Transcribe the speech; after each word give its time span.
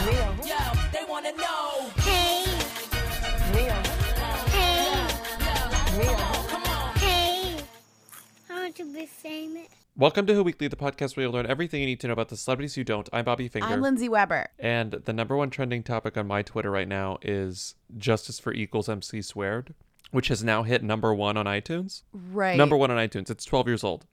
Yo, 0.00 0.06
they 0.92 1.04
wanna 1.06 1.30
know. 1.32 1.90
Hey, 1.98 2.44
Mia. 3.52 3.74
hey, 4.48 5.06
Mia. 5.98 6.16
hey. 6.96 7.56
I 8.48 8.54
want 8.54 8.76
to 8.76 8.94
be 8.94 9.04
famous. 9.04 9.68
Welcome 9.98 10.24
to 10.24 10.32
Who 10.34 10.42
Weekly, 10.42 10.68
the 10.68 10.76
podcast 10.76 11.16
where 11.18 11.24
you'll 11.24 11.34
learn 11.34 11.44
everything 11.44 11.80
you 11.82 11.86
need 11.86 12.00
to 12.00 12.06
know 12.06 12.14
about 12.14 12.30
the 12.30 12.38
celebrities 12.38 12.78
you 12.78 12.84
don't. 12.84 13.10
I'm 13.12 13.26
Bobby 13.26 13.48
Finger. 13.48 13.66
I'm 13.68 13.82
Lindsay 13.82 14.08
Weber. 14.08 14.46
and 14.58 14.92
the 14.92 15.12
number 15.12 15.36
one 15.36 15.50
trending 15.50 15.82
topic 15.82 16.16
on 16.16 16.26
my 16.26 16.40
Twitter 16.40 16.70
right 16.70 16.88
now 16.88 17.18
is 17.20 17.74
Justice 17.98 18.38
for 18.40 18.54
Equals 18.54 18.88
MC 18.88 19.20
Squared, 19.20 19.74
which 20.12 20.28
has 20.28 20.42
now 20.42 20.62
hit 20.62 20.82
number 20.82 21.12
one 21.12 21.36
on 21.36 21.44
iTunes. 21.44 22.04
Right. 22.14 22.56
Number 22.56 22.74
one 22.78 22.90
on 22.90 22.96
iTunes. 22.96 23.28
It's 23.28 23.44
12 23.44 23.66
years 23.68 23.84
old. 23.84 24.06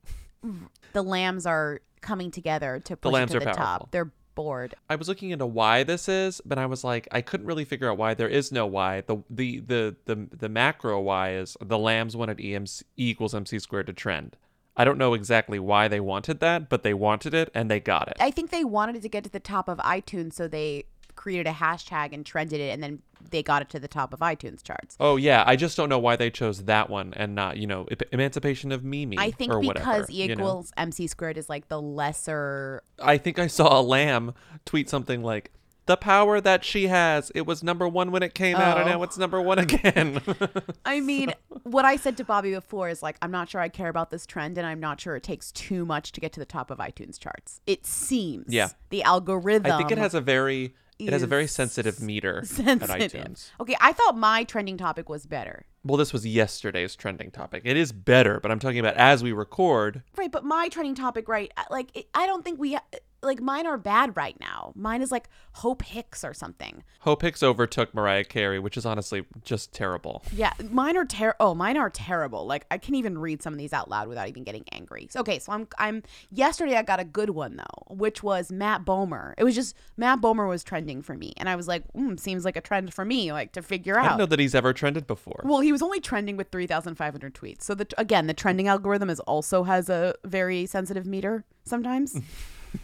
the 0.91 1.01
lambs 1.01 1.45
are 1.45 1.79
coming 2.01 2.29
together 2.29 2.81
to 2.83 2.97
push 2.97 3.13
lambs 3.13 3.31
it 3.33 3.37
are 3.37 3.39
to 3.39 3.45
the 3.45 3.51
powerful. 3.53 3.63
top. 3.85 3.91
They're 3.91 4.11
bored. 4.37 4.75
I 4.89 4.95
was 4.95 5.09
looking 5.09 5.31
into 5.31 5.45
why 5.45 5.83
this 5.83 6.07
is, 6.07 6.39
but 6.45 6.57
I 6.57 6.67
was 6.67 6.83
like, 6.83 7.07
I 7.11 7.21
couldn't 7.21 7.47
really 7.47 7.65
figure 7.65 7.91
out 7.91 7.97
why. 7.97 8.13
There 8.13 8.29
is 8.29 8.51
no 8.51 8.65
why. 8.65 9.01
The 9.01 9.17
the 9.29 9.59
the 9.59 9.95
the, 10.05 10.27
the 10.31 10.47
macro 10.47 11.01
why 11.01 11.33
is 11.33 11.57
the 11.59 11.77
Lambs 11.77 12.15
wanted 12.15 12.37
EMC 12.37 12.83
E 12.97 13.09
equals 13.09 13.35
MC 13.35 13.59
squared 13.59 13.87
to 13.87 13.93
trend. 13.93 14.37
I 14.79 14.85
don't 14.85 14.99
know 14.99 15.15
exactly 15.15 15.57
why 15.57 15.87
they 15.87 15.99
wanted 15.99 16.39
that, 16.39 16.69
but 16.69 16.83
they 16.83 16.93
wanted 16.93 17.33
it 17.33 17.49
and 17.55 17.69
they 17.69 17.79
got 17.79 18.09
it. 18.09 18.17
I 18.19 18.29
think 18.29 18.51
they 18.51 18.63
wanted 18.63 18.95
it 18.97 19.01
to 19.01 19.09
get 19.09 19.23
to 19.23 19.29
the 19.31 19.39
top 19.39 19.67
of 19.67 19.79
iTunes, 19.79 20.33
so 20.33 20.47
they 20.47 20.85
created 21.27 21.45
a 21.45 21.53
hashtag 21.53 22.13
and 22.13 22.25
trended 22.25 22.61
it, 22.61 22.69
and 22.71 22.81
then 22.81 22.99
they 23.31 23.43
got 23.43 23.61
it 23.61 23.67
to 23.67 23.79
the 23.79 23.87
top 23.89 24.13
of 24.13 24.19
iTunes 24.19 24.63
charts. 24.63 24.95
Oh 24.97 25.17
yeah, 25.17 25.43
I 25.45 25.57
just 25.57 25.75
don't 25.75 25.89
know 25.89 25.99
why 25.99 26.15
they 26.15 26.29
chose 26.29 26.63
that 26.63 26.89
one 26.89 27.13
and 27.17 27.35
not, 27.35 27.57
you 27.57 27.67
know, 27.67 27.85
Emancipation 28.13 28.71
of 28.71 28.81
Mimi. 28.85 29.17
I 29.19 29.31
think 29.31 29.51
or 29.51 29.59
because 29.59 29.75
whatever, 29.75 30.05
E 30.09 30.15
you 30.15 30.27
know? 30.29 30.33
equals 30.35 30.71
MC 30.77 31.07
squared 31.07 31.37
is 31.37 31.49
like 31.49 31.67
the 31.67 31.81
lesser. 31.81 32.81
I 33.03 33.17
think 33.17 33.39
I 33.39 33.47
saw 33.47 33.77
a 33.77 33.81
lamb 33.81 34.33
tweet 34.63 34.89
something 34.89 35.21
like, 35.21 35.51
"The 35.85 35.97
power 35.97 36.39
that 36.39 36.63
she 36.63 36.87
has. 36.87 37.29
It 37.35 37.45
was 37.45 37.61
number 37.61 37.89
one 37.89 38.11
when 38.11 38.23
it 38.23 38.33
came 38.33 38.55
out, 38.55 38.77
and 38.77 38.87
Oh. 38.87 38.93
now 38.93 39.03
it's 39.03 39.17
number 39.17 39.41
one 39.41 39.59
again." 39.59 40.21
I 40.85 41.01
mean, 41.01 41.33
what 41.63 41.83
I 41.83 41.97
said 41.97 42.15
to 42.17 42.23
Bobby 42.23 42.51
before 42.51 42.87
is 42.87 43.03
like, 43.03 43.17
I'm 43.21 43.31
not 43.31 43.49
sure 43.49 43.59
I 43.59 43.67
care 43.67 43.89
about 43.89 44.11
this 44.11 44.25
trend, 44.25 44.57
and 44.57 44.65
I'm 44.65 44.79
not 44.79 45.01
sure 45.01 45.17
it 45.17 45.23
takes 45.23 45.51
too 45.51 45.85
much 45.85 46.13
to 46.13 46.21
get 46.21 46.31
to 46.33 46.39
the 46.39 46.45
top 46.45 46.71
of 46.71 46.77
iTunes 46.77 47.19
charts. 47.19 47.59
It 47.67 47.85
seems. 47.85 48.53
Yeah. 48.53 48.69
The 48.89 49.03
algorithm. 49.03 49.69
I 49.69 49.77
think 49.77 49.91
it 49.91 49.97
has 49.97 50.13
a 50.13 50.21
very, 50.21 50.75
it 50.99 51.13
has 51.13 51.21
a 51.23 51.27
very 51.27 51.47
sensitive 51.47 52.01
meter 52.01 52.39
at 52.41 52.47
sensitive. 52.47 53.11
iTunes. 53.11 53.51
Okay, 53.59 53.75
I 53.79 53.93
thought 53.93 54.17
my 54.17 54.43
trending 54.43 54.77
topic 54.77 55.09
was 55.09 55.25
better. 55.25 55.65
Well, 55.83 55.97
this 55.97 56.11
was 56.11 56.25
yesterday's 56.25 56.95
trending 56.95 57.31
topic. 57.31 57.61
It 57.65 57.77
is 57.77 57.91
better, 57.91 58.39
but 58.39 58.51
I'm 58.51 58.59
talking 58.59 58.79
about 58.79 58.95
as 58.95 59.23
we 59.23 59.31
record. 59.31 60.03
Right, 60.17 60.31
but 60.31 60.43
my 60.43 60.67
trending 60.69 60.95
topic, 60.95 61.27
right? 61.29 61.51
uh, 61.55 61.63
Like, 61.69 61.95
it, 61.95 62.07
I 62.13 62.25
don't 62.25 62.43
think 62.43 62.59
we 62.59 62.77
like 63.21 63.41
mine 63.41 63.65
are 63.65 63.77
bad 63.77 64.15
right 64.15 64.39
now. 64.39 64.73
Mine 64.75 65.01
is 65.01 65.11
like 65.11 65.29
Hope 65.53 65.81
Hicks 65.83 66.23
or 66.23 66.33
something. 66.33 66.83
Hope 66.99 67.21
Hicks 67.21 67.41
overtook 67.41 67.93
Mariah 67.93 68.23
Carey, 68.23 68.59
which 68.59 68.77
is 68.77 68.85
honestly 68.85 69.25
just 69.43 69.73
terrible. 69.73 70.23
Yeah, 70.31 70.53
mine 70.69 70.97
are 70.97 71.05
ter- 71.05 71.35
Oh, 71.39 71.55
mine 71.55 71.77
are 71.77 71.89
terrible. 71.89 72.45
Like 72.45 72.65
I 72.69 72.77
can't 72.77 72.95
even 72.95 73.17
read 73.17 73.41
some 73.41 73.53
of 73.53 73.59
these 73.59 73.73
out 73.73 73.89
loud 73.89 74.07
without 74.07 74.27
even 74.27 74.43
getting 74.43 74.63
angry. 74.71 75.07
So, 75.09 75.19
okay, 75.21 75.39
so 75.39 75.51
I'm 75.51 75.67
I'm 75.77 76.03
yesterday 76.31 76.75
I 76.75 76.83
got 76.83 76.99
a 76.99 77.03
good 77.05 77.31
one 77.31 77.55
though, 77.57 77.93
which 77.95 78.21
was 78.21 78.51
Matt 78.51 78.85
Bomer. 78.85 79.33
It 79.37 79.43
was 79.43 79.55
just 79.55 79.75
Matt 79.97 80.21
Bomer 80.21 80.47
was 80.47 80.63
trending 80.63 81.01
for 81.01 81.15
me, 81.15 81.33
and 81.37 81.49
I 81.49 81.55
was 81.55 81.67
like, 81.67 81.83
mm, 81.93 82.19
seems 82.19 82.45
like 82.45 82.55
a 82.55 82.61
trend 82.61 82.93
for 82.93 83.05
me, 83.05 83.31
like 83.31 83.51
to 83.53 83.61
figure 83.61 83.97
out. 83.97 84.05
I 84.05 84.09
don't 84.09 84.17
know 84.19 84.25
that 84.27 84.39
he's 84.39 84.55
ever 84.55 84.73
trended 84.73 85.07
before. 85.07 85.41
Well, 85.43 85.61
he 85.61 85.71
was 85.71 85.81
only 85.81 85.99
trending 85.99 86.37
with 86.37 86.49
3,500 86.51 87.33
tweets. 87.33 87.63
So 87.63 87.73
the 87.73 87.87
again, 87.97 88.27
the 88.27 88.33
trending 88.33 88.67
algorithm 88.67 89.09
is 89.09 89.19
also 89.21 89.63
has 89.63 89.89
a 89.89 90.13
very 90.23 90.65
sensitive 90.65 91.05
meter 91.05 91.45
sometimes. 91.63 92.19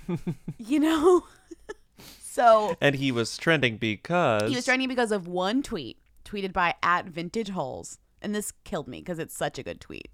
you 0.58 0.80
know? 0.80 1.26
so 2.22 2.76
and 2.82 2.96
he 2.96 3.12
was 3.12 3.38
trending 3.38 3.78
because 3.78 4.50
he 4.50 4.56
was 4.56 4.66
trending 4.66 4.88
because 4.88 5.12
of 5.12 5.28
one 5.28 5.64
tweet 5.64 5.98
tweeted 6.26 6.54
by 6.54 6.76
at 6.82 7.06
vintage 7.06 7.50
holes. 7.50 8.00
And 8.22 8.34
this 8.34 8.54
killed 8.64 8.88
me 8.88 9.00
because 9.00 9.20
it's 9.20 9.36
such 9.36 9.60
a 9.60 9.64
good 9.64 9.82
tweet. 9.82 10.10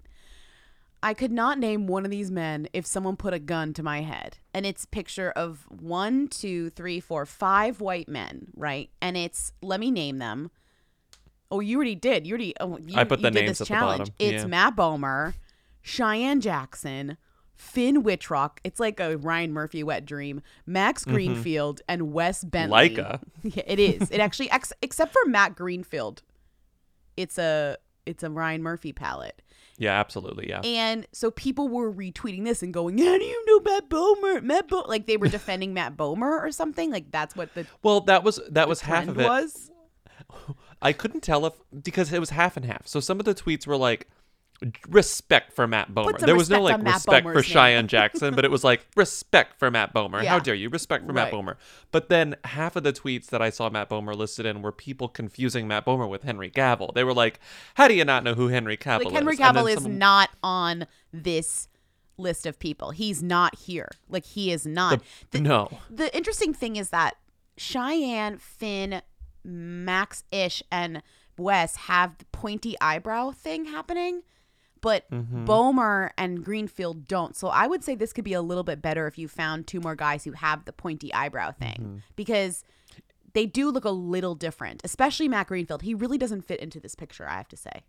I 1.02 1.14
could 1.14 1.32
not 1.32 1.58
name 1.58 1.86
one 1.86 2.04
of 2.04 2.10
these 2.10 2.30
men 2.30 2.68
if 2.72 2.84
someone 2.84 3.16
put 3.16 3.32
a 3.32 3.38
gun 3.38 3.72
to 3.74 3.82
my 3.82 4.02
head. 4.02 4.38
And 4.52 4.66
it's 4.66 4.84
picture 4.84 5.30
of 5.30 5.66
one, 5.70 6.28
two, 6.28 6.70
three, 6.70 7.00
four, 7.00 7.24
five 7.24 7.80
white 7.80 8.08
men, 8.08 8.48
right? 8.54 8.90
And 9.00 9.16
it's 9.16 9.52
let 9.62 9.80
me 9.80 9.90
name 9.90 10.18
them. 10.18 10.50
Oh, 11.50 11.60
you 11.60 11.76
already 11.76 11.94
did. 11.94 12.26
You 12.26 12.34
already. 12.34 12.54
Oh, 12.60 12.78
you, 12.78 12.96
I 12.96 13.04
put 13.04 13.22
the 13.22 13.30
names 13.30 13.52
at 13.52 13.58
the 13.58 13.64
challenge. 13.66 13.98
bottom. 13.98 14.14
It's 14.18 14.44
Matt 14.44 14.76
Bomer, 14.76 15.34
Cheyenne 15.80 16.40
Jackson, 16.40 17.16
Finn 17.60 18.02
Wittrock. 18.02 18.58
It's 18.64 18.80
like 18.80 18.98
a 19.00 19.18
Ryan 19.18 19.52
Murphy 19.52 19.82
wet 19.82 20.06
dream. 20.06 20.40
Max 20.66 21.04
Greenfield 21.04 21.82
and 21.86 22.10
Wes 22.12 22.42
Bentley. 22.42 22.90
Mm-hmm. 22.96 23.00
Leica. 23.00 23.20
Yeah, 23.42 23.62
it 23.66 23.78
is. 23.78 24.10
It 24.10 24.18
actually, 24.20 24.50
ex- 24.50 24.72
except 24.82 25.12
for 25.12 25.28
Matt 25.28 25.56
Greenfield, 25.56 26.22
it's 27.16 27.38
a 27.38 27.76
it's 28.06 28.22
a 28.22 28.30
Ryan 28.30 28.62
Murphy 28.62 28.92
palette. 28.92 29.42
Yeah, 29.76 29.98
absolutely. 29.98 30.48
Yeah. 30.48 30.60
And 30.62 31.06
so 31.12 31.30
people 31.30 31.68
were 31.68 31.92
retweeting 31.92 32.44
this 32.44 32.62
and 32.62 32.72
going, 32.72 32.98
"How 32.98 33.18
do 33.18 33.24
you 33.24 33.44
know 33.46 33.60
Matt 33.72 33.88
Bomer? 33.88 34.42
Matt 34.42 34.68
Bo-? 34.68 34.84
like 34.88 35.06
they 35.06 35.16
were 35.16 35.28
defending 35.28 35.74
Matt 35.74 35.96
Bomer 35.96 36.42
or 36.42 36.50
something. 36.50 36.90
Like 36.90 37.10
that's 37.10 37.36
what 37.36 37.54
the 37.54 37.66
Well, 37.82 38.00
that 38.02 38.24
was 38.24 38.40
that 38.50 38.68
was 38.68 38.80
half 38.82 39.06
of 39.08 39.18
it. 39.20 39.24
was. 39.28 39.70
I 40.82 40.92
couldn't 40.92 41.20
tell 41.22 41.44
if 41.46 41.54
because 41.82 42.12
it 42.12 42.20
was 42.20 42.30
half 42.30 42.56
and 42.56 42.64
half. 42.66 42.86
So 42.86 43.00
some 43.00 43.20
of 43.20 43.26
the 43.26 43.34
tweets 43.34 43.66
were 43.66 43.76
like 43.76 44.08
respect 44.88 45.52
for 45.52 45.66
Matt 45.66 45.92
Bomer. 45.92 46.18
There 46.18 46.36
was 46.36 46.50
no 46.50 46.60
like 46.62 46.82
respect 46.82 47.24
for 47.24 47.32
Bomer's 47.32 47.46
name. 47.48 47.52
Cheyenne 47.54 47.88
Jackson, 47.88 48.34
but 48.34 48.44
it 48.44 48.50
was 48.50 48.62
like 48.62 48.86
respect 48.94 49.58
for 49.58 49.70
Matt 49.70 49.94
Bomer. 49.94 50.24
How 50.24 50.38
dare 50.38 50.54
you? 50.54 50.68
Respect 50.68 51.06
for 51.06 51.12
Matt 51.12 51.32
Right. 51.32 51.44
Bomer. 51.44 51.56
But 51.90 52.08
then 52.08 52.36
half 52.44 52.76
of 52.76 52.82
the 52.82 52.92
tweets 52.92 53.26
that 53.26 53.40
I 53.40 53.50
saw 53.50 53.70
Matt 53.70 53.88
Bomer 53.88 54.14
listed 54.14 54.44
in 54.46 54.62
were 54.62 54.72
people 54.72 55.08
confusing 55.08 55.66
Matt 55.66 55.86
Bomer 55.86 56.08
with 56.08 56.24
Henry 56.24 56.50
Cavill. 56.50 56.92
They 56.94 57.04
were 57.04 57.14
like, 57.14 57.40
"How 57.74 57.88
do 57.88 57.94
you 57.94 58.04
not 58.04 58.22
know 58.22 58.34
who 58.34 58.48
Henry 58.48 58.76
Cavill 58.76 59.04
Like 59.06 59.14
Henry 59.14 59.32
is?" 59.34 59.38
Then 59.38 59.54
Cavill 59.54 59.68
is 59.68 59.74
someone- 59.82 59.98
not 59.98 60.30
on 60.42 60.86
this 61.12 61.68
list 62.18 62.44
of 62.44 62.58
people. 62.58 62.90
He's 62.90 63.22
not 63.22 63.56
here. 63.56 63.88
Like 64.08 64.26
he 64.26 64.52
is 64.52 64.66
not. 64.66 65.00
The, 65.30 65.40
no. 65.40 65.78
the 65.88 66.14
interesting 66.14 66.52
thing 66.52 66.76
is 66.76 66.90
that 66.90 67.16
Cheyenne, 67.56 68.36
Finn, 68.38 69.00
Max 69.42 70.24
Ish, 70.30 70.62
and 70.70 71.02
Wes 71.38 71.76
have 71.76 72.18
the 72.18 72.26
pointy 72.26 72.76
eyebrow 72.80 73.30
thing 73.30 73.64
happening, 73.66 74.22
but 74.80 75.10
Mm-hmm. 75.10 75.44
Bomer 75.44 76.10
and 76.16 76.44
Greenfield 76.44 77.06
don't. 77.06 77.36
So 77.36 77.48
I 77.48 77.66
would 77.66 77.82
say 77.84 77.94
this 77.94 78.12
could 78.12 78.24
be 78.24 78.32
a 78.32 78.42
little 78.42 78.64
bit 78.64 78.80
better 78.82 79.06
if 79.06 79.18
you 79.18 79.28
found 79.28 79.66
two 79.66 79.80
more 79.80 79.94
guys 79.96 80.24
who 80.24 80.32
have 80.32 80.64
the 80.64 80.72
pointy 80.72 81.12
eyebrow 81.12 81.52
thing 81.52 81.76
Mm-hmm. 81.80 81.96
because 82.16 82.64
they 83.32 83.46
do 83.46 83.70
look 83.70 83.84
a 83.84 83.90
little 83.90 84.34
different, 84.34 84.80
especially 84.84 85.28
Matt 85.28 85.46
Greenfield. 85.46 85.82
He 85.82 85.94
really 85.94 86.18
doesn't 86.18 86.42
fit 86.42 86.58
into 86.60 86.80
this 86.80 86.94
picture, 86.96 87.28
I 87.28 87.34
have 87.36 87.48
to 87.48 87.56
say. 87.56 87.82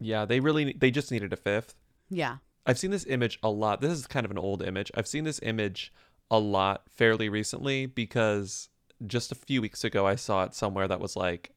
Yeah, 0.00 0.24
they 0.24 0.40
really 0.40 0.72
they 0.72 0.90
just 0.90 1.10
needed 1.12 1.32
a 1.32 1.36
fifth. 1.36 1.74
Yeah. 2.10 2.38
I've 2.66 2.78
seen 2.78 2.90
this 2.90 3.06
image 3.06 3.38
a 3.42 3.48
lot. 3.50 3.80
This 3.80 3.92
is 3.92 4.06
kind 4.08 4.24
of 4.24 4.30
an 4.32 4.38
old 4.38 4.62
image. 4.62 4.90
I've 4.94 5.06
seen 5.06 5.22
this 5.24 5.38
image 5.42 5.92
a 6.30 6.38
lot 6.40 6.82
fairly 6.90 7.28
recently 7.28 7.86
because 7.86 8.68
just 9.06 9.30
a 9.30 9.36
few 9.36 9.62
weeks 9.62 9.84
ago 9.84 10.06
I 10.06 10.16
saw 10.16 10.42
it 10.44 10.54
somewhere 10.54 10.88
that 10.88 10.98
was 11.00 11.14
like 11.14 11.52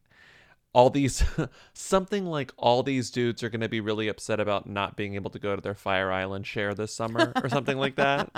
all 0.73 0.89
these 0.89 1.23
something 1.73 2.25
like 2.25 2.51
all 2.57 2.83
these 2.83 3.09
dudes 3.11 3.41
are 3.43 3.49
going 3.49 3.61
to 3.61 3.69
be 3.69 3.81
really 3.81 4.07
upset 4.07 4.39
about 4.39 4.67
not 4.69 4.95
being 4.95 5.15
able 5.15 5.31
to 5.31 5.39
go 5.39 5.55
to 5.55 5.61
their 5.61 5.73
Fire 5.75 6.11
Island 6.11 6.45
share 6.45 6.73
this 6.73 6.93
summer 6.93 7.33
or 7.41 7.49
something 7.49 7.77
like 7.77 7.95
that. 7.95 8.29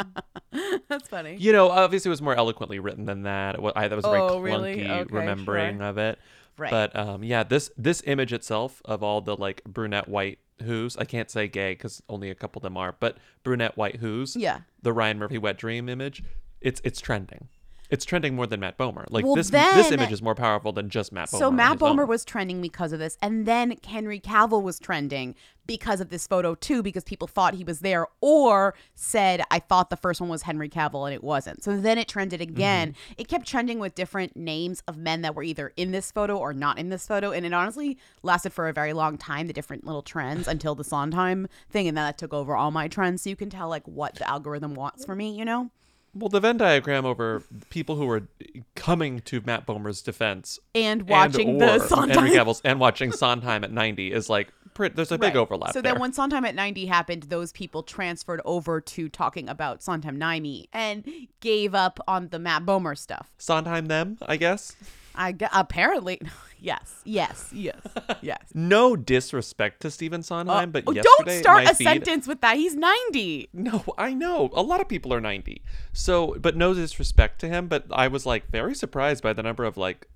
That's 0.87 1.07
funny. 1.09 1.35
You 1.39 1.51
know, 1.51 1.69
obviously 1.69 2.09
it 2.09 2.11
was 2.11 2.21
more 2.21 2.35
eloquently 2.35 2.79
written 2.79 3.05
than 3.05 3.23
that. 3.23 3.55
It 3.55 3.61
wa- 3.61 3.73
I, 3.75 3.87
that 3.87 3.95
was 3.95 4.05
a 4.05 4.09
very 4.09 4.21
Oh, 4.21 4.39
clunky 4.39 4.43
really? 4.43 4.89
Okay, 4.89 5.05
remembering 5.13 5.77
sure. 5.79 5.87
of 5.87 5.97
it. 5.97 6.19
Right. 6.57 6.71
But 6.71 6.95
um, 6.95 7.23
yeah, 7.23 7.43
this 7.43 7.71
this 7.77 8.03
image 8.05 8.33
itself 8.33 8.81
of 8.85 9.01
all 9.03 9.21
the 9.21 9.35
like 9.35 9.63
brunette 9.65 10.07
white 10.07 10.39
who's 10.63 10.95
I 10.97 11.05
can't 11.05 11.29
say 11.29 11.47
gay 11.47 11.71
because 11.73 12.03
only 12.07 12.29
a 12.29 12.35
couple 12.35 12.59
of 12.59 12.63
them 12.63 12.77
are, 12.77 12.95
but 12.99 13.17
brunette 13.43 13.77
white 13.77 13.95
who's 13.97 14.35
Yeah. 14.35 14.59
the 14.81 14.93
Ryan 14.93 15.17
Murphy 15.19 15.37
wet 15.37 15.57
dream 15.57 15.89
image. 15.89 16.23
It's 16.59 16.79
it's 16.83 17.01
trending. 17.01 17.47
It's 17.91 18.05
trending 18.05 18.35
more 18.35 18.47
than 18.47 18.61
Matt 18.61 18.77
Bomer. 18.77 19.05
Like 19.09 19.25
Well, 19.25 19.35
this 19.35 19.49
this 19.49 19.91
image 19.91 20.13
is 20.13 20.21
more 20.21 20.33
powerful 20.33 20.71
than 20.71 20.89
just 20.89 21.11
Matt 21.11 21.27
Bomer. 21.27 21.39
So 21.39 21.51
Matt 21.51 21.73
his 21.73 21.81
own. 21.81 21.97
Bomer 21.97 22.07
was 22.07 22.23
trending 22.23 22.61
because 22.61 22.93
of 22.93 22.99
this, 22.99 23.17
and 23.21 23.45
then 23.45 23.75
Henry 23.85 24.19
Cavill 24.19 24.63
was 24.63 24.79
trending 24.79 25.35
because 25.67 26.01
of 26.01 26.09
this 26.09 26.25
photo 26.25 26.55
too, 26.55 26.81
because 26.81 27.03
people 27.03 27.27
thought 27.27 27.53
he 27.53 27.65
was 27.65 27.81
there, 27.81 28.07
or 28.21 28.73
said 28.95 29.43
I 29.51 29.59
thought 29.59 29.89
the 29.89 29.97
first 29.97 30.21
one 30.21 30.29
was 30.29 30.43
Henry 30.43 30.69
Cavill 30.69 31.05
and 31.05 31.13
it 31.13 31.23
wasn't. 31.23 31.63
So 31.63 31.77
then 31.79 31.97
it 31.97 32.07
trended 32.07 32.39
again. 32.41 32.91
Mm-hmm. 32.93 33.13
It 33.17 33.27
kept 33.27 33.45
trending 33.45 33.79
with 33.79 33.93
different 33.93 34.37
names 34.37 34.81
of 34.87 34.97
men 34.97 35.21
that 35.21 35.35
were 35.35 35.43
either 35.43 35.73
in 35.75 35.91
this 35.91 36.11
photo 36.11 36.37
or 36.37 36.53
not 36.53 36.79
in 36.79 36.89
this 36.89 37.05
photo, 37.05 37.31
and 37.31 37.45
it 37.45 37.53
honestly 37.53 37.97
lasted 38.23 38.53
for 38.53 38.69
a 38.69 38.73
very 38.73 38.93
long 38.93 39.17
time. 39.17 39.47
The 39.47 39.53
different 39.53 39.85
little 39.85 40.01
trends 40.01 40.47
until 40.47 40.75
the 40.75 40.85
Sondheim 40.85 41.47
thing, 41.69 41.89
and 41.89 41.97
then 41.97 42.05
that 42.05 42.17
took 42.17 42.33
over 42.33 42.55
all 42.55 42.71
my 42.71 42.87
trends. 42.87 43.23
So 43.23 43.29
you 43.29 43.35
can 43.35 43.49
tell 43.49 43.67
like 43.67 43.85
what 43.85 44.15
the 44.15 44.29
algorithm 44.29 44.75
wants 44.75 45.03
for 45.03 45.13
me, 45.15 45.37
you 45.37 45.43
know. 45.43 45.71
Well, 46.13 46.27
the 46.29 46.39
Venn 46.41 46.57
diagram 46.57 47.05
over 47.05 47.41
people 47.69 47.95
who 47.95 48.09
are 48.09 48.27
coming 48.75 49.21
to 49.21 49.41
Matt 49.45 49.65
Bomer's 49.65 50.01
defense 50.01 50.59
And 50.75 51.07
watching 51.07 51.57
the 51.57 51.75
or 51.75 51.79
Sondheim. 51.79 52.09
Henry 52.09 52.31
Cavill's 52.31 52.61
and 52.65 52.79
watching 52.81 53.11
Sondheim 53.13 53.63
at 53.63 53.71
90 53.71 54.11
is 54.11 54.29
like 54.29 54.49
there's 54.77 55.11
a 55.11 55.17
big 55.17 55.35
Right. 55.35 55.39
overlap 55.41 55.73
So 55.73 55.81
there. 55.81 55.91
then 55.93 56.01
when 56.01 56.11
Sondheim 56.13 56.43
at 56.45 56.55
90 56.55 56.85
happened, 56.87 57.23
those 57.23 57.51
people 57.51 57.83
transferred 57.83 58.41
over 58.45 58.81
to 58.81 59.09
talking 59.09 59.47
about 59.47 59.83
Sondheim 59.83 60.17
90 60.17 60.69
and 60.73 61.05
gave 61.39 61.75
up 61.75 61.99
on 62.07 62.29
the 62.29 62.39
Matt 62.39 62.65
Bomer 62.65 62.97
stuff. 62.97 63.29
Sondheim 63.37 63.85
them, 63.87 64.17
I 64.25 64.37
guess. 64.37 64.75
I 65.15 65.31
gu- 65.31 65.47
apparently 65.53 66.19
yes, 66.59 67.01
yes, 67.03 67.49
yes, 67.51 67.75
yes. 68.21 68.43
No 68.53 68.95
disrespect 68.95 69.81
to 69.81 69.91
Stephen 69.91 70.23
Sondheim, 70.23 70.69
uh, 70.69 70.71
but 70.71 70.83
Oh, 70.87 70.91
yesterday 70.93 71.25
don't 71.25 71.39
start 71.43 71.65
my 71.65 71.71
a 71.71 71.75
feed, 71.75 71.85
sentence 71.85 72.27
with 72.27 72.41
that. 72.41 72.57
He's 72.57 72.75
90. 72.75 73.49
No, 73.53 73.83
I 73.97 74.13
know. 74.13 74.49
A 74.53 74.61
lot 74.61 74.81
of 74.81 74.87
people 74.87 75.13
are 75.13 75.21
90. 75.21 75.61
So, 75.93 76.35
but 76.39 76.55
no 76.55 76.73
disrespect 76.73 77.39
to 77.41 77.47
him, 77.47 77.67
but 77.67 77.85
I 77.91 78.07
was 78.07 78.25
like 78.25 78.49
very 78.49 78.75
surprised 78.75 79.23
by 79.23 79.33
the 79.33 79.43
number 79.43 79.63
of 79.63 79.77
like 79.77 80.07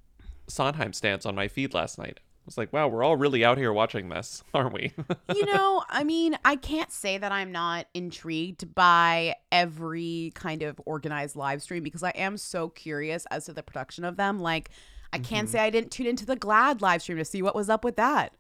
Sondheim 0.47 0.93
stans 0.93 1.25
on 1.25 1.35
my 1.35 1.47
feed 1.47 1.73
last 1.73 1.97
night. 1.97 2.19
Was 2.45 2.57
like, 2.57 2.71
wow, 2.71 2.87
we're 2.87 3.03
all 3.03 3.17
really 3.17 3.43
out 3.43 3.57
here 3.57 3.73
watching 3.73 4.09
this, 4.09 4.43
aren't 4.53 4.73
we? 4.73 4.93
you 5.33 5.45
know, 5.53 5.83
I 5.89 6.03
mean, 6.03 6.37
I 6.45 6.55
can't 6.55 6.91
say 6.91 7.17
that 7.17 7.31
I'm 7.31 7.51
not 7.51 7.87
intrigued 7.93 8.75
by 8.75 9.35
every 9.51 10.31
kind 10.35 10.61
of 10.61 10.79
organized 10.85 11.35
live 11.35 11.61
stream 11.63 11.81
because 11.81 12.03
I 12.03 12.11
am 12.11 12.37
so 12.37 12.69
curious 12.69 13.25
as 13.31 13.45
to 13.45 13.53
the 13.53 13.63
production 13.63 14.05
of 14.05 14.17
them. 14.17 14.39
Like, 14.39 14.69
I 15.11 15.17
can't 15.17 15.47
mm-hmm. 15.47 15.53
say 15.53 15.59
I 15.59 15.69
didn't 15.69 15.91
tune 15.91 16.07
into 16.07 16.25
the 16.25 16.35
Glad 16.35 16.81
live 16.81 17.01
stream 17.01 17.17
to 17.17 17.25
see 17.25 17.41
what 17.41 17.55
was 17.55 17.69
up 17.69 17.83
with 17.83 17.95
that. 17.95 18.33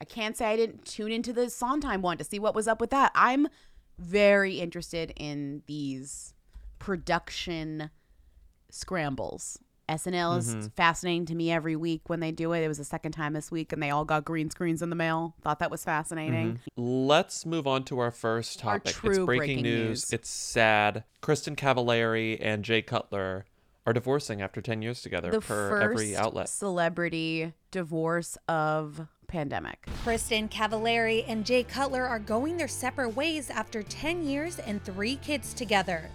I 0.00 0.04
can't 0.04 0.36
say 0.36 0.46
I 0.46 0.56
didn't 0.56 0.84
tune 0.84 1.12
into 1.12 1.32
the 1.32 1.48
Sondheim 1.50 2.02
one 2.02 2.18
to 2.18 2.24
see 2.24 2.38
what 2.38 2.54
was 2.54 2.66
up 2.66 2.80
with 2.80 2.90
that. 2.90 3.12
I'm 3.14 3.48
very 3.98 4.54
interested 4.54 5.12
in 5.16 5.62
these 5.66 6.34
production 6.78 7.90
scrambles. 8.70 9.58
SNL 9.90 10.38
is 10.38 10.54
mm-hmm. 10.54 10.66
fascinating 10.68 11.26
to 11.26 11.34
me 11.34 11.50
every 11.50 11.76
week 11.76 12.02
when 12.06 12.20
they 12.20 12.30
do 12.30 12.52
it. 12.52 12.62
It 12.62 12.68
was 12.68 12.78
the 12.78 12.84
second 12.84 13.12
time 13.12 13.32
this 13.32 13.50
week, 13.50 13.72
and 13.72 13.82
they 13.82 13.90
all 13.90 14.04
got 14.04 14.24
green 14.24 14.50
screens 14.50 14.82
in 14.82 14.90
the 14.90 14.96
mail. 14.96 15.34
Thought 15.42 15.58
that 15.58 15.70
was 15.70 15.84
fascinating. 15.84 16.54
Mm-hmm. 16.54 16.82
Let's 17.08 17.44
move 17.44 17.66
on 17.66 17.84
to 17.84 17.98
our 17.98 18.10
first 18.10 18.64
Our 18.64 18.78
topic. 18.78 18.90
it's 18.90 19.00
breaking, 19.00 19.26
breaking 19.26 19.62
news. 19.62 19.88
news. 19.88 20.12
It's 20.12 20.30
sad. 20.30 21.04
Kristin 21.22 21.56
Cavallari 21.56 22.38
and 22.40 22.64
Jay 22.64 22.82
Cutler 22.82 23.46
are 23.86 23.92
divorcing 23.92 24.40
after 24.40 24.60
10 24.60 24.82
years 24.82 25.02
together 25.02 25.30
The 25.30 25.40
per 25.40 25.70
first 25.70 25.84
every 25.84 26.16
outlet. 26.16 26.48
celebrity 26.48 27.52
divorce 27.70 28.38
of 28.48 29.06
pandemic. 29.26 29.86
Kristin 30.04 30.50
Cavallari 30.50 31.24
and 31.26 31.44
Jay 31.44 31.62
Cutler 31.62 32.04
are 32.04 32.18
going 32.18 32.56
their 32.56 32.68
separate 32.68 33.10
ways 33.10 33.50
after 33.50 33.82
10 33.82 34.24
years 34.24 34.58
and 34.58 34.82
three 34.84 35.16
kids 35.16 35.54
together. 35.54 36.10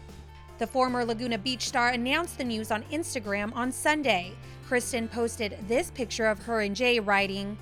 The 0.57 0.67
former 0.67 1.03
Laguna 1.03 1.37
Beach 1.37 1.67
star 1.67 1.89
announced 1.89 2.37
the 2.37 2.45
news 2.45 2.71
on 2.71 2.83
Instagram 2.83 3.53
on 3.55 3.73
Sunday. 3.73 4.31
Kristin 4.69 5.11
posted 5.11 5.57
this 5.67 5.91
picture 5.91 6.27
of 6.27 6.39
her 6.43 6.61
and 6.61 6.73
Jay 6.73 6.97
writing, 6.97 7.57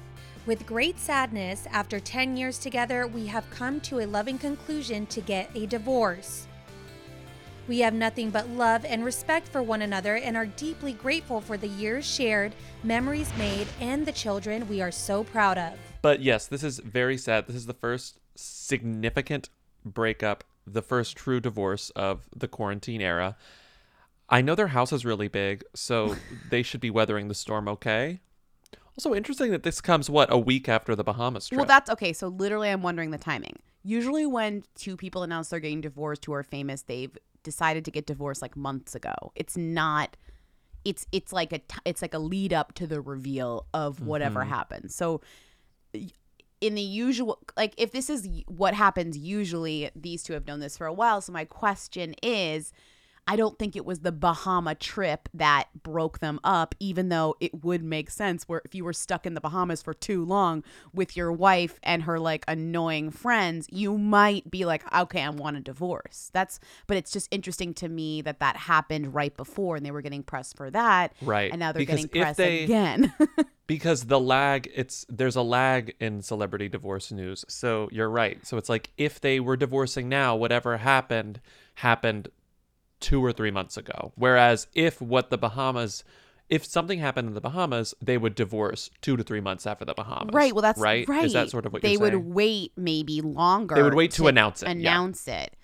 With 0.45 0.68
great 0.68 1.00
sadness, 1.00 1.66
after 1.72 2.00
10 2.00 2.38
years 2.38 2.60
together, 2.60 3.07
we 3.07 3.25
have 3.25 3.50
come 3.50 3.81
to 3.81 4.01
a 4.01 4.06
loving 4.06 4.38
conclusion 4.38 5.07
to 5.07 5.22
get 5.22 5.50
a 5.56 5.66
divorce. 5.66 6.45
We 7.68 7.80
have 7.80 7.95
nothing 7.95 8.30
but 8.30 8.48
love 8.50 8.86
and 8.86 9.04
respect 9.04 9.48
for 9.48 9.63
one 9.63 9.81
another 9.81 10.18
and 10.18 10.38
are 10.38 10.45
deeply 10.45 10.94
grateful 10.94 11.42
for 11.42 11.57
the 11.57 11.69
years 11.69 12.06
shared, 12.06 12.54
memories 12.84 13.31
made, 13.40 13.68
and 13.80 14.06
the 14.06 14.12
children 14.12 14.69
we 14.69 14.81
are 14.81 14.92
so 14.92 15.24
proud 15.24 15.57
of. 15.57 15.74
But 16.04 16.22
yes, 16.22 16.45
this 16.45 16.63
is 16.63 16.78
very 16.78 17.18
sad. 17.18 17.48
This 17.48 17.56
is 17.56 17.66
the 17.66 17.74
first 17.74 18.19
significant 18.36 19.50
breakup, 19.84 20.44
the 20.65 20.81
first 20.81 21.15
true 21.15 21.39
divorce 21.39 21.89
of 21.92 22.27
the 22.36 22.48
quarantine 22.48 23.01
era. 23.01 23.36
I 24.30 24.42
know 24.42 24.56
their 24.56 24.68
house 24.68 24.92
is 24.94 25.06
really 25.06 25.27
big, 25.27 25.63
so 25.75 26.15
they 26.50 26.63
should 26.63 26.81
be 26.81 26.89
weathering 26.89 27.27
the 27.27 27.36
storm 27.36 27.68
okay. 27.68 28.19
Also 28.98 29.13
interesting 29.15 29.51
that 29.51 29.63
this 29.63 29.81
comes 29.81 30.10
what 30.10 30.31
a 30.31 30.38
week 30.38 30.69
after 30.69 30.95
the 30.95 31.04
Bahamas 31.04 31.48
trip. 31.48 31.57
Well, 31.57 31.68
that's 31.68 31.89
okay. 31.89 32.13
So 32.13 32.27
literally, 32.27 32.69
I'm 32.69 32.83
wondering 32.83 33.12
the 33.12 33.18
timing. 33.18 33.57
Usually, 33.83 34.25
when 34.25 34.63
two 34.75 34.95
people 34.95 35.24
announce 35.24 35.50
they're 35.50 35.60
getting 35.60 35.81
divorced 35.81 36.25
who 36.25 36.33
are 36.33 36.44
famous, 36.44 36.83
they've 36.83 37.18
decided 37.42 37.86
to 37.86 37.92
get 37.92 38.06
divorced 38.06 38.42
like 38.42 38.56
months 38.56 38.94
ago. 38.94 39.13
It's 39.36 39.57
not. 39.57 40.16
It's 40.86 41.07
it's 41.12 41.33
like 41.33 41.54
a 41.54 41.59
t- 41.59 41.80
it's 41.86 42.01
like 42.01 42.13
a 42.13 42.19
lead 42.19 42.54
up 42.54 42.74
to 42.75 42.86
the 42.86 43.01
reveal 43.01 43.66
of 43.74 44.01
whatever 44.01 44.42
mm-hmm. 44.42 44.50
happens. 44.50 44.95
So 44.95 45.21
in 46.63 46.75
the 46.75 46.81
usual 46.81 47.39
like 47.57 47.74
if 47.77 47.92
this 47.92 48.10
is 48.10 48.30
what 48.48 48.74
happens 48.74 49.18
usually 49.18 49.89
these 49.98 50.24
two 50.24 50.31
have 50.31 50.48
known 50.48 50.62
this 50.62 50.77
for 50.77 50.88
a 50.88 50.94
while 50.94 51.19
so 51.19 51.30
my 51.33 51.44
question 51.44 52.15
is 52.24 52.71
I 53.25 53.38
don't 53.38 53.58
think 53.58 53.75
it 53.78 53.86
was 53.86 54.00
the 54.02 54.12
Bahama 54.12 54.75
trip 54.75 55.30
that 55.34 55.70
broke 55.81 56.20
them 56.20 56.40
up, 56.44 56.75
even 56.80 57.08
though 57.08 57.36
it 57.40 57.64
would 57.64 57.81
make 57.81 58.10
sense 58.10 58.44
where 58.50 58.62
if 58.66 58.75
you 58.75 58.84
were 58.84 58.92
stuck 58.92 59.25
in 59.25 59.34
the 59.34 59.40
Bahamas 59.40 59.81
for 59.81 59.94
too 59.94 60.25
long 60.25 60.62
with 60.94 61.16
your 61.16 61.31
wife 61.31 61.80
and 61.84 62.04
her 62.04 62.20
like 62.20 62.44
annoying 62.50 63.12
friends, 63.12 63.68
you 63.71 63.97
might 63.97 64.52
be 64.52 64.66
like, 64.66 64.83
okay, 64.94 65.21
I 65.21 65.30
want 65.30 65.56
a 65.56 65.62
divorce. 65.62 66.31
That's, 66.33 66.59
but 66.86 66.97
it's 66.97 67.12
just 67.12 67.30
interesting 67.31 67.74
to 67.76 67.88
me 67.88 68.21
that 68.24 68.40
that 68.42 68.57
happened 68.57 69.14
right 69.14 69.36
before 69.36 69.78
and 69.78 69.86
they 69.86 69.92
were 69.92 70.02
getting 70.02 70.24
pressed 70.24 70.57
for 70.57 70.69
that. 70.71 71.14
Right, 71.21 71.50
And 71.52 71.59
now 71.62 71.71
they're 71.71 71.80
because 71.80 72.02
getting 72.06 72.21
pressed 72.21 72.38
they- 72.38 72.64
again. 72.66 73.14
because 73.68 74.04
the 74.07 74.19
lag 74.19 74.69
it's 74.76 75.06
there's 75.07 75.38
a 75.38 75.42
lag 75.42 75.95
in 76.02 76.21
celebrity 76.21 76.68
divorce 76.68 77.14
news 77.14 77.45
so 77.47 77.88
you're 77.94 78.09
right 78.09 78.45
so 78.45 78.57
it's 78.57 78.68
like 78.68 78.92
if 78.97 79.21
they 79.21 79.40
were 79.40 79.56
divorcing 79.56 80.09
now 80.09 80.36
whatever 80.36 80.76
happened 80.78 81.40
happened 81.76 82.28
two 83.04 83.24
or 83.24 83.31
three 83.31 83.52
months 83.52 83.78
ago 83.78 84.12
whereas 84.16 84.68
if 84.74 85.02
what 85.02 85.30
the 85.30 85.38
bahamas 85.38 86.04
if 86.50 86.66
something 86.66 87.00
happened 87.00 87.28
in 87.28 87.33
the 87.33 87.42
bahamas 87.42 87.94
they 88.02 88.18
would 88.18 88.36
divorce 88.36 88.90
two 89.02 89.18
to 89.18 89.24
three 89.24 89.42
months 89.42 89.68
after 89.68 89.86
the 89.86 89.94
bahamas 89.94 90.33
Right. 90.33 90.54
Well, 90.54 90.62
that's 90.62 90.80
right 90.80 91.07
right. 91.07 91.26
is 91.26 91.33
that 91.33 91.50
sort 91.50 91.66
of 91.66 91.74
what 91.74 91.81
they 91.81 91.98
would 91.98 92.16
wait 92.16 92.72
maybe 92.78 93.22
longer. 93.22 93.76
They 93.76 93.83
would 93.83 93.94
wait 93.94 94.12
to 94.12 94.28
announce 94.28 94.64
it, 94.64 94.68
yeah. 94.68 94.72
Announce 94.72 95.28
it. 95.28 95.56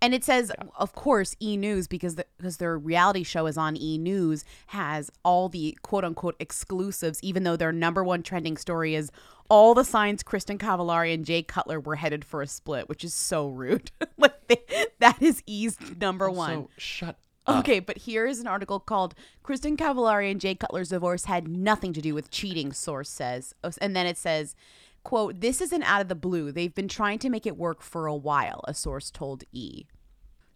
And 0.00 0.14
it 0.14 0.22
says, 0.24 0.52
of 0.76 0.94
course, 0.94 1.34
E 1.40 1.56
News 1.56 1.88
because 1.88 2.14
the, 2.14 2.26
because 2.36 2.58
their 2.58 2.78
reality 2.78 3.24
show 3.24 3.46
is 3.46 3.58
on 3.58 3.76
E 3.76 3.98
News 3.98 4.44
has 4.68 5.10
all 5.24 5.48
the 5.48 5.76
quote 5.82 6.04
unquote 6.04 6.36
exclusives, 6.38 7.20
even 7.22 7.42
though 7.42 7.56
their 7.56 7.72
number 7.72 8.04
one 8.04 8.22
trending 8.22 8.56
story 8.56 8.94
is 8.94 9.10
all 9.50 9.74
the 9.74 9.84
signs 9.84 10.22
Kristin 10.22 10.58
Cavallari 10.58 11.12
and 11.12 11.24
Jay 11.24 11.42
Cutler 11.42 11.80
were 11.80 11.96
headed 11.96 12.24
for 12.24 12.42
a 12.42 12.46
split, 12.46 12.88
which 12.88 13.02
is 13.02 13.12
so 13.12 13.48
rude. 13.48 13.90
like 14.18 14.34
that 14.98 15.20
is 15.20 15.42
E's 15.46 15.78
number 16.00 16.30
one. 16.30 16.50
so 16.50 16.70
shut 16.76 17.16
up 17.46 17.60
Okay, 17.60 17.80
but 17.80 17.96
here 17.98 18.26
is 18.26 18.40
an 18.40 18.46
article 18.46 18.78
called 18.78 19.14
Kristin 19.42 19.76
Cavallari 19.76 20.30
and 20.30 20.38
Jay 20.40 20.54
Cutler's 20.54 20.90
divorce 20.90 21.24
had 21.24 21.48
nothing 21.48 21.94
to 21.94 22.02
do 22.02 22.14
with 22.14 22.30
cheating, 22.30 22.72
source 22.74 23.08
says. 23.08 23.54
Oh, 23.64 23.70
And 23.80 23.96
then 23.96 24.06
it 24.06 24.18
says, 24.18 24.54
quote, 25.02 25.40
this 25.40 25.62
isn't 25.62 25.82
out 25.84 26.02
of 26.02 26.08
the 26.08 26.14
blue. 26.14 26.52
They've 26.52 26.74
been 26.74 26.88
trying 26.88 27.18
to 27.20 27.30
make 27.30 27.46
it 27.46 27.56
work 27.56 27.80
for 27.80 28.06
a 28.06 28.14
while, 28.14 28.60
a 28.68 28.74
source 28.74 29.10
told 29.10 29.44
E. 29.52 29.86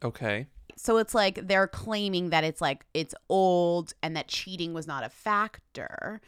okay 0.05 0.47
So 0.77 0.99
it's 0.99 1.15
like 1.15 1.47
they're 1.49 1.67
claiming 1.67 2.29
that 2.29 2.45
it's 2.45 2.61
like 2.61 2.85
it's 2.93 3.15
old 3.31 3.95
and 4.03 4.15
that 4.17 4.29
cheating 4.29 4.75
was 4.75 4.87
not 4.87 5.03
a 5.03 5.09
factor. 5.09 6.21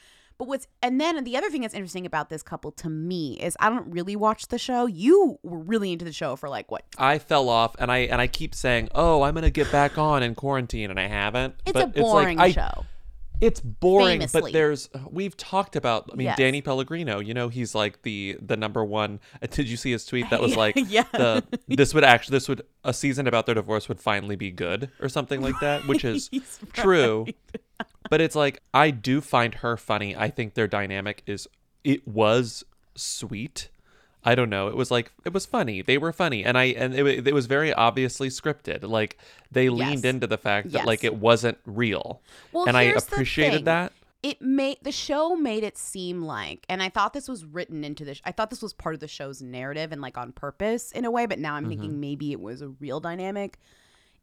But 0.45 0.49
what's 0.49 0.67
and 0.83 1.01
then 1.01 1.25
the 1.25 1.39
other 1.39 1.49
thing 1.49 1.63
that's 1.63 1.73
interesting 1.73 2.05
about 2.05 2.29
this 2.29 2.43
couple 2.43 2.71
to 2.73 2.91
me 2.91 3.39
is 3.41 3.57
I 3.61 3.71
don't 3.71 3.91
really 3.91 4.15
watch 4.15 4.49
the 4.49 4.59
show. 4.59 4.85
You 4.85 5.39
were 5.43 5.59
really 5.59 5.91
into 5.91 6.05
the 6.05 6.13
show 6.13 6.37
for 6.37 6.51
like 6.51 6.71
what 6.71 6.85
I 6.99 7.19
fell 7.19 7.49
off 7.49 7.75
and 7.79 7.91
I 7.91 8.01
and 8.01 8.21
I 8.21 8.27
keep 8.27 8.55
saying, 8.55 8.91
"Oh, 8.95 9.23
I'm 9.23 9.33
going 9.33 9.45
to 9.45 9.51
get 9.51 9.73
back 9.73 9.97
on 9.97 10.23
in 10.23 10.35
quarantine," 10.35 10.91
and 10.91 11.01
I 11.01 11.07
haven't. 11.07 11.55
it's 11.65 11.73
but 11.73 11.85
a 11.85 11.87
boring 11.87 12.39
I, 12.39 12.51
show. 12.51 12.85
It's 13.41 13.61
boring, 13.61 14.27
but 14.33 14.53
there's 14.53 14.89
we've 15.11 15.37
talked 15.37 15.77
about. 15.77 16.09
I 16.13 16.17
mean, 16.17 16.27
Yes. 16.27 16.39
Danny 16.39 16.63
Pellegrino. 16.63 17.19
You 17.21 17.35
know, 17.35 17.49
he's 17.49 17.75
like 17.75 18.03
the 18.03 18.37
the 18.41 18.57
number 18.57 18.85
one. 18.85 19.21
uh, 19.43 19.47
Did 19.51 19.69
you 19.69 19.77
see 19.77 19.91
his 19.93 20.07
tweet 20.07 20.31
that 20.31 20.41
was 20.47 20.57
like, 20.57 20.77
Yeah. 20.89 21.05
the 21.13 21.45
this 21.69 21.93
would 21.95 22.05
actually 22.05 22.37
this 22.37 22.49
would 22.49 22.63
a 22.85 22.95
season 22.95 23.27
about 23.27 23.47
their 23.47 23.55
divorce 23.55 23.89
would 23.89 24.01
finally 24.01 24.37
be 24.37 24.51
good 24.51 24.91
or 25.01 25.09
something 25.09 25.41
like 25.41 25.59
that, 25.61 25.85
which 25.89 26.05
is 26.05 26.31
true. 26.73 27.25
right. 27.27 27.37
But 28.09 28.21
it's 28.21 28.37
like 28.37 28.63
I 28.73 28.91
do 28.91 29.21
find 29.21 29.57
her 29.57 29.77
funny. 29.77 30.15
I 30.17 30.31
think 30.31 30.55
their 30.55 30.69
dynamic 30.69 31.23
is 31.27 31.49
it 31.83 32.07
was 32.07 32.65
sweet. 32.95 33.69
I 34.25 34.35
don't 34.35 34.49
know. 34.51 34.69
It 34.69 34.77
was 34.77 34.91
like 34.91 35.13
it 35.25 35.33
was 35.33 35.45
funny. 35.47 35.83
They 35.83 35.99
were 35.99 36.13
funny, 36.13 36.45
and 36.45 36.57
I 36.57 36.65
and 36.65 36.95
it, 36.95 37.27
it 37.29 37.35
was 37.35 37.47
very 37.47 37.73
obviously 37.75 38.29
scripted. 38.29 38.83
Like 38.83 39.19
they 39.51 39.69
leaned 39.69 40.05
Yes. 40.05 40.15
into 40.15 40.27
the 40.27 40.39
fact 40.39 40.73
that 40.73 40.87
like 40.87 41.05
it 41.05 41.17
wasn't 41.17 41.59
real, 41.67 42.23
Well, 42.53 42.67
and 42.67 42.77
I 42.77 42.83
appreciated 42.85 43.65
that. 43.67 43.93
It 44.23 44.41
made 44.41 44.79
the 44.81 44.91
show 44.93 45.37
made 45.37 45.65
it 45.65 45.77
seem 45.77 46.23
like, 46.23 46.65
and 46.71 46.83
I 46.83 46.89
thought 46.89 47.13
this 47.13 47.29
was 47.29 47.45
written 47.45 47.85
into 47.85 48.07
the. 48.07 48.19
I 48.25 48.33
thought 48.33 48.49
this 48.49 48.63
was 48.63 48.73
part 48.73 48.95
of 48.95 49.01
the 49.01 49.09
show's 49.09 49.43
narrative 49.43 49.93
and 49.93 50.01
like 50.01 50.17
on 50.17 50.33
purpose 50.33 50.93
in 50.93 51.05
a 51.05 51.11
way. 51.11 51.27
But 51.27 51.39
now 51.39 51.55
I'm 51.55 51.65
Mm-hmm. 51.65 51.69
thinking 51.71 52.01
maybe 52.01 52.33
it 52.33 52.41
was 52.41 52.63
a 52.63 52.69
real 52.69 53.01
dynamic. 53.01 53.59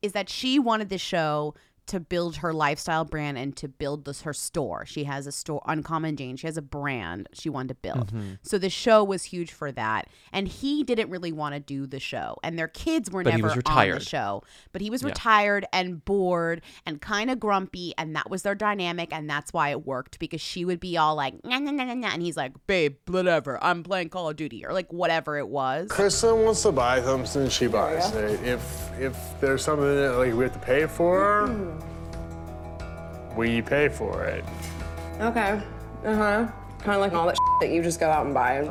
Is 0.02 0.14
that 0.14 0.30
she 0.30 0.58
wanted 0.58 0.90
the 0.90 0.98
show 0.98 1.54
to 1.92 2.00
build 2.00 2.38
her 2.38 2.54
lifestyle 2.54 3.06
brand 3.06 3.38
and 3.38 3.56
to 3.58 3.68
build 3.68 4.06
this 4.06 4.24
her 4.24 4.34
store. 4.34 4.86
She 4.86 5.04
has 5.06 5.28
a 5.28 5.32
store, 5.32 5.62
Uncommon 5.66 6.16
James. 6.18 6.40
She 6.40 6.48
has 6.48 6.58
a 6.58 6.62
brand 6.62 7.30
she 7.34 7.50
wanted 7.50 7.70
to 7.70 7.76
build. 7.76 8.08
Mm-hmm. 8.12 8.32
So 8.42 8.58
the 8.58 8.70
show 8.70 9.04
was 9.04 9.24
huge 9.26 9.52
for 9.52 9.72
that. 9.72 10.08
And 10.34 10.48
he 10.48 10.84
didn't 10.84 11.10
really 11.10 11.32
want 11.32 11.54
to 11.56 11.60
do 11.60 11.86
the 11.86 12.00
show. 12.00 12.38
And 12.44 12.58
their 12.58 12.68
kids 12.68 13.12
were 13.12 13.24
But 13.24 13.34
he 13.34 13.42
never 13.42 13.56
was 13.56 13.64
on 13.66 13.90
the 13.90 14.00
show. 14.00 14.44
But 14.72 14.82
he 14.82 14.90
was 14.90 15.04
Yeah. 15.04 15.10
retired 15.10 15.66
and 15.72 16.04
bored 16.04 16.62
and 16.86 17.02
kind 17.02 17.30
of 17.30 17.40
grumpy. 17.40 17.94
And 17.98 18.16
that 18.16 18.30
was 18.30 18.42
their 18.42 18.56
dynamic. 18.56 19.14
And 19.14 19.30
that's 19.30 19.54
why 19.54 19.70
it 19.70 19.86
worked 19.86 20.20
because 20.20 20.42
she 20.42 20.66
would 20.66 20.80
be 20.80 20.98
all 20.98 21.16
like, 21.16 21.44
nah, 21.44 21.60
nah, 21.60 21.72
nah, 21.72 21.84
nah, 21.84 21.94
nah. 21.94 22.10
And 22.14 22.22
he's 22.22 22.38
like, 22.38 22.54
babe, 22.68 22.96
whatever. 23.08 23.62
I'm 23.64 23.84
playing 23.84 24.10
Call 24.10 24.30
of 24.30 24.36
Duty 24.36 24.66
or 24.66 24.74
like 24.74 24.92
whatever 24.92 25.38
it 25.38 25.48
was. 25.48 25.90
Kristen 25.90 26.44
wants 26.44 26.64
to 26.64 26.72
buy 26.72 27.02
something, 27.02 27.50
she 27.50 27.68
buys 27.68 28.14
it. 28.16 28.42
If 28.44 28.90
if 29.00 29.18
there's 29.42 29.64
something 29.64 29.96
that 29.96 30.18
like 30.18 30.34
we 30.34 30.44
have 30.44 30.54
to 30.54 30.60
pay 30.60 30.86
for, 30.86 31.48
we 33.36 33.62
pay 33.62 33.90
for 33.90 34.24
it. 34.26 34.44
Okay. 35.20 35.62
Uh 36.06 36.16
huh. 36.16 36.48
Kind 36.80 36.96
of 36.96 37.02
like 37.02 37.14
all 37.14 37.28
that 37.28 37.38
that 37.62 37.70
you 37.70 37.84
just 37.84 38.00
go 38.00 38.10
out 38.10 38.26
and 38.26 38.34
buy. 38.34 38.60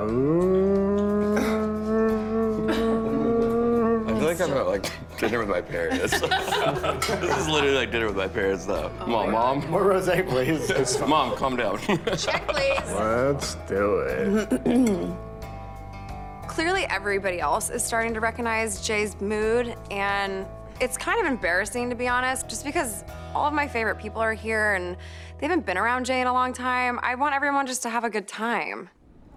I 4.11 4.19
feel 4.19 4.29
like 4.29 4.41
I'm 4.41 4.53
at 4.53 4.67
like 4.67 4.87
dinner 5.19 5.39
with 5.39 5.49
my 5.49 5.61
parents. 5.61 6.21
this 6.21 7.39
is 7.39 7.49
literally 7.49 7.77
like 7.77 7.93
dinner 7.93 8.07
with 8.07 8.17
my 8.17 8.29
parents 8.29 8.67
though. 8.67 8.91
Mom, 9.07 9.31
mom, 9.31 9.71
More 9.71 9.85
rosé, 9.85 10.29
please. 10.29 10.99
mom, 11.07 11.37
calm 11.37 11.57
down. 11.57 11.79
Check, 12.17 12.49
please. 12.49 12.93
Let's 12.93 13.55
do 13.69 14.01
it. 14.01 15.17
Clearly, 16.49 16.85
everybody 16.91 17.41
else 17.41 17.71
is 17.71 17.85
starting 17.85 18.13
to 18.15 18.21
recognize 18.21 18.81
Jay's 18.85 19.19
mood, 19.21 19.77
and 19.91 20.47
it's 20.81 20.97
kind 20.97 21.21
of 21.21 21.27
embarrassing 21.27 21.91
to 21.91 21.97
be 21.97 22.09
honest, 22.09 22.49
just 22.49 22.65
because 22.65 23.05
all 23.35 23.47
of 23.47 23.55
my 23.55 23.69
favorite 23.69 23.99
people 23.99 24.21
are 24.21 24.33
here 24.33 24.75
and 24.75 24.97
they 25.39 25.47
haven't 25.47 25.67
been 25.67 25.79
around 25.79 26.07
Jay 26.07 26.21
in 26.21 26.27
a 26.27 26.33
long 26.33 26.53
time. 26.53 26.99
I 27.03 27.15
want 27.15 27.35
everyone 27.35 27.67
just 27.67 27.83
to 27.83 27.91
have 27.91 28.05
a 28.05 28.11
good 28.11 28.27
time. 28.27 28.89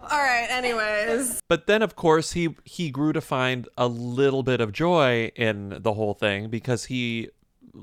All 0.01 0.17
right, 0.17 0.47
anyways. 0.49 1.41
But 1.47 1.67
then, 1.67 1.81
of 1.81 1.95
course, 1.95 2.33
he 2.33 2.55
he 2.65 2.89
grew 2.89 3.13
to 3.13 3.21
find 3.21 3.69
a 3.77 3.87
little 3.87 4.43
bit 4.43 4.59
of 4.59 4.73
joy 4.73 5.31
in 5.35 5.77
the 5.81 5.93
whole 5.93 6.13
thing 6.13 6.49
because 6.49 6.85
he 6.85 7.29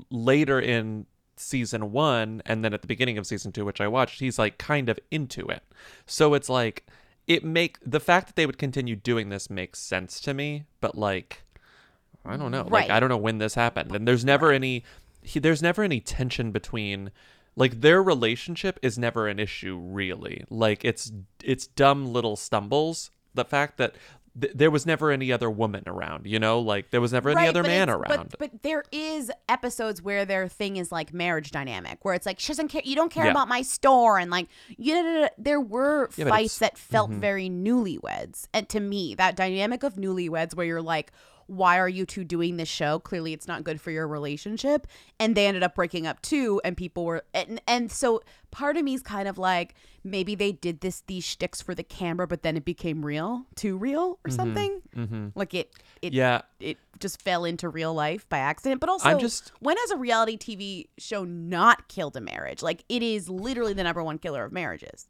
later 0.09 0.59
in 0.59 1.07
season 1.35 1.91
one 1.91 2.41
and 2.45 2.63
then 2.63 2.73
at 2.73 2.81
the 2.81 2.87
beginning 2.87 3.17
of 3.17 3.25
season 3.25 3.51
two, 3.51 3.65
which 3.65 3.81
I 3.81 3.87
watched, 3.87 4.19
he's 4.19 4.37
like 4.37 4.57
kind 4.59 4.87
of 4.89 4.99
into 5.09 5.47
it. 5.47 5.63
So 6.05 6.35
it's 6.35 6.49
like 6.49 6.85
it 7.27 7.43
make 7.43 7.77
the 7.83 7.99
fact 7.99 8.27
that 8.27 8.35
they 8.35 8.45
would 8.45 8.59
continue 8.59 8.95
doing 8.95 9.29
this 9.29 9.49
makes 9.49 9.79
sense 9.79 10.19
to 10.21 10.33
me, 10.33 10.65
but 10.79 10.95
like 10.95 11.43
I 12.25 12.37
don't 12.37 12.51
know, 12.51 12.61
Right. 12.63 12.71
like 12.87 12.89
I 12.89 12.99
don't 12.99 13.09
know 13.09 13.17
when 13.17 13.37
this 13.39 13.55
happened, 13.55 13.95
and 13.95 14.07
there's 14.07 14.23
never 14.25 14.51
any 14.51 14.83
he, 15.23 15.39
there's 15.39 15.61
never 15.61 15.83
any 15.83 15.99
tension 15.99 16.51
between 16.51 17.11
like 17.55 17.81
their 17.81 18.01
relationship 18.01 18.79
is 18.81 18.97
never 18.97 19.27
an 19.27 19.37
issue 19.39 19.77
really 19.77 20.45
like 20.49 20.83
it's 20.85 21.11
it's 21.43 21.67
dumb 21.67 22.11
little 22.13 22.35
stumbles 22.35 23.11
the 23.33 23.43
fact 23.45 23.77
that 23.77 23.93
th- 24.39 24.53
there 24.55 24.71
was 24.71 24.85
never 24.85 25.11
any 25.11 25.31
other 25.33 25.49
woman 25.49 25.83
around 25.85 26.25
you 26.25 26.39
know 26.39 26.59
like 26.59 26.89
there 26.91 27.01
was 27.01 27.11
never 27.13 27.29
any 27.29 27.47
other 27.47 27.61
man 27.61 27.89
around 27.89 28.29
But, 28.31 28.39
but 28.39 28.63
there 28.63 28.83
is 28.91 29.29
episodes 29.49 30.01
where 30.01 30.23
their 30.25 30.47
thing 30.47 30.77
is 30.77 30.91
like 30.91 31.13
marriage 31.13 31.51
dynamic, 31.51 32.03
where 32.05 32.13
it's 32.15 32.25
like 32.25 32.39
she 32.39 32.47
doesn't 32.53 32.69
care. 32.69 32.81
You 32.85 32.95
don't 32.95 33.11
care 33.11 33.25
Yeah. 33.25 33.31
about 33.31 33.47
my 33.49 33.61
store, 33.63 34.17
and 34.17 34.31
like 34.31 34.47
you 34.77 34.93
know, 34.95 35.29
there 35.37 35.59
were 35.61 36.09
Yeah, 36.15 36.29
fights 36.29 36.57
that 36.59 36.77
felt 36.77 37.11
mhm. 37.11 37.15
very 37.19 37.49
newlyweds, 37.49 38.47
and 38.53 38.67
to 38.69 38.79
me, 38.79 39.13
that 39.15 39.35
dynamic 39.35 39.83
of 39.83 39.95
newlyweds, 39.95 40.55
where 40.55 40.65
you're 40.65 40.81
like. 40.81 41.11
Why 41.47 41.77
are 41.79 41.89
you 41.89 42.05
two 42.05 42.23
doing 42.23 42.57
this 42.57 42.69
show? 42.69 42.99
Clearly, 42.99 43.33
it's 43.33 43.47
not 43.47 43.63
good 43.63 43.79
for 43.81 43.91
your 43.91 44.07
relationship. 44.07 44.87
And 45.19 45.35
they 45.35 45.47
ended 45.47 45.63
up 45.63 45.75
breaking 45.75 46.07
up 46.07 46.21
too. 46.21 46.61
And 46.63 46.75
people 46.77 47.05
were, 47.05 47.23
and, 47.33 47.61
and 47.67 47.91
so 47.91 48.21
part 48.51 48.77
of 48.77 48.83
me 48.83 48.93
is 48.93 49.01
kind 49.01 49.27
of 49.27 49.37
like 49.37 49.75
maybe 50.03 50.35
they 50.35 50.51
did 50.51 50.81
this 50.81 51.01
these 51.07 51.23
shticks 51.23 51.61
for 51.61 51.75
the 51.75 51.83
camera, 51.83 52.27
but 52.27 52.43
then 52.43 52.57
it 52.57 52.65
became 52.65 53.05
real, 53.05 53.45
too 53.55 53.77
real 53.77 54.19
or 54.25 54.29
Mhm, 54.29 54.35
something. 54.35 54.81
mhm. 54.95 55.31
Like 55.35 55.53
it, 55.53 55.73
it, 56.01 56.13
Yeah. 56.13 56.41
it 56.59 56.77
just 56.99 57.21
fell 57.21 57.45
into 57.45 57.69
real 57.69 57.93
life 57.93 58.27
by 58.29 58.39
accident. 58.39 58.79
But 58.81 58.89
also, 58.89 59.09
I'm 59.09 59.19
just- 59.19 59.51
when 59.59 59.77
has 59.77 59.91
a 59.91 59.97
reality 59.97 60.37
TV 60.37 60.87
show 60.97 61.23
not 61.23 61.87
killed 61.87 62.15
a 62.17 62.21
marriage? 62.21 62.61
Like 62.61 62.83
it 62.89 63.03
is 63.03 63.29
literally 63.29 63.73
the 63.73 63.83
number 63.83 64.03
one 64.03 64.17
killer 64.17 64.43
of 64.45 64.51
marriages. 64.51 65.07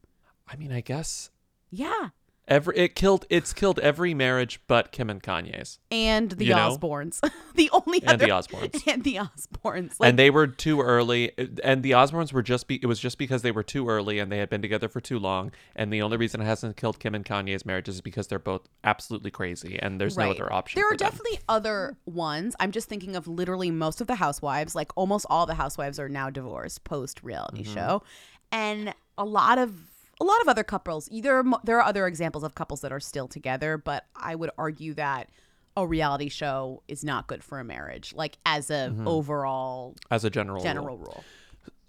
i 0.47 0.55
mean 0.57 0.71
i 0.71 0.81
guess 0.81 1.29
Yeah, 1.69 2.09
every 2.51 2.77
it 2.77 2.95
killed 2.95 3.25
it's 3.29 3.53
killed 3.53 3.79
every 3.79 4.13
marriage 4.13 4.59
but 4.67 4.91
kim 4.91 5.09
and 5.09 5.23
kanye's 5.23 5.79
and 5.89 6.31
the 6.31 6.45
You? 6.45 6.53
Osbournes, 6.53 7.19
the 7.55 7.69
only 7.71 8.03
And 8.05 8.19
the 8.19 8.27
Osbournes. 8.27 8.83
and 8.93 9.03
the 9.03 9.15
Osbournes. 9.15 9.99
Like, 9.99 10.09
and 10.09 10.19
they 10.19 10.29
were 10.29 10.47
too 10.47 10.81
early 10.81 11.31
and 11.63 11.81
the 11.81 11.91
osbournes 11.91 12.31
were 12.33 12.43
just 12.43 12.67
be 12.67 12.75
it 12.81 12.85
was 12.85 12.99
just 12.99 13.17
because 13.17 13.41
they 13.41 13.51
were 13.51 13.63
too 13.63 13.87
early 13.89 14.19
and 14.19 14.31
they 14.31 14.37
had 14.39 14.49
been 14.49 14.61
together 14.61 14.89
for 14.89 14.99
too 15.01 15.17
long 15.17 15.51
and 15.75 15.91
the 15.91 16.01
only 16.01 16.17
reason 16.17 16.41
it 16.41 16.45
hasn't 16.45 16.75
killed 16.77 16.99
kim 16.99 17.15
and 17.15 17.25
kanye's 17.25 17.65
marriage 17.65 17.87
is 17.89 18.01
because 18.01 18.27
they're 18.27 18.37
both 18.39 18.67
absolutely 18.83 19.31
crazy 19.31 19.79
and 19.81 19.99
there's 19.99 20.17
no 20.17 20.29
other 20.31 20.51
option 20.51 20.77
There 20.79 20.87
are 20.87 20.97
them. 20.97 21.09
definitely 21.09 21.39
other 21.49 21.97
ones. 22.05 22.55
I'm 22.59 22.71
just 22.71 22.87
thinking 22.89 23.15
of 23.15 23.27
literally 23.27 23.71
most 23.71 24.01
of 24.01 24.07
the 24.07 24.15
housewives. 24.15 24.75
Like 24.75 24.91
almost 24.97 25.25
all 25.29 25.45
the 25.45 25.55
housewives 25.55 25.99
are 25.99 26.09
now 26.09 26.29
divorced 26.29 26.83
post 26.83 27.23
reality 27.23 27.63
Mm-hmm. 27.63 27.73
show, 27.73 28.03
and 28.51 28.93
a 29.17 29.23
lot 29.25 29.57
of 29.57 29.73
a 30.21 30.23
lot 30.23 30.39
of 30.41 30.47
other 30.47 30.63
couples. 30.63 31.07
Either 31.11 31.43
there 31.63 31.77
are 31.79 31.83
other 31.83 32.05
examples 32.07 32.43
of 32.43 32.53
couples 32.55 32.81
that 32.81 32.91
are 32.93 32.99
still 32.99 33.27
together, 33.27 33.77
but 33.77 34.05
I 34.15 34.35
would 34.35 34.51
argue 34.57 34.93
that 34.93 35.29
a 35.75 35.87
reality 35.87 36.29
show 36.29 36.83
is 36.87 37.03
not 37.03 37.27
good 37.27 37.43
for 37.43 37.59
a 37.59 37.63
marriage. 37.63 38.13
Like 38.15 38.37
as 38.45 38.69
a 38.69 38.93
Mhm. 38.95 39.07
overall 39.07 39.95
as 40.11 40.23
a 40.23 40.29
general 40.29 40.61
general 40.61 40.97
rule. 40.97 41.05
rule. 41.15 41.23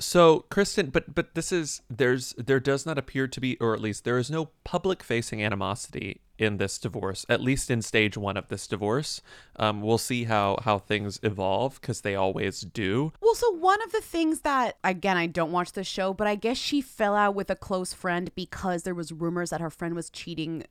So, 0.02 0.47
Kristin, 0.50 0.90
but 0.90 1.14
but 1.14 1.35
this 1.35 1.52
is 1.52 1.82
there's 1.88 2.35
there 2.37 2.61
does 2.61 2.85
not 2.85 2.99
appear 2.99 3.28
to 3.28 3.40
be, 3.40 3.56
or 3.59 3.73
at 3.73 3.80
least 3.80 4.04
there 4.04 4.18
is 4.18 4.30
no 4.30 4.47
public 4.64 5.02
facing 5.02 5.42
animosity 5.42 6.21
in 6.38 6.56
this 6.56 6.76
divorce. 6.78 7.25
At 7.28 7.40
least 7.40 7.71
in 7.71 7.82
stage 7.82 8.16
one 8.16 8.37
of 8.37 8.49
this 8.49 8.66
divorce, 8.66 9.23
um, 9.56 9.80
we'll 9.80 9.99
see 9.99 10.25
how 10.25 10.59
how 10.64 10.78
things 10.78 11.21
evolve 11.23 11.80
because 11.80 12.00
they 12.00 12.16
always 12.16 12.62
do. 12.62 13.12
Well, 13.21 13.37
so 13.37 13.50
one 13.52 13.80
of 13.82 13.92
the 13.92 14.00
things 14.00 14.40
that 14.40 14.76
again 14.82 15.16
I 15.16 15.26
don't 15.26 15.52
watch 15.52 15.73
the 15.73 15.85
show, 15.85 16.12
but 16.12 16.26
I 16.26 16.35
guess 16.35 16.56
she 16.56 16.80
fell 16.80 17.14
out 17.14 17.37
with 17.37 17.49
a 17.49 17.56
close 17.56 17.92
friend 17.92 18.30
because 18.35 18.82
there 18.82 18.97
was 18.97 19.12
rumors 19.12 19.50
that 19.50 19.61
her 19.61 19.71
friend 19.71 19.94
was 19.94 20.11
cheating 20.11 20.64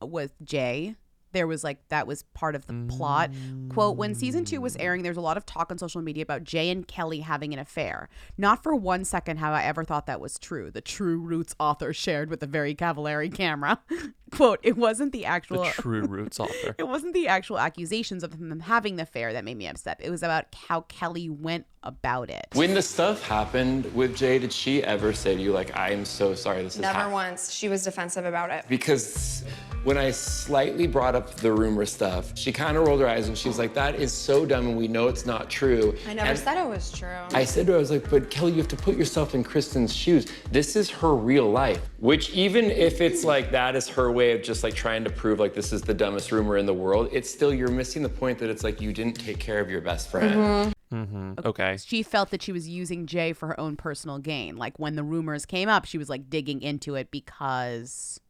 with 0.00 0.32
Jay. 0.42 0.96
There 1.34 1.46
was 1.46 1.62
like 1.62 1.86
that 1.88 2.06
was 2.06 2.22
part 2.32 2.54
of 2.54 2.66
the 2.66 2.86
plot. 2.88 3.30
Quote, 3.68 3.96
when 3.98 4.14
season 4.14 4.44
two 4.46 4.60
was 4.60 4.76
airing, 4.76 5.02
there's 5.02 5.18
a 5.18 5.20
lot 5.20 5.36
of 5.36 5.44
talk 5.44 5.70
on 5.70 5.76
social 5.76 6.00
media 6.00 6.22
about 6.22 6.44
Jay 6.44 6.70
and 6.70 6.88
Kelly 6.88 7.20
having 7.20 7.52
an 7.52 7.58
affair. 7.58 8.08
Not 8.38 8.62
for 8.62 8.74
one 8.74 9.04
second 9.04 9.36
have 9.36 9.52
I 9.52 9.64
ever 9.64 9.84
thought 9.84 10.06
that 10.06 10.20
was 10.20 10.38
true. 10.38 10.70
The 10.70 10.80
True 10.80 11.18
Roots 11.18 11.54
author 11.60 11.92
shared 11.92 12.30
with 12.30 12.40
the 12.40 12.46
very 12.46 12.74
Cavallari 12.74 13.34
camera. 13.34 13.80
Quote, 14.36 14.60
it 14.62 14.76
wasn't 14.76 15.12
the 15.12 15.24
actual 15.26 15.64
The 15.64 15.70
True 15.70 16.02
Roots 16.06 16.40
author. 16.40 16.74
it 16.78 16.86
wasn't 16.88 17.14
the 17.14 17.28
actual 17.28 17.58
accusations 17.58 18.22
of 18.22 18.38
them 18.38 18.60
having 18.60 18.96
the 18.96 19.02
affair 19.04 19.32
that 19.32 19.44
made 19.44 19.56
me 19.56 19.66
upset. 19.66 20.00
It 20.02 20.10
was 20.10 20.22
about 20.22 20.46
how 20.68 20.82
Kelly 20.82 21.28
went 21.28 21.66
about 21.82 22.30
it. 22.30 22.46
When 22.54 22.72
the 22.74 22.80
stuff 22.82 23.22
happened 23.28 23.92
with 23.94 24.16
Jay, 24.16 24.38
did 24.38 24.52
she 24.52 24.82
ever 24.82 25.12
say 25.12 25.34
to 25.34 25.40
you, 25.40 25.52
like, 25.52 25.76
I 25.76 25.90
am 25.90 26.04
so 26.04 26.34
sorry 26.34 26.62
this 26.62 26.74
has 26.76 26.80
Never 26.80 26.94
happened? 26.94 27.12
once. 27.12 27.52
She 27.52 27.68
was 27.68 27.84
defensive 27.84 28.24
about 28.24 28.50
it. 28.50 28.64
Because 28.70 29.44
when 29.84 29.98
I 29.98 30.10
slightly 30.12 30.86
brought 30.86 31.14
up 31.14 31.34
the 31.34 31.52
rumor 31.52 31.84
stuff, 31.84 32.36
she 32.38 32.52
kind 32.52 32.78
of 32.78 32.86
rolled 32.88 33.00
her 33.00 33.06
eyes 33.08 33.28
and 33.28 33.36
she's 33.36 33.58
like, 33.58 33.74
that 33.74 33.96
is 33.96 34.14
so 34.14 34.46
dumb 34.46 34.66
and 34.68 34.78
we 34.78 34.88
know 34.88 35.08
it's 35.08 35.26
not 35.26 35.50
true. 35.50 35.94
I 36.08 36.14
never 36.14 36.30
And 36.30 36.38
said 36.38 36.56
it 36.56 36.66
was 36.66 36.90
true. 36.90 37.08
I 37.34 37.44
said 37.44 37.66
to 37.66 37.72
her, 37.72 37.76
I 37.76 37.80
was 37.82 37.90
like, 37.90 38.08
but 38.08 38.30
Kelly, 38.30 38.52
you 38.52 38.58
have 38.58 38.68
to 38.68 38.76
put 38.76 38.96
yourself 38.96 39.34
in 39.34 39.44
Kristin's 39.44 39.94
shoes. 39.94 40.26
This 40.50 40.76
is 40.76 40.88
her 40.88 41.14
real 41.14 41.50
life. 41.50 41.82
Which 41.98 42.30
even 42.30 42.70
if 42.70 43.02
it's 43.02 43.24
like 43.24 43.50
that 43.50 43.76
is 43.76 43.88
her 43.88 44.10
way 44.10 44.23
of 44.32 44.42
just 44.42 44.62
like 44.64 44.74
trying 44.74 45.04
to 45.04 45.10
prove 45.10 45.38
like 45.40 45.54
this 45.54 45.72
is 45.72 45.82
the 45.82 45.94
dumbest 45.94 46.32
rumor 46.32 46.56
in 46.56 46.66
the 46.66 46.74
world, 46.74 47.08
it's 47.12 47.30
still 47.30 47.52
you're 47.52 47.68
missing 47.70 48.02
the 48.02 48.08
point 48.08 48.38
that 48.38 48.50
it's 48.50 48.64
like 48.64 48.80
you 48.80 48.92
didn't 48.92 49.14
take 49.14 49.38
care 49.38 49.60
of 49.60 49.70
your 49.70 49.80
best 49.80 50.10
friend. 50.10 50.74
Mm-hmm. 50.92 51.32
Okay. 51.44 51.76
She 51.84 52.02
felt 52.02 52.30
that 52.30 52.42
she 52.42 52.52
was 52.52 52.68
using 52.68 53.06
Jay 53.06 53.32
for 53.32 53.48
her 53.48 53.58
own 53.60 53.76
personal 53.76 54.18
gain. 54.18 54.56
Like 54.56 54.78
when 54.78 54.94
the 54.96 55.02
rumors 55.02 55.44
came 55.44 55.68
up, 55.68 55.84
she 55.86 55.98
was 55.98 56.08
like 56.08 56.30
digging 56.30 56.62
into 56.62 56.94
it 56.94 57.10
because 57.10 58.20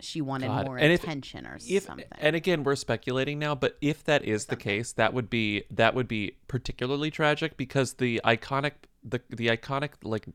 she 0.00 0.20
wanted 0.20 0.46
God. 0.46 0.66
more 0.66 0.78
And 0.78 0.92
if- 0.92 1.02
attention 1.02 1.46
or 1.46 1.58
If, 1.68 1.84
something. 1.84 2.06
and 2.12 2.36
again, 2.36 2.62
we're 2.64 2.76
speculating 2.76 3.38
now, 3.38 3.54
but 3.54 3.76
if 3.80 4.04
that 4.04 4.24
is 4.24 4.46
the 4.46 4.56
case, 4.56 4.92
that 4.92 5.12
would 5.12 5.28
be 5.28 5.64
that 5.70 5.94
would 5.94 6.08
be 6.08 6.36
particularly 6.46 7.10
tragic 7.10 7.56
because 7.56 7.94
the 7.94 8.20
iconic 8.24 8.72
the 9.04 9.20
the 9.30 9.48
iconic 9.48 9.90
like 10.02 10.26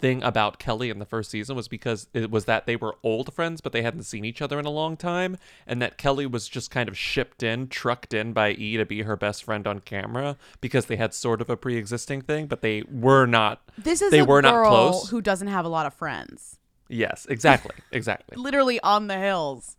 thing 0.00 0.22
about 0.22 0.58
Kelly 0.58 0.90
in 0.90 0.98
the 0.98 1.04
first 1.04 1.30
season 1.30 1.56
was 1.56 1.68
because 1.68 2.08
it 2.14 2.30
was 2.30 2.46
that 2.46 2.66
they 2.66 2.76
were 2.76 2.96
old 3.02 3.32
friends, 3.34 3.60
but 3.60 3.72
they 3.72 3.82
hadn't 3.82 4.04
seen 4.04 4.24
each 4.24 4.42
other 4.42 4.58
in 4.58 4.66
a 4.66 4.70
long 4.70 4.96
time, 4.96 5.36
and 5.66 5.80
that 5.82 5.98
Kelly 5.98 6.26
was 6.26 6.48
just 6.48 6.70
kind 6.70 6.88
of 6.88 6.96
shipped 6.96 7.42
in, 7.42 7.68
trucked 7.68 8.14
in 8.14 8.32
by 8.32 8.52
E 8.52 8.76
to 8.76 8.84
be 8.84 9.02
her 9.02 9.16
best 9.16 9.44
friend 9.44 9.66
on 9.66 9.80
camera 9.80 10.36
because 10.60 10.86
they 10.86 10.96
had 10.96 11.14
sort 11.14 11.40
of 11.40 11.50
a 11.50 11.56
pre-existing 11.56 12.22
thing, 12.22 12.46
but 12.46 12.62
they 12.62 12.82
were 12.90 13.26
not. 13.26 13.62
this 13.78 14.02
is 14.02 14.10
they 14.10 14.20
a 14.20 14.24
were 14.24 14.42
girl 14.42 14.62
not 14.64 14.68
close. 14.68 15.10
who 15.10 15.20
doesn't 15.20 15.48
have 15.48 15.64
a 15.64 15.68
lot 15.68 15.86
of 15.86 15.94
friends. 15.94 16.58
Yes, 16.88 17.26
exactly, 17.28 17.76
exactly. 17.92 18.36
Literally 18.36 18.80
on 18.80 19.06
the 19.06 19.18
hills 19.18 19.76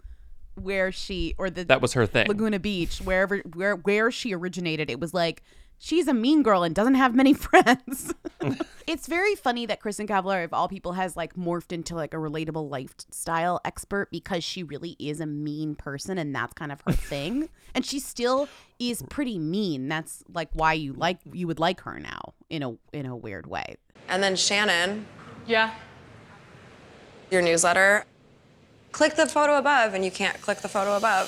where 0.55 0.91
she 0.91 1.33
or 1.37 1.49
the 1.49 1.63
That 1.65 1.81
was 1.81 1.93
her 1.93 2.05
thing. 2.05 2.27
Laguna 2.27 2.59
Beach, 2.59 2.99
wherever 2.99 3.39
where 3.39 3.75
where 3.75 4.11
she 4.11 4.33
originated, 4.33 4.89
it 4.89 4.99
was 4.99 5.13
like 5.13 5.43
she's 5.83 6.07
a 6.07 6.13
mean 6.13 6.43
girl 6.43 6.61
and 6.63 6.75
doesn't 6.75 6.93
have 6.93 7.15
many 7.15 7.33
friends. 7.47 8.13
it's 8.87 9.07
very 9.07 9.35
funny 9.35 9.65
that 9.65 9.81
Kristin 9.81 10.07
Cavallari, 10.07 10.45
of 10.45 10.53
all 10.53 10.67
people, 10.69 10.93
has 10.93 11.17
like 11.17 11.33
morphed 11.35 11.71
into 11.73 11.95
like 11.95 12.13
a 12.13 12.17
relatable 12.17 12.69
lifestyle 12.69 13.59
expert 13.65 14.09
because 14.11 14.43
she 14.43 14.61
really 14.63 14.95
is 14.99 15.19
a 15.19 15.25
mean 15.25 15.75
person 15.75 16.17
and 16.17 16.33
that's 16.35 16.53
kind 16.53 16.71
of 16.71 16.81
her 16.85 16.91
thing. 17.11 17.49
And 17.73 17.85
she 17.85 17.99
still 17.99 18.47
is 18.79 19.03
pretty 19.09 19.39
mean. 19.39 19.87
That's 19.89 20.23
like 20.33 20.49
why 20.53 20.73
you 20.73 20.93
like 20.93 21.17
you 21.33 21.47
would 21.47 21.59
like 21.59 21.81
her 21.81 21.99
now 21.99 22.33
in 22.49 22.63
a 22.63 22.75
in 22.93 23.05
a 23.05 23.15
weird 23.15 23.47
way. 23.47 23.75
And 24.07 24.21
then 24.21 24.35
Shannon, 24.35 25.05
Yeah. 25.47 25.73
your 27.31 27.41
newsletter, 27.41 28.05
click 28.91 29.15
the 29.15 29.25
photo 29.25 29.57
above 29.57 29.93
and 29.93 30.03
you 30.05 30.11
can't 30.11 30.39
click 30.41 30.59
the 30.59 30.67
photo 30.67 30.95
above. 30.97 31.27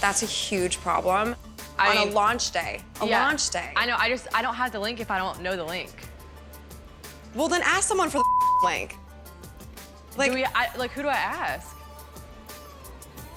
That's 0.00 0.22
a 0.22 0.26
huge 0.26 0.78
problem 0.78 1.36
I 1.78 1.96
on 1.96 2.08
a 2.08 2.10
launch 2.12 2.50
day. 2.52 2.80
A 3.00 3.06
Yeah. 3.06 3.24
launch 3.24 3.50
day. 3.50 3.72
I 3.76 3.86
know. 3.86 3.96
I 3.98 4.08
just 4.08 4.26
I 4.34 4.42
don't 4.42 4.54
have 4.54 4.72
the 4.72 4.80
link 4.80 5.00
if 5.00 5.10
I 5.10 5.18
don't 5.18 5.40
know 5.42 5.56
the 5.56 5.64
link. 5.64 5.90
Well, 7.34 7.48
then 7.48 7.62
ask 7.64 7.88
someone 7.88 8.10
for 8.10 8.18
the 8.18 8.24
link. 8.66 8.96
Like 10.16 10.30
do 10.30 10.36
we, 10.36 10.44
I, 10.44 10.68
like 10.76 10.92
who 10.92 11.02
do 11.02 11.08
I 11.08 11.14
ask? 11.14 11.76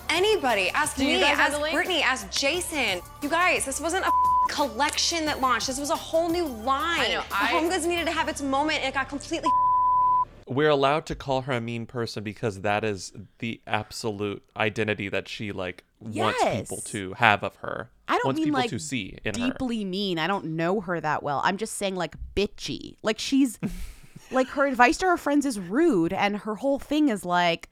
anybody. 0.09 0.69
Ask 0.69 0.95
Do 0.97 1.05
you 1.05 1.15
me. 1.15 1.21
guys 1.21 1.37
Ask 1.37 1.53
the 1.53 1.59
link? 1.59 1.73
Brittany. 1.73 2.01
Ask 2.01 2.29
Jason. 2.31 3.01
You 3.21 3.29
guys, 3.29 3.65
this 3.65 3.81
wasn't 3.81 4.05
a 4.05 4.11
collection 4.49 5.25
that 5.25 5.41
launched. 5.41 5.67
This 5.67 5.79
was 5.79 5.89
a 5.89 5.95
whole 5.95 6.29
new 6.29 6.45
line. 6.45 7.01
I 7.01 7.07
know, 7.09 7.23
The 7.29 7.35
I- 7.35 7.47
Home 7.47 7.69
Goods 7.69 7.85
needed 7.85 8.05
to 8.05 8.11
have 8.11 8.29
its 8.29 8.41
moment, 8.41 8.79
and 8.79 8.87
it 8.87 8.93
got 8.93 9.09
completely. 9.09 9.49
we're 10.47 10.69
allowed 10.69 11.05
to 11.07 11.15
call 11.15 11.41
her 11.41 11.51
a 11.53 11.59
mean 11.61 11.85
person 11.85 12.23
because 12.23 12.61
that 12.61 12.83
is 12.85 13.11
the 13.39 13.59
absolute 13.67 14.41
identity 14.55 15.09
that 15.09 15.27
she 15.27 15.51
like 15.51 15.83
wants 15.99 16.43
people 16.43 16.77
to 16.77 17.13
have 17.13 17.43
of 17.43 17.55
her. 17.57 17.89
I 18.07 18.17
don't 18.17 18.25
wants 18.25 18.37
mean 18.37 18.45
people 18.47 18.59
like 18.61 18.69
to 18.69 18.79
see 18.79 19.17
in 19.23 19.39
her. 19.39 19.47
deeply 19.47 19.83
mean. 19.83 20.19
I 20.19 20.27
don't 20.27 20.45
know 20.55 20.81
her 20.81 20.99
that 20.99 21.23
well. 21.23 21.41
I'm 21.43 21.57
just 21.57 21.73
saying 21.75 21.95
like 21.95 22.15
bitchy. 22.35 22.95
Like 23.03 23.19
she's 23.19 23.59
like 24.31 24.47
her 24.49 24.65
advice 24.65 24.97
to 24.99 25.05
her 25.07 25.17
friends 25.17 25.45
is 25.45 25.59
rude, 25.59 26.13
and 26.13 26.37
her 26.37 26.55
whole 26.55 26.79
thing 26.79 27.09
is 27.09 27.25
like, 27.25 27.69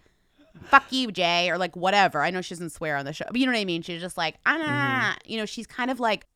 "Fuck 0.63 0.91
you, 0.91 1.12
Jay," 1.12 1.50
or 1.50 1.58
like 1.58 1.75
whatever. 1.75 2.22
I 2.22 2.32
know 2.32 2.41
she 2.41 2.55
doesn't 2.55 2.72
swear 2.72 2.98
on 2.98 3.05
the 3.05 3.13
show, 3.13 3.25
but 3.27 3.38
you 3.38 3.46
know 3.46 3.53
what 3.53 3.60
I 3.60 3.65
mean. 3.65 3.82
She's 3.82 4.01
just 4.01 4.17
like, 4.17 4.36
ah, 4.46 4.58
nah." 4.58 5.15
you 5.25 5.38
know, 5.38 5.46
she's 5.46 5.67
kind 5.67 5.89
of 5.89 6.00
like, 6.00 6.27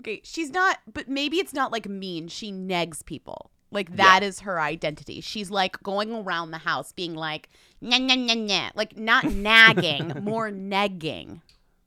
okay, 0.00 0.20
she's 0.24 0.50
not, 0.50 0.78
but 0.92 1.08
maybe 1.08 1.38
it's 1.38 1.54
not 1.54 1.72
like 1.72 1.88
mean. 1.88 2.28
She 2.28 2.52
negs 2.52 3.04
people. 3.04 3.51
Like 3.72 3.96
that 3.96 4.22
is 4.22 4.40
her 4.40 4.60
identity. 4.60 5.20
She's 5.20 5.50
like 5.50 5.82
going 5.82 6.12
around 6.12 6.50
the 6.52 6.58
house 6.58 6.92
being 6.92 7.14
like, 7.14 7.48
nah, 7.80 7.98
nah, 7.98 8.14
nah, 8.14 8.34
nah. 8.34 8.70
like 8.74 8.96
not 8.96 9.24
nagging, 9.32 10.22
more 10.22 10.50
negging. 10.50 11.40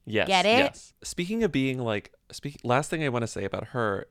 Yes. 0.05 0.27
Get 0.27 0.45
it? 0.45 0.57
Yes. 0.59 0.93
Speaking 1.03 1.43
of 1.43 1.51
being 1.51 1.79
like 1.79 2.11
speak 2.31 2.57
last 2.63 2.89
thing 2.89 3.03
I 3.03 3.09
want 3.09 3.23
to 3.23 3.27
say 3.27 3.45
about 3.45 3.67
her 3.67 4.07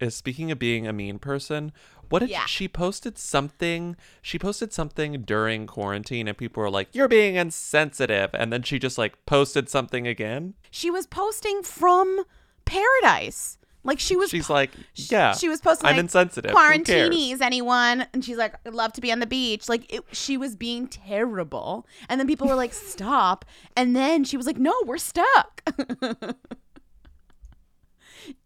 is 0.00 0.14
speaking 0.16 0.50
of 0.50 0.58
being 0.58 0.86
a 0.88 0.92
mean 0.92 1.18
person, 1.20 1.72
what 2.08 2.18
did 2.18 2.28
Yeah. 2.30 2.46
she 2.46 2.66
posted 2.68 3.16
something 3.16 3.96
she 4.22 4.38
posted 4.38 4.72
something 4.72 5.22
during 5.22 5.66
quarantine 5.68 6.26
and 6.28 6.36
people 6.36 6.62
were 6.62 6.70
like, 6.70 6.88
You're 6.92 7.08
being 7.08 7.36
insensitive 7.36 8.30
and 8.34 8.52
then 8.52 8.62
she 8.62 8.78
just 8.80 8.98
like 8.98 9.24
posted 9.24 9.68
something 9.68 10.06
again. 10.06 10.54
she 10.70 10.90
was 10.90 11.06
posting 11.06 11.62
from 11.62 12.24
paradise. 12.64 13.58
Like 13.84 14.00
she 14.00 14.16
was 14.16 14.30
She's 14.30 14.48
like, 14.50 14.70
Yeah. 14.94 15.34
she 15.34 15.48
was 15.48 15.60
posting 15.60 15.86
I'm 15.88 15.96
like 15.96 16.00
insensitive. 16.04 16.52
Quarantinis 16.52 17.40
anyone? 17.40 18.06
And 18.12 18.24
she's 18.24 18.38
like 18.38 18.54
I'd 18.66 18.74
love 18.74 18.92
to 18.94 19.00
be 19.00 19.12
on 19.12 19.20
the 19.20 19.26
beach. 19.26 19.68
Like 19.68 19.92
it, 19.92 20.02
she 20.12 20.36
was 20.36 20.56
being 20.56 20.88
terrible. 20.88 21.86
And 22.08 22.18
then 22.18 22.26
people 22.26 22.48
were 22.48 22.54
like 22.54 22.72
stop. 22.72 23.44
And 23.76 23.94
then 23.94 24.24
she 24.24 24.36
was 24.36 24.46
like 24.46 24.58
no 24.58 24.74
we're 24.86 24.98
stuck. 24.98 25.62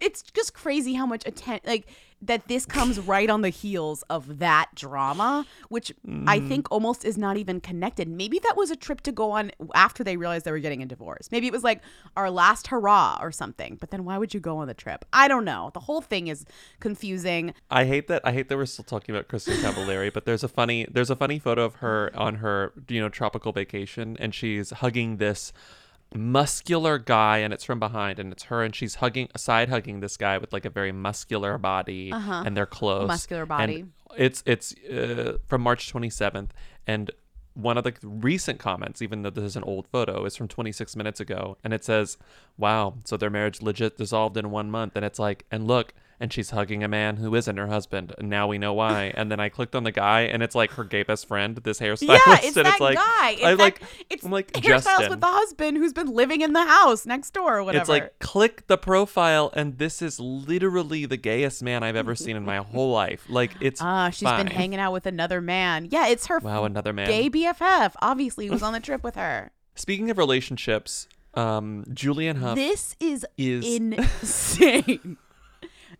It's 0.00 0.22
just 0.22 0.54
crazy 0.54 0.94
how 0.94 1.06
much 1.06 1.24
attention 1.24 1.60
like 1.64 1.86
that 2.20 2.48
this 2.48 2.66
comes 2.66 2.98
right 2.98 3.30
on 3.30 3.42
the 3.42 3.48
heels 3.48 4.02
of 4.10 4.38
that 4.38 4.68
drama 4.74 5.46
which 5.68 5.92
i 6.26 6.38
Mm. 6.40 6.48
think 6.48 6.66
almost 6.70 7.04
is 7.04 7.16
not 7.16 7.36
even 7.36 7.60
connected 7.60 8.08
maybe 8.08 8.38
that 8.40 8.54
was 8.56 8.70
a 8.70 8.76
trip 8.76 9.00
to 9.02 9.12
go 9.12 9.30
on 9.30 9.52
after 9.74 10.02
they 10.02 10.16
realized 10.16 10.44
they 10.44 10.50
were 10.50 10.58
getting 10.58 10.82
a 10.82 10.86
divorce 10.86 11.28
maybe 11.30 11.46
it 11.46 11.52
was 11.52 11.62
like 11.64 11.80
our 12.16 12.30
last 12.30 12.68
hurrah 12.68 13.18
or 13.20 13.30
something 13.30 13.76
but 13.80 13.90
then 13.90 14.04
why 14.04 14.18
would 14.18 14.34
you 14.34 14.40
go 14.40 14.56
on 14.58 14.66
the 14.66 14.74
trip 14.74 15.04
i 15.12 15.28
don't 15.28 15.44
know 15.44 15.70
the 15.74 15.80
whole 15.80 16.00
thing 16.00 16.26
is 16.26 16.44
confusing 16.80 17.54
I 17.70 17.84
hate 17.84 18.08
that. 18.08 18.22
I 18.24 18.32
hate 18.32 18.48
that 18.48 18.56
we're 18.56 18.66
still 18.66 18.84
talking 18.84 19.14
about 19.14 19.28
Kristin 19.28 19.56
Cavallari, 19.62 20.12
but 20.12 20.24
there's 20.24 20.42
a 20.42 20.48
funny 20.48 20.86
there's 20.90 21.10
a 21.10 21.16
funny 21.16 21.38
photo 21.38 21.64
of 21.64 21.76
her 21.76 22.10
on 22.14 22.36
her 22.36 22.72
you 22.88 23.00
know 23.00 23.08
tropical 23.08 23.52
vacation, 23.52 24.16
and 24.18 24.34
she's 24.34 24.70
hugging 24.70 25.18
this 25.18 25.52
muscular 26.14 26.98
guy, 26.98 27.38
and 27.38 27.52
it's 27.52 27.64
from 27.64 27.78
behind, 27.78 28.18
and 28.18 28.32
it's 28.32 28.44
her, 28.44 28.62
and 28.62 28.74
she's 28.74 28.96
hugging 28.96 29.28
side 29.36 29.68
hugging 29.68 30.00
this 30.00 30.16
guy 30.16 30.38
with 30.38 30.52
like 30.52 30.64
a 30.64 30.70
very 30.70 30.92
muscular 30.92 31.58
body, 31.58 32.12
Uh-huh. 32.12 32.42
and 32.46 32.56
they're 32.56 32.66
close, 32.66 33.06
Muscular 33.08 33.42
And 33.42 33.48
body. 33.48 33.84
it's 34.16 34.42
it's 34.46 34.74
uh, 34.88 35.36
from 35.46 35.62
March 35.62 35.92
27th, 35.92 36.50
and 36.86 37.10
one 37.54 37.76
of 37.76 37.84
the 37.84 37.92
recent 38.02 38.60
comments, 38.60 39.02
even 39.02 39.22
though 39.22 39.30
this 39.30 39.42
is 39.44 39.56
an 39.56 39.64
old 39.64 39.88
photo, 39.88 40.24
is 40.24 40.36
from 40.36 40.46
26 40.48 40.94
minutes 40.96 41.18
ago, 41.20 41.56
and 41.64 41.72
it 41.74 41.84
says, 41.84 42.16
"Wow, 42.56 42.94
so 43.04 43.16
their 43.16 43.30
marriage 43.30 43.60
legit 43.62 43.96
dissolved 43.98 44.36
in 44.36 44.50
one 44.50 44.70
month." 44.70 44.94
And 44.96 45.04
it's 45.04 45.18
like, 45.18 45.44
and 45.50 45.66
look, 45.66 45.92
and 46.20 46.32
she's 46.32 46.50
hugging 46.50 46.82
a 46.82 46.88
man 46.88 47.16
who 47.16 47.34
isn't 47.34 47.56
her 47.56 47.66
husband, 47.68 48.12
and 48.18 48.28
now 48.28 48.46
we 48.48 48.58
know 48.58 48.72
why. 48.74 49.12
and 49.16 49.30
then 49.30 49.38
I 49.40 49.48
clicked 49.48 49.74
on 49.74 49.84
the 49.84 49.92
guy, 49.92 50.22
and 50.22 50.42
it's 50.42 50.54
like 50.54 50.72
her 50.72 50.84
gay 50.84 51.02
best 51.02 51.26
friend, 51.28 51.56
this 51.56 51.78
hairstylist, 51.80 52.08
yeah 52.08 52.38
it's 52.42 52.56
and 52.56 52.66
that 52.66 52.72
it's 52.74 52.80
like, 52.80 52.96
guy 52.96 53.30
it's 53.32 53.44
I 53.44 53.50
that, 53.54 53.58
like, 53.58 53.82
it's 54.10 54.24
I'm 54.24 54.30
like 54.30 54.52
hairstyles 54.52 54.82
Justin. 54.84 55.10
with 55.10 55.20
the 55.20 55.26
husband 55.26 55.76
who's 55.76 55.92
been 55.92 56.08
living 56.08 56.40
in 56.40 56.52
the 56.52 56.64
house 56.64 57.06
next 57.06 57.30
door 57.32 57.58
or 57.58 57.64
whatever 57.64 57.82
It's 57.82 57.88
like 57.88 58.18
click 58.18 58.66
the 58.66 58.78
profile, 58.78 59.50
and 59.54 59.78
this 59.78 60.02
is 60.02 60.18
literally 60.18 61.06
the 61.06 61.16
gayest 61.16 61.62
man 61.62 61.82
I've 61.82 61.96
ever 61.96 62.14
seen 62.14 62.36
in 62.36 62.44
my 62.44 62.58
whole 62.58 62.92
life. 62.92 63.24
Like 63.28 63.52
it's 63.60 63.80
Ah, 63.82 64.10
she's 64.10 64.28
been 64.30 64.46
hanging 64.48 64.78
out 64.80 64.92
with 64.92 65.06
another 65.06 65.40
man. 65.40 65.88
Yeah, 65.90 66.08
it's 66.08 66.26
her 66.26 66.38
Wow, 66.38 66.64
another 66.64 66.92
man. 66.92 67.06
gay 67.06 67.30
BFF. 67.30 67.92
Obviously, 68.02 68.46
who 68.46 68.52
was 68.52 68.62
on 68.62 68.72
the 68.72 68.80
trip 68.80 69.02
with 69.04 69.14
her. 69.14 69.50
Speaking 69.74 70.10
of 70.10 70.18
relationships, 70.18 71.06
um, 71.34 71.84
Julianne 71.90 72.40
Hough. 72.40 72.56
This 72.56 72.96
is, 72.98 73.24
is- 73.36 73.64
insane. 73.64 75.16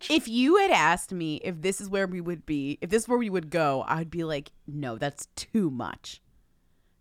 If 0.09 0.27
you 0.27 0.57
had 0.57 0.71
asked 0.71 1.11
me 1.11 1.37
if 1.43 1.61
this 1.61 1.81
is 1.81 1.89
where 1.89 2.07
we 2.07 2.21
would 2.21 2.45
be, 2.45 2.77
if 2.81 2.89
this 2.89 3.03
is 3.03 3.09
where 3.09 3.17
we 3.17 3.29
would 3.29 3.49
go, 3.49 3.83
I'd 3.87 4.09
be 4.11 4.23
like, 4.23 4.51
no, 4.67 4.97
that's 4.97 5.27
too 5.35 5.69
much. 5.69 6.21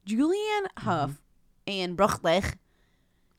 Julianne 0.07 0.69
Mm-hmm. 0.79 0.85
Hough 0.85 1.21
and 1.67 1.97
Brooks 1.97 2.19
Laich 2.21 2.55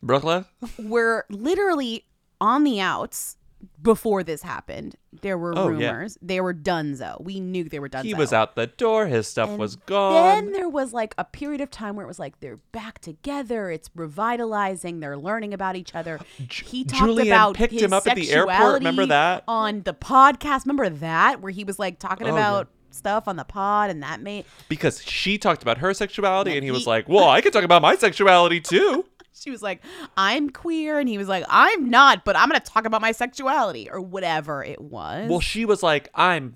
Brooklyn? 0.04 0.46
were 0.78 1.26
literally 1.30 2.06
on 2.40 2.64
the 2.64 2.80
outs 2.80 3.38
before 3.82 4.24
this 4.24 4.42
happened. 4.42 4.96
There 5.22 5.38
were 5.38 5.54
Oh, 5.58 5.70
yeah. 5.70 5.92
rumors. 5.92 6.18
They 6.22 6.40
were 6.42 6.54
donezo. 6.54 7.22
We 7.22 7.40
knew 7.40 7.64
they 7.66 7.80
were 7.80 7.90
donezo. 7.90 8.04
He 8.04 8.14
was 8.14 8.32
out 8.34 8.56
the 8.56 8.68
door. 8.68 9.08
His 9.08 9.28
stuff 9.28 9.50
And 9.50 9.60
was 9.60 9.76
gone. 9.76 10.14
Then 10.14 10.52
there 10.54 10.70
was 10.70 10.94
like 10.94 11.14
a 11.18 11.24
period 11.26 11.62
of 11.62 11.70
time 11.72 11.96
where 11.96 12.06
it 12.06 12.08
was 12.08 12.20
like 12.20 12.40
they're 12.40 12.60
back 12.72 13.00
together. 13.00 13.70
It's 13.72 13.90
revitalizing. 13.96 15.00
They're 15.00 15.18
learning 15.18 15.54
about 15.54 15.76
each 15.76 15.96
other. 15.96 16.20
He 16.50 16.84
talked 16.84 17.04
Julianne 17.04 17.28
about 17.28 17.56
picked 17.56 17.74
him 17.74 17.94
up 17.94 18.06
at 18.08 18.16
the 18.16 18.32
airport. 18.32 18.76
Remember 18.76 19.06
that? 19.08 19.44
on 19.48 19.82
the 19.84 19.94
podcast? 19.94 20.66
Remember 20.66 20.90
that 20.90 21.42
where 21.42 21.52
he 21.52 21.64
was 21.64 21.80
like 21.80 22.00
talking 22.00 22.28
Oh, 22.28 22.32
about 22.32 22.68
stuff 22.92 23.28
on 23.28 23.36
the 23.36 23.44
pod, 23.44 23.90
and 23.90 24.02
that 24.04 24.20
made 24.22 24.46
because 24.68 25.02
she 25.04 25.38
talked 25.38 25.62
about 25.62 25.78
her 25.80 25.94
sexuality, 25.94 26.52
And 26.52 26.58
and 26.58 26.66
he 26.66 26.72
was 26.72 26.88
like, 26.88 27.08
"Well, 27.10 27.30
I 27.30 27.42
could 27.42 27.54
talk 27.54 27.64
about 27.64 27.82
my 27.82 27.96
sexuality 27.96 28.60
too." 28.62 29.06
she 29.42 29.52
was 29.52 29.62
like, 29.62 29.82
"I'm 30.18 30.50
queer," 30.50 31.00
and 31.00 31.08
he 31.10 31.18
was 31.18 31.28
like, 31.28 31.44
"I'm 31.50 31.90
not, 31.90 32.26
but 32.26 32.36
I'm 32.36 32.48
gonna 32.50 32.60
talk 32.60 32.86
about 32.86 33.02
my 33.02 33.12
sexuality 33.12 33.90
or 33.90 34.00
whatever 34.02 34.64
it 34.64 34.82
was." 34.82 35.30
Well, 35.30 35.40
she 35.40 35.66
was 35.66 35.82
like, 35.84 36.10
"I'm." 36.16 36.56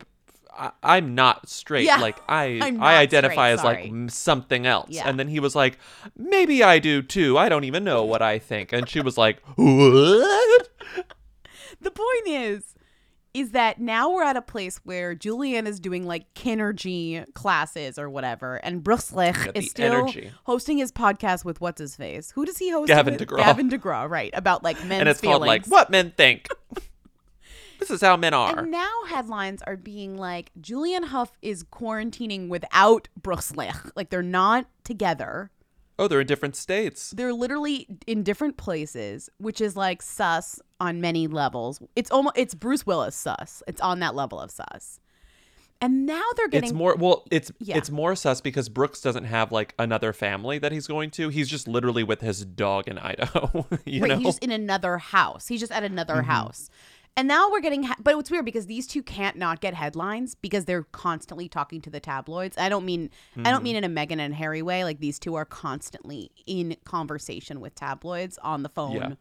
I- 0.55 0.71
I'm 0.83 1.15
not 1.15 1.49
straight. 1.49 1.85
Yeah, 1.85 1.97
like 1.97 2.17
I, 2.29 2.59
I 2.79 2.97
identify 2.97 3.33
straight, 3.33 3.53
as 3.53 3.63
like 3.63 3.77
sorry. 3.79 3.89
m- 3.89 4.09
something 4.09 4.67
else. 4.67 4.89
Yeah. 4.91 5.09
And 5.09 5.19
then 5.19 5.27
he 5.27 5.39
was 5.39 5.55
like, 5.55 5.79
maybe 6.15 6.61
I 6.61 6.77
do 6.77 7.01
too. 7.01 7.39
I 7.39 7.49
don't 7.49 7.63
even 7.63 7.83
know 7.83 8.03
what 8.03 8.21
I 8.21 8.37
think. 8.37 8.71
And 8.71 8.87
she 8.87 9.01
was 9.01 9.17
like, 9.17 9.41
what? 9.55 10.69
the 11.81 11.89
point 11.89 12.27
is 12.27 12.75
is 13.33 13.51
that 13.51 13.79
now 13.79 14.11
we're 14.11 14.23
at 14.23 14.37
a 14.37 14.41
place 14.41 14.79
where 14.83 15.15
Julianne 15.15 15.65
is 15.67 15.79
doing 15.79 16.05
like 16.05 16.31
KINRGY 16.35 17.33
classes 17.33 17.97
or 17.97 18.09
whatever, 18.09 18.57
and 18.57 18.83
Brooks 18.83 19.11
Laich 19.11 19.45
Yeah, 19.45 19.51
is 19.55 19.69
still 19.71 19.93
energy. 19.93 20.31
hosting 20.43 20.77
his 20.77 20.91
podcast 20.91 21.43
with 21.43 21.59
what's 21.59 21.79
his 21.81 21.95
face? 21.95 22.31
Who 22.31 22.45
does 22.45 22.57
he 22.59 22.69
host? 22.71 22.87
Gavin 22.87 23.15
with? 23.15 23.27
DeGraw. 23.27 23.37
Gavin 23.37 23.69
DeGraw, 23.69 24.09
right? 24.09 24.31
About 24.33 24.63
like 24.63 24.77
men's 24.85 24.99
and 25.01 25.09
it's 25.09 25.19
feelings. 25.19 25.33
called 25.39 25.47
like 25.47 25.65
what 25.65 25.89
men 25.89 26.11
think. 26.15 26.47
this 27.79 27.89
is 27.91 28.01
how 28.01 28.15
men 28.17 28.33
are. 28.33 28.59
And 28.59 28.71
now 28.71 28.91
headlines 29.07 29.61
are 29.65 29.77
being 29.77 30.15
like 30.17 30.51
Julianne 30.61 31.05
Hough 31.05 31.31
is 31.41 31.63
quarantining 31.63 32.47
without 32.49 33.07
Brooks 33.21 33.51
Laich. 33.53 33.91
Like 33.95 34.09
they're 34.09 34.21
not 34.21 34.67
together. 34.83 35.49
oh, 35.99 36.07
they're 36.07 36.21
in 36.21 36.27
different 36.27 36.55
states. 36.55 37.11
They're 37.15 37.33
literally 37.33 37.87
in 38.07 38.23
different 38.23 38.57
places, 38.57 39.29
which 39.37 39.59
is 39.61 39.75
like 39.75 40.01
sus 40.01 40.59
on 40.83 41.01
many 41.01 41.27
levels. 41.27 41.81
It's 41.95 42.11
almost 42.11 42.37
it's 42.37 42.53
Bruce 42.53 42.85
Willis 42.85 43.15
sus. 43.15 43.63
It's 43.67 43.81
on 43.81 43.99
that 43.99 44.15
level 44.15 44.39
of 44.39 44.51
sus. 44.51 44.99
And 45.81 46.05
now 46.05 46.21
they're 46.37 46.47
getting 46.47 46.69
It's 46.69 46.73
more 46.73 46.95
well, 46.95 47.25
it's 47.31 47.51
Yeah. 47.59 47.77
it's 47.77 47.89
more 47.89 48.15
sus 48.15 48.39
because 48.41 48.69
Brooks 48.69 49.01
doesn't 49.01 49.25
have 49.25 49.51
like 49.51 49.73
another 49.77 50.13
family 50.13 50.57
that 50.59 50.71
he's 50.71 50.87
going 50.87 51.09
to. 51.11 51.29
He's 51.29 51.49
just 51.49 51.67
literally 51.67 52.03
with 52.03 52.21
his 52.21 52.45
dog 52.45 52.87
in 52.87 52.97
Idaho. 52.97 53.65
you 53.85 54.01
right, 54.01 54.09
know, 54.09 54.17
he's 54.17 54.25
just 54.27 54.43
in 54.43 54.51
another 54.51 54.97
house. 54.97 55.47
He's 55.47 55.59
just 55.59 55.71
at 55.73 55.83
another 55.83 56.15
Mhm. 56.15 56.25
house. 56.25 56.69
And 57.15 57.27
now 57.27 57.51
we're 57.51 57.59
getting, 57.61 57.83
ha- 57.83 57.95
but 57.99 58.17
it's 58.17 58.31
weird 58.31 58.43
because 58.45 58.65
these 58.65 58.87
two 58.87 59.03
can't 59.03 59.35
not 59.37 59.61
get 59.61 59.75
headlines 59.75 60.33
because 60.33 60.65
they're 60.65 60.81
constantly 60.93 61.47
talking 61.47 61.79
to 61.81 61.91
the 61.91 61.99
tabloids. 61.99 62.57
I 62.57 62.69
don't 62.69 62.85
mean, 62.85 63.11
I 63.37 63.51
don't 63.51 63.61
mean 63.61 63.75
in 63.75 63.83
a 63.83 63.89
Meghan 63.89 64.17
and 64.19 64.33
Harry 64.33 64.63
way. 64.63 64.83
Like 64.83 64.99
these 64.99 65.19
two 65.19 65.35
are 65.35 65.45
constantly 65.45 66.31
in 66.47 66.75
conversation 66.85 67.59
with 67.61 67.75
tabloids 67.75 68.39
on 68.39 68.63
the 68.63 68.69
phone. 68.69 68.93
Yeah. 68.95 69.11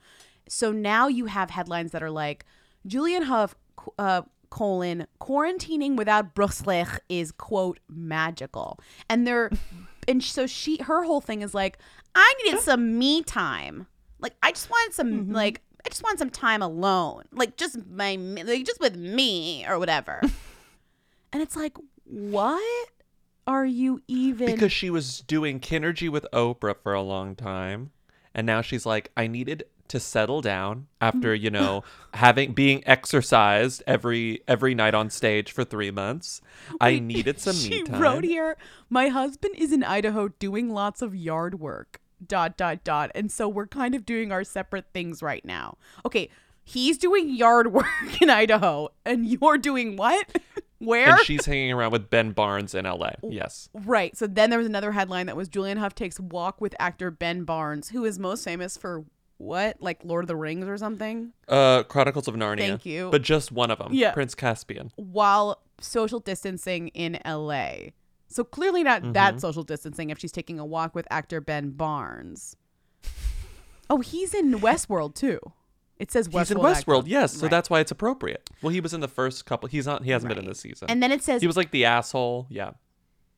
So 0.49 0.73
now 0.73 1.09
you 1.09 1.27
have 1.27 1.51
headlines 1.51 1.93
that 1.93 2.03
are 2.03 2.11
like, 2.11 2.45
Julianne 2.87 3.25
Hough, 3.25 3.55
uh, 3.99 4.23
colon, 4.51 5.07
quarantining 5.21 5.97
without 5.97 6.35
Brooks 6.35 6.63
Laich 6.63 6.99
is 7.09 7.33
quote 7.33 7.79
magical. 7.89 8.79
And 9.09 9.27
they're, 9.27 9.51
and 10.09 10.23
so 10.23 10.47
she, 10.47 10.79
her 10.83 11.05
whole 11.05 11.21
thing 11.21 11.43
is 11.43 11.55
like, 11.55 11.79
I 12.15 12.35
needed 12.45 12.61
some 12.61 12.99
me 12.99 13.23
time. 13.23 13.87
Like 14.23 14.35
I 14.43 14.53
just 14.53 14.71
wanted 14.71 14.95
some 14.95 15.33
like 15.33 15.61
I 15.85 15.89
just 15.89 16.03
want 16.03 16.19
some 16.19 16.31
time 16.31 16.63
alone. 16.63 17.25
Like 17.33 17.57
just 17.57 17.77
my 17.91 18.15
like 18.15 18.65
just 18.65 18.81
with 18.81 18.97
me 18.97 19.67
or 19.69 19.79
whatever. 19.79 20.21
and 21.33 21.43
it's 21.43 21.57
like, 21.57 21.77
what 22.05 22.89
are 23.47 23.67
you 23.67 24.01
even 24.07 24.47
because 24.47 24.73
she 24.73 24.89
was 24.89 25.21
doing 25.21 25.59
KINRGY 25.59 26.09
with 26.09 26.25
Oprah 26.33 26.77
for 26.81 26.95
a 26.95 27.03
long 27.03 27.35
time, 27.35 27.91
and 28.33 28.47
now 28.47 28.63
she's 28.63 28.87
like, 28.87 29.11
I 29.17 29.27
needed 29.27 29.65
to 29.93 30.01
settle 30.01 30.41
down 30.41 30.87
after 31.03 31.37
mm. 31.37 31.41
you 31.41 31.51
know 31.51 31.85
having 32.15 32.53
being 32.53 32.83
exercised 32.87 33.83
every 33.87 34.43
every 34.49 34.75
night 34.75 34.95
on 34.95 35.11
stage 35.11 35.53
for 35.53 35.65
three 35.65 35.91
months. 35.91 36.41
I 36.81 36.99
needed 36.99 37.39
some 37.39 37.55
she 37.55 37.69
me 37.69 37.83
time. 37.83 38.01
wrote 38.01 38.25
here, 38.25 38.57
my 38.89 39.09
husband 39.09 39.55
is 39.59 39.71
in 39.71 39.85
Idaho 39.85 40.29
doing 40.29 40.71
lots 40.71 41.03
of 41.03 41.15
yard 41.15 41.61
work. 41.61 42.01
Dot 42.27 42.57
dot 42.57 42.85
dot. 42.85 43.11
And 43.15 43.31
so 43.31 43.49
we're 43.49 43.67
kind 43.67 43.95
of 43.95 44.07
doing 44.07 44.33
our 44.33 44.45
separate 44.45 44.87
things 44.95 45.23
right 45.23 45.45
now. 45.45 45.77
Okay, 46.07 46.31
he's 46.65 46.97
doing 46.97 47.29
yard 47.29 47.73
work 47.73 47.87
in 48.23 48.31
Idaho, 48.31 48.89
and 49.05 49.27
you're 49.27 49.59
doing 49.59 49.97
what? 49.97 50.27
Where? 50.79 51.11
And 51.11 51.21
she's 51.21 51.47
hanging 51.47 51.73
around 51.73 51.93
with 51.93 52.11
Ben 52.11 52.33
Barnes 52.33 52.75
in 52.75 52.87
L.A. 52.87 53.15
Yes. 53.23 53.69
Right. 53.73 54.17
So 54.17 54.27
then 54.27 54.51
there 54.51 54.59
was 54.59 54.67
another 54.67 54.93
headline 54.93 55.27
that 55.27 55.37
was 55.37 55.49
Julianne 55.49 55.79
Hough 55.79 55.95
takes 55.95 56.19
walk 56.19 56.61
with 56.61 56.75
actor 56.81 57.11
Ben 57.11 57.45
Barnes, 57.45 57.91
who 57.91 58.05
is 58.05 58.19
most 58.19 58.45
famous 58.45 58.77
for 58.77 59.05
what? 59.43 59.77
Like 59.81 60.01
Lord 60.05 60.25
of 60.25 60.29
the 60.29 60.37
Rings 60.37 60.67
or 60.69 60.79
something? 60.79 61.33
Uh, 61.49 61.83
Chronicles 61.83 62.29
of 62.29 62.35
Narnia. 62.35 62.59
Thank 62.59 62.87
you. 62.87 63.11
But 63.11 63.23
just 63.23 63.51
one 63.53 63.71
of 63.71 63.79
them. 63.79 63.89
Yeah. 63.93 64.13
Prince 64.13 64.35
Caspian. 64.35 64.93
While 64.97 65.61
social 65.81 66.21
distancing 66.21 66.89
in 66.89 67.19
LA. 67.25 67.91
So 68.29 68.45
clearly 68.45 68.83
not 68.83 69.13
that 69.15 69.35
Mhm. 69.35 69.41
social 69.41 69.63
distancing 69.65 70.11
if 70.11 70.19
she's 70.19 70.33
taking 70.33 70.59
a 70.59 70.65
walk 70.65 70.95
with 70.95 71.07
actor 71.11 71.41
Ben 71.41 71.71
Barnes. 71.71 72.57
Oh, 73.91 74.01
he's 74.01 74.33
in 74.33 74.55
Westworld 74.61 75.15
too. 75.15 75.39
It 75.99 76.11
says 76.11 76.29
Westworld. 76.29 76.39
He's 76.41 76.51
in. 76.53 76.57
Westworld, 76.59 77.03
yes. 77.07 77.35
So 77.35 77.43
Right. 77.43 77.51
that's 77.51 77.69
why 77.69 77.81
it's 77.81 77.91
appropriate. 77.91 78.49
Well, 78.63 78.73
he 78.73 78.81
was 78.81 78.95
in 78.95 79.01
the 79.01 79.09
first 79.09 79.45
couple. 79.45 79.69
He's 79.69 79.87
not. 79.87 80.05
He 80.05 80.11
hasn't 80.11 80.29
been 80.31 80.39
in 80.39 80.47
this 80.49 80.61
season. 80.61 80.87
And 80.89 81.03
then 81.03 81.13
it 81.13 81.23
says 81.23 81.41
he 81.43 81.47
was 81.47 81.57
like 81.57 81.71
the 81.71 81.85
asshole. 81.85 82.47
Yeah. 82.49 82.71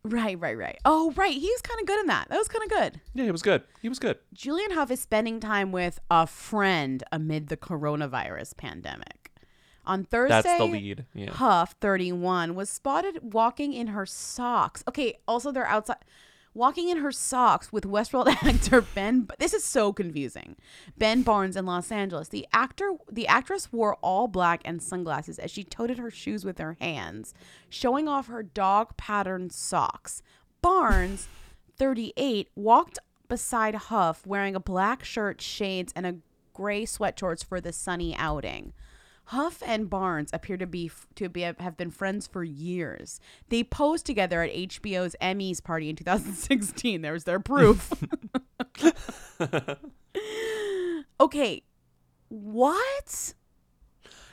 Right, 0.05 0.39
right, 0.39 0.57
right. 0.57 0.79
Oh, 0.85 1.13
right. 1.17 1.33
He 1.33 1.49
was 1.49 1.63
kind 1.63 1.81
of 1.81 1.87
good 1.87 2.01
in 2.01 2.07
that. 2.09 2.29
That 2.29 2.39
was 2.39 2.49
kind 2.49 2.63
of 2.63 2.71
good. 2.71 3.01
Yeah, 3.15 3.25
he 3.25 3.31
was 3.31 3.41
good. 3.41 3.63
He 3.81 3.89
was 3.89 3.99
good. 3.99 4.19
Julianne 4.35 4.73
Hough 4.73 4.91
is 4.91 5.01
spending 5.01 5.41
time 5.41 5.73
with 5.73 5.99
a 6.11 6.27
friend 6.27 7.03
amid 7.11 7.49
the 7.49 7.57
coronavirus 7.57 8.57
pandemic. 8.57 9.33
On 9.87 10.05
Thursday, 10.05 10.43
That's 10.43 10.59
the 10.59 10.65
lead, 10.65 11.05
yeah. 11.15 11.33
Hough, 11.33 11.75
31, 11.81 12.55
was 12.55 12.71
spotted 12.71 13.35
walking 13.35 13.73
in 13.73 13.89
her 13.89 14.07
socks. 14.07 14.83
Okay, 14.89 15.19
also 15.29 15.53
they're 15.53 15.67
outside 15.67 15.99
walking 16.55 16.89
in 16.89 16.99
her 16.99 17.13
socks 17.13 17.73
with 17.73 17.85
Westworld 17.85 18.29
actor 18.43 18.81
Ben 18.81 19.29
This 19.39 19.53
is 19.53 19.65
so 19.65 19.93
confusing. 19.93 20.57
Ben 20.97 21.23
Barnes 21.23 21.57
in 21.57 21.67
Los 21.67 21.91
Angeles. 21.91 22.29
The 22.29 22.47
actor 22.53 22.93
the 23.11 23.27
actress 23.27 23.73
wore 23.73 23.97
all 23.97 24.29
black 24.29 24.63
and 24.65 24.83
sunglasses 24.83 25.39
as 25.39 25.51
she 25.51 25.65
toted 25.65 25.99
her 25.99 26.11
shoes 26.11 26.45
with 26.45 26.59
her 26.59 26.77
hands, 26.81 27.35
showing 27.69 28.09
off 28.09 28.29
her 28.29 28.43
dog 28.43 28.97
patterned 28.97 29.53
socks. 29.53 30.23
Barnes 30.63 31.29
38 31.77 32.49
walked 32.55 32.99
beside 33.29 33.75
Hough 33.75 34.25
wearing 34.27 34.55
a 34.55 34.61
black 34.61 35.05
shirt, 35.05 35.41
shades, 35.41 35.93
and 35.97 36.07
a 36.07 36.17
gray 36.53 36.85
sweat 36.85 37.19
shorts 37.19 37.43
for 37.43 37.61
the 37.61 37.73
sunny 37.73 38.15
outing. 38.17 38.73
Hough 39.27 39.63
and 39.65 39.89
Barnes 39.89 40.31
appear 40.33 40.57
to 40.57 40.67
be 40.67 40.91
to 41.15 41.29
be 41.29 41.43
have 41.43 41.77
been 41.77 41.91
friends 41.91 42.27
for 42.27 42.45
years. 42.45 43.21
They 43.49 43.65
posed 43.65 44.05
together 44.05 44.43
at 44.43 44.53
HBO's 44.53 45.17
Emmys 45.21 45.63
party 45.63 45.89
in 45.89 45.97
2016. 45.97 47.03
There's 47.03 47.25
their 47.25 47.41
proof. 47.41 47.93
okay, 51.21 51.63
what? 52.29 53.35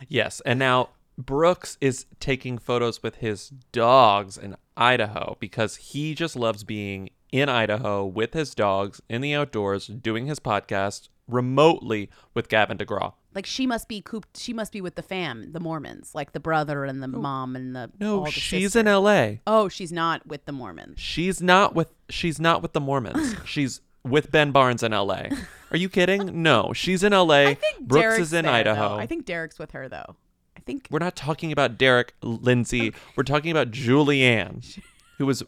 Yes, 0.08 0.42
and 0.46 0.60
now 0.60 0.90
Brooks 1.18 1.78
is 1.80 2.06
taking 2.20 2.58
photos 2.58 3.04
with 3.04 3.16
his 3.18 3.50
dogs 3.72 4.38
in 4.38 4.56
Idaho 4.76 5.38
because 5.40 5.76
he 5.78 6.16
just 6.16 6.36
loves 6.36 6.64
being 6.64 7.10
in 7.32 7.48
Idaho 7.48 8.06
with 8.06 8.34
his 8.34 8.54
dogs 8.56 9.02
in 9.08 9.22
the 9.22 9.34
outdoors 9.34 9.88
doing 9.88 10.26
his 10.26 10.40
podcast 10.40 11.08
remotely 11.28 12.10
with 12.34 12.50
Gavin 12.50 12.78
DeGraw. 12.78 13.14
Like 13.34 13.46
she 13.46 13.66
must 13.66 13.88
be 13.88 14.02
cooped. 14.02 14.38
She 14.38 14.52
must 14.54 14.72
be 14.74 14.82
with 14.82 14.96
the 14.96 15.02
fam, 15.02 15.52
the 15.54 15.60
Mormons, 15.60 16.14
like 16.14 16.34
the 16.34 16.40
brother 16.40 16.84
and 16.86 17.02
the 17.02 17.08
mom 17.08 17.56
and 17.56 17.76
the 17.76 17.90
No, 18.00 18.20
all 18.20 18.26
the 18.26 18.32
she's 18.32 18.74
sisters. 18.74 18.76
in 18.76 18.86
LA. 18.88 19.28
Oh, 19.48 19.70
she's 19.70 19.92
not 19.92 20.28
with 20.28 20.46
the 20.46 20.52
Mormons. 20.52 21.00
She's 21.00 21.42
not 21.42 21.74
with 21.74 21.94
she's 22.10 22.40
not 22.40 22.62
with 22.62 22.74
the 22.74 22.82
Mormons. 22.82 23.36
she's 23.46 23.80
with 24.04 24.32
Ben 24.32 24.52
Barnes 24.52 24.84
in 24.84 24.92
LA. 24.92 25.28
Are 25.72 25.78
you 25.78 25.88
kidding? 25.88 26.42
No, 26.44 26.74
she's 26.74 27.04
in 27.04 27.14
LA. 27.14 27.54
Brooks 27.80 28.04
Derek's 28.04 28.20
is 28.22 28.34
in 28.34 28.46
there, 28.46 28.64
though. 28.64 28.72
Idaho. 28.72 28.98
I 28.98 29.06
think 29.06 29.26
Derek's 29.26 29.58
with 29.60 29.72
her 29.72 29.88
though. 29.88 30.16
I 30.58 30.60
think 30.60 30.88
We're 30.92 31.00
not 31.00 31.16
talking 31.16 31.52
about 31.52 31.78
Derek 31.78 32.14
Lindsay. 32.22 32.94
We're 33.16 33.24
talking 33.24 33.50
about 33.52 33.72
Julianne, 33.72 34.80
who 35.18 35.26
was 35.26 35.42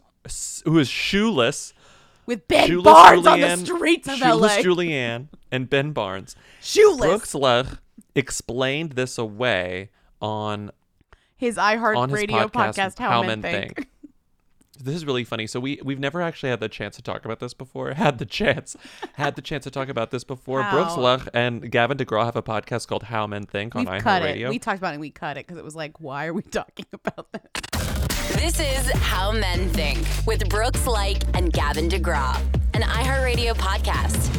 who 0.64 0.80
is 0.80 0.88
shoeless. 0.88 1.74
With 2.26 2.48
Ben 2.48 2.68
Shoeless 2.68 2.84
Barnes 2.84 3.28
on 3.28 3.40
the 3.40 3.58
streets 3.58 4.08
of 4.08 4.16
shoeless 4.16 4.58
LA. 4.58 4.64
Julianne 4.64 5.28
and 5.52 5.70
Ben 5.70 5.92
Barnes. 5.92 6.36
Shoeless. 6.62 7.00
Brooks 7.00 7.34
Laich 7.34 7.80
explained 8.16 8.94
this 8.94 9.18
away 9.18 9.90
on 10.22 10.72
His 11.36 11.58
iHeart 11.58 11.98
on 11.98 12.10
his 12.10 12.20
Radio 12.20 12.48
podcast, 12.48 12.76
podcast, 12.76 13.00
How, 13.00 13.24
Men 13.24 13.42
Think. 13.42 13.88
This 14.84 14.96
is 14.96 15.06
really 15.06 15.24
funny. 15.24 15.48
So 15.48 15.62
we 15.62 15.80
we've 15.82 16.00
never 16.00 16.22
actually 16.22 16.50
had 16.50 16.60
the 16.60 16.68
chance 16.68 16.98
to 16.98 17.02
talk 17.02 17.24
about 17.24 17.40
this 17.40 17.54
before. 17.54 17.94
Had 17.94 18.18
the 18.18 18.26
chance, 18.26 18.76
had 19.14 19.36
the 19.38 19.42
chance 19.42 19.64
to 19.64 19.72
talk 19.72 19.88
about 19.88 20.12
this 20.12 20.26
before. 20.26 20.62
Brooks 20.72 20.96
How? 20.96 21.00
Laich 21.02 21.30
and 21.34 21.72
Gavin 21.72 21.98
DeGraw 21.98 22.26
have 22.26 22.36
a 22.36 22.44
podcast 22.44 22.88
called 22.88 23.04
How 23.04 23.26
Men 23.26 23.46
Think 23.46 23.78
on 23.78 23.86
iHeartRadio. 23.86 24.50
We 24.50 24.60
talked 24.60 24.80
about 24.80 24.90
it. 24.90 24.94
and 24.96 25.02
We 25.02 25.12
cut 25.12 25.38
it 25.38 25.46
because 25.48 25.58
it 25.58 25.64
was 25.64 25.76
like, 25.76 26.02
why 26.02 26.26
are 26.26 26.34
we 26.34 26.42
talking 26.52 26.88
about 26.92 27.32
that? 27.32 27.93
This 28.36 28.60
is 28.60 28.92
How 29.02 29.32
Men 29.32 29.70
Think 29.70 30.06
with 30.26 30.48
Brooks 30.50 30.82
Laich 30.82 31.24
and 31.34 31.52
Gavin 31.52 31.88
DeGraw, 31.88 32.42
an 32.74 32.82
iHeartRadio 32.82 33.54
podcast. 33.56 34.30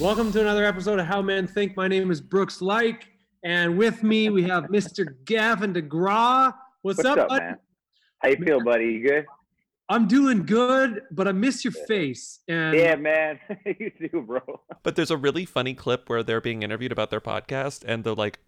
Welcome 0.00 0.32
to 0.32 0.40
another 0.40 0.64
episode 0.64 0.98
of 0.98 1.06
How 1.06 1.20
Men 1.22 1.46
Think. 1.46 1.76
My 1.76 1.88
name 1.88 2.10
is 2.10 2.20
Brooks 2.20 2.60
Laich, 2.60 3.02
and 3.44 3.76
with 3.76 4.02
me 4.02 4.30
we 4.30 4.42
have 4.44 4.64
Mr. 4.64 5.14
Gavin 5.24 5.72
DeGraw. 5.74 6.52
What's, 6.82 6.98
What's 6.98 7.04
up, 7.04 7.18
up, 7.18 7.28
bud? 7.28 7.38
man? 7.42 7.56
How 8.18 8.28
you 8.30 8.36
feel, 8.36 8.62
buddy? 8.64 8.84
You 8.86 9.08
good? 9.08 9.26
I'm 9.88 10.06
doing 10.06 10.46
good, 10.46 11.02
but 11.10 11.26
I 11.26 11.32
miss 11.32 11.64
your 11.64 11.72
face. 11.72 12.38
And 12.48 12.76
Yeah, 12.76 12.94
man. 12.96 13.40
you 13.78 13.90
too, 13.90 14.22
bro. 14.22 14.40
But 14.82 14.96
there's 14.96 15.10
a 15.10 15.16
really 15.16 15.44
funny 15.44 15.74
clip 15.74 16.08
where 16.08 16.22
they're 16.22 16.40
being 16.40 16.62
interviewed 16.62 16.92
about 16.92 17.10
their 17.10 17.20
podcast 17.20 17.84
and 17.86 18.04
they're 18.04 18.14
like 18.14 18.38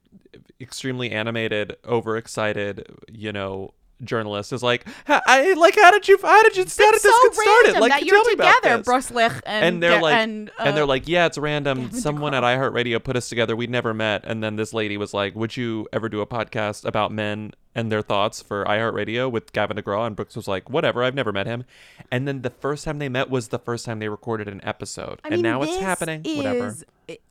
extremely 0.60 1.10
animated, 1.10 1.76
overexcited, 1.84 2.86
you 3.10 3.32
know, 3.32 3.74
journalist 4.04 4.52
is 4.52 4.62
like, 4.62 4.86
"Ha- 5.06 5.22
I 5.26 5.52
like 5.54 5.76
how 5.76 5.90
did 5.90 6.08
you 6.08 6.18
how 6.22 6.42
did 6.42 6.56
you 6.56 6.64
how 6.64 6.90
did 6.90 6.96
It's 6.96 7.02
this 7.02 7.02
so 7.02 7.28
get 7.28 7.34
started? 7.34 7.80
Like 7.80 7.92
that 7.92 8.04
you're 8.04 8.24
together, 8.30 8.78
this." 8.78 8.84
Brooks 8.84 9.10
Laich 9.10 9.40
and, 9.46 9.64
and 9.64 9.82
they're 9.82 10.00
like 10.00 10.16
and, 10.16 10.50
and, 10.58 10.76
they're 10.76 10.84
uh, 10.84 10.86
like 10.86 11.08
yeah 11.08 11.26
it's 11.26 11.38
random. 11.38 11.84
Gavin 11.84 12.00
someone 12.00 12.34
at 12.34 12.42
iheartradio 12.42 13.02
put 13.02 13.16
us 13.16 13.28
together. 13.28 13.56
We'd 13.56 13.70
never 13.70 13.94
met. 13.94 14.22
And 14.24 14.42
then 14.42 14.56
this 14.56 14.72
lady 14.72 14.96
was 14.96 15.14
like 15.14 15.34
would 15.34 15.56
you 15.56 15.86
ever 15.92 16.08
do 16.08 16.20
a 16.20 16.26
podcast 16.26 16.84
about 16.84 17.12
men 17.12 17.52
and 17.74 17.90
their 17.90 18.02
thoughts 18.02 18.42
for 18.42 18.64
iheartradio 18.64 19.30
with 19.30 19.52
gavin 19.52 19.76
degraw? 19.76 20.06
And 20.06 20.16
brooks 20.16 20.36
was 20.36 20.48
like 20.48 20.68
whatever 20.68 21.02
i've 21.02 21.14
never 21.14 21.32
met 21.32 21.46
him. 21.46 21.64
And 22.10 22.28
then 22.28 22.42
the 22.42 22.50
first 22.50 22.84
time 22.84 22.98
they 22.98 23.08
met 23.08 23.30
was 23.30 23.48
the 23.48 23.58
first 23.58 23.86
time 23.86 23.98
they 23.98 24.08
recorded 24.08 24.48
an 24.48 24.60
episode. 24.64 25.20
I 25.24 25.28
and 25.28 25.36
mean, 25.36 25.42
now 25.42 25.62
it's 25.62 25.78
happening. 25.78 26.22
whatever. 26.36 26.76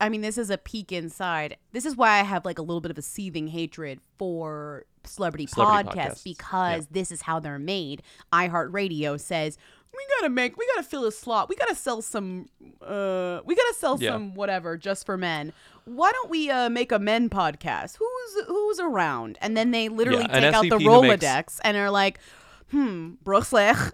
I 0.00 0.08
mean, 0.08 0.20
this 0.20 0.36
is 0.36 0.50
a 0.50 0.58
peek 0.58 0.92
inside. 0.92 1.56
This 1.72 1.86
is 1.86 1.96
why 1.96 2.18
I 2.18 2.22
have 2.22 2.44
like 2.44 2.58
a 2.58 2.62
little 2.62 2.80
bit 2.80 2.90
of 2.90 2.98
a 2.98 3.02
seething 3.02 3.48
hatred 3.48 4.00
for 4.18 4.84
celebrity, 5.04 5.46
Celebrity 5.46 5.88
podcasts, 5.98 6.06
podcasts, 6.10 6.24
because 6.24 6.86
this 6.86 7.10
is 7.10 7.22
how 7.22 7.40
they're 7.40 7.58
made. 7.58 8.02
iHeartRadio 8.32 9.18
says 9.20 9.58
we 9.94 10.00
gotta 10.18 10.30
make, 10.30 10.56
we 10.56 10.66
gotta 10.74 10.86
fill 10.86 11.04
a 11.04 11.12
slot, 11.12 11.48
we 11.50 11.54
gotta 11.56 11.74
sell 11.74 12.00
some, 12.00 12.48
uh, 12.80 13.40
we 13.44 13.54
gotta 13.54 13.74
sell 13.78 13.98
Yeah. 14.00 14.12
some 14.12 14.34
whatever 14.34 14.78
just 14.78 15.04
for 15.04 15.16
men. 15.18 15.52
Why 15.84 16.10
don't 16.12 16.30
we 16.30 16.48
uh, 16.50 16.70
make 16.70 16.92
a 16.92 16.98
men 16.98 17.28
podcast? 17.28 17.98
Who's 17.98 18.46
who's 18.46 18.80
around? 18.80 19.36
And 19.42 19.54
then 19.56 19.70
they 19.70 19.88
literally 19.90 20.22
an 20.24 20.30
take 20.30 20.54
out 20.54 20.62
the 20.68 20.78
who 20.78 21.02
makes- 21.02 21.22
Rolodex 21.24 21.58
and 21.62 21.76
are 21.76 21.90
like, 21.90 22.20
hmm, 22.70 23.14
Brooks 23.22 23.50
Laich 23.50 23.92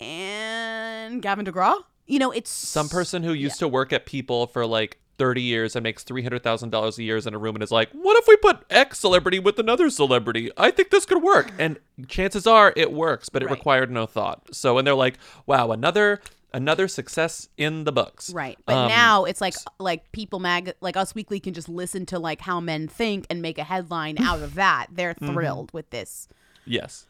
and 0.00 1.22
Gavin 1.22 1.46
DeGraw. 1.46 1.82
You 2.06 2.18
know, 2.18 2.30
it's 2.32 2.50
some 2.50 2.88
person 2.88 3.22
who 3.22 3.32
used 3.32 3.58
to 3.60 3.68
work 3.68 3.92
at 3.92 4.04
people 4.06 4.46
for 4.48 4.66
like 4.66 4.98
30 5.20 5.42
years 5.42 5.76
and 5.76 5.82
makes 5.82 6.02
$300,000 6.02 6.96
a 6.98 7.02
year 7.02 7.18
in 7.18 7.34
a 7.34 7.38
room 7.38 7.54
and 7.54 7.62
is 7.62 7.70
like, 7.70 7.90
what 7.92 8.16
if 8.16 8.26
we 8.26 8.36
put 8.38 8.64
X 8.70 8.98
celebrity 8.98 9.38
with 9.38 9.58
another 9.58 9.90
celebrity? 9.90 10.50
I 10.56 10.70
think 10.70 10.88
this 10.88 11.04
could 11.04 11.22
work. 11.22 11.52
And 11.58 11.78
chances 12.08 12.46
are 12.46 12.72
it 12.74 12.90
works, 12.90 13.28
but 13.28 13.42
it 13.42 13.46
Right. 13.46 13.52
required 13.56 13.90
no 13.90 14.06
thought. 14.06 14.54
So, 14.54 14.78
and 14.78 14.86
they're 14.86 14.94
like, 14.94 15.18
wow, 15.46 15.72
another 15.72 16.20
another 16.54 16.88
success 16.88 17.48
in 17.58 17.84
the 17.84 17.92
books. 17.92 18.32
Right. 18.32 18.58
But 18.64 18.74
Um, 18.76 18.88
now 18.88 19.24
it's 19.24 19.40
like 19.42 19.54
like 19.78 20.10
people 20.12 20.40
mag 20.40 20.72
like 20.80 20.96
Us 20.96 21.14
Weekly 21.14 21.38
can 21.38 21.52
just 21.52 21.68
listen 21.68 22.06
to 22.06 22.18
like 22.18 22.40
how 22.40 22.58
men 22.60 22.88
think 22.88 23.26
and 23.28 23.42
make 23.42 23.58
a 23.58 23.64
headline 23.64 24.16
out 24.18 24.40
of 24.40 24.54
that. 24.54 24.86
They're 24.92 25.14
Mhm. 25.14 25.34
thrilled 25.34 25.70
with 25.74 25.90
this. 25.90 26.28
Yes. 26.64 27.04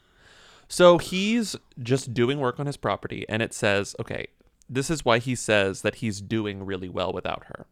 So 0.68 0.98
he's 0.98 1.54
just 1.80 2.12
doing 2.12 2.38
work 2.40 2.58
on 2.60 2.66
his 2.66 2.76
property, 2.76 3.24
and 3.28 3.40
it 3.40 3.54
says, 3.54 3.94
okay, 4.00 4.26
this 4.68 4.88
is 4.90 5.04
why 5.04 5.18
he 5.18 5.34
says 5.34 5.82
that 5.82 5.96
he's 5.96 6.20
doing 6.20 6.64
really 6.66 6.88
well 6.88 7.12
without 7.12 7.44
her. 7.46 7.66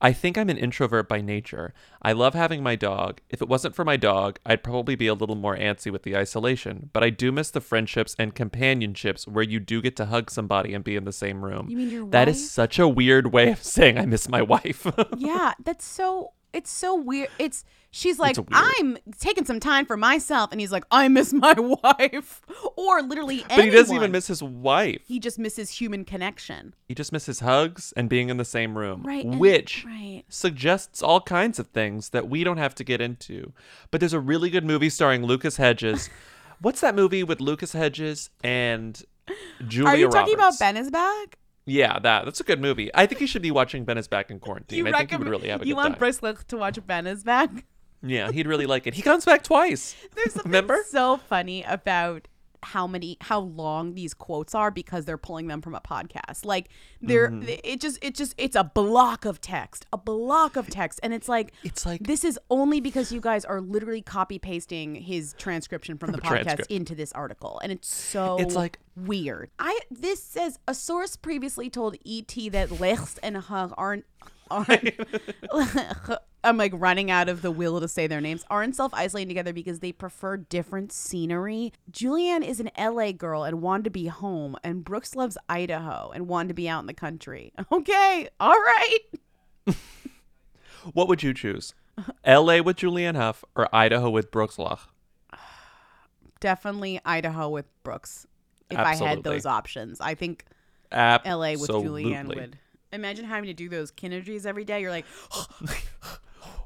I 0.00 0.12
think 0.12 0.36
I'm 0.36 0.50
an 0.50 0.58
introvert 0.58 1.08
by 1.08 1.20
nature. 1.20 1.72
I 2.02 2.12
love 2.12 2.34
having 2.34 2.62
my 2.62 2.76
dog. 2.76 3.20
If 3.30 3.40
it 3.40 3.48
wasn't 3.48 3.74
for 3.74 3.84
my 3.84 3.96
dog, 3.96 4.38
I'd 4.44 4.62
probably 4.62 4.96
be 4.96 5.06
a 5.06 5.14
little 5.14 5.36
more 5.36 5.56
antsy 5.56 5.90
with 5.90 6.02
the 6.02 6.16
isolation. 6.16 6.90
But 6.92 7.02
I 7.02 7.10
do 7.10 7.32
miss 7.32 7.50
the 7.50 7.60
friendships 7.60 8.14
and 8.18 8.34
companionships 8.34 9.26
where 9.26 9.44
you 9.44 9.60
do 9.60 9.80
get 9.80 9.96
to 9.96 10.06
hug 10.06 10.30
somebody 10.30 10.74
and 10.74 10.84
be 10.84 10.96
in 10.96 11.04
the 11.04 11.12
same 11.12 11.44
room. 11.44 11.68
You 11.70 11.76
mean 11.76 11.90
your 11.90 12.06
That 12.10 12.28
is 12.28 12.36
wife? 12.36 12.50
such 12.50 12.78
a 12.78 12.88
weird 12.88 13.32
way 13.32 13.50
of 13.50 13.62
saying 13.62 13.96
I 13.98 14.04
miss 14.06 14.28
my 14.28 14.42
wife. 14.42 14.86
yeah, 15.16 15.54
that's 15.62 15.84
so 15.86 16.32
it's 16.54 16.70
so 16.70 16.94
weird. 16.94 17.28
It's 17.38 17.64
she's 17.90 18.18
like, 18.18 18.36
weird. 18.36 18.48
I'm 18.52 18.96
taking 19.18 19.44
some 19.44 19.60
time 19.60 19.84
for 19.86 19.96
myself, 19.96 20.50
and 20.52 20.60
he's 20.60 20.72
like, 20.72 20.84
I 20.90 21.08
miss 21.08 21.32
my 21.32 21.52
wife, 21.82 22.40
or 22.76 23.02
literally. 23.02 23.40
Anything. 23.40 23.56
But 23.56 23.64
he 23.64 23.70
doesn't 23.70 23.96
even 23.96 24.12
miss 24.12 24.26
his 24.28 24.42
wife. 24.42 25.02
He 25.06 25.18
just 25.20 25.38
misses 25.38 25.70
human 25.70 26.04
connection. 26.04 26.74
He 26.88 26.94
just 26.94 27.12
misses 27.12 27.40
hugs 27.40 27.92
and 27.96 28.08
being 28.08 28.30
in 28.30 28.36
the 28.36 28.44
same 28.44 28.78
room, 28.78 29.02
Right, 29.02 29.24
and- 29.24 29.38
which 29.38 29.84
right. 29.86 30.22
suggests 30.28 31.02
all 31.02 31.20
kinds 31.20 31.58
of 31.58 31.66
things 31.68 32.10
that 32.10 32.28
we 32.28 32.44
don't 32.44 32.58
have 32.58 32.74
to 32.76 32.84
get 32.84 33.00
into. 33.00 33.52
But 33.90 34.00
there's 34.00 34.12
a 34.12 34.20
really 34.20 34.50
good 34.50 34.64
movie 34.64 34.88
starring 34.90 35.24
Lucas 35.24 35.56
Hedges. 35.56 36.08
What's 36.60 36.80
that 36.80 36.94
movie 36.94 37.24
with 37.24 37.40
Lucas 37.40 37.72
Hedges 37.72 38.30
and 38.42 39.02
Julia 39.66 39.88
Are 39.88 39.96
you 39.96 40.08
talking 40.08 40.34
about 40.34 40.58
Ben 40.58 40.76
is 40.76 40.90
back? 40.90 41.38
Yeah, 41.66 41.98
that 41.98 42.24
that's 42.26 42.40
a 42.40 42.44
good 42.44 42.60
movie. 42.60 42.90
I 42.94 43.06
think 43.06 43.20
you 43.20 43.26
should 43.26 43.42
be 43.42 43.50
watching 43.50 43.84
Ben 43.84 43.96
is 43.98 44.06
Back 44.08 44.30
in 44.30 44.38
Quarantine. 44.38 44.86
I 44.86 44.98
think 44.98 45.12
you 45.12 45.18
would 45.18 45.28
really 45.28 45.48
have 45.48 45.62
a 45.62 45.66
you 45.66 45.74
good 45.74 45.76
want 45.78 45.92
time. 45.94 45.98
Brooks 45.98 46.20
Laich 46.20 46.46
to 46.48 46.56
watch 46.58 46.78
Ben 46.86 47.06
is 47.06 47.24
back? 47.24 47.50
yeah, 48.02 48.30
he'd 48.30 48.46
really 48.46 48.66
like 48.66 48.86
it. 48.86 48.94
He 48.94 49.02
comes 49.02 49.24
back 49.24 49.42
twice. 49.42 49.94
There's 50.14 50.34
something 50.34 50.50
Remember? 50.52 50.78
so 50.88 51.16
funny 51.16 51.62
about 51.62 52.28
how 52.64 52.86
many 52.86 53.16
how 53.20 53.40
long 53.40 53.94
these 53.94 54.14
quotes 54.14 54.54
are 54.54 54.70
because 54.70 55.04
they're 55.04 55.18
pulling 55.18 55.46
them 55.46 55.60
from 55.62 55.74
a 55.74 55.80
podcast. 55.80 56.44
Like 56.44 56.68
they're 57.00 57.30
Mhm. 57.30 57.60
it 57.62 57.80
just 57.80 57.98
it 58.02 58.14
just 58.14 58.34
it's 58.38 58.56
a 58.56 58.64
block 58.64 59.24
of 59.24 59.40
text, 59.40 59.86
a 59.92 59.98
block 59.98 60.56
of 60.56 60.68
text, 60.70 61.00
and 61.02 61.14
it's 61.14 61.28
like 61.28 61.52
it's 61.62 61.84
like 61.86 62.02
this 62.02 62.24
is 62.24 62.38
only 62.50 62.80
because 62.80 63.12
you 63.12 63.20
guys 63.20 63.44
are 63.44 63.60
literally 63.60 64.02
copy 64.02 64.38
pasting 64.38 64.94
his 64.96 65.34
transcription 65.38 65.98
from, 65.98 66.10
From 66.12 66.16
the 66.16 66.22
podcast 66.22 66.66
into 66.70 66.94
this 66.94 67.12
article, 67.12 67.60
and 67.62 67.70
it's 67.70 67.88
so 67.94 68.36
It's 68.38 68.54
like- 68.54 68.78
weird. 68.96 69.50
I 69.58 69.80
this 69.90 70.22
says 70.22 70.58
a 70.68 70.74
source 70.74 71.16
previously 71.16 71.68
told 71.68 71.96
ET 72.06 72.48
that 72.50 72.80
Lex 72.80 73.18
and 73.18 73.36
Hug 73.36 73.74
aren't 73.76 74.04
aren't 74.50 74.90
I'm 76.44 76.58
like 76.58 76.72
running 76.74 77.10
out 77.10 77.30
of 77.30 77.40
the 77.40 77.50
will 77.50 77.80
to 77.80 77.88
say 77.88 78.06
their 78.06 78.20
names 78.20 78.44
aren't 78.50 78.76
self 78.76 78.92
isolating 78.92 79.28
together 79.28 79.52
because 79.54 79.80
they 79.80 79.92
prefer 79.92 80.36
different 80.36 80.92
scenery. 80.92 81.72
Julianne 81.90 82.46
is 82.46 82.60
an 82.60 82.70
LA 82.78 83.12
girl 83.12 83.44
and 83.44 83.62
wanted 83.62 83.84
to 83.84 83.90
be 83.90 84.06
home, 84.08 84.56
and 84.62 84.84
Brooks 84.84 85.16
loves 85.16 85.38
Idaho 85.48 86.10
and 86.14 86.28
wanted 86.28 86.48
to 86.48 86.54
be 86.54 86.68
out 86.68 86.80
in 86.80 86.86
the 86.86 86.94
country. 86.94 87.52
Okay, 87.72 88.28
all 88.38 88.52
right. 88.52 88.98
What 90.92 91.08
would 91.08 91.22
you 91.22 91.32
choose? 91.32 91.72
L.A. 92.24 92.60
with 92.60 92.76
Julianne 92.76 93.16
Hough 93.16 93.42
or 93.56 93.74
Idaho 93.74 94.10
with 94.10 94.30
Brooks 94.30 94.56
Laich? 94.56 94.80
Definitely 96.40 97.00
Idaho 97.06 97.48
with 97.48 97.64
Brooks. 97.84 98.26
If 98.70 98.78
I 98.78 98.94
had 98.94 99.22
those 99.22 99.46
options, 99.46 99.98
I 100.00 100.14
think 100.14 100.44
LA 100.92 101.52
with 101.52 101.70
Julianne 101.70 102.28
would. 102.28 102.58
Imagine 102.94 103.24
having 103.24 103.48
to 103.48 103.54
do 103.54 103.68
those 103.68 103.90
kinergies 103.92 104.46
every 104.46 104.64
day. 104.64 104.80
You're 104.80 104.90
like, 104.90 105.06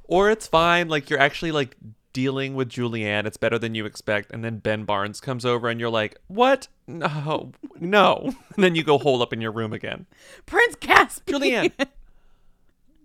Or 0.04 0.30
it's 0.30 0.46
fine, 0.46 0.88
like 0.88 1.10
you're 1.10 1.20
actually 1.20 1.52
like 1.52 1.76
dealing 2.14 2.54
with 2.54 2.70
Julianne. 2.70 3.26
It's 3.26 3.36
better 3.36 3.58
than 3.58 3.74
you 3.74 3.84
expect, 3.84 4.32
and 4.32 4.42
then 4.42 4.58
Ben 4.58 4.84
Barnes 4.84 5.20
comes 5.20 5.44
over, 5.44 5.68
and 5.68 5.78
you're 5.78 5.90
like, 5.90 6.16
"What? 6.28 6.68
No, 6.86 7.52
no." 7.78 8.34
And 8.56 8.64
then 8.64 8.74
you 8.74 8.82
go 8.82 8.98
hole 8.98 9.22
up 9.22 9.32
in 9.32 9.40
your 9.40 9.52
room 9.52 9.72
again. 9.72 10.06
Prince 10.46 10.74
Caspian. 10.76 11.70
Julianne, 11.70 11.86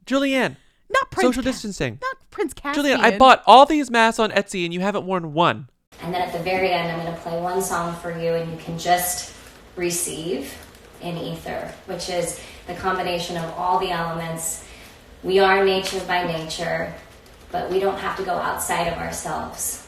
Julianne, 0.06 0.56
not 0.90 1.12
Prince 1.12 1.28
social 1.28 1.44
Cas- 1.44 1.54
distancing. 1.54 2.00
Not 2.02 2.18
Prince 2.32 2.54
Caspian. 2.54 2.86
Julianne, 2.86 3.04
I 3.04 3.18
bought 3.18 3.44
all 3.46 3.66
these 3.66 3.92
masks 3.92 4.20
on 4.20 4.32
Etsy, 4.32 4.64
and 4.64 4.74
you 4.74 4.80
haven't 4.80 5.06
worn 5.06 5.34
one. 5.34 5.70
And 6.02 6.14
then 6.14 6.22
at 6.22 6.34
the 6.34 6.40
very 6.40 6.72
end, 6.72 6.90
I'm 6.92 7.06
going 7.06 7.14
to 7.14 7.22
play 7.22 7.40
one 7.40 7.62
song 7.62 7.96
for 7.98 8.18
you, 8.18 8.34
and 8.34 8.50
you 8.50 8.58
can 8.58 8.80
just 8.80 9.34
receive 9.76 10.54
in 11.04 11.18
ether, 11.18 11.74
which 11.86 12.10
is 12.10 12.40
the 12.68 12.74
combination 12.74 13.38
of 13.38 13.52
all 13.58 13.80
the 13.80 13.92
elements. 13.92 14.66
We 15.22 15.40
are 15.40 15.64
nature 15.64 16.02
by 16.08 16.26
nature, 16.26 16.94
but 17.52 17.70
we 17.70 17.80
don't 17.80 18.00
have 18.00 18.18
to 18.18 18.24
go 18.24 18.34
outside 18.34 18.88
of 18.88 18.98
ourselves 18.98 19.88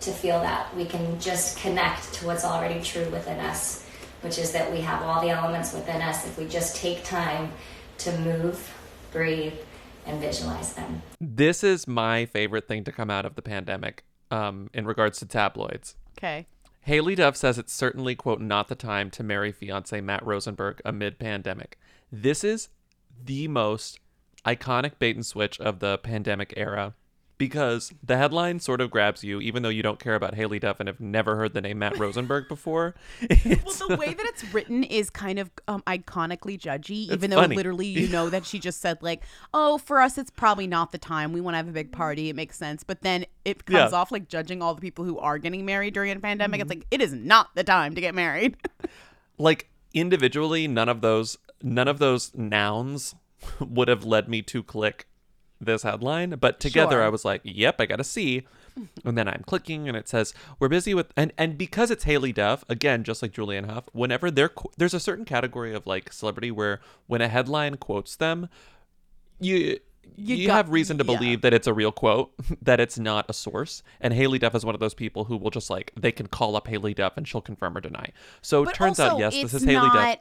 to 0.00 0.10
feel 0.10 0.40
that. 0.40 0.74
We 0.76 0.84
can 0.84 1.20
just 1.20 1.58
connect 1.58 2.14
to 2.14 2.26
what's 2.26 2.44
already 2.44 2.82
true 2.82 3.08
within 3.10 3.38
us, 3.40 3.84
which 4.22 4.38
is 4.38 4.52
that 4.52 4.72
we 4.72 4.80
have 4.80 5.02
all 5.02 5.20
the 5.20 5.30
elements 5.30 5.72
within 5.72 6.00
us 6.02 6.26
if 6.26 6.38
we 6.38 6.46
just 6.46 6.76
take 6.76 7.04
time 7.04 7.52
to 7.98 8.16
move, 8.18 8.72
breathe, 9.12 9.54
and 10.06 10.20
visualize 10.20 10.72
them. 10.74 11.02
This 11.20 11.62
is 11.62 11.86
my 11.86 12.24
favorite 12.26 12.66
thing 12.66 12.82
to 12.84 12.92
come 12.92 13.10
out 13.10 13.24
of 13.24 13.36
the 13.36 13.42
pandemic, 13.42 14.04
um, 14.30 14.70
in 14.74 14.84
regards 14.84 15.18
to 15.20 15.26
tabloids. 15.26 15.94
Okay. 16.18 16.46
Haylie 16.86 17.16
Duff 17.16 17.36
says 17.36 17.58
it's 17.58 17.72
certainly, 17.72 18.14
quote, 18.14 18.40
not 18.40 18.68
the 18.68 18.74
time 18.74 19.10
to 19.10 19.22
marry 19.22 19.52
fiance 19.52 20.00
Matt 20.00 20.24
Rosenberg 20.26 20.80
amid 20.84 21.18
pandemic. 21.18 21.78
This 22.10 22.42
is 22.42 22.68
the 23.24 23.46
most 23.46 24.00
iconic 24.44 24.98
bait 24.98 25.14
and 25.14 25.24
switch 25.24 25.60
of 25.60 25.78
the 25.78 25.98
pandemic 25.98 26.52
era 26.56 26.94
because 27.42 27.92
the 28.04 28.16
headline 28.16 28.60
sort 28.60 28.80
of 28.80 28.88
grabs 28.88 29.24
you, 29.24 29.40
even 29.40 29.64
though 29.64 29.68
you 29.68 29.82
don't 29.82 29.98
care 29.98 30.14
about 30.14 30.36
Haylie 30.36 30.60
Duff 30.60 30.78
and 30.78 30.86
have 30.86 31.00
never 31.00 31.34
heard 31.34 31.54
the 31.54 31.60
name 31.60 31.80
Matt 31.80 31.98
Rosenberg 31.98 32.46
before. 32.46 32.94
Well, 33.44 33.88
the 33.88 33.96
way 33.96 34.14
that 34.14 34.26
it's 34.26 34.44
written 34.54 34.84
is 34.84 35.10
kind 35.10 35.40
of 35.40 35.50
um, 35.66 35.82
iconically 35.88 36.56
judgy, 36.56 37.10
even 37.10 37.30
though 37.30 37.40
funny. 37.40 37.56
literally 37.56 37.86
you 37.86 38.06
know 38.06 38.30
that 38.30 38.46
she 38.46 38.60
just 38.60 38.80
said 38.80 38.98
like, 39.02 39.24
"Oh, 39.52 39.78
for 39.78 40.00
us, 40.00 40.18
it's 40.18 40.30
probably 40.30 40.68
not 40.68 40.92
the 40.92 40.98
time. 40.98 41.32
We 41.32 41.40
want 41.40 41.54
to 41.54 41.56
have 41.56 41.66
a 41.68 41.72
big 41.72 41.90
party. 41.90 42.28
It 42.28 42.36
makes 42.36 42.56
sense." 42.56 42.84
But 42.84 43.00
then 43.02 43.24
it 43.44 43.64
comes 43.64 43.90
Yeah. 43.92 43.98
off 43.98 44.12
like 44.12 44.28
judging 44.28 44.62
all 44.62 44.74
the 44.74 44.80
people 44.80 45.04
who 45.04 45.18
are 45.18 45.38
getting 45.38 45.64
married 45.64 45.94
during 45.94 46.12
a 46.12 46.20
pandemic. 46.20 46.60
It's 46.60 46.70
like 46.70 46.86
it 46.92 47.00
is 47.00 47.12
not 47.12 47.48
the 47.56 47.64
time 47.64 47.96
to 47.96 48.00
get 48.00 48.14
married. 48.14 48.56
like 49.38 49.68
individually 49.94 50.68
none 50.68 50.88
of 50.88 51.00
those 51.00 51.36
none 51.62 51.88
of 51.88 51.98
those 51.98 52.32
nouns 52.34 53.14
would 53.60 53.88
have 53.88 54.04
led 54.04 54.28
me 54.28 54.42
to 54.42 54.62
click 54.62 55.06
this 55.64 55.82
headline 55.82 56.30
but 56.40 56.58
together 56.60 56.96
Sure. 56.96 57.02
i 57.04 57.08
was 57.08 57.24
like 57.24 57.40
yep 57.44 57.80
i 57.80 57.86
gotta 57.86 58.04
see 58.04 58.46
and 59.04 59.16
then 59.18 59.28
i'm 59.28 59.42
clicking 59.46 59.86
and 59.88 59.96
it 59.96 60.08
says 60.08 60.32
we're 60.58 60.68
busy 60.68 60.94
with 60.94 61.12
and 61.16 61.32
and 61.38 61.56
because 61.58 61.90
it's 61.90 62.04
haylie 62.04 62.34
duff 62.34 62.64
again 62.68 63.04
just 63.04 63.22
like 63.22 63.32
julianne 63.32 63.66
hough 63.70 63.84
whenever 63.92 64.30
they're 64.30 64.50
there's 64.78 64.94
a 64.94 65.00
certain 65.00 65.24
category 65.24 65.74
of 65.74 65.86
like 65.86 66.12
celebrity 66.12 66.50
where 66.50 66.80
when 67.06 67.20
a 67.20 67.28
headline 67.28 67.76
quotes 67.76 68.16
them 68.16 68.48
you 69.40 69.78
You 70.16 70.36
you, 70.36 70.46
got- 70.46 70.54
have 70.56 70.70
reason 70.70 70.98
to 70.98 71.04
yeah. 71.04 71.16
believe 71.16 71.40
that 71.42 71.54
it's 71.54 71.66
a 71.66 71.72
real 71.72 71.92
quote, 71.92 72.32
that 72.62 72.80
it's 72.80 72.98
not 72.98 73.24
a 73.28 73.32
source. 73.32 73.82
And 74.00 74.12
Haylie 74.12 74.38
Duff 74.40 74.54
is 74.54 74.64
one 74.64 74.74
of 74.74 74.80
those 74.80 74.94
people 74.94 75.24
who 75.24 75.36
will 75.36 75.50
just 75.50 75.70
like 75.70 75.92
they 75.96 76.12
can 76.12 76.26
call 76.26 76.54
up 76.56 76.66
Haylie 76.66 76.94
Duff 76.94 77.16
and 77.16 77.26
she'll 77.26 77.40
confirm 77.40 77.76
or 77.76 77.80
deny. 77.80 78.10
So 78.42 78.62
it 78.62 78.66
But 78.66 78.74
turns 78.74 79.00
out 79.00 79.18
yes, 79.18 79.32
this 79.40 79.54
is 79.54 79.64
Haylie 79.64 79.92
Duff. 79.94 80.18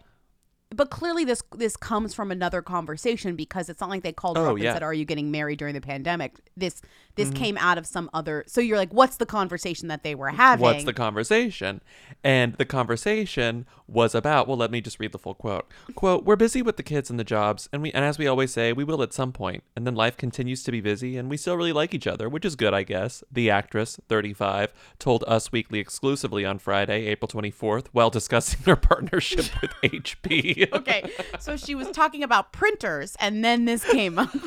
But 0.73 0.89
clearly, 0.89 1.25
this 1.25 1.43
this 1.55 1.75
comes 1.75 2.13
from 2.13 2.31
another 2.31 2.61
conversation 2.61 3.35
because 3.35 3.67
it's 3.69 3.81
not 3.81 3.89
like 3.89 4.03
they 4.03 4.13
called 4.13 4.37
her 4.37 4.43
Oh, 4.45 4.49
up 4.51 4.55
and 4.55 4.63
yeah. 4.63 4.73
said, 4.73 4.83
"Are 4.83 4.93
you 4.93 5.03
getting 5.05 5.29
married 5.29 5.59
during 5.59 5.73
the 5.73 5.81
pandemic?" 5.81 6.37
This 6.55 6.81
this 7.15 7.29
Mhm. 7.29 7.35
came 7.35 7.57
out 7.57 7.77
of 7.77 7.85
some 7.85 8.09
other. 8.13 8.45
So 8.47 8.61
you're 8.61 8.77
like, 8.77 8.93
"What's 8.93 9.17
the 9.17 9.25
conversation 9.25 9.89
that 9.89 10.03
they 10.03 10.15
were 10.15 10.29
having?" 10.29 10.63
What's 10.63 10.85
the 10.85 10.93
conversation? 10.93 11.81
And 12.23 12.53
the 12.53 12.63
conversation 12.65 13.65
was 13.87 14.15
about, 14.15 14.47
well, 14.47 14.55
let 14.55 14.71
me 14.71 14.79
just 14.79 14.97
read 15.01 15.11
the 15.11 15.19
full 15.19 15.33
quote. 15.33 15.65
Quote, 15.95 16.23
we're 16.23 16.37
busy 16.37 16.61
with 16.61 16.77
the 16.77 16.83
kids 16.83 17.09
and 17.09 17.19
the 17.19 17.25
jobs, 17.25 17.67
and 17.73 17.81
we 17.81 17.91
and 17.91 18.05
as 18.05 18.17
we 18.17 18.25
always 18.27 18.53
say, 18.53 18.71
we 18.71 18.85
will 18.85 19.03
at 19.03 19.11
some 19.11 19.33
point. 19.33 19.63
And 19.75 19.85
then 19.85 19.95
life 19.95 20.15
continues 20.15 20.63
to 20.63 20.71
be 20.71 20.79
busy, 20.79 21.17
and 21.17 21.29
we 21.29 21.35
still 21.35 21.57
really 21.57 21.73
like 21.73 21.93
each 21.93 22.07
other, 22.07 22.29
which 22.29 22.45
is 22.45 22.55
good, 22.55 22.73
I 22.73 22.83
guess. 22.83 23.21
The 23.29 23.49
actress, 23.49 23.99
35, 24.07 24.73
told 24.99 25.25
Us 25.27 25.51
Weekly 25.51 25.79
exclusively 25.79 26.45
on 26.45 26.57
Friday, 26.59 27.07
April 27.07 27.27
24th, 27.27 27.87
while 27.91 28.09
discussing 28.09 28.61
her 28.65 28.75
partnership 28.77 29.45
with 29.61 29.71
HP. 29.83 30.60
okay, 30.73 31.11
so 31.39 31.57
she 31.57 31.75
was 31.75 31.89
talking 31.91 32.23
about 32.23 32.53
printers, 32.53 33.15
and 33.19 33.43
then 33.43 33.65
this 33.65 33.83
came 33.83 34.19
up. 34.19 34.29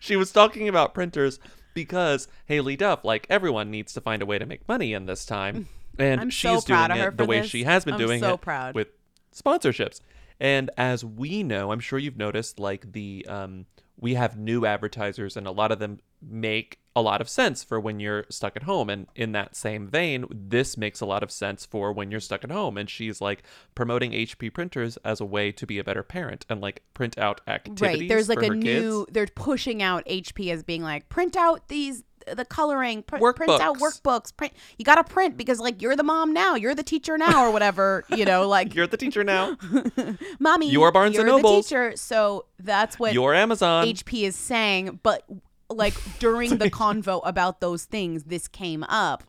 she 0.00 0.16
was 0.16 0.32
talking 0.32 0.68
about 0.68 0.94
printers 0.94 1.38
because 1.74 2.28
Haylie 2.48 2.78
Duff, 2.78 3.04
like 3.04 3.26
everyone, 3.30 3.70
needs 3.70 3.92
to 3.94 4.00
find 4.00 4.22
a 4.22 4.26
way 4.26 4.38
to 4.38 4.46
make 4.46 4.66
money 4.68 4.92
in 4.92 5.06
this 5.06 5.24
time. 5.24 5.68
And 6.00 6.20
I'm 6.20 6.30
so 6.30 6.54
she's 6.54 6.64
proud 6.64 6.88
doing 6.88 7.00
of 7.00 7.04
her 7.06 7.10
it 7.10 7.16
the 7.16 7.24
way 7.24 7.40
this. 7.40 7.50
she 7.50 7.64
has 7.64 7.84
been 7.84 7.94
I'm 7.94 8.00
doing 8.00 8.20
so 8.20 8.34
it 8.34 8.40
proud. 8.40 8.76
with 8.76 8.86
sponsorships. 9.34 9.98
And 10.38 10.70
as 10.78 11.04
we 11.04 11.42
know, 11.42 11.72
I'm 11.72 11.80
sure 11.80 11.98
you've 11.98 12.16
noticed, 12.16 12.60
like 12.60 12.92
the 12.92 13.26
um, 13.28 13.66
we 13.98 14.14
have 14.14 14.38
new 14.38 14.64
advertisers, 14.64 15.36
and 15.36 15.48
a 15.48 15.50
lot 15.50 15.72
of 15.72 15.80
them 15.80 15.98
make 16.22 16.78
a 16.98 17.02
lot 17.02 17.20
of 17.20 17.28
sense 17.28 17.62
for 17.64 17.78
when 17.80 18.00
you're 18.00 18.24
stuck 18.28 18.56
at 18.56 18.64
home. 18.64 18.90
And 18.90 19.06
in 19.14 19.32
that 19.32 19.56
same 19.56 19.86
vein, 19.86 20.26
this 20.30 20.76
makes 20.76 21.00
a 21.00 21.06
lot 21.06 21.22
of 21.22 21.30
sense 21.30 21.64
for 21.64 21.92
when 21.92 22.10
you're 22.10 22.20
stuck 22.20 22.44
at 22.44 22.50
home. 22.50 22.76
And 22.76 22.88
she's 22.90 23.20
like 23.20 23.42
promoting 23.74 24.12
HP 24.12 24.52
printers 24.52 24.96
as 24.98 25.20
a 25.20 25.24
way 25.24 25.52
to 25.52 25.66
be 25.66 25.78
a 25.78 25.84
better 25.84 26.02
parent 26.02 26.44
and 26.48 26.60
like 26.60 26.82
print 26.94 27.16
out 27.18 27.40
activities. 27.46 28.00
right? 28.00 28.08
There's 28.08 28.28
like 28.28 28.42
a 28.42 28.50
new. 28.50 29.04
kids. 29.04 29.12
They're 29.14 29.26
pushing 29.26 29.82
out 29.82 30.04
HP 30.06 30.52
as 30.52 30.62
being 30.62 30.82
like, 30.82 31.08
print 31.08 31.36
out 31.36 31.68
these 31.68 32.04
the 32.34 32.44
coloring, 32.44 33.02
pr- 33.02 33.16
print 33.32 33.50
out 33.60 33.78
Workbooks. 33.78 34.02
workbooks. 34.02 34.36
Print. 34.36 34.52
You 34.76 34.84
got 34.84 34.96
to 34.96 35.04
print 35.04 35.36
because 35.36 35.60
like 35.60 35.80
you're 35.80 35.96
the 35.96 36.02
mom 36.02 36.32
now, 36.32 36.54
you're 36.54 36.74
the 36.74 36.82
teacher 36.82 37.16
now, 37.16 37.46
or 37.46 37.50
whatever. 37.50 38.04
You 38.18 38.24
know, 38.24 38.48
like 38.48 38.74
You're 38.74 38.88
the 38.88 38.96
teacher 38.96 39.22
now. 39.22 39.56
mommy, 40.40 40.68
You're 40.70 40.90
Barnes 40.90 41.14
you're 41.14 41.22
and 41.24 41.36
Nobles. 41.36 41.68
the 41.68 41.68
teacher. 41.68 41.96
So 41.96 42.46
that's 42.58 42.98
what 42.98 43.12
You're 43.14 43.32
Amazon. 43.32 43.86
HP 43.86 44.22
is 44.26 44.34
saying. 44.34 44.98
But 45.04 45.24
like 45.70 45.94
during 46.18 46.58
the 46.58 46.70
convo 46.70 47.20
about 47.24 47.60
those 47.60 47.84
things, 47.84 48.24
this 48.24 48.48
came 48.48 48.84
up. 48.84 49.24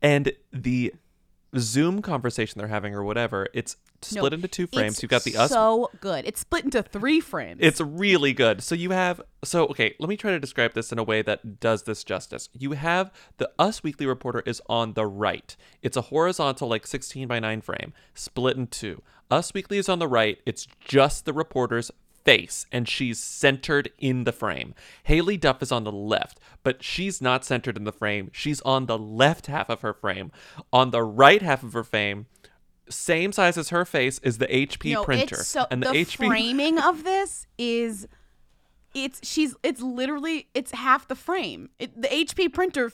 And 0.00 0.32
the 0.52 0.94
Zoom 1.56 2.02
conversation 2.02 2.58
they're 2.58 2.68
having 2.68 2.94
or 2.94 3.02
whatever, 3.02 3.48
it's 3.54 3.76
No, 4.12 4.20
split 4.20 4.32
into 4.34 4.48
two 4.48 4.66
frames. 4.66 5.02
You've 5.02 5.10
got 5.10 5.24
the 5.24 5.36
us. 5.36 5.50
So 5.50 5.90
good. 6.00 6.26
It's 6.26 6.40
split 6.40 6.64
into 6.64 6.82
three 6.82 7.20
frames. 7.20 7.60
It's 7.62 7.80
really 7.80 8.32
good. 8.32 8.62
So 8.62 8.74
you 8.74 8.90
have 8.90 9.20
so 9.44 9.66
okay, 9.68 9.94
let 9.98 10.08
me 10.08 10.16
try 10.16 10.30
to 10.32 10.40
describe 10.40 10.74
this 10.74 10.92
in 10.92 10.98
a 10.98 11.02
way 11.02 11.22
that 11.22 11.58
does 11.60 11.84
this 11.84 12.04
justice. 12.04 12.48
You 12.52 12.72
have 12.72 13.10
the 13.38 13.50
Us 13.58 13.82
Weekly 13.82 14.06
Reporter 14.06 14.42
is 14.44 14.60
on 14.68 14.92
the 14.92 15.06
right. 15.06 15.56
It's 15.82 15.96
a 15.96 16.02
horizontal 16.02 16.68
like 16.68 16.86
16 16.86 17.26
by 17.26 17.38
9 17.40 17.60
frame, 17.62 17.92
split 18.14 18.56
in 18.56 18.66
two. 18.66 19.02
Us 19.30 19.52
Weekly 19.54 19.78
is 19.78 19.88
on 19.88 19.98
the 19.98 20.08
right. 20.08 20.38
It's 20.46 20.66
just 20.80 21.24
the 21.24 21.32
reporter's 21.32 21.90
face 22.28 22.66
and 22.70 22.86
she's 22.86 23.18
centered 23.18 23.90
in 23.98 24.24
the 24.24 24.32
frame. 24.32 24.74
Haylie 25.08 25.40
Duff 25.40 25.62
is 25.62 25.72
on 25.72 25.84
the 25.84 25.92
left, 25.92 26.38
but 26.62 26.82
she's 26.82 27.22
not 27.22 27.42
centered 27.42 27.78
in 27.78 27.84
the 27.84 27.92
frame. 27.92 28.28
She's 28.34 28.60
on 28.62 28.84
the 28.84 28.98
left 28.98 29.46
half 29.46 29.70
of 29.70 29.80
her 29.80 29.94
frame. 29.94 30.30
On 30.70 30.90
the 30.90 31.02
right 31.02 31.40
half 31.40 31.62
of 31.62 31.72
her 31.72 31.84
frame, 31.84 32.26
same 32.90 33.32
size 33.32 33.56
as 33.56 33.70
her 33.70 33.86
face 33.86 34.18
is 34.18 34.36
the 34.36 34.46
HP 34.46 34.92
no, 34.92 35.04
printer. 35.04 35.36
It's 35.36 35.48
so 35.48 35.66
and 35.70 35.82
the, 35.82 35.90
the, 35.90 36.04
HP 36.04 36.26
framing 36.26 36.78
of 36.78 37.02
this 37.02 37.46
is 37.56 38.06
it's 38.94 39.26
she's 39.26 39.56
it's 39.62 39.80
literally 39.80 40.48
it's 40.52 40.72
half 40.72 41.08
the 41.08 41.16
frame. 41.16 41.70
It, 41.78 41.98
the 42.00 42.08
HP 42.08 42.52
printer 42.52 42.92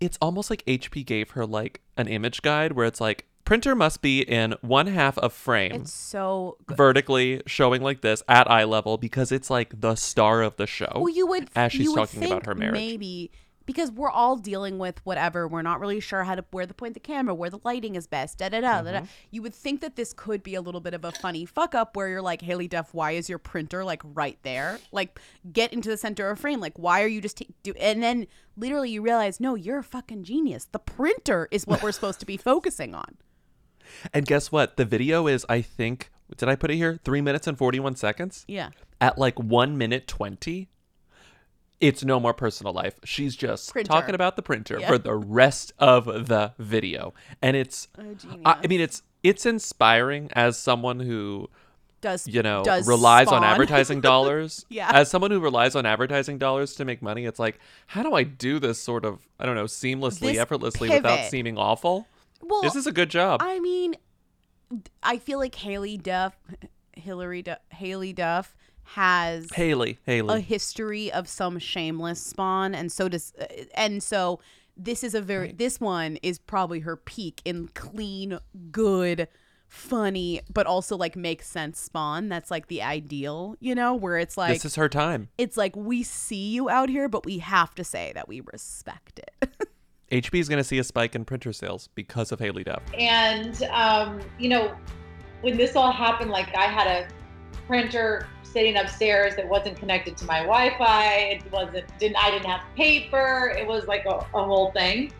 it's 0.00 0.16
almost 0.22 0.48
like 0.48 0.64
HP 0.64 1.04
gave 1.04 1.32
her 1.32 1.44
like 1.44 1.82
an 1.98 2.08
image 2.08 2.40
guide 2.40 2.72
where 2.72 2.86
it's 2.86 3.00
like 3.00 3.26
printer 3.44 3.74
must 3.74 4.02
be 4.02 4.20
in 4.20 4.54
one 4.60 4.86
half 4.86 5.18
of 5.18 5.32
frame 5.32 5.72
it's 5.72 5.92
so 5.92 6.56
good. 6.66 6.76
vertically 6.76 7.42
showing 7.46 7.82
like 7.82 8.00
this 8.00 8.22
at 8.28 8.50
eye 8.50 8.64
level 8.64 8.96
because 8.96 9.32
it's 9.32 9.50
like 9.50 9.80
the 9.80 9.94
star 9.94 10.42
of 10.42 10.56
the 10.56 10.66
show. 10.66 10.90
Well, 10.94 11.08
you 11.08 11.26
would 11.26 11.48
as 11.54 11.72
she's 11.72 11.82
you 11.82 11.92
would 11.92 11.96
talking 12.00 12.24
about 12.24 12.30
think 12.30 12.46
her 12.46 12.54
marriage. 12.54 12.74
Maybe 12.74 13.30
because 13.66 13.90
we're 13.90 14.10
all 14.10 14.36
dealing 14.36 14.78
with 14.78 15.04
whatever. 15.04 15.48
We're 15.48 15.62
not 15.62 15.80
really 15.80 16.00
sure 16.00 16.24
how 16.24 16.34
to 16.34 16.44
where 16.50 16.66
to 16.66 16.74
point 16.74 16.94
the 16.94 17.00
camera, 17.00 17.34
where 17.34 17.50
the 17.50 17.60
lighting 17.64 17.94
is 17.94 18.06
best. 18.06 18.38
Da 18.38 18.48
da 18.48 18.60
da 18.60 18.82
da. 18.82 18.92
da. 18.92 18.98
Mm-hmm. 18.98 19.06
You 19.30 19.42
would 19.42 19.54
think 19.54 19.80
that 19.80 19.96
this 19.96 20.12
could 20.12 20.42
be 20.42 20.54
a 20.54 20.60
little 20.60 20.80
bit 20.80 20.94
of 20.94 21.04
a 21.04 21.12
funny 21.12 21.46
fuck 21.46 21.74
up 21.74 21.96
where 21.96 22.08
you're 22.08 22.22
like, 22.22 22.42
Haylie 22.42 22.68
Duff, 22.68 22.92
why 22.92 23.12
is 23.12 23.28
your 23.28 23.38
printer 23.38 23.84
like 23.84 24.02
right 24.04 24.38
there? 24.42 24.78
Like, 24.92 25.18
get 25.52 25.72
into 25.72 25.88
the 25.88 25.96
center 25.96 26.30
of 26.30 26.38
frame. 26.38 26.60
Like, 26.60 26.78
why 26.78 27.02
are 27.02 27.08
you 27.08 27.20
just 27.20 27.38
t- 27.38 27.54
do? 27.62 27.72
And 27.80 28.02
then 28.02 28.26
literally 28.56 28.90
you 28.90 29.02
realize, 29.02 29.40
no, 29.40 29.54
you're 29.54 29.78
a 29.78 29.84
fucking 29.84 30.24
genius. 30.24 30.66
The 30.70 30.78
printer 30.78 31.48
is 31.50 31.66
what 31.66 31.82
we're 31.82 31.92
supposed 31.92 32.20
to 32.20 32.26
be 32.26 32.36
focusing 32.36 32.94
on. 32.94 33.16
And 34.12 34.26
guess 34.26 34.50
what? 34.52 34.76
The 34.76 34.84
video 34.84 35.26
is 35.26 35.44
I 35.48 35.60
think 35.62 36.10
did 36.36 36.48
I 36.48 36.56
put 36.56 36.70
it 36.70 36.76
here? 36.76 36.98
3 37.04 37.20
minutes 37.20 37.46
and 37.46 37.56
41 37.56 37.96
seconds? 37.96 38.44
Yeah. 38.48 38.70
At 39.00 39.18
like 39.18 39.38
1 39.38 39.76
minute 39.78 40.06
20 40.06 40.68
it's 41.80 42.04
no 42.04 42.18
more 42.18 42.32
personal 42.32 42.72
life. 42.72 42.94
She's 43.04 43.36
just 43.36 43.70
Printer. 43.72 43.88
talking 43.88 44.14
about 44.14 44.36
the 44.36 44.42
printer 44.42 44.78
Yeah. 44.80 44.88
for 44.88 44.96
the 44.96 45.14
rest 45.14 45.72
of 45.78 46.04
the 46.28 46.52
video. 46.58 47.12
And 47.42 47.56
it's 47.56 47.88
Oh. 47.98 48.14
I, 48.44 48.60
I 48.62 48.66
mean 48.68 48.80
it's 48.80 49.02
it's 49.22 49.44
inspiring 49.44 50.30
as 50.34 50.56
someone 50.56 51.00
who 51.00 51.50
Does 52.00 52.26
you 52.28 52.42
know 52.42 52.62
does 52.64 52.86
relies 52.86 53.28
on 53.28 53.42
advertising 53.44 54.00
dollars 54.12 54.64
Yeah. 54.68 54.90
as 54.94 55.10
someone 55.10 55.30
who 55.30 55.40
relies 55.40 55.74
on 55.74 55.84
advertising 55.84 56.38
dollars 56.38 56.74
to 56.76 56.84
make 56.84 57.00
money 57.02 57.24
it's 57.24 57.38
like 57.38 57.58
how 57.88 58.02
do 58.02 58.12
i 58.14 58.22
do 58.22 58.58
this 58.58 58.78
sort 58.78 59.06
of 59.06 59.26
i 59.40 59.46
don't 59.46 59.54
know 59.54 59.64
seamlessly 59.64 60.32
This 60.32 60.38
effortlessly 60.38 60.90
without 60.90 61.30
seeming 61.30 61.56
awful 61.56 62.06
Well, 62.46 62.62
this 62.62 62.76
is 62.76 62.86
a 62.86 62.92
good 62.92 63.10
job 63.10 63.40
I 63.42 63.60
mean, 63.60 63.96
I 65.02 65.18
feel 65.18 65.38
like 65.38 65.54
Haylie 65.56 66.02
Duff, 66.02 66.36
Hilary 66.92 67.42
Duff, 67.42 67.58
Haylie 67.74 68.14
Duff 68.14 68.54
has 68.86 69.48
haylie 69.48 69.96
haylie 70.06 70.34
a 70.34 70.40
history 70.40 71.10
of 71.10 71.26
some 71.28 71.58
shameless 71.58 72.20
spawn, 72.20 72.74
and 72.74 72.92
so 72.92 73.08
does, 73.08 73.32
uh, 73.40 73.46
and 73.74 74.02
so 74.02 74.40
this 74.76 75.02
is 75.02 75.14
a 75.14 75.20
very 75.20 75.52
this 75.52 75.80
one 75.80 76.16
is 76.22 76.38
probably 76.38 76.80
her 76.80 76.96
peak 76.96 77.40
in 77.44 77.68
clean, 77.74 78.38
good, 78.70 79.28
funny, 79.68 80.40
but 80.52 80.66
also 80.66 80.96
like 80.96 81.16
makes 81.16 81.48
sense 81.48 81.80
spawn. 81.80 82.28
That's 82.28 82.50
like 82.50 82.68
the 82.68 82.82
ideal, 82.82 83.56
you 83.60 83.74
know, 83.74 83.94
where 83.94 84.18
it's 84.18 84.36
like 84.36 84.52
this 84.52 84.64
is 84.64 84.74
her 84.76 84.88
time 84.88 85.28
it's 85.38 85.56
like 85.56 85.74
we 85.76 86.02
see 86.02 86.50
you 86.50 86.68
out 86.68 86.88
here, 86.88 87.08
but 87.08 87.24
we 87.24 87.38
have 87.38 87.74
to 87.76 87.84
say 87.84 88.12
that 88.14 88.28
we 88.28 88.40
respect 88.40 89.20
it. 89.20 89.56
hp 90.10 90.34
is 90.38 90.48
going 90.48 90.58
to 90.58 90.64
see 90.64 90.78
a 90.78 90.84
spike 90.84 91.14
in 91.14 91.24
printer 91.24 91.52
sales 91.52 91.88
because 91.94 92.32
of 92.32 92.38
haylie 92.38 92.64
duff 92.64 92.82
And 92.96 93.62
um, 93.64 94.20
you 94.38 94.48
know, 94.48 94.74
when 95.40 95.56
this 95.56 95.76
all 95.76 95.92
happened, 95.92 96.30
like 96.30 96.54
I 96.56 96.64
had 96.64 96.86
a 96.86 97.08
printer 97.66 98.28
sitting 98.42 98.76
upstairs 98.76 99.34
that 99.36 99.48
wasn't 99.48 99.76
connected 99.76 100.16
to 100.18 100.24
my 100.24 100.40
Wi-Fi. 100.40 101.14
It 101.16 101.52
wasn't 101.52 101.86
didn't 101.98 102.16
I 102.16 102.30
didn't 102.30 102.46
have 102.46 102.62
paper. 102.76 103.54
It 103.58 103.66
was 103.66 103.86
like 103.86 104.04
a, 104.06 104.18
a 104.34 104.44
whole 104.44 104.70
thing. 104.72 105.12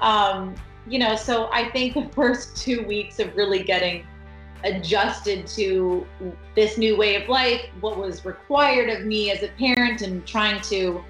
Um, 0.00 0.54
you 0.86 0.98
know, 0.98 1.14
so 1.14 1.50
I 1.52 1.70
think 1.70 1.94
the 1.94 2.08
first 2.14 2.56
two 2.56 2.82
weeks 2.84 3.18
of 3.18 3.34
really 3.36 3.62
getting 3.62 4.06
adjusted 4.64 5.46
to 5.46 6.06
this 6.54 6.76
new 6.76 6.96
way 6.96 7.22
of 7.22 7.28
life, 7.28 7.62
what 7.80 7.96
was 7.96 8.24
required 8.26 8.90
of 8.90 9.06
me 9.06 9.30
as 9.30 9.42
a 9.42 9.48
parent, 9.48 10.02
and 10.02 10.26
trying 10.26 10.60
to 10.62 11.02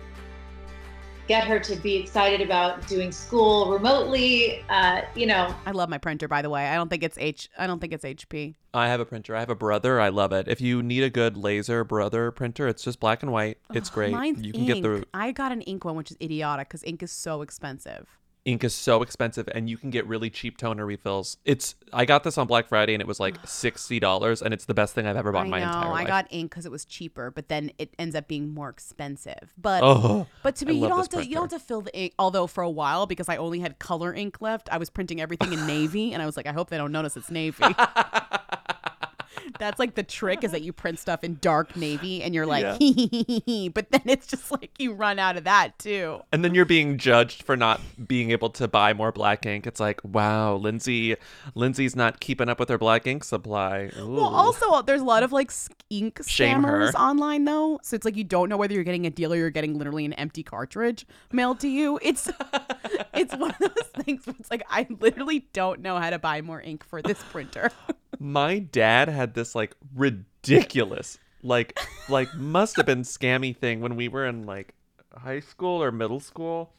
get 1.30 1.44
her 1.44 1.60
to 1.60 1.76
be 1.76 1.94
excited 1.94 2.40
about 2.40 2.84
doing 2.88 3.12
school 3.12 3.70
remotely. 3.70 4.64
Uh, 4.68 5.02
you 5.14 5.26
know, 5.26 5.54
I 5.64 5.70
love 5.70 5.88
my 5.88 5.96
printer, 5.96 6.26
by 6.26 6.42
the 6.42 6.50
way. 6.50 6.66
I 6.66 6.74
don't 6.74 6.88
think 6.88 7.04
it's 7.04 7.16
H. 7.18 7.48
I 7.56 7.68
don't 7.68 7.78
think 7.78 7.92
it's 7.92 8.02
HP. 8.04 8.56
i 8.74 8.88
have 8.88 8.98
a 8.98 9.04
printer 9.04 9.36
i 9.36 9.40
have 9.40 9.50
a 9.50 9.54
brother 9.66 10.00
i 10.00 10.08
love 10.08 10.32
it 10.32 10.46
if 10.46 10.60
you 10.60 10.80
need 10.80 11.02
a 11.02 11.10
good 11.10 11.36
laser 11.36 11.82
brother 11.82 12.30
printer 12.30 12.68
it's 12.68 12.84
just 12.84 13.00
black 13.00 13.20
and 13.24 13.32
white 13.32 13.58
it's 13.74 13.90
great 13.90 14.12
Mine's 14.12 14.40
you 14.46 14.52
can 14.52 14.64
get 14.64 14.80
the 14.80 14.98
ink. 14.98 15.06
I 15.12 15.32
got 15.32 15.50
an 15.50 15.62
ink 15.62 15.84
one, 15.84 15.96
which 15.96 16.12
is 16.12 16.16
idiotic 16.22 16.68
because 16.68 16.84
ink 16.84 17.02
is 17.02 17.10
so 17.10 17.42
expensive. 17.42 18.06
Ink 18.44 18.64
is 18.64 18.74
so 18.74 19.02
expensive 19.02 19.48
and 19.54 19.68
you 19.68 19.76
can 19.76 19.90
get 19.90 20.06
really 20.06 20.30
cheap 20.30 20.56
toner 20.56 20.86
refills 20.86 21.36
it's 21.44 21.74
i 21.92 22.04
got 22.04 22.24
this 22.24 22.38
on 22.38 22.46
black 22.46 22.66
friday 22.68 22.94
and 22.94 23.00
it 23.00 23.06
was 23.06 23.20
like 23.20 23.40
$60 23.46 24.42
and 24.42 24.54
it's 24.54 24.64
the 24.64 24.74
best 24.74 24.94
thing 24.94 25.06
i've 25.06 25.16
ever 25.16 25.32
bought 25.32 25.42
I 25.42 25.44
in 25.44 25.50
my 25.50 25.60
know. 25.60 25.66
entire 25.66 25.90
life 25.90 26.00
I 26.00 26.08
got 26.08 26.26
ink 26.30 26.50
because 26.50 26.66
it 26.66 26.72
was 26.72 26.84
cheaper, 26.84 27.30
but 27.30 27.48
then 27.48 27.70
it 27.78 27.94
ends 27.98 28.14
up 28.14 28.26
being 28.26 28.48
more 28.48 28.68
expensive. 28.68 29.52
But 29.56 29.82
Oh, 29.82 30.26
but 30.42 30.56
to 30.56 30.66
me, 30.66 30.74
you 30.74 30.88
don't 30.88 30.96
have 30.98 31.08
to 31.10 31.26
you 31.26 31.34
don't 31.34 31.50
have 31.50 31.60
to 31.60 31.64
fill 31.66 31.82
the 31.82 31.96
ink. 31.96 32.14
Although 32.18 32.46
for 32.46 32.62
a 32.62 32.70
while, 32.70 33.06
because 33.06 33.28
I 33.28 33.36
only 33.36 33.60
had 33.60 33.78
color 33.78 34.12
ink 34.14 34.40
left, 34.40 34.68
I 34.72 34.78
was 34.78 34.90
printing 34.90 35.20
everything 35.20 35.52
in 35.52 35.66
navy, 35.68 36.12
and 36.12 36.22
I 36.22 36.26
was 36.26 36.36
like, 36.36 36.46
I 36.46 36.52
hope 36.52 36.70
they 36.70 36.76
don't 36.78 36.92
notice 36.92 37.16
it's 37.16 37.30
navy. 37.30 37.64
That's 39.58 39.78
like 39.78 39.94
the 39.94 40.02
trick 40.02 40.44
is 40.44 40.52
that 40.52 40.62
you 40.62 40.72
print 40.72 40.98
stuff 40.98 41.24
in 41.24 41.38
dark 41.40 41.76
navy 41.76 42.22
and 42.22 42.34
you're 42.34 42.46
like, 42.46 42.64
Yeah. 42.80 43.68
but 43.74 43.90
then 43.90 44.02
it's 44.06 44.26
just 44.26 44.50
like 44.50 44.70
you 44.78 44.92
run 44.92 45.18
out 45.18 45.36
of 45.36 45.44
that 45.44 45.78
too. 45.78 46.20
And 46.32 46.44
then 46.44 46.54
you're 46.54 46.64
being 46.64 46.98
judged 46.98 47.42
for 47.42 47.56
not 47.56 47.80
being 48.06 48.30
able 48.30 48.50
to 48.50 48.68
buy 48.68 48.92
more 48.94 49.12
black 49.12 49.46
ink. 49.46 49.66
It's 49.66 49.80
like, 49.80 50.00
wow, 50.04 50.54
Lindsay, 50.56 51.16
Lindsay's 51.54 51.94
not 51.96 52.20
keeping 52.20 52.48
up 52.48 52.58
with 52.58 52.68
her 52.68 52.78
black 52.78 53.06
ink 53.06 53.24
supply. 53.24 53.90
Well, 53.96 54.20
also 54.34 54.82
there's 54.82 55.00
a 55.00 55.04
lot 55.04 55.22
of 55.22 55.32
like 55.32 55.50
ink 55.90 56.20
scammers 56.20 56.94
online 56.94 57.44
though, 57.44 57.80
so 57.82 57.96
it's 57.96 58.04
like 58.04 58.16
you 58.16 58.24
don't 58.24 58.48
know 58.48 58.56
whether 58.56 58.74
you're 58.74 58.84
getting 58.84 59.06
a 59.06 59.10
deal 59.10 59.32
or 59.32 59.36
you're 59.36 59.50
getting 59.50 59.76
literally 59.78 60.04
an 60.04 60.12
empty 60.14 60.42
cartridge 60.42 61.06
mailed 61.32 61.60
to 61.60 61.68
you. 61.68 61.98
It's 62.02 62.30
it's 63.14 63.34
one 63.36 63.50
of 63.50 63.58
those 63.58 63.86
things 64.04 64.26
where 64.26 64.36
it's 64.38 64.50
like 64.50 64.62
I 64.70 64.86
literally 65.00 65.46
don't 65.52 65.80
know 65.80 65.98
how 65.98 66.10
to 66.10 66.18
buy 66.18 66.40
more 66.42 66.60
ink 66.60 66.84
for 66.84 67.02
this 67.02 67.22
printer. 67.30 67.70
my 68.18 68.58
dad 68.58 69.08
had 69.08 69.34
this 69.34 69.54
like 69.54 69.74
ridiculous 69.94 71.18
like 71.42 71.78
like 72.08 72.32
must 72.34 72.76
have 72.76 72.86
been 72.86 73.02
scammy 73.02 73.56
thing 73.56 73.80
when 73.80 73.96
we 73.96 74.08
were 74.08 74.26
in 74.26 74.44
like 74.44 74.74
high 75.18 75.40
school 75.40 75.82
or 75.82 75.90
middle 75.92 76.20
school 76.20 76.72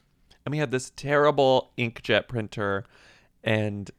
and 0.46 0.52
we 0.52 0.58
had 0.58 0.72
this 0.72 0.92
terrible 0.96 1.72
inkjet 1.78 2.28
printer 2.28 2.84
and 3.44 3.92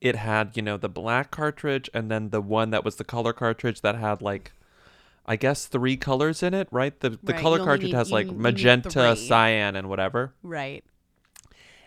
it 0.00 0.16
had 0.16 0.56
you 0.56 0.62
know 0.62 0.76
the 0.76 0.88
black 0.88 1.30
cartridge 1.30 1.88
and 1.94 2.10
then 2.10 2.30
the 2.30 2.40
one 2.40 2.70
that 2.70 2.84
was 2.84 2.96
the 2.96 3.04
color 3.04 3.32
cartridge 3.32 3.80
that 3.82 3.94
had 3.96 4.20
like 4.22 4.52
i 5.26 5.36
guess 5.36 5.66
three 5.66 5.96
colors 5.96 6.42
in 6.42 6.54
it 6.54 6.66
right? 6.70 6.98
The 7.00 7.10
the 7.10 7.32
Right, 7.34 7.42
color 7.42 7.58
cartridge 7.58 7.90
need- 7.90 7.94
has 7.94 8.10
like 8.10 8.26
need- 8.26 8.38
magenta 8.38 9.14
cyan 9.14 9.76
and 9.76 9.88
whatever. 9.88 10.32
Right. 10.42 10.84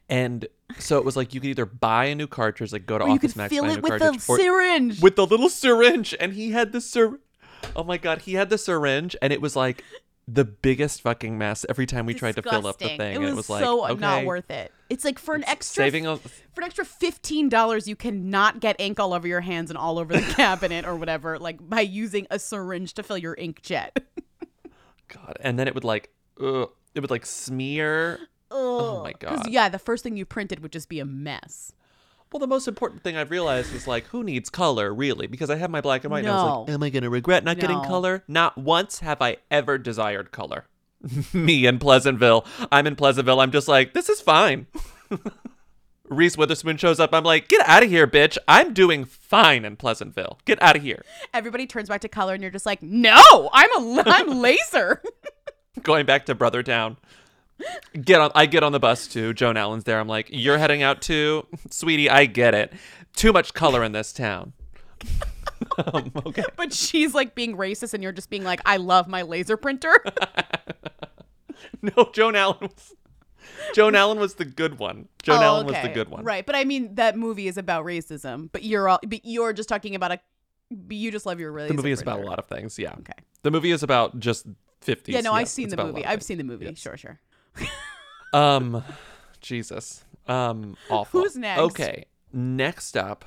and 0.09 0.45
so 0.79 0.97
it 0.97 1.05
was 1.05 1.15
like 1.15 1.33
you 1.33 1.41
could 1.41 1.49
either 1.49 1.65
buy 1.65 2.05
a 2.05 2.15
new 2.15 2.27
cartridge, 2.27 2.71
like 2.73 2.85
go 2.85 2.97
to 2.97 3.05
Or 3.05 3.09
Office 3.11 3.35
Max, 3.35 3.53
fill 3.53 3.63
buy 3.63 3.69
a 3.69 3.71
it 3.73 3.75
new 3.77 3.81
with 3.81 3.91
the 3.93 3.99
cartridge, 3.99 4.23
or- 4.29 4.37
syringe. 4.39 5.01
with 5.01 5.15
the 5.15 5.25
little 5.25 5.49
syringe, 5.49 6.15
and 6.19 6.33
he 6.33 6.51
had 6.51 6.71
the 6.71 6.81
syr. 6.81 7.19
Oh 7.75 7.83
my 7.83 7.97
god, 7.97 8.21
he 8.23 8.33
had 8.33 8.49
the 8.49 8.57
syringe, 8.57 9.15
and 9.21 9.31
it 9.33 9.41
was 9.41 9.55
like 9.55 9.83
the 10.27 10.45
biggest 10.45 11.01
fucking 11.01 11.37
mess 11.37 11.65
every 11.67 11.85
time 11.85 12.05
we 12.05 12.13
tried 12.13 12.35
to 12.35 12.41
fill 12.41 12.65
up 12.67 12.77
the 12.77 12.85
Disgusting. 12.85 12.97
thing. 12.97 13.15
It 13.15 13.19
was, 13.19 13.31
it 13.31 13.35
was 13.35 13.49
like 13.49 13.63
so 13.63 13.85
okay, 13.89 13.99
not 13.99 14.23
worth 14.25 14.49
it. 14.51 14.71
It's 14.89 15.03
like 15.03 15.19
for 15.19 15.35
an 15.35 15.43
extra 15.45 15.83
saving 15.83 16.05
a- 16.07 16.17
for 16.17 16.31
an 16.57 16.63
extra 16.63 16.85
fifteen 16.85 17.49
dollars, 17.49 17.87
you 17.87 17.95
cannot 17.95 18.59
get 18.59 18.75
ink 18.79 18.99
all 18.99 19.13
over 19.13 19.27
your 19.27 19.41
hands 19.41 19.69
and 19.71 19.77
all 19.77 19.99
over 19.99 20.13
the 20.13 20.21
cabinet 20.35 20.85
or 20.85 20.95
whatever, 20.95 21.37
like 21.39 21.57
by 21.67 21.81
using 21.81 22.27
a 22.31 22.39
syringe 22.39 22.93
to 22.95 23.03
fill 23.03 23.17
your 23.17 23.35
ink 23.35 23.61
jet. 23.61 23.97
God, 25.07 25.37
and 25.41 25.59
then 25.59 25.67
it 25.67 25.75
would 25.75 25.83
like, 25.83 26.09
ugh, 26.41 26.69
it 26.95 26.99
would 27.01 27.11
like 27.11 27.25
smear. 27.25 28.19
Oh 28.51 29.03
my 29.03 29.13
Because 29.17 29.39
god. 29.43 29.49
yeah, 29.49 29.69
the 29.69 29.79
first 29.79 30.03
thing 30.03 30.17
you 30.17 30.25
printed 30.25 30.59
would 30.61 30.71
just 30.71 30.89
be 30.89 30.99
a 30.99 31.05
mess. 31.05 31.73
Well, 32.31 32.39
the 32.39 32.47
most 32.47 32.67
important 32.67 33.03
thing 33.03 33.17
I've 33.17 33.31
realized 33.31 33.73
is 33.73 33.87
like, 33.87 34.05
who 34.07 34.23
needs 34.23 34.49
color 34.49 34.93
really? 34.93 35.27
Because 35.27 35.49
I 35.49 35.55
have 35.57 35.69
my 35.69 35.81
black 35.81 36.03
and 36.05 36.11
white, 36.11 36.19
and 36.19 36.29
I 36.29 36.33
was 36.33 36.59
like, 36.59 36.67
No. 36.69 36.73
am 36.75 36.83
I 36.83 36.89
gonna 36.89 37.09
regret 37.09 37.43
not 37.43 37.59
getting 37.59 37.81
color? 37.83 38.23
Not 38.27 38.57
once 38.57 38.99
have 38.99 39.21
I 39.21 39.37
ever 39.49 39.77
desired 39.77 40.31
color. 40.31 40.65
Me 41.33 41.65
in 41.65 41.79
Pleasantville. 41.79 42.45
I'm 42.71 42.87
in 42.87 42.95
Pleasantville. 42.95 43.39
I'm 43.39 43.51
just 43.51 43.67
like, 43.67 43.93
this 43.93 44.07
is 44.07 44.21
fine. 44.21 44.67
Reese 46.09 46.37
Witherspoon 46.37 46.75
shows 46.77 46.99
up. 46.99 47.13
I'm 47.13 47.23
like, 47.23 47.47
get 47.47 47.67
out 47.67 47.83
of 47.83 47.89
here, 47.89 48.05
bitch. 48.05 48.37
I'm 48.47 48.73
doing 48.73 49.05
fine 49.05 49.63
in 49.63 49.77
Pleasantville. 49.77 50.39
Get 50.45 50.61
out 50.61 50.75
of 50.75 50.81
here. 50.81 51.03
Everybody 51.33 51.65
turns 51.65 51.87
back 51.87 52.01
to 52.01 52.09
color, 52.09 52.33
and 52.33 52.41
you're 52.41 52.51
just 52.51 52.65
like, 52.65 52.83
no, 52.83 53.49
I'm 53.53 53.97
a 53.97 54.03
I'm 54.05 54.39
laser. 54.41 55.01
Going 55.83 56.05
back 56.05 56.25
to 56.25 56.35
Brother 56.35 56.63
Town. 56.63 56.97
Get 58.01 58.21
on. 58.21 58.31
I 58.35 58.45
get 58.45 58.63
on 58.63 58.71
the 58.71 58.79
bus 58.79 59.07
too. 59.07 59.33
Joan 59.33 59.57
Allen's 59.57 59.83
there. 59.83 59.99
I'm 59.99 60.07
like, 60.07 60.27
you're 60.31 60.57
heading 60.57 60.81
out 60.83 61.01
too, 61.01 61.45
sweetie. 61.69 62.09
I 62.09 62.25
get 62.25 62.53
it. 62.55 62.73
Too 63.15 63.33
much 63.33 63.53
color 63.53 63.83
in 63.83 63.91
this 63.91 64.13
town. 64.13 64.53
um, 65.93 66.11
okay. 66.25 66.43
but 66.55 66.71
she's 66.73 67.13
like 67.13 67.35
being 67.35 67.57
racist, 67.57 67.93
and 67.93 68.01
you're 68.03 68.11
just 68.11 68.29
being 68.29 68.43
like, 68.43 68.61
I 68.65 68.77
love 68.77 69.07
my 69.07 69.21
laser 69.23 69.57
printer. 69.57 69.93
No, 71.81 72.09
Joan 72.13 72.35
Allen 72.35 72.57
was. 72.61 72.93
Joan 73.73 73.95
Allen 73.95 74.19
was 74.19 74.35
the 74.35 74.45
good 74.45 74.77
one. 74.79 75.07
Joan 75.23 75.39
Oh, 75.39 75.43
Allen 75.43 75.67
was 75.67 75.75
the 75.81 75.89
good 75.89 76.09
one. 76.09 76.23
right? 76.23 76.45
But 76.45 76.55
I 76.55 76.63
mean, 76.63 76.95
that 76.95 77.17
movie 77.17 77.47
is 77.47 77.57
about 77.57 77.85
racism. 77.85 78.49
But 78.51 78.63
you're 78.63 78.87
all, 78.87 78.99
but 79.05 79.21
you're 79.23 79.53
just 79.53 79.69
talking 79.69 79.95
about 79.95 80.11
a. 80.11 80.19
You 80.89 81.11
just 81.11 81.25
love 81.25 81.39
your 81.39 81.51
laser. 81.51 81.69
The 81.69 81.73
movie 81.73 81.91
is 81.91 82.01
about 82.01 82.19
a 82.19 82.23
lot 82.23 82.39
of 82.39 82.45
things. 82.45 82.77
Yeah. 82.79 82.93
Okay. 82.99 83.13
The 83.43 83.51
movie 83.51 83.71
is 83.71 83.83
about 83.83 84.19
just 84.19 84.47
50s. 84.85 85.07
Yeah, 85.07 85.21
no, 85.21 85.31
Yeah, 85.31 85.37
I've 85.37 85.49
seen 85.49 85.69
the 85.69 85.73
about 85.75 85.83
a 85.83 85.87
lot 85.87 85.95
movie. 85.95 86.05
I've 86.05 86.23
seen 86.23 86.37
the 86.37 86.43
movie. 86.43 86.73
Sure, 86.75 86.97
sure. 86.97 87.19
Um, 88.33 88.83
Jesus. 89.41 90.05
Um, 90.25 90.77
awful. 90.89 91.21
Who's 91.21 91.35
next? 91.35 91.59
Okay. 91.61 92.05
Next 92.31 92.95
up, 92.95 93.25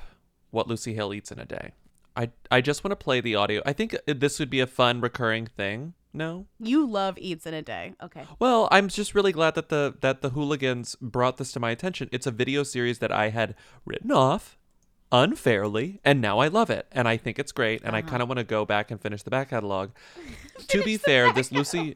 what 0.49 0.67
Lucy 0.67 0.95
Hale 0.95 1.13
eats 1.13 1.31
in 1.31 1.37
a 1.37 1.45
day. 1.45 1.73
I 2.15 2.31
I 2.49 2.61
just 2.61 2.83
want 2.83 2.91
to 2.91 2.95
play 2.95 3.21
the 3.21 3.35
audio. 3.35 3.61
I 3.67 3.73
think 3.73 3.95
this 4.07 4.39
would 4.39 4.49
be 4.49 4.61
a 4.61 4.65
fun 4.67 5.01
recurring 5.01 5.45
thing. 5.45 5.93
No. 6.11 6.47
You 6.59 6.87
love 6.87 7.19
eats 7.19 7.45
in 7.45 7.53
a 7.53 7.61
day. 7.61 7.93
Okay. 8.01 8.25
Well, 8.39 8.67
I'm 8.71 8.87
just 8.87 9.13
really 9.13 9.31
glad 9.31 9.53
that 9.55 9.69
the 9.69 9.93
that 10.01 10.21
the 10.23 10.29
hooligans 10.31 10.95
brought 10.99 11.37
this 11.37 11.51
to 11.51 11.59
my 11.59 11.69
attention. 11.69 12.09
It's 12.11 12.25
a 12.25 12.31
video 12.31 12.63
series 12.63 12.97
that 12.97 13.11
I 13.11 13.29
had 13.29 13.53
written 13.85 14.11
off 14.11 14.57
unfairly, 15.11 15.99
and 16.03 16.19
now 16.19 16.39
I 16.39 16.47
love 16.47 16.69
it, 16.71 16.87
and 16.91 17.07
I 17.07 17.15
think 17.17 17.37
it's 17.37 17.51
great, 17.51 17.83
and 17.83 17.95
I 17.95 17.99
Uh-huh. 17.99 18.09
kind 18.09 18.23
of 18.23 18.27
want 18.29 18.39
to 18.39 18.43
go 18.43 18.65
back 18.65 18.89
and 18.89 18.99
finish 18.99 19.21
the 19.21 19.29
back 19.29 19.51
catalog. 19.51 19.91
to 20.69 20.83
be 20.83 20.97
fair, 20.97 21.31
this 21.31 21.51
Lucy. 21.51 21.95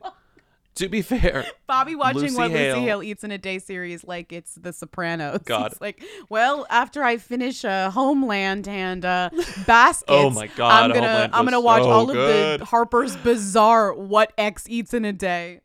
To 0.79 0.87
be 0.89 1.01
fair, 1.01 1.45
Bobby 1.67 1.93
watching 1.95 2.21
Lucy 2.21 2.35
what 2.37 2.51
Hale- 2.51 2.75
Lucy 2.75 2.85
Hale 2.87 3.03
eats 3.03 3.23
in 3.23 3.31
a 3.31 3.37
day 3.37 3.59
series 3.59 4.03
like 4.05 4.31
it's 4.31 4.55
The 4.55 4.71
Sopranos. 4.73 5.41
God. 5.45 5.73
It's 5.73 5.81
like, 5.81 6.03
well, 6.29 6.65
after 6.69 7.03
I 7.03 7.17
finish 7.17 7.63
uh, 7.65 7.91
Homeland 7.91 8.67
and 8.67 9.03
uh, 9.03 9.29
Baskets, 9.67 10.05
Oh 10.09 10.29
my 10.29 10.47
God, 10.47 10.71
I'm 10.71 10.89
gonna 10.93 11.07
Homeland 11.07 11.35
I'm 11.35 11.45
gonna 11.45 11.59
watch 11.61 11.83
so 11.83 11.89
all 11.89 12.05
good. 12.07 12.53
of 12.53 12.59
the 12.59 12.65
Harper's 12.65 13.15
Bazaar 13.17 13.93
What 13.93 14.31
X 14.37 14.65
Eats 14.69 14.93
in 14.93 15.05
a 15.05 15.13
Day. 15.13 15.61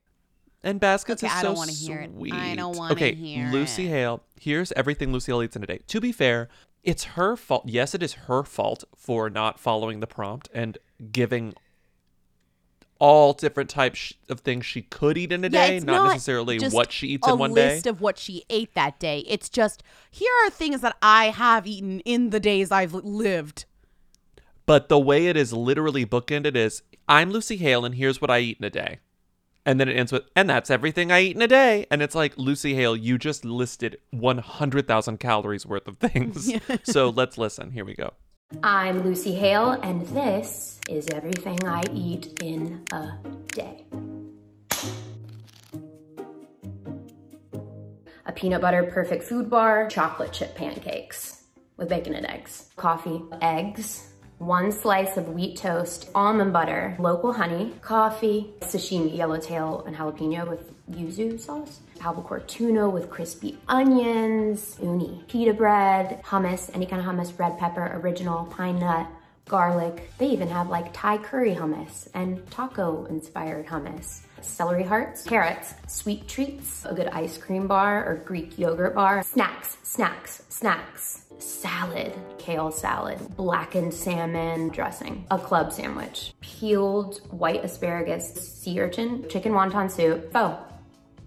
And 0.64 0.80
Baskets 0.80 1.22
Okay, 1.22 1.30
is 1.30 1.36
I 1.38 1.42
so 1.42 1.48
don't 1.48 1.56
wanna 1.58 1.72
hear 1.72 2.00
it. 2.00 2.10
sweet. 2.10 2.32
I 2.34 2.54
don't 2.56 2.76
wanna 2.76 2.94
okay, 2.94 3.14
hear 3.14 3.50
Lucy 3.52 3.86
it. 3.86 3.90
Hale. 3.90 4.22
Here's 4.40 4.72
everything 4.72 5.12
Lucy 5.12 5.30
Hale 5.30 5.42
eats 5.44 5.54
in 5.56 5.62
a 5.62 5.66
day. 5.66 5.80
To 5.86 6.00
be 6.00 6.10
fair, 6.10 6.48
it's 6.82 7.04
her 7.04 7.36
fault. 7.36 7.64
Yes, 7.66 7.94
it 7.94 8.02
is 8.02 8.14
her 8.14 8.42
fault 8.42 8.82
for 8.96 9.30
not 9.30 9.60
following 9.60 10.00
the 10.00 10.06
prompt 10.06 10.48
and 10.52 10.76
giving 11.12 11.54
all 13.04 13.34
different 13.34 13.68
types 13.68 14.14
of 14.30 14.40
things 14.40 14.64
she 14.64 14.80
could 14.80 15.18
eat 15.18 15.30
in 15.30 15.44
a 15.44 15.48
Yeah, 15.48 15.66
day, 15.66 15.78
not, 15.80 16.02
not 16.02 16.12
necessarily 16.14 16.58
what 16.70 16.90
she 16.90 17.08
eats 17.08 17.28
in 17.28 17.36
one 17.36 17.52
day. 17.52 17.72
A 17.72 17.74
list 17.74 17.86
of 17.86 18.00
what 18.00 18.16
she 18.16 18.44
ate 18.48 18.72
that 18.72 18.98
day. 18.98 19.26
It's 19.28 19.50
just 19.50 19.82
here 20.10 20.32
are 20.42 20.48
things 20.48 20.80
that 20.80 20.96
I 21.02 21.26
have 21.26 21.66
eaten 21.66 22.00
in 22.00 22.30
the 22.30 22.40
days 22.40 22.70
I've 22.72 22.94
lived. 22.94 23.66
But 24.64 24.88
the 24.88 24.98
way 24.98 25.26
it 25.26 25.36
is 25.36 25.52
literally 25.52 26.06
bookended 26.06 26.56
is 26.56 26.82
I'm 27.06 27.30
Lucy 27.30 27.58
Hale 27.58 27.84
and 27.84 27.94
here's 27.94 28.22
what 28.22 28.30
I 28.30 28.38
eat 28.38 28.56
in 28.58 28.64
a 28.64 28.70
day. 28.70 29.00
And 29.66 29.78
then 29.78 29.90
it 29.90 29.98
ends 29.98 30.10
with, 30.10 30.22
and 30.34 30.48
that's 30.48 30.70
everything 30.70 31.12
I 31.12 31.20
eat 31.20 31.36
in 31.36 31.42
a 31.42 31.46
day. 31.46 31.86
And 31.90 32.00
it's 32.00 32.14
like, 32.14 32.38
Lucy 32.38 32.74
Hale, 32.74 32.96
you 32.96 33.18
just 33.18 33.44
listed 33.44 33.98
100,000 34.12 35.20
calories 35.20 35.66
worth 35.66 35.88
of 35.88 35.98
things. 35.98 36.50
so 36.84 37.10
let's 37.10 37.36
listen. 37.36 37.70
Here 37.72 37.84
we 37.84 37.94
go. 37.94 38.14
I'm 38.62 39.02
Lucy 39.02 39.34
Hale, 39.34 39.72
and 39.82 40.06
this 40.08 40.80
is 40.88 41.08
everything 41.10 41.66
I 41.66 41.82
eat 41.92 42.42
in 42.42 42.82
a 42.92 43.18
day. 43.48 43.84
A 48.26 48.32
peanut 48.32 48.60
butter 48.60 48.84
perfect 48.84 49.24
food 49.24 49.50
bar, 49.50 49.88
chocolate 49.88 50.32
chip 50.32 50.54
pancakes 50.54 51.44
with 51.76 51.88
bacon 51.88 52.14
and 52.14 52.26
eggs, 52.26 52.70
coffee, 52.76 53.22
eggs, 53.42 54.12
one 54.38 54.72
slice 54.72 55.16
of 55.16 55.28
wheat 55.28 55.56
toast, 55.56 56.10
almond 56.14 56.52
butter, 56.52 56.96
local 56.98 57.32
honey, 57.32 57.72
coffee, 57.80 58.52
sashimi, 58.60 59.16
yellowtail, 59.16 59.84
and 59.86 59.96
jalapeno 59.96 60.48
with 60.48 60.72
yuzu 60.90 61.38
sauce, 61.40 61.80
albacore 62.00 62.40
tuna 62.40 62.88
with 62.88 63.10
crispy 63.10 63.58
onions, 63.68 64.78
uni, 64.82 65.22
pita 65.28 65.52
bread, 65.52 66.22
hummus, 66.22 66.70
any 66.74 66.86
kind 66.86 67.00
of 67.00 67.06
hummus, 67.06 67.38
red 67.38 67.58
pepper, 67.58 68.00
original, 68.02 68.44
pine 68.46 68.78
nut, 68.78 69.06
garlic. 69.48 70.10
They 70.18 70.28
even 70.28 70.48
have 70.48 70.68
like 70.68 70.92
Thai 70.92 71.18
curry 71.18 71.54
hummus 71.54 72.08
and 72.14 72.48
taco 72.50 73.04
inspired 73.06 73.66
hummus. 73.66 74.20
Celery 74.40 74.84
hearts, 74.84 75.24
carrots, 75.24 75.74
sweet 75.86 76.28
treats, 76.28 76.84
a 76.84 76.94
good 76.94 77.08
ice 77.08 77.38
cream 77.38 77.66
bar 77.66 78.04
or 78.04 78.16
Greek 78.16 78.58
yogurt 78.58 78.94
bar, 78.94 79.22
snacks, 79.22 79.78
snacks, 79.82 80.42
snacks, 80.50 81.24
salad, 81.38 82.12
kale 82.38 82.70
salad, 82.70 83.18
blackened 83.36 83.92
salmon 83.92 84.68
dressing, 84.68 85.26
a 85.30 85.38
club 85.38 85.72
sandwich, 85.72 86.34
peeled 86.40 87.20
white 87.30 87.64
asparagus, 87.64 88.34
sea 88.34 88.80
urchin, 88.80 89.26
chicken 89.28 89.52
wonton 89.52 89.90
soup, 89.90 90.32
pho, 90.32 90.58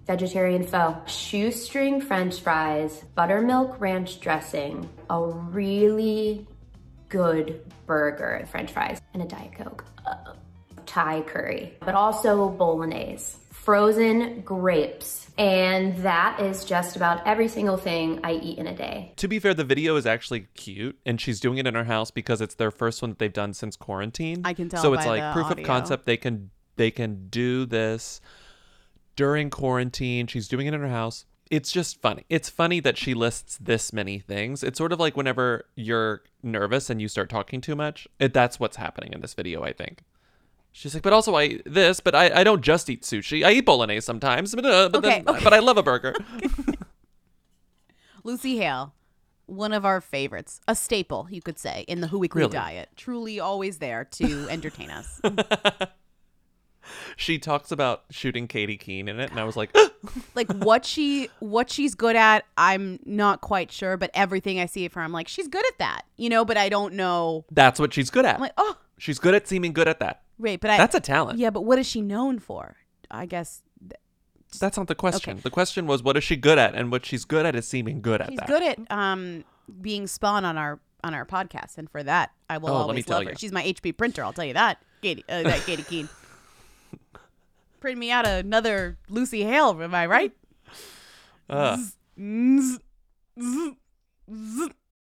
vegetarian 0.08 0.64
pho, 0.64 0.96
shoestring 1.06 2.00
french 2.00 2.40
fries, 2.40 3.04
buttermilk 3.14 3.78
ranch 3.78 4.18
dressing, 4.20 4.88
a 5.10 5.22
really 5.22 6.46
good 7.10 7.60
burger, 7.86 8.30
and 8.30 8.48
french 8.48 8.72
fries, 8.72 9.00
and 9.12 9.22
a 9.22 9.26
Diet 9.26 9.52
Coke. 9.52 9.84
Uh, 10.04 10.16
Thai 10.86 11.20
curry, 11.20 11.74
but 11.80 11.94
also 11.94 12.48
bolognese, 12.48 13.36
frozen 13.50 14.40
grapes. 14.40 15.30
And 15.36 15.94
that 15.98 16.40
is 16.40 16.64
just 16.64 16.96
about 16.96 17.24
every 17.26 17.46
single 17.46 17.76
thing 17.76 18.20
I 18.24 18.32
eat 18.32 18.56
in 18.56 18.66
a 18.66 18.74
day. 18.74 19.12
To 19.16 19.28
be 19.28 19.38
fair, 19.38 19.52
the 19.52 19.64
video 19.64 19.96
is 19.96 20.06
actually 20.06 20.46
cute, 20.54 20.98
and 21.04 21.20
she's 21.20 21.38
doing 21.38 21.58
it 21.58 21.66
in 21.66 21.74
her 21.74 21.84
house 21.84 22.10
because 22.10 22.40
it's 22.40 22.54
their 22.54 22.70
first 22.70 23.02
one 23.02 23.10
that 23.10 23.18
they've 23.18 23.30
done 23.30 23.52
since 23.52 23.76
quarantine. 23.76 24.40
I 24.46 24.54
can 24.54 24.70
tell 24.70 24.80
So 24.80 24.94
it's 24.94 25.04
like 25.04 25.20
the 25.20 25.32
proof 25.34 25.50
audio. 25.50 25.62
of 25.62 25.66
concept. 25.66 26.06
They 26.06 26.16
can 26.16 26.50
they 26.76 26.90
can 26.90 27.28
do 27.28 27.66
this 27.66 28.22
during 29.18 29.50
quarantine. 29.50 30.28
She's 30.28 30.46
doing 30.46 30.68
it 30.68 30.74
in 30.74 30.80
her 30.80 30.88
house. 30.88 31.24
It's 31.50 31.72
just 31.72 32.00
funny. 32.00 32.24
It's 32.28 32.48
funny 32.48 32.78
that 32.80 32.96
she 32.96 33.14
lists 33.14 33.58
this 33.60 33.92
many 33.92 34.20
things. 34.20 34.62
It's 34.62 34.78
sort 34.78 34.92
of 34.92 35.00
like 35.00 35.16
whenever 35.16 35.64
you're 35.74 36.22
nervous 36.40 36.88
and 36.88 37.02
you 37.02 37.08
start 37.08 37.28
talking 37.28 37.60
too 37.60 37.74
much. 37.74 38.06
It, 38.20 38.32
that's 38.32 38.60
what's 38.60 38.76
happening 38.76 39.12
in 39.12 39.20
this 39.20 39.34
video, 39.34 39.64
I 39.64 39.72
think. 39.72 40.04
She's 40.70 40.94
like, 40.94 41.02
but 41.02 41.12
also 41.12 41.34
I 41.34 41.44
eat 41.44 41.62
this, 41.66 41.98
but 41.98 42.14
I, 42.14 42.40
I 42.40 42.44
don't 42.44 42.62
just 42.62 42.88
eat 42.88 43.02
sushi. 43.02 43.44
I 43.44 43.50
eat 43.52 43.64
bolognese 43.66 44.02
sometimes, 44.04 44.54
but 44.54 44.64
uh, 44.64 44.88
but, 44.90 44.98
Okay, 44.98 45.08
then, 45.24 45.34
okay. 45.34 45.42
but 45.42 45.52
I 45.52 45.58
love 45.58 45.78
a 45.78 45.82
burger. 45.82 46.14
Lucy 48.22 48.58
Hale, 48.58 48.94
one 49.46 49.72
of 49.72 49.84
our 49.84 50.00
favorites, 50.00 50.60
a 50.68 50.76
staple, 50.76 51.26
you 51.30 51.42
could 51.42 51.58
say, 51.58 51.84
in 51.88 52.00
the 52.02 52.06
Who 52.06 52.20
Weekly 52.20 52.42
Really? 52.42 52.52
diet. 52.52 52.90
Truly 52.94 53.40
always 53.40 53.78
there 53.78 54.04
to 54.04 54.46
entertain 54.48 54.90
us. 54.90 55.20
she 57.16 57.38
talks 57.38 57.70
about 57.72 58.04
shooting 58.10 58.46
Katy 58.48 58.76
Keene 58.76 59.08
in 59.08 59.20
it, 59.20 59.30
and 59.30 59.38
I 59.40 59.44
was 59.44 59.56
like, 59.56 59.76
like 60.34 60.50
what 60.52 60.84
she 60.84 61.28
what 61.40 61.70
she's 61.70 61.94
good 61.94 62.16
at, 62.16 62.44
I'm 62.56 62.98
not 63.04 63.40
quite 63.40 63.70
sure, 63.72 63.96
but 63.96 64.10
everything 64.14 64.60
I 64.60 64.66
see 64.66 64.84
of 64.86 64.92
her, 64.94 65.00
I'm 65.00 65.12
like, 65.12 65.28
she's 65.28 65.48
good 65.48 65.64
at 65.66 65.78
that, 65.78 66.02
you 66.16 66.28
know. 66.28 66.44
But 66.44 66.56
I 66.56 66.68
don't 66.68 66.94
know. 66.94 67.44
that's 67.50 67.78
what 67.80 67.94
she's 67.94 68.10
good 68.10 68.24
at. 68.24 68.36
I'm 68.36 68.40
like, 68.40 68.52
oh, 68.56 68.76
She's 69.00 69.18
good 69.20 69.34
at 69.34 69.46
seeming 69.46 69.72
good 69.72 69.86
at 69.86 70.00
that. 70.00 70.22
Right, 70.40 70.60
but 70.60 70.70
I 70.70 70.76
That's 70.76 70.94
a 70.94 71.00
talent. 71.00 71.38
Yeah, 71.38 71.50
but 71.50 71.62
what 71.62 71.78
is 71.78 71.86
she 71.86 72.00
known 72.00 72.38
for? 72.40 72.76
I 73.10 73.26
guess 73.26 73.62
That's 74.58 74.76
not 74.76 74.86
the 74.88 74.94
question. 74.94 75.38
The 75.42 75.50
question 75.50 75.86
was, 75.86 76.02
what 76.02 76.16
is 76.16 76.24
she 76.24 76.34
good 76.36 76.58
at? 76.58 76.74
And 76.74 76.90
what 76.90 77.06
she's 77.06 77.24
good 77.24 77.46
at 77.46 77.54
is 77.54 77.66
seeming 77.68 78.00
good 78.00 78.20
at 78.20 78.30
she's 78.30 78.38
that. 78.38 78.48
good 78.48 78.62
at 78.62 78.78
um 78.90 79.44
being 79.80 80.06
spun 80.06 80.44
on 80.44 80.56
our 80.56 80.80
on 81.04 81.14
our 81.14 81.24
podcast, 81.24 81.78
and 81.78 81.88
for 81.88 82.02
that, 82.02 82.30
I 82.50 82.58
will 82.58 82.70
Oh, 82.70 82.72
always 82.74 83.04
tell 83.06 83.18
love 83.18 83.26
her. 83.26 83.30
you. 83.32 83.36
She's 83.38 83.52
my 83.52 83.62
HP 83.62 83.96
printer. 83.96 84.24
I'll 84.24 84.32
tell 84.32 84.44
you 84.44 84.54
that, 84.54 84.82
Katie. 85.00 85.24
Uh, 85.28 85.44
that 85.44 85.60
Katy 85.60 85.84
Keene. 85.84 86.08
Print 87.80 87.98
me 87.98 88.10
out 88.10 88.26
another 88.26 88.98
Lucy 89.08 89.42
Hale. 89.44 89.80
Am 89.82 89.94
I 89.94 90.06
right? 90.06 90.32
Uh. 91.48 91.76
Zzz. 92.20 92.78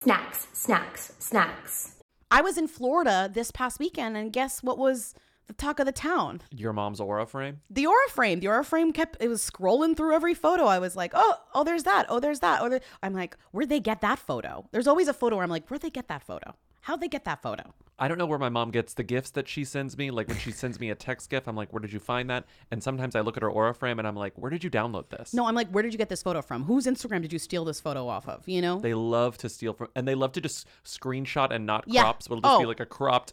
Snacks, 0.02 0.48
snacks, 0.52 1.12
snacks. 1.18 1.96
I 2.30 2.40
was 2.40 2.58
in 2.58 2.66
Florida 2.68 3.30
this 3.32 3.50
past 3.50 3.78
weekend, 3.78 4.16
and 4.16 4.32
guess 4.32 4.62
what 4.62 4.78
was 4.78 5.14
the 5.46 5.52
talk 5.52 5.78
of 5.78 5.86
the 5.86 5.92
town? 5.92 6.40
Your 6.50 6.72
mom's 6.72 7.00
aura 7.00 7.26
frame. 7.26 7.60
The 7.70 7.86
aura 7.86 8.08
frame. 8.08 8.40
The 8.40 8.48
aura 8.48 8.64
frame 8.64 8.92
kept 8.92 9.22
it 9.22 9.28
was 9.28 9.48
scrolling 9.48 9.96
through 9.96 10.14
every 10.14 10.34
photo. 10.34 10.64
I 10.64 10.78
was 10.78 10.96
like, 10.96 11.12
oh, 11.14 11.34
oh, 11.54 11.64
there's 11.64 11.84
that. 11.84 12.06
Oh, 12.08 12.18
there's 12.18 12.40
that. 12.40 12.60
Oh, 12.62 12.68
there. 12.68 12.80
I'm 13.02 13.12
like, 13.12 13.36
where'd 13.52 13.68
they 13.68 13.80
get 13.80 14.00
that 14.00 14.18
photo? 14.18 14.66
There's 14.72 14.86
always 14.86 15.06
a 15.08 15.14
photo 15.14 15.36
where 15.36 15.44
I'm 15.44 15.50
like, 15.50 15.68
where'd 15.68 15.82
they 15.82 15.90
get 15.90 16.08
that 16.08 16.22
photo? 16.22 16.54
How'd 16.84 17.00
they 17.00 17.08
get 17.08 17.24
that 17.24 17.40
photo? 17.40 17.72
I 17.98 18.08
don't 18.08 18.18
know 18.18 18.26
where 18.26 18.38
my 18.38 18.50
mom 18.50 18.70
gets 18.70 18.92
the 18.92 19.02
gifts 19.02 19.30
that 19.30 19.48
she 19.48 19.64
sends 19.64 19.96
me. 19.96 20.10
Like 20.10 20.28
when 20.28 20.36
she 20.36 20.50
sends 20.52 20.78
me 20.78 20.90
a 20.90 20.94
text 20.94 21.30
gift, 21.30 21.48
I'm 21.48 21.56
like, 21.56 21.72
where 21.72 21.80
did 21.80 21.94
you 21.94 21.98
find 21.98 22.28
that? 22.28 22.44
And 22.70 22.82
sometimes 22.82 23.16
I 23.16 23.20
look 23.20 23.38
at 23.38 23.42
her 23.42 23.48
aura 23.50 23.72
frame 23.72 23.98
and 23.98 24.06
I'm 24.06 24.16
like, 24.16 24.34
where 24.36 24.50
did 24.50 24.62
you 24.62 24.68
download 24.70 25.08
this? 25.08 25.32
No, 25.32 25.46
I'm 25.46 25.54
like, 25.54 25.68
where 25.70 25.82
did 25.82 25.94
you 25.94 25.98
get 25.98 26.10
this 26.10 26.22
photo 26.22 26.42
from? 26.42 26.64
Whose 26.64 26.84
Instagram 26.84 27.22
did 27.22 27.32
you 27.32 27.38
steal 27.38 27.64
this 27.64 27.80
photo 27.80 28.06
off 28.06 28.28
of? 28.28 28.46
You 28.46 28.60
know? 28.60 28.80
They 28.80 28.92
love 28.92 29.38
to 29.38 29.48
steal 29.48 29.72
from, 29.72 29.88
and 29.96 30.06
they 30.06 30.14
love 30.14 30.32
to 30.32 30.42
just 30.42 30.66
screenshot 30.84 31.50
and 31.52 31.64
not 31.64 31.84
Yeah. 31.86 32.02
crop. 32.02 32.22
So 32.22 32.32
it'll 32.32 32.42
just 32.42 32.58
be 32.60 32.64
Oh. 32.66 32.68
like 32.68 32.80
a 32.80 32.86
cropped 32.86 33.32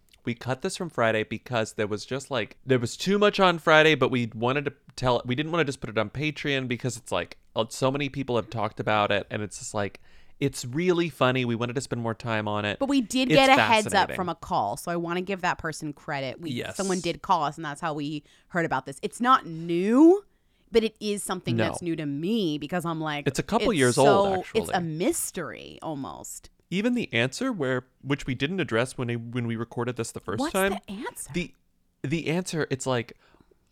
we 0.25 0.33
cut 0.35 0.61
this 0.61 0.77
from 0.77 0.89
Friday 0.89 1.23
because 1.23 1.73
there 1.73 1.87
was 1.87 2.05
just 2.05 2.29
like 2.31 2.57
there 2.65 2.79
was 2.79 2.95
too 2.97 3.17
much 3.17 3.39
on 3.39 3.59
Friday, 3.59 3.95
but 3.95 4.11
we 4.11 4.29
wanted 4.35 4.65
to 4.65 4.73
tell 4.95 5.21
we 5.25 5.35
didn't 5.35 5.51
want 5.51 5.61
to 5.61 5.65
just 5.65 5.79
put 5.81 5.89
it 5.89 5.97
on 5.97 6.09
Patreon 6.09 6.67
because 6.67 6.97
it's 6.97 7.11
like 7.11 7.37
uh, 7.55 7.65
so 7.69 7.91
many 7.91 8.09
people 8.09 8.35
have 8.35 8.49
talked 8.49 8.79
about 8.79 9.11
it 9.11 9.25
and 9.31 9.41
it's 9.41 9.59
just 9.59 9.73
like 9.73 9.99
it's 10.39 10.65
really 10.65 11.09
funny. 11.09 11.45
We 11.45 11.53
wanted 11.55 11.73
to 11.75 11.81
spend 11.81 12.01
more 12.01 12.15
time 12.15 12.47
on 12.47 12.65
it. 12.65 12.79
But 12.79 12.89
we 12.89 12.99
did 13.01 13.29
It's 13.31 13.35
get 13.37 13.57
a 13.57 13.61
heads 13.61 13.93
up 13.93 14.11
from 14.13 14.27
a 14.27 14.33
call, 14.35 14.75
so 14.75 14.91
I 14.91 14.95
want 14.95 15.17
to 15.17 15.21
give 15.21 15.41
that 15.41 15.59
person 15.59 15.93
credit. 15.93 16.41
We 16.41 16.49
Yes. 16.51 16.75
someone 16.77 16.99
did 16.99 17.21
call 17.21 17.43
us, 17.43 17.57
and 17.57 17.65
that's 17.65 17.79
how 17.81 17.93
we 17.93 18.23
heard 18.47 18.65
about 18.65 18.87
this. 18.87 18.97
It's 19.03 19.21
not 19.21 19.45
new, 19.45 20.23
but 20.71 20.83
it 20.83 20.95
is 20.99 21.21
something 21.21 21.57
No. 21.57 21.65
that's 21.65 21.83
new 21.83 21.95
to 21.95 22.07
me 22.07 22.57
because 22.57 22.85
I'm 22.85 22.99
like, 22.99 23.27
It's 23.27 23.37
a 23.37 23.43
couple 23.43 23.71
years 23.71 23.99
old, 23.99 24.45
so- 24.45 24.51
It's 24.55 24.71
a 24.73 24.81
mystery 24.81 25.77
almost. 25.83 26.49
Even 26.71 26.95
the 26.95 27.13
answer 27.13 27.51
where 27.51 27.85
which 28.01 28.25
we 28.25 28.33
didn't 28.33 28.59
address 28.59 28.97
when 28.97 29.11
I, 29.11 29.15
when 29.15 29.45
we 29.45 29.55
recorded 29.55 29.97
this 29.97 30.11
the 30.11 30.19
first 30.21 30.39
What's 30.39 30.53
time. 30.53 30.77
the 30.87 30.93
answer? 30.93 31.29
The 31.33 31.53
the 32.01 32.27
answer 32.29 32.65
it's 32.71 32.87
like 32.87 33.15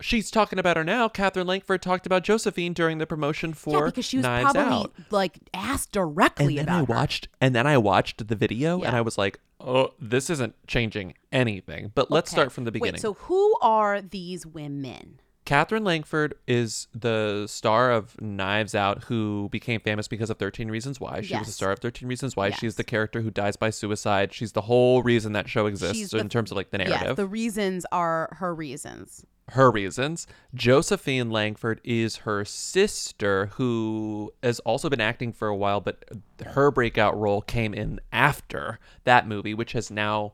she's 0.02 0.30
talking 0.30 0.60
about 0.60 0.78
her 0.78 0.84
now. 0.84 1.08
Katherine 1.10 1.47
Langford 1.47 1.82
talked 1.82 2.06
about 2.06 2.24
Josephine 2.24 2.74
during 2.74 2.97
the 3.00 3.08
promotion 3.08 3.54
for 3.54 3.80
yeah, 3.80 3.86
because 3.86 4.06
she 4.06 4.18
was 4.18 4.24
Knives 4.24 4.52
probably 4.52 4.78
Out. 4.84 4.93
like 5.12 5.39
asked 5.54 5.91
directly 5.93 6.58
and 6.60 6.68
then 6.68 6.76
about 6.76 6.76
I 6.76 6.80
her. 6.93 7.00
watched 7.00 7.28
and 7.41 7.56
then 7.56 7.66
I 7.66 7.78
watched 7.78 8.28
the 8.28 8.36
video 8.36 8.82
and 8.84 8.95
I 8.95 9.02
was 9.02 9.18
like, 9.18 9.39
"Oh, 9.60 9.93
this 10.00 10.30
isn't 10.30 10.56
changing 10.68 11.16
anything." 11.32 11.91
But 11.95 12.12
let's 12.12 12.30
Okay. 12.32 12.36
start 12.41 12.52
from 12.52 12.66
the 12.66 12.72
beginning. 12.72 12.93
Wait, 12.95 13.02
so 13.02 13.14
who 13.14 13.56
are 13.62 14.02
these 14.02 14.45
women? 14.45 15.20
Katherine 15.45 15.83
Langford 15.83 16.35
is 16.47 16.87
the 16.93 17.47
star 17.47 17.91
of 17.91 18.19
Knives 18.21 18.75
Out, 18.75 19.05
who 19.05 19.49
became 19.51 19.79
famous 19.79 20.07
because 20.07 20.29
of 20.29 20.37
13 20.37 20.69
Reasons 20.69 20.99
Why. 20.99 21.21
She 21.21 21.35
was 21.35 21.47
the 21.47 21.53
star 21.53 21.71
of 21.71 21.79
13 21.79 22.07
Reasons 22.07 22.35
Why. 22.35 22.47
Yes. 22.49 22.59
She's 22.59 22.75
the 22.75 22.83
character 22.83 23.21
who 23.21 23.31
dies 23.31 23.55
by 23.55 23.71
suicide. 23.71 24.31
She's 24.31 24.51
the 24.51 24.61
whole 24.61 25.01
reason 25.01 25.33
that 25.33 25.49
show 25.49 25.65
exists 25.65 26.13
in 26.13 26.29
terms 26.29 26.51
of 26.51 26.57
like 26.57 26.69
the 26.69 26.77
Yes, 26.79 26.89
narrative. 26.89 27.15
the 27.15 27.25
reasons 27.25 27.85
are 27.91 28.35
her 28.39 28.53
reasons. 28.53 29.25
her 29.53 29.71
reasons. 29.71 30.27
Josephine 30.53 31.31
Langford 31.31 31.81
is 31.83 32.17
her 32.17 32.45
sister, 32.45 33.47
who 33.53 34.31
has 34.43 34.59
also 34.59 34.87
been 34.87 35.01
acting 35.01 35.33
for 35.33 35.47
a 35.47 35.55
while, 35.55 35.81
but 35.81 36.05
her 36.45 36.69
breakout 36.69 37.17
role 37.19 37.41
came 37.41 37.73
in 37.73 37.99
after 38.11 38.77
that 39.05 39.27
movie, 39.27 39.55
which 39.55 39.71
has 39.71 39.89
now 39.89 40.33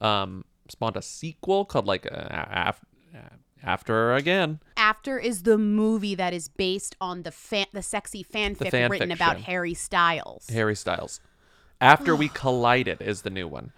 um, 0.00 0.44
spawned 0.68 0.96
a 0.96 1.02
sequel 1.02 1.64
called 1.64 1.86
like 1.86 2.06
uh, 2.10 2.26
af- 2.50 2.80
After 3.62 4.14
Again. 4.14 4.60
After 4.76 5.18
is 5.18 5.42
the 5.42 5.58
movie 5.58 6.14
that 6.14 6.32
is 6.32 6.48
based 6.48 6.96
on 7.00 7.22
the 7.22 7.32
fan, 7.32 7.66
the 7.72 7.82
sexy 7.82 8.24
fanfic 8.24 8.70
fan 8.70 8.90
written 8.90 9.10
about. 9.10 9.38
Harry 9.40 9.74
Styles. 9.74 10.48
Harry 10.48 10.76
Styles. 10.76 11.20
After 11.80 12.14
We 12.14 12.28
Collided 12.34 13.02
is 13.02 13.22
the 13.22 13.30
new 13.30 13.48
one. 13.48 13.72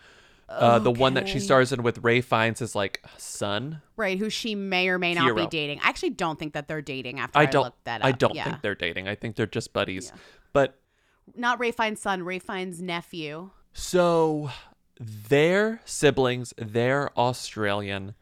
Uh, 0.48 0.78
the 0.78 0.90
one 0.90 1.12
that 1.12 1.28
she 1.28 1.38
stars 1.38 1.72
in 1.72 1.82
with 1.82 1.98
Ralph 1.98 2.24
Fiennes 2.24 2.62
is 2.62 2.74
like 2.74 3.04
son. 3.18 3.82
Right, 3.96 4.18
who 4.18 4.30
she 4.30 4.54
may 4.54 4.88
or 4.88 4.98
may 4.98 5.12
not 5.12 5.36
be 5.36 5.46
dating. 5.46 5.80
I 5.80 5.88
actually 5.88 6.10
don't 6.10 6.38
think 6.38 6.54
that 6.54 6.68
they're 6.68 6.80
dating 6.80 7.20
after 7.20 7.38
I, 7.38 7.42
I 7.42 7.46
don't. 7.46 7.64
looked 7.64 7.84
that 7.84 8.00
up. 8.00 8.06
I 8.06 8.12
don't 8.12 8.34
yeah. 8.34 8.44
think 8.44 8.62
they're 8.62 8.74
dating. 8.74 9.08
I 9.08 9.14
think 9.14 9.36
they're 9.36 9.46
just 9.46 9.74
buddies. 9.74 10.10
But 10.54 10.80
Not 11.36 11.60
Ralph 11.60 11.76
Fiennes' 11.76 12.00
son, 12.00 12.22
Ralph 12.22 12.44
Fiennes' 12.44 12.80
nephew. 12.80 13.50
So 13.74 14.50
their 14.98 15.82
siblings, 15.84 16.54
they're 16.56 17.10
Australian. 17.18 18.14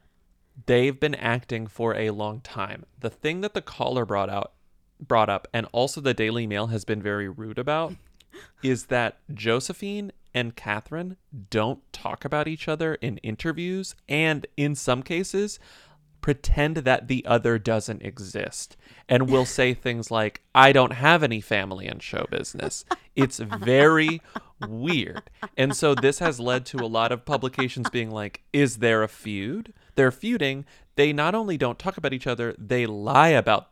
They've 0.64 0.98
been 0.98 1.14
acting 1.14 1.66
for 1.66 1.94
a 1.94 2.10
long 2.10 2.40
time. 2.40 2.86
The 2.98 3.10
thing 3.10 3.42
that 3.42 3.52
the 3.54 3.62
caller 3.62 4.06
brought 4.06 4.30
out 4.30 4.52
brought 4.98 5.28
up 5.28 5.46
and 5.52 5.66
also 5.72 6.00
the 6.00 6.14
Daily 6.14 6.46
Mail 6.46 6.68
has 6.68 6.86
been 6.86 7.02
very 7.02 7.28
rude 7.28 7.58
about 7.58 7.94
is 8.62 8.86
that 8.86 9.18
Josephine 9.34 10.10
and 10.32 10.56
Katherine 10.56 11.16
don't 11.50 11.80
talk 11.92 12.24
about 12.24 12.48
each 12.48 12.68
other 12.68 12.94
in 12.96 13.18
interviews 13.18 13.94
and 14.08 14.46
in 14.56 14.74
some 14.74 15.02
cases 15.02 15.58
pretend 16.20 16.78
that 16.78 17.08
the 17.08 17.24
other 17.26 17.58
doesn't 17.58 18.02
exist 18.02 18.76
and 19.08 19.30
will 19.30 19.46
say 19.58 19.74
things 19.74 20.10
like 20.10 20.42
I 20.54 20.72
don't 20.72 20.92
have 20.92 21.22
any 21.22 21.40
family 21.40 21.86
in 21.86 21.98
show 22.00 22.26
business. 22.30 22.84
It's 23.14 23.38
very 23.38 24.20
weird. 24.66 25.30
And 25.56 25.76
so 25.76 25.94
this 25.94 26.18
has 26.18 26.40
led 26.40 26.66
to 26.66 26.78
a 26.78 26.86
lot 26.86 27.12
of 27.12 27.24
publications 27.24 27.90
being 27.90 28.10
like 28.10 28.42
is 28.52 28.78
there 28.78 29.02
a 29.02 29.08
feud? 29.08 29.72
They're 29.94 30.12
feuding. 30.12 30.64
They 30.96 31.12
not 31.12 31.34
only 31.34 31.56
don't 31.56 31.78
talk 31.78 31.96
about 31.96 32.12
each 32.12 32.26
other, 32.26 32.54
they 32.58 32.86
lie 32.86 33.28
about 33.28 33.70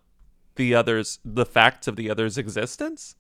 the 0.57 0.75
other's 0.75 1.19
the 1.25 1.47
facts 1.47 1.89
of 1.89 1.97
the 1.97 2.11
other's 2.11 2.39
existence. 2.39 3.17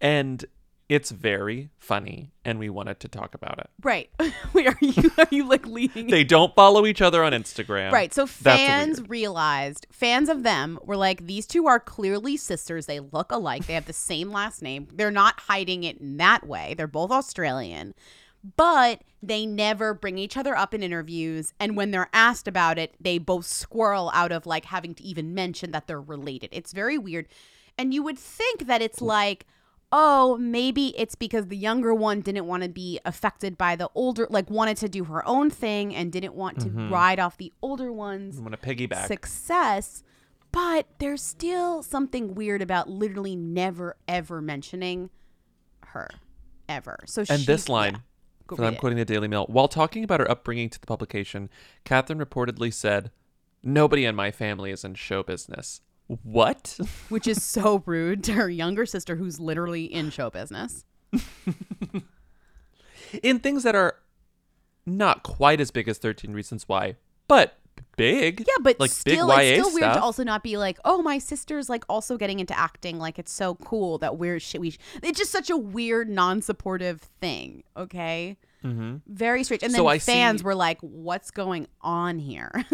And 0.00 0.44
it's 0.92 1.10
very 1.10 1.70
funny 1.78 2.32
and 2.44 2.58
we 2.58 2.68
wanted 2.68 3.00
to 3.00 3.08
talk 3.08 3.34
about 3.34 3.58
it. 3.58 3.70
Right. 3.82 4.10
Wait, 4.52 4.66
are 4.66 4.76
you 4.80 5.10
are 5.16 5.26
you 5.30 5.48
like 5.48 5.66
leading 5.66 6.08
They 6.08 6.22
don't 6.22 6.54
follow 6.54 6.84
each 6.84 7.00
other 7.00 7.24
on 7.24 7.32
Instagram. 7.32 7.92
Right. 7.92 8.12
So 8.12 8.26
That's 8.26 8.32
fans 8.32 9.00
weird. 9.00 9.10
realized, 9.10 9.86
fans 9.90 10.28
of 10.28 10.42
them 10.42 10.78
were 10.82 10.96
like, 10.96 11.26
these 11.26 11.46
two 11.46 11.66
are 11.66 11.80
clearly 11.80 12.36
sisters. 12.36 12.84
They 12.84 13.00
look 13.00 13.32
alike. 13.32 13.64
They 13.66 13.72
have 13.72 13.86
the 13.86 13.94
same 13.94 14.30
last 14.30 14.60
name. 14.60 14.86
They're 14.92 15.10
not 15.10 15.40
hiding 15.40 15.84
it 15.84 15.96
in 15.98 16.18
that 16.18 16.46
way. 16.46 16.74
They're 16.76 16.86
both 16.86 17.10
Australian, 17.10 17.94
but 18.56 19.00
they 19.22 19.46
never 19.46 19.94
bring 19.94 20.18
each 20.18 20.36
other 20.36 20.54
up 20.54 20.74
in 20.74 20.82
interviews. 20.82 21.54
And 21.58 21.74
when 21.74 21.90
they're 21.90 22.10
asked 22.12 22.46
about 22.46 22.78
it, 22.78 22.94
they 23.00 23.16
both 23.16 23.46
squirrel 23.46 24.10
out 24.12 24.30
of 24.30 24.44
like 24.44 24.66
having 24.66 24.94
to 24.96 25.02
even 25.02 25.32
mention 25.32 25.70
that 25.70 25.86
they're 25.86 26.00
related. 26.00 26.50
It's 26.52 26.72
very 26.72 26.98
weird. 26.98 27.28
And 27.78 27.94
you 27.94 28.02
would 28.02 28.18
think 28.18 28.66
that 28.66 28.82
it's 28.82 29.00
like, 29.00 29.46
oh, 29.94 30.38
maybe 30.38 30.94
it's 30.98 31.14
because 31.14 31.48
the 31.48 31.56
younger 31.56 31.92
one 31.94 32.20
didn't 32.22 32.46
want 32.46 32.62
to 32.62 32.68
be 32.68 32.98
affected 33.04 33.58
by 33.58 33.76
the 33.76 33.90
older, 33.94 34.26
like 34.30 34.48
wanted 34.50 34.76
to 34.78 34.88
do 34.88 35.04
her 35.04 35.26
own 35.28 35.50
thing 35.50 35.94
and 35.94 36.10
didn't 36.10 36.34
want 36.34 36.58
to 36.60 36.68
Mhm. 36.70 36.90
ride 36.90 37.20
off 37.20 37.36
the 37.36 37.52
older 37.60 37.92
one's 37.92 38.38
I'm 38.38 38.44
gonna 38.44 38.56
piggyback. 38.56 39.06
success. 39.06 40.02
But 40.50 40.86
there's 40.98 41.22
still 41.22 41.82
something 41.82 42.34
weird 42.34 42.60
about 42.62 42.88
literally 42.88 43.36
never 43.36 43.96
ever 44.08 44.40
mentioning 44.42 45.10
her 45.88 46.08
ever. 46.68 47.00
So 47.06 47.24
And 47.28 47.42
this 47.42 47.68
line, 47.68 47.94
yeah. 47.94 47.98
From 48.56 48.64
I'm 48.66 48.74
it. 48.74 48.80
quoting 48.80 48.98
the 48.98 49.04
Daily 49.06 49.28
Mail, 49.28 49.46
while 49.48 49.68
talking 49.68 50.04
about 50.04 50.20
her 50.20 50.30
upbringing 50.30 50.68
to 50.70 50.78
the 50.80 50.86
publication, 50.86 51.48
Katherine 51.84 52.18
reportedly 52.18 52.72
said, 52.72 53.10
Nobody 53.62 54.04
in 54.04 54.14
my 54.14 54.30
family 54.30 54.70
is 54.72 54.84
in 54.84 54.94
show 54.94 55.22
business. 55.22 55.80
What? 56.06 56.78
which 57.08 57.26
is 57.26 57.42
so 57.42 57.82
rude 57.86 58.22
to 58.24 58.32
her 58.32 58.50
younger 58.50 58.86
sister 58.86 59.16
who's 59.16 59.40
literally 59.40 59.84
in 59.84 60.10
show 60.10 60.30
business. 60.30 60.84
in 63.22 63.38
things 63.38 63.62
that 63.62 63.74
are 63.74 63.96
not 64.86 65.22
quite 65.22 65.60
as 65.60 65.70
big 65.70 65.88
as 65.88 65.98
13 65.98 66.32
Reasons 66.32 66.68
Why, 66.68 66.96
but 67.28 67.58
big. 67.96 68.40
Yeah, 68.40 68.54
but 68.60 68.80
like 68.80 68.90
still, 68.90 69.28
big 69.28 69.38
it's 69.38 69.58
YA 69.58 69.62
still 69.62 69.74
weird 69.74 69.84
stuff. 69.84 69.96
to 69.96 70.02
also 70.02 70.24
not 70.24 70.42
be 70.42 70.56
like, 70.56 70.78
oh, 70.84 71.02
my 71.02 71.18
sister's 71.18 71.68
like 71.68 71.84
also 71.88 72.16
getting 72.16 72.40
into 72.40 72.58
acting. 72.58 72.98
Like 72.98 73.18
it's 73.18 73.32
so 73.32 73.54
cool 73.56 73.98
that 73.98 74.18
we're 74.18 74.40
shit. 74.40 74.60
We 74.60 74.76
it's 75.02 75.18
just 75.18 75.30
such 75.30 75.50
a 75.50 75.56
weird, 75.56 76.08
non-supportive 76.08 77.00
thing. 77.20 77.64
Okay, 77.76 78.38
mm-hmm. 78.64 78.96
very 79.06 79.44
strange. 79.44 79.62
And 79.62 79.74
then 79.74 79.86
I 79.86 79.98
fans 79.98 80.40
see- 80.40 80.44
were 80.44 80.54
like, 80.54 80.78
what's 80.80 81.30
going 81.30 81.68
on 81.80 82.18
here? 82.18 82.64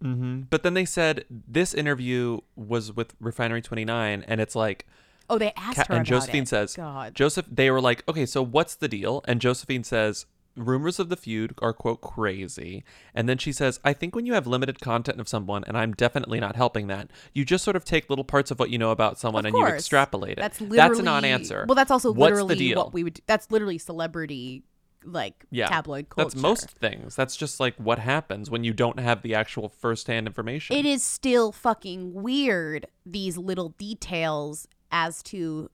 hmm 0.00 0.40
But 0.50 0.62
then 0.62 0.74
they 0.74 0.84
said 0.84 1.24
this 1.30 1.74
interview 1.74 2.40
was 2.56 2.92
with 2.94 3.14
Refinery 3.20 3.62
29, 3.62 4.24
and 4.26 4.40
it's 4.40 4.54
like, 4.56 4.86
oh, 5.28 5.38
they 5.38 5.52
asked 5.56 5.76
Ca- 5.76 5.84
her 5.88 5.94
and 5.94 6.06
about 6.08 6.20
Josephine 6.20 6.42
it. 6.44 6.48
says, 6.48 6.74
God. 6.74 7.14
Joseph, 7.14 7.46
they 7.50 7.70
were 7.70 7.80
like, 7.80 8.02
okay, 8.08 8.26
so 8.26 8.42
what's 8.42 8.74
the 8.74 8.88
deal? 8.88 9.22
And 9.26 9.40
Josephine 9.40 9.84
says, 9.84 10.26
rumors 10.56 10.98
of 10.98 11.08
the 11.08 11.16
feud 11.16 11.54
are 11.62 11.72
quote 11.72 12.00
crazy. 12.00 12.84
And 13.14 13.28
then 13.28 13.38
she 13.38 13.52
says, 13.52 13.78
I 13.84 13.92
think 13.92 14.14
when 14.16 14.26
you 14.26 14.34
have 14.34 14.46
limited 14.46 14.80
content 14.80 15.20
of 15.20 15.28
someone, 15.28 15.62
and 15.64 15.76
I'm 15.76 15.92
definitely 15.92 16.40
not 16.40 16.56
helping 16.56 16.88
that, 16.88 17.10
you 17.32 17.44
just 17.44 17.62
sort 17.64 17.76
of 17.76 17.84
take 17.84 18.10
little 18.10 18.24
parts 18.24 18.50
of 18.50 18.58
what 18.58 18.70
you 18.70 18.78
know 18.78 18.90
about 18.90 19.18
someone 19.18 19.46
Of 19.46 19.54
and 19.54 19.58
you 19.58 19.66
extrapolate 19.66 20.32
it. 20.32 20.38
That's 20.40 20.60
literally 20.60 20.76
That's 20.76 20.98
a 20.98 21.02
non-answer. 21.02 21.64
Well, 21.68 21.76
that's 21.76 21.90
also 21.90 22.10
What's 22.12 22.32
literally 22.32 22.54
the 22.56 22.58
deal? 22.58 22.78
what 22.78 22.92
we 22.92 23.04
would. 23.04 23.20
That's 23.26 23.50
literally 23.50 23.78
celebrity, 23.78 24.64
like 25.04 25.46
yeah, 25.50 25.68
tabloid 25.68 26.08
culture. 26.08 26.30
That's 26.30 26.40
most 26.40 26.70
things. 26.70 27.16
That's 27.16 27.36
just 27.36 27.60
like 27.60 27.74
what 27.76 27.98
happens 27.98 28.50
when 28.50 28.64
you 28.64 28.72
don't 28.72 28.98
have 29.00 29.22
the 29.22 29.34
actual 29.34 29.68
firsthand 29.68 30.26
information. 30.26 30.76
It 30.76 30.86
is 30.86 31.02
still 31.02 31.52
fucking 31.52 32.14
weird. 32.14 32.86
These 33.06 33.36
little 33.36 33.70
details 33.70 34.66
as 34.92 35.22
to 35.24 35.70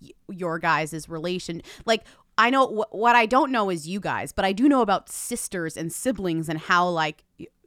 y- 0.00 0.10
your 0.28 0.58
guys' 0.58 1.08
relation, 1.08 1.62
like. 1.84 2.04
I 2.36 2.50
know 2.50 2.66
wh- 2.66 2.92
what 2.92 3.14
I 3.14 3.26
don't 3.26 3.52
know 3.52 3.70
is 3.70 3.86
you 3.86 4.00
guys, 4.00 4.32
but 4.32 4.44
I 4.44 4.50
do 4.50 4.68
know 4.68 4.80
about 4.80 5.08
sisters 5.08 5.76
and 5.76 5.92
siblings 5.92 6.48
and 6.48 6.58
how 6.58 6.88
like 6.88 7.22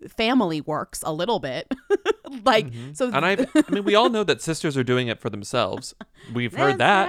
family 0.08 0.62
works 0.62 1.04
a 1.06 1.14
little 1.14 1.40
bit. 1.40 1.72
like 2.46 2.68
mm-hmm. 2.68 2.94
so, 2.94 3.10
and 3.12 3.26
I, 3.26 3.48
I 3.56 3.72
mean, 3.72 3.84
we 3.84 3.96
all 3.96 4.10
know 4.10 4.24
that 4.24 4.42
sisters 4.42 4.78
are 4.78 4.84
doing 4.84 5.08
it 5.08 5.20
for 5.20 5.30
themselves. 5.30 5.96
We've 6.34 6.54
heard 6.58 6.80
that. 6.80 7.08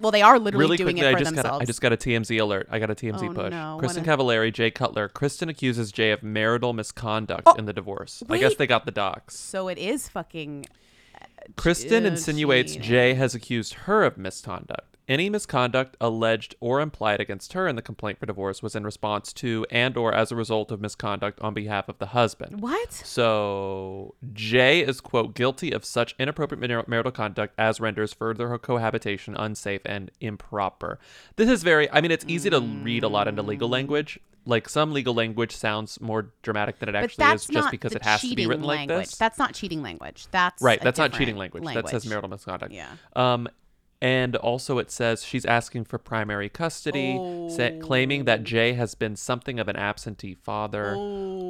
Well, 0.00 0.10
they 0.12 0.22
are 0.22 0.38
literally 0.38 0.64
really 0.64 0.76
doing 0.76 0.96
quickly, 0.96 1.08
it 1.08 1.12
for 1.12 1.16
I 1.16 1.20
just 1.20 1.34
themselves. 1.34 1.50
got 1.50 1.60
a, 1.60 1.62
I 1.62 1.64
just 1.66 1.80
got 1.80 1.92
a 1.92 1.96
TMZ 1.96 2.40
alert. 2.40 2.68
I 2.70 2.78
got 2.78 2.90
a 2.90 2.94
TMZ 2.94 3.30
Oh, 3.30 3.34
push. 3.34 3.50
no, 3.50 3.78
Kristin 3.80 4.06
what 4.06 4.18
Cavallari, 4.18 4.52
Jay 4.52 4.70
Cutler. 4.70 5.08
Kristin 5.08 5.48
accuses 5.48 5.92
Jay 5.92 6.10
of 6.10 6.22
marital 6.22 6.72
misconduct 6.72 7.48
in 7.58 7.66
the 7.66 7.72
divorce. 7.72 8.22
I 8.28 8.38
guess 8.38 8.52
Oh, 8.52 8.56
they 8.58 8.66
got 8.66 8.84
the 8.86 8.92
docs. 8.92 9.38
so 9.38 9.68
it 9.68 9.78
is 9.78 10.08
fucking 10.08 10.66
Kristin 11.56 12.04
uh, 12.04 12.08
insinuates. 12.08 12.76
Jay 12.76 13.14
has 13.14 13.34
accused 13.34 13.74
her 13.74 14.04
of 14.04 14.16
misconduct. 14.18 14.93
Any 15.06 15.28
misconduct 15.28 15.96
alleged 16.00 16.54
or 16.60 16.80
implied 16.80 17.20
against 17.20 17.52
her 17.52 17.68
in 17.68 17.76
the 17.76 17.82
complaint 17.82 18.18
for 18.18 18.24
divorce 18.24 18.62
was 18.62 18.74
in 18.74 18.84
response 18.84 19.34
to 19.34 19.66
and 19.70 19.98
or 19.98 20.14
as 20.14 20.32
a 20.32 20.36
result 20.36 20.70
of 20.70 20.80
misconduct 20.80 21.38
on 21.42 21.52
behalf 21.52 21.90
of 21.90 21.98
the 21.98 22.06
husband. 22.06 22.62
What? 22.62 22.90
So 22.92 24.14
Jay 24.32 24.80
is 24.80 25.02
quote 25.02 25.34
guilty 25.34 25.72
of 25.72 25.84
such 25.84 26.14
inappropriate 26.18 26.88
marital 26.88 27.12
conduct 27.12 27.54
as 27.58 27.80
renders 27.80 28.14
further 28.14 28.56
cohabitation 28.56 29.36
unsafe 29.36 29.82
and 29.84 30.10
improper. 30.20 30.98
This 31.36 31.50
is 31.50 31.62
very 31.62 31.90
I 31.92 32.00
mean 32.00 32.10
it's 32.10 32.24
easy 32.26 32.48
to 32.48 32.60
read 32.60 33.02
a 33.02 33.08
lot 33.08 33.28
into 33.28 33.42
legal 33.42 33.68
language. 33.68 34.18
Like 34.46 34.68
some 34.70 34.92
legal 34.92 35.14
language 35.14 35.54
sounds 35.54 36.00
more 36.00 36.30
dramatic 36.42 36.78
than 36.78 36.88
it 36.88 36.92
but 36.92 37.04
actually 37.04 37.34
is 37.34 37.46
just 37.46 37.70
because 37.70 37.92
it 37.92 38.02
has 38.02 38.22
to 38.22 38.34
be 38.34 38.46
written 38.46 38.64
like 38.64 38.88
this. 38.88 39.16
That's 39.16 39.38
not 39.38 39.54
cheating 39.54 39.82
language. 39.82 40.28
That's 40.30 40.62
Right, 40.62 40.80
that's 40.80 40.98
not 40.98 41.12
cheating 41.12 41.36
language. 41.36 41.64
That 41.64 41.90
says 41.90 42.06
marital 42.06 42.30
misconduct. 42.30 42.72
Yeah. 42.72 42.88
Um, 43.14 43.48
and 44.00 44.36
also 44.36 44.78
it 44.78 44.90
says 44.90 45.24
she's 45.24 45.44
asking 45.44 45.84
for 45.84 45.98
primary 45.98 46.48
custody, 46.48 47.16
sa- 47.48 47.70
claiming 47.80 48.24
that 48.24 48.40
oh. 48.40 48.42
Jay 48.44 48.72
has 48.74 48.94
been 48.94 49.16
something 49.16 49.58
of 49.58 49.68
an 49.68 49.76
absentee 49.76 50.34
father. 50.34 50.94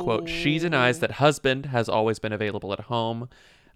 Quote, 0.00 0.28
she 0.28 0.58
denies 0.58 0.98
oh. 0.98 1.00
that 1.00 1.12
husband 1.12 1.66
has 1.66 1.88
always 1.88 2.18
been 2.18 2.32
available 2.32 2.72
at 2.72 2.80
home. 2.80 3.28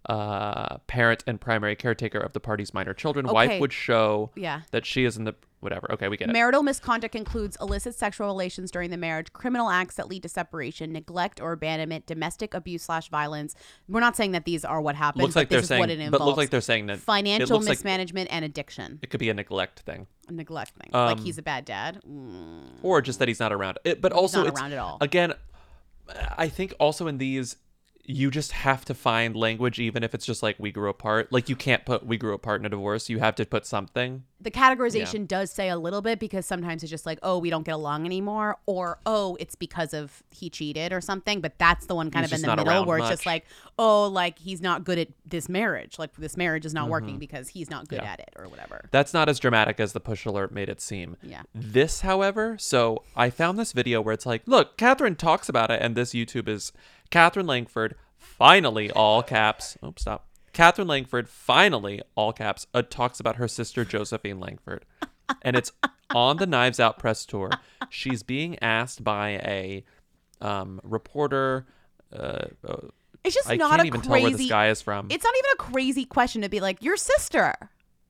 Uh, 0.07 0.79
parent 0.87 1.25
and 1.27 1.41
primary 1.41 1.77
caretaker 1.77 2.19
of 2.19 2.33
the 2.33 2.41
party's 2.41 2.73
minor 2.73 2.95
children. 2.95 3.27
Okay. 3.27 3.35
Wife 3.35 3.61
would 3.61 3.73
show 3.73 4.31
Yeah. 4.37 4.63
that 4.71 4.87
she 4.87 5.05
is 5.05 5.17
in 5.17 5.25
the 5.25 5.35
whatever. 5.61 5.91
Okay, 5.93 6.09
we 6.09 6.17
get 6.17 6.29
it. 6.31 6.33
Marital 6.33 6.63
misconduct 6.63 7.17
includes 7.17 7.57
illicit 7.61 7.95
sexual 7.95 8.29
relations 8.29 8.71
during 8.71 8.91
the 8.91 8.97
marriage, 8.97 9.33
criminal 9.33 9.69
acts 9.71 9.97
that 9.97 10.09
lead 10.09 10.23
to 10.23 10.29
separation, 10.29 10.93
neglect 10.93 11.41
or 11.41 11.51
abandonment, 11.53 12.07
domestic 12.07 12.55
abuse 12.55 12.85
slash 12.85 13.09
violence. 13.09 13.57
We're 13.89 13.99
not 14.01 14.15
saying 14.17 14.33
that 14.33 14.45
these 14.45 14.65
are 14.65 14.81
what 14.81 14.95
happened. 14.95 15.23
Looks 15.23 15.35
but 15.35 15.41
like 15.41 15.49
this 15.49 15.55
they're 15.57 15.63
is 15.63 15.69
saying, 15.69 15.81
what 15.81 15.91
it 15.91 16.11
but 16.13 16.21
looks 16.21 16.37
like 16.39 16.51
they're 16.51 16.61
saying 16.61 16.87
that 16.87 16.99
financial 17.01 17.57
looks 17.57 17.67
like- 17.67 17.79
mismanagement 17.79 18.29
and 18.31 18.45
addiction. 18.45 19.01
It 19.03 19.11
could 19.11 19.21
be 19.21 19.31
a 19.31 19.35
neglect 19.35 19.81
thing. 19.81 20.07
A 20.29 20.33
neglect 20.33 20.73
thing, 20.77 20.91
like 20.93 21.19
Um, 21.19 21.25
he's 21.25 21.39
a 21.39 21.43
bad 21.43 21.65
dad. 21.65 22.01
Mm. 22.09 22.61
or 22.83 23.03
just 23.03 23.19
that 23.19 23.27
he's 23.29 23.41
not 23.41 23.53
around. 23.53 23.79
It, 23.85 24.01
but 24.01 24.13
He's 24.13 24.19
also, 24.21 24.39
not 24.39 24.47
it's, 24.49 24.61
around 24.61 24.73
at 24.73 24.79
all. 24.79 24.99
Again, 25.01 25.33
I 26.39 26.49
think 26.49 26.73
also 26.79 27.07
in 27.09 27.19
these, 27.19 27.57
you 28.11 28.31
just 28.31 28.53
have 28.53 28.87
to 28.87 28.95
find 28.95 29.37
language, 29.37 29.79
even 29.79 30.03
if 30.03 30.15
it's 30.15 30.25
just 30.25 30.43
like 30.43 30.57
we 30.59 30.73
grew 30.73 30.89
apart. 30.89 31.31
Like 31.31 31.51
you 31.51 31.55
can't 31.57 31.85
put 31.85 32.07
we 32.07 32.17
grew 32.17 32.33
apart 32.33 32.59
in 32.63 32.65
a 32.65 32.71
divorce. 32.71 33.11
You 33.11 33.19
have 33.19 33.35
to 33.35 33.45
put 33.45 33.67
something. 33.67 34.25
the 34.41 34.51
categorization 34.53 35.27
does 35.29 35.51
say 35.51 35.69
a 35.69 35.77
little 35.77 36.01
bit 36.01 36.19
because 36.21 36.47
sometimes 36.47 36.83
it's 36.83 36.89
just 36.91 37.05
like, 37.05 37.19
oh, 37.23 37.39
we 37.39 37.51
don't 37.51 37.65
get 37.65 37.75
along 37.75 38.07
anymore, 38.07 38.57
or 38.67 38.99
oh, 39.05 39.37
it's 39.41 39.55
because 39.57 39.93
of 39.93 40.23
he 40.31 40.49
cheated 40.49 40.91
or 40.93 41.03
something. 41.03 41.43
But 41.43 41.59
that's 41.59 41.85
the 41.87 41.95
one 41.95 42.11
kind 42.11 42.25
He's 42.25 42.33
of 42.33 42.37
in 42.45 42.49
the 42.57 42.57
middle 42.65 42.87
where 42.87 42.99
it's 42.99 43.09
just 43.11 43.27
like, 43.27 43.45
oh, 43.79 44.07
like 44.09 44.39
he's 44.39 44.63
not 44.63 44.85
good 44.85 44.99
at 44.99 45.09
this 45.27 45.49
marriage. 45.51 45.99
Like 45.99 46.15
this 46.17 46.37
marriage 46.37 46.65
is 46.65 46.73
not 46.73 46.89
working 46.89 47.17
Mhm. 47.17 47.21
because 47.21 47.49
he's 47.51 47.69
not 47.69 47.89
good 47.89 48.01
Yeah. 48.03 48.13
at 48.13 48.21
it 48.21 48.31
or 48.37 48.49
whatever. 48.49 48.89
That's 48.91 49.13
not 49.13 49.29
as 49.29 49.39
dramatic 49.39 49.81
as 49.81 49.93
the 49.93 50.01
push 50.01 50.25
alert 50.25 50.51
made 50.51 50.71
it 50.71 50.81
seem. 50.81 51.17
Yeah. 51.23 51.43
This, 51.55 52.01
however, 52.01 52.57
so 52.59 53.03
I 53.15 53.29
found 53.29 53.59
this 53.59 53.73
video 53.73 54.01
where 54.01 54.15
it's 54.15 54.25
like, 54.25 54.43
look, 54.47 54.79
Katherine 54.79 55.17
talks 55.17 55.51
about 55.51 55.71
it, 55.71 55.83
and 55.83 55.95
this 55.95 56.13
YouTube 56.15 56.49
is 56.49 56.73
Katherine 57.11 57.47
Langford 57.47 57.95
finally 58.17 58.91
all 58.91 59.23
caps. 59.23 59.77
Oh, 59.83 59.95
stop. 59.97 60.27
Katherine 60.53 60.89
Langford 60.89 61.29
finally 61.29 62.03
all 62.15 62.33
caps 62.33 62.67
uh, 62.75 62.83
talks 62.83 63.21
about 63.21 63.37
her 63.37 63.47
sister 63.49 63.85
Josephine 63.85 64.41
Langford, 64.41 64.85
and 65.43 65.57
it's 65.57 65.71
on 66.15 66.39
the 66.39 66.47
Knives 66.47 66.81
Out 66.81 66.99
press 66.99 67.25
tour. 67.25 67.51
She's 67.91 68.23
being 68.23 68.59
asked 68.61 69.05
by 69.05 69.31
a 69.45 69.85
um, 70.41 70.81
reporter. 70.83 71.67
Uh, 72.13 72.47
uh, 72.67 72.77
It's 73.25 73.35
just 73.35 73.49
I 73.49 73.57
not 73.57 73.71
can't 73.71 73.83
a 73.83 73.87
even 73.87 74.01
crazy. 74.01 74.09
tell 74.21 74.23
where 74.23 74.37
this 74.39 74.49
guy 74.49 74.69
is 74.69 74.83
from. 74.83 75.07
It's 75.11 75.25
not 75.25 75.35
even 75.37 75.51
a 75.55 75.57
crazy 75.73 76.05
question 76.05 76.43
to 76.43 76.49
be 76.49 76.61
like 76.61 76.83
your 76.83 76.97
sister. 76.97 77.55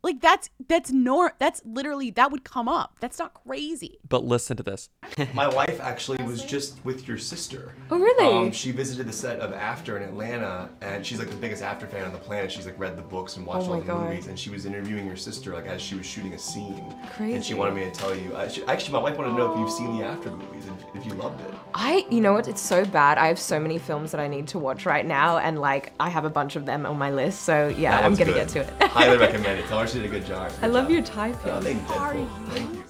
Like 0.02 0.20
that's 0.20 0.48
that's 0.68 0.90
nor 0.92 1.34
that's 1.38 1.60
literally 1.64 2.10
that 2.12 2.30
would 2.30 2.44
come 2.44 2.68
up. 2.68 2.96
That's 3.00 3.18
not 3.18 3.34
crazy. 3.34 3.98
but 4.08 4.24
listen 4.24 4.56
to 4.58 4.62
this. 4.62 4.88
My 5.34 5.48
wife 5.48 5.80
actually 5.80 6.22
was 6.24 6.44
just 6.44 6.82
with 6.84 7.08
your 7.08 7.18
sister. 7.18 7.74
Oh, 7.90 7.98
really? 7.98 8.46
Um, 8.46 8.52
she 8.52 8.70
visited 8.70 9.08
the 9.08 9.12
set 9.12 9.40
of 9.40 9.52
After 9.52 9.96
in 9.96 10.04
Atlanta, 10.04 10.68
and 10.82 11.04
she's 11.04 11.18
like 11.18 11.30
the 11.30 11.36
biggest 11.36 11.62
After 11.62 11.86
fan 11.86 12.04
on 12.04 12.12
the 12.12 12.18
planet. 12.18 12.52
She's 12.52 12.64
like 12.66 12.78
read 12.78 12.96
the 12.96 13.02
books 13.02 13.36
and 13.36 13.44
watched 13.46 13.66
Oh 13.66 13.72
all 13.72 13.74
my 13.74 13.80
the 13.80 13.86
God. 13.86 14.08
movies, 14.10 14.26
and 14.28 14.38
she 14.38 14.50
was 14.50 14.66
interviewing 14.66 15.06
your 15.06 15.16
sister 15.16 15.52
like 15.54 15.66
as 15.66 15.82
she 15.82 15.94
was 15.96 16.06
shooting 16.06 16.32
a 16.34 16.38
scene. 16.38 16.74
And 17.02 17.10
Crazy. 17.12 17.42
she 17.42 17.54
wanted 17.54 17.74
me 17.74 17.84
to 17.84 17.90
tell 17.90 18.14
you. 18.14 18.32
Uh, 18.34 18.48
she, 18.48 18.64
actually, 18.66 18.92
my 18.92 19.00
wife 19.00 19.16
wanted 19.18 19.30
to 19.30 19.36
know 19.36 19.52
if 19.52 19.58
you've 19.58 19.70
seen 19.70 19.98
the 19.98 20.04
After 20.04 20.30
movies 20.30 20.66
and 20.66 20.78
if, 20.94 21.00
if 21.02 21.06
you 21.06 21.14
loved 21.14 21.40
it. 21.40 21.52
I, 21.74 22.06
you 22.10 22.20
know 22.20 22.32
what? 22.34 22.46
It's 22.46 22.60
so 22.60 22.84
bad. 22.84 23.18
I 23.18 23.26
have 23.26 23.38
so 23.38 23.58
many 23.58 23.78
films 23.78 24.12
that 24.12 24.20
I 24.20 24.28
need 24.28 24.46
to 24.48 24.58
watch 24.60 24.86
right 24.86 25.04
now, 25.04 25.38
and 25.38 25.58
like 25.60 25.92
I 25.98 26.08
have 26.08 26.24
a 26.24 26.30
bunch 26.30 26.54
of 26.56 26.66
them 26.66 26.86
on 26.86 26.96
my 26.98 27.10
list. 27.10 27.42
So 27.42 27.68
yeah, 27.68 27.90
That 27.90 28.04
I'm 28.04 28.12
one's 28.12 28.18
gonna 28.20 28.32
good. 28.32 28.48
get 28.48 28.48
to 28.50 28.84
it. 28.84 28.90
Highly 28.90 29.18
recommend 29.26 29.58
it. 29.58 29.66
Tell 29.66 29.80
her 29.80 29.86
she 29.88 29.98
did 29.98 30.06
a 30.06 30.08
good 30.08 30.26
job. 30.26 30.52
I 30.62 30.66
love 30.66 30.90
your 30.90 31.02
typing. 31.02 31.50
Oh, 31.52 31.60
thank 31.60 31.80
you, 31.80 31.86
Deadpool. 31.94 32.48
Thank 32.48 32.74
you. 32.74 32.84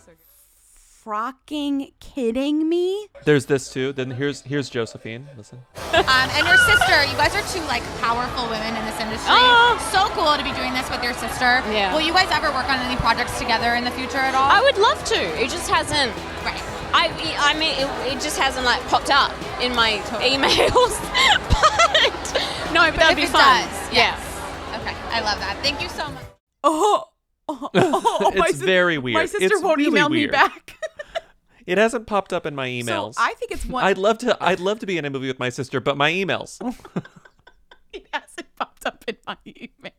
Frocking 1.04 1.92
kidding 2.00 2.68
me? 2.68 3.06
There's 3.24 3.46
this 3.46 3.72
too. 3.72 3.92
Then 3.92 4.10
here's 4.10 4.42
here's 4.42 4.68
Josephine. 4.68 5.26
Listen. 5.38 5.58
Um, 5.94 6.04
and 6.04 6.46
your 6.46 6.58
sister, 6.58 7.04
you 7.08 7.16
guys 7.16 7.34
are 7.34 7.40
two 7.48 7.64
like 7.66 7.82
powerful 8.00 8.44
women 8.50 8.76
in 8.76 8.84
this 8.84 9.00
industry. 9.00 9.30
Oh. 9.32 9.78
So 9.90 10.04
cool 10.12 10.36
to 10.36 10.44
be 10.44 10.52
doing 10.52 10.74
this 10.74 10.84
with 10.90 11.02
your 11.02 11.14
sister. 11.14 11.64
Yeah. 11.72 11.94
Will 11.94 12.02
you 12.02 12.12
guys 12.12 12.28
ever 12.30 12.48
work 12.52 12.68
on 12.68 12.78
any 12.80 12.96
projects 12.96 13.38
together 13.38 13.72
in 13.74 13.84
the 13.84 13.90
future 13.92 14.18
at 14.18 14.34
all? 14.34 14.50
I 14.50 14.60
would 14.60 14.76
love 14.76 15.02
to. 15.04 15.20
It 15.40 15.48
just 15.48 15.70
hasn't. 15.70 16.12
Right. 16.44 16.60
I, 16.92 17.08
I 17.38 17.58
mean, 17.58 17.72
it, 17.78 18.12
it 18.12 18.20
just 18.20 18.38
hasn't 18.38 18.66
like 18.66 18.80
popped 18.88 19.10
up 19.10 19.32
in 19.62 19.74
my 19.74 19.98
emails. 20.20 20.92
but 21.48 22.72
no, 22.74 22.84
but, 22.84 22.92
But 22.92 22.96
that'd 22.96 23.12
if 23.12 23.16
be 23.16 23.22
it 23.22 23.28
fun. 23.28 23.64
does, 23.64 23.92
yeah. 23.92 24.12
Okay, 24.80 24.96
I 25.08 25.20
love 25.20 25.38
that. 25.40 25.56
Thank 25.62 25.80
you 25.80 25.88
so 25.88 26.08
much. 26.10 26.27
Oh, 26.64 27.04
oh, 27.48 27.70
oh, 27.74 28.18
oh 28.22 28.30
my 28.36 28.46
it's 28.48 28.58
sis- 28.58 28.66
very 28.66 28.98
weird. 28.98 29.14
My 29.14 29.26
sister 29.26 29.46
It's 29.46 29.62
won't 29.62 29.78
really 29.78 29.90
email 29.90 30.08
me 30.08 30.26
back. 30.26 30.76
It 31.68 31.76
hasn't 31.76 32.06
popped 32.06 32.32
up 32.32 32.46
in 32.46 32.54
my 32.54 32.66
emails. 32.66 33.16
I 33.18 33.34
think 33.34 33.50
it's 33.52 33.66
one. 33.66 33.84
I'd 33.84 33.98
love 33.98 34.16
to. 34.18 34.34
I'd 34.40 34.58
love 34.58 34.78
to 34.78 34.86
be 34.86 34.96
in 34.96 35.04
a 35.04 35.10
movie 35.10 35.26
with 35.26 35.38
my 35.38 35.50
sister, 35.50 35.80
but 35.80 35.98
my 35.98 36.10
emails. 36.10 36.58
it 37.92 38.06
hasn't 38.10 38.56
popped 38.56 38.86
up 38.86 39.04
in 39.06 39.18
my 39.26 39.36
email. 39.46 39.92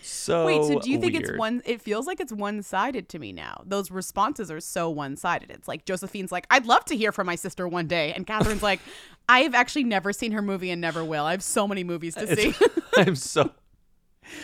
So 0.00 0.46
Wait, 0.46 0.64
so 0.64 0.80
do 0.80 0.90
you 0.90 0.98
think 0.98 1.14
it's 1.14 1.36
one? 1.36 1.60
It 1.66 1.82
feels 1.82 2.06
like 2.06 2.20
it's 2.20 2.32
one-sided 2.32 3.10
to 3.10 3.18
me 3.18 3.34
now. 3.34 3.64
Those 3.66 3.90
responses 3.90 4.50
are 4.50 4.60
so 4.60 4.88
one-sided. 4.88 5.50
It's 5.50 5.68
like 5.68 5.84
Josephine's 5.84 6.32
like, 6.32 6.46
"I'd 6.50 6.64
love 6.64 6.86
to 6.86 6.96
hear 6.96 7.12
from 7.12 7.26
my 7.26 7.34
sister 7.34 7.68
one 7.68 7.86
day," 7.86 8.14
and 8.14 8.26
Katherine's 8.26 8.62
like, 8.62 8.80
"I've 9.28 9.54
actually 9.54 9.84
never 9.84 10.10
seen 10.14 10.32
her 10.32 10.40
movie 10.40 10.70
and 10.70 10.80
never 10.80 11.04
will. 11.04 11.26
I 11.26 11.32
have 11.32 11.42
so 11.42 11.68
many 11.68 11.84
movies 11.84 12.14
to 12.14 12.34
see." 12.34 12.54
I'm 12.96 13.14
so. 13.14 13.50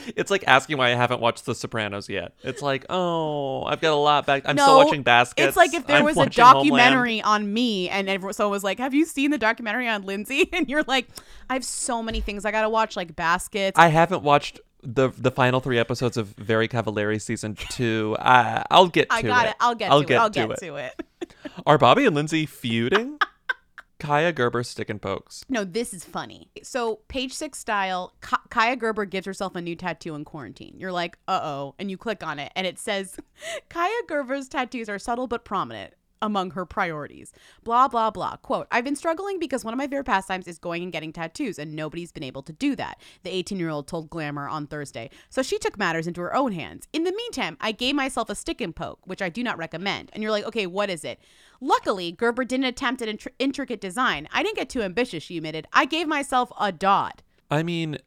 It's 0.17 0.31
like 0.31 0.45
asking 0.47 0.79
why 0.79 0.91
I 0.93 0.95
haven't 0.95 1.21
watched 1.21 1.45
The 1.47 1.55
Sopranos 1.55 2.09
yet. 2.09 2.35
It's 2.43 2.63
like, 2.63 2.87
oh, 2.91 3.65
I've 3.65 3.81
got 3.81 3.93
a 3.93 3.97
lot 3.97 4.27
back. 4.27 4.43
I'm 4.47 4.57
still 4.57 4.77
watching 4.77 5.03
Baskets. 5.03 5.49
It's 5.49 5.57
like 5.57 5.75
if 5.75 5.87
there 5.87 5.99
I'm 5.99 6.05
was 6.05 6.17
a 6.17 6.21
watching 6.21 6.45
Homeland. 6.45 6.65
documentary 6.71 7.23
on 7.23 7.53
me 7.53 7.89
and 7.89 8.09
everyone, 8.09 8.33
someone 8.35 8.53
was 8.53 8.65
like, 8.65 8.79
"Have 8.79 8.95
you 8.95 9.05
seen 9.07 9.31
the 9.31 9.39
documentary 9.39 9.89
on 9.89 10.03
Lindsay?" 10.03 10.49
And 10.53 10.69
you're 10.69 10.83
like, 10.85 11.09
"I 11.51 11.55
have 11.55 11.65
so 11.65 12.03
many 12.03 12.21
things 12.21 12.45
I 12.45 12.51
gotta 12.51 12.69
watch, 12.69 12.97
like 12.97 13.15
Baskets." 13.17 13.79
I 13.79 13.89
haven't 13.89 14.23
watched 14.23 14.61
the 14.83 15.11
the 15.17 15.31
final 15.31 15.61
three 15.61 15.79
episodes 15.79 16.17
of 16.17 16.29
Very 16.29 16.69
Cavallari 16.69 17.21
season 17.21 17.55
two. 17.71 18.17
I, 18.19 18.65
I'll 18.71 18.89
get 18.89 19.09
to 19.11 19.17
I 19.17 19.23
got 19.23 19.47
it. 19.47 19.51
it. 19.51 19.57
I'll 19.61 19.75
get 19.75 19.91
I'll 19.93 20.01
to 20.01 20.07
get 20.07 20.15
it. 20.15 20.19
I'll 20.21 20.31
to 20.31 20.41
get 20.41 20.51
it. 20.51 20.59
to 20.59 20.77
it. 20.77 21.03
Are 21.67 21.79
Bobby 21.79 22.05
and 22.07 22.15
Lindsay 22.17 22.47
feuding? 22.47 23.19
Kaia 24.03 24.35
Gerber 24.35 24.65
stick 24.65 24.91
and 24.91 25.01
pokes. 25.01 25.45
No, 25.49 25.63
this 25.63 25.95
is 25.95 26.05
funny. 26.05 26.51
So, 26.65 26.97
page 27.07 27.33
six 27.33 27.61
style, 27.61 28.15
Ka- 28.21 28.43
Kaia 28.51 28.77
Gerber 28.77 29.05
gives 29.05 29.27
herself 29.27 29.55
a 29.55 29.63
new 29.63 29.77
tattoo 29.77 30.17
in 30.17 30.25
quarantine. 30.25 30.75
You're 30.77 30.91
like, 30.91 31.17
uh 31.29 31.41
oh. 31.41 31.77
And 31.79 31.89
you 31.89 31.97
click 31.97 32.27
on 32.27 32.41
it, 32.41 32.51
and 32.57 32.67
it 32.67 32.81
says, 32.81 33.17
Kaia 33.71 34.09
Gerber's 34.09 34.49
tattoos 34.49 34.89
are 34.89 34.99
subtle 34.99 35.29
but 35.29 35.45
prominent 35.45 35.95
among 36.23 36.53
her 36.53 36.65
priorities. 36.65 37.33
Blah, 37.65 37.89
blah, 37.89 38.11
blah. 38.11 38.37
Quote, 38.37 38.69
I've 38.71 38.85
been 38.85 38.97
struggling 38.97 39.39
because 39.39 39.65
one 39.65 39.75
of 39.75 39.79
my 39.79 39.87
favorite 39.87 40.05
pastimes 40.05 40.49
is 40.49 40.59
going 40.59 40.83
and 40.83 40.93
getting 40.93 41.13
tattoos, 41.13 41.59
and 41.59 41.75
nobody's 41.75 42.13
been 42.13 42.23
able 42.23 42.43
to 42.45 42.53
do 42.53 42.75
that. 42.77 42.99
The 43.25 43.31
18 43.31 43.59
year 43.59 43.69
old 43.69 43.89
told 43.89 44.09
Glamour 44.09 44.49
on 44.49 44.67
Thursday. 44.67 45.11
So 45.29 45.43
she 45.43 45.59
took 45.59 45.79
matters 45.79 46.07
into 46.07 46.23
her 46.23 46.35
own 46.35 46.53
hands. 46.53 46.89
In 46.93 47.05
the 47.05 47.13
meantime, 47.13 47.59
I 47.61 47.73
gave 47.73 47.95
myself 47.95 48.31
a 48.31 48.35
stick 48.35 48.61
and 48.61 48.75
poke, 48.75 49.01
which 49.05 49.21
I 49.21 49.29
do 49.29 49.43
not 49.43 49.59
recommend. 49.59 50.11
And 50.13 50.23
you're 50.23 50.33
like, 50.33 50.47
okay, 50.47 50.67
what 50.67 50.89
is 50.89 51.05
it? 51.05 51.21
Luckily, 51.61 52.13
Gerber 52.13 52.45
didn't 52.45 52.67
attempt 52.67 53.03
an 53.03 53.17
intr- 53.17 53.33
intricate 53.39 53.81
design. 53.81 54.29
I 54.33 54.43
didn't 54.43 54.57
get 54.57 54.71
too 54.71 54.83
ambitious, 54.83 55.23
she 55.23 55.37
admitted. 55.37 55.67
I 55.73 55.85
gave 55.85 56.09
myself 56.09 56.51
a 56.59 56.73
dot. 56.73 57.23
I 57.51 57.63
mean, 57.63 57.99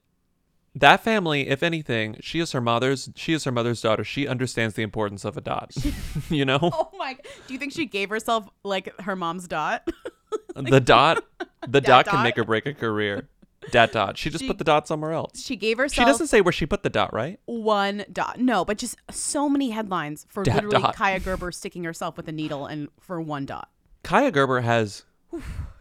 that 0.76 1.04
family, 1.04 1.48
if 1.48 1.64
anything, 1.64 2.18
she 2.22 2.40
is 2.40 2.52
her 2.52 2.62
mother's. 2.62 3.10
She 3.16 3.34
is 3.34 3.44
her 3.46 3.52
mother's 3.52 3.82
daughter. 3.82 4.04
She 4.04 4.28
understands 4.28 4.76
the 4.76 4.84
importance 4.84 5.24
of 5.26 5.38
a 5.38 5.42
dot. 5.42 5.74
you 6.30 6.46
know, 6.46 6.60
Oh 6.74 6.92
my! 6.98 7.18
Do 7.48 7.54
you 7.54 7.60
think 7.60 7.74
she 7.74 7.86
gave 7.86 8.10
herself 8.10 8.48
like 8.64 9.00
her 9.02 9.16
mom's 9.16 9.48
dot? 9.48 9.88
the 10.56 10.80
dot. 10.82 11.24
The 11.62 11.82
That 11.82 11.86
dot, 11.86 12.08
can 12.08 12.24
make 12.24 12.38
or 12.38 12.44
break 12.44 12.66
a 12.66 12.74
career. 12.74 13.30
Dat 13.72 13.92
dot. 13.92 14.16
She 14.18 14.30
just 14.30 14.44
She- 14.44 14.48
put 14.48 14.58
the 14.60 14.64
dot 14.64 14.88
somewhere 14.88 15.12
else. 15.14 15.42
She 15.44 15.56
gave 15.56 15.78
herself. 15.80 16.06
She 16.06 16.12
doesn't 16.12 16.28
say 16.28 16.42
where 16.42 16.52
she 16.52 16.66
put 16.68 16.84
the 16.84 16.90
dot, 16.90 17.14
right? 17.14 17.40
one 17.46 18.06
dot. 18.12 18.40
No, 18.40 18.64
but 18.64 18.78
just 18.78 18.96
so 19.10 19.50
many 19.50 19.72
headlines 19.72 20.26
for 20.30 20.44
literally 20.46 20.80
dot. 20.82 20.96
Kaia 20.96 21.24
Gerber 21.24 21.52
sticking 21.52 21.84
herself 21.84 22.16
with 22.18 22.28
a 22.28 22.32
needle 22.32 22.68
and 22.68 22.90
for 23.00 23.20
one 23.20 23.46
dot. 23.46 23.70
Kaia 24.04 24.32
Gerber 24.32 24.62
has 24.62 25.04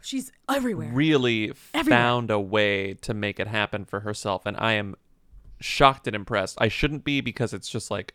She's 0.01 0.31
everywhere. 0.49 0.91
really 0.93 1.53
Everywhere. 1.73 1.97
found 1.99 2.31
a 2.31 2.39
way 2.39 2.93
to 3.01 3.13
make 3.13 3.39
it 3.39 3.47
happen 3.47 3.85
for 3.85 4.01
herself, 4.01 4.45
and 4.45 4.55
I 4.57 4.73
am 4.73 4.95
shocked 5.59 6.07
and 6.07 6.15
impressed. 6.15 6.57
I 6.59 6.67
shouldn't 6.67 7.03
be 7.03 7.21
because 7.21 7.53
it's 7.53 7.69
just 7.69 7.89
like 7.89 8.13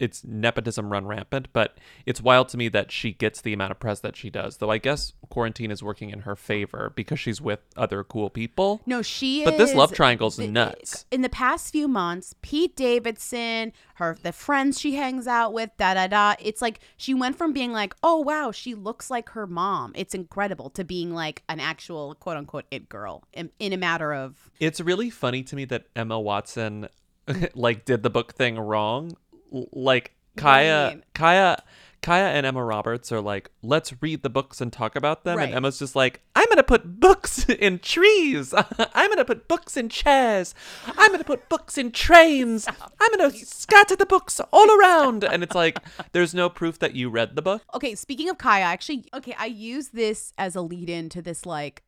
it's 0.00 0.24
nepotism 0.24 0.90
run 0.90 1.06
rampant, 1.06 1.48
but 1.52 1.78
it's 2.06 2.20
wild 2.20 2.48
to 2.50 2.56
me 2.56 2.68
that 2.68 2.92
she 2.92 3.12
gets 3.12 3.40
the 3.40 3.52
amount 3.52 3.70
of 3.72 3.80
press 3.80 4.00
that 4.00 4.16
she 4.16 4.30
does. 4.30 4.58
Though 4.58 4.70
I 4.70 4.78
guess 4.78 5.12
quarantine 5.30 5.70
is 5.70 5.82
working 5.82 6.10
in 6.10 6.20
her 6.20 6.36
favor 6.36 6.92
because 6.94 7.18
she's 7.20 7.40
with 7.40 7.60
other 7.76 8.04
cool 8.04 8.30
people. 8.30 8.82
No, 8.86 9.02
she 9.02 9.44
But 9.44 9.58
this 9.58 9.74
love 9.74 9.92
triangle's 9.92 10.36
the- 10.36 10.46
nuts. 10.48 11.06
In 11.10 11.22
the 11.22 11.28
past 11.28 11.72
few 11.72 11.88
months, 11.88 12.34
Pete 12.42 12.76
Davidson, 12.76 13.72
her 13.96 14.16
the 14.22 14.32
friends 14.32 14.80
she 14.80 14.94
hangs 14.96 15.26
out 15.26 15.52
with, 15.52 15.70
da 15.78 15.94
da 15.94 16.06
da. 16.06 16.34
It's 16.40 16.60
like 16.62 16.80
she 16.96 17.14
went 17.14 17.36
from 17.36 17.52
being 17.52 17.72
like, 17.72 17.94
oh 18.02 18.18
wow, 18.18 18.50
she 18.52 18.74
looks 18.74 19.10
like 19.10 19.30
her 19.30 19.46
mom. 19.46 19.92
It's 19.94 20.14
incredible 20.14 20.70
to 20.70 20.84
being 20.84 21.14
like 21.14 21.42
an 21.48 21.60
actual 21.60 22.14
quote 22.16 22.36
unquote 22.36 22.64
it 22.70 22.88
girl 22.88 23.24
in, 23.32 23.50
in 23.58 23.72
a 23.72 23.76
matter 23.76 24.12
of 24.12 24.50
It's 24.60 24.80
really 24.80 25.10
funny 25.10 25.42
to 25.44 25.56
me 25.56 25.64
that 25.66 25.86
Emma 25.96 26.18
Watson 26.20 26.83
like 27.54 27.84
did 27.84 28.02
the 28.02 28.10
book 28.10 28.34
thing 28.34 28.58
wrong. 28.58 29.16
Like 29.50 30.12
Kaia 30.36 30.90
mean? 30.90 31.04
Kaia 31.14 31.58
Kaia 32.04 32.34
and 32.34 32.44
Emma 32.44 32.62
Roberts 32.62 33.10
are 33.12 33.20
like, 33.22 33.50
let's 33.62 33.94
read 34.02 34.22
the 34.22 34.28
books 34.28 34.60
and 34.60 34.70
talk 34.70 34.94
about 34.94 35.24
them. 35.24 35.38
Right. 35.38 35.46
And 35.46 35.54
Emma's 35.54 35.78
just 35.78 35.96
like, 35.96 36.20
I'm 36.36 36.44
going 36.46 36.58
to 36.58 36.62
put 36.62 37.00
books 37.00 37.48
in 37.48 37.78
trees. 37.78 38.52
I'm 38.78 39.08
going 39.08 39.16
to 39.16 39.24
put 39.24 39.48
books 39.48 39.74
in 39.78 39.88
chairs. 39.88 40.54
I'm 40.86 41.08
going 41.08 41.20
to 41.20 41.24
put 41.24 41.48
books 41.48 41.78
in 41.78 41.92
trains. 41.92 42.68
I'm 42.68 43.18
going 43.18 43.30
to 43.30 43.46
scatter 43.46 43.96
the 43.96 44.04
books 44.04 44.38
all 44.52 44.70
around. 44.78 45.24
And 45.24 45.42
it's 45.42 45.54
like, 45.54 45.78
there's 46.12 46.34
no 46.34 46.50
proof 46.50 46.78
that 46.80 46.94
you 46.94 47.08
read 47.08 47.36
the 47.36 47.42
book. 47.42 47.62
Okay, 47.72 47.94
speaking 47.94 48.28
of 48.28 48.36
Kaia, 48.36 48.60
actually, 48.60 49.06
okay, 49.14 49.34
I 49.38 49.46
use 49.46 49.88
this 49.88 50.34
as 50.36 50.54
a 50.54 50.60
lead 50.60 50.90
in 50.90 51.08
to 51.08 51.22
this 51.22 51.46
like 51.46 51.84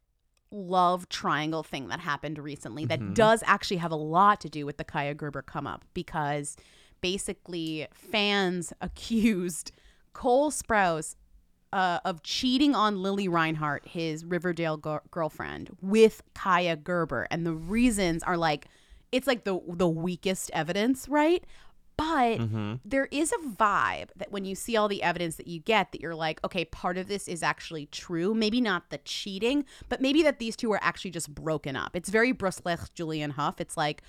love 0.51 1.09
triangle 1.09 1.63
thing 1.63 1.89
that 1.89 2.01
happened 2.01 2.39
recently 2.39 2.85
that 2.87 3.01
Mhm. 3.01 3.15
does 3.15 3.43
actually 3.47 3.79
have 3.79 3.91
a 3.91 3.97
lot 3.97 4.41
to 4.41 4.49
do 4.49 4.65
with 4.65 4.77
the 4.77 4.85
Kaia 4.85 5.17
Gerber 5.17 5.43
come 5.43 5.67
up 5.67 5.85
because 5.95 6.57
basically 7.01 7.87
fans 7.93 8.73
accused 8.81 9.73
Cole 10.13 10.51
Sprouse 10.51 11.17
uh, 11.73 11.99
of 12.05 12.23
cheating 12.23 12.75
on 12.75 13.03
Lili 13.03 13.29
Reinhart, 13.29 13.87
his 13.89 14.25
Riverdale 14.25 14.77
gir- 14.79 15.03
girlfriend, 15.11 15.77
with 15.83 16.23
Kaia 16.35 16.83
Gerber, 16.83 17.27
and 17.31 17.45
the 17.45 17.53
reasons 17.55 18.23
are 18.23 18.37
like 18.37 18.67
it's 19.13 19.27
like 19.27 19.45
the 19.45 19.61
the 19.69 19.89
weakest 19.89 20.51
evidence, 20.55 21.09
right? 21.09 21.45
But 21.97 22.39
Mhm. 22.41 22.81
there 22.85 23.07
is 23.11 23.33
a 23.33 23.39
vibe 23.49 24.11
that 24.17 24.31
when 24.31 24.45
you 24.45 24.55
see 24.55 24.77
all 24.77 24.87
the 24.87 25.03
evidence 25.03 25.37
that 25.37 25.47
you 25.47 25.61
get, 25.61 25.93
that 25.93 26.01
you're 26.03 26.15
like, 26.15 26.45
okay, 26.45 26.65
part 26.67 26.99
of 26.99 27.09
this 27.09 27.27
is 27.27 27.43
actually 27.43 27.87
true. 27.87 28.35
Maybe 28.35 28.61
not 28.61 28.91
the 28.91 28.99
cheating, 28.99 29.65
but 29.89 30.01
maybe 30.03 30.23
that 30.23 30.39
these 30.39 30.57
two 30.57 30.71
are 30.73 30.81
actually 30.83 31.11
just 31.13 31.35
broken 31.35 31.75
up. 31.75 31.97
It's 31.97 32.11
very 32.11 32.35
Bruslech, 32.35 32.91
Julianne 32.95 33.33
Hough. 33.33 33.61
It's 33.61 33.77
like, 33.79 34.03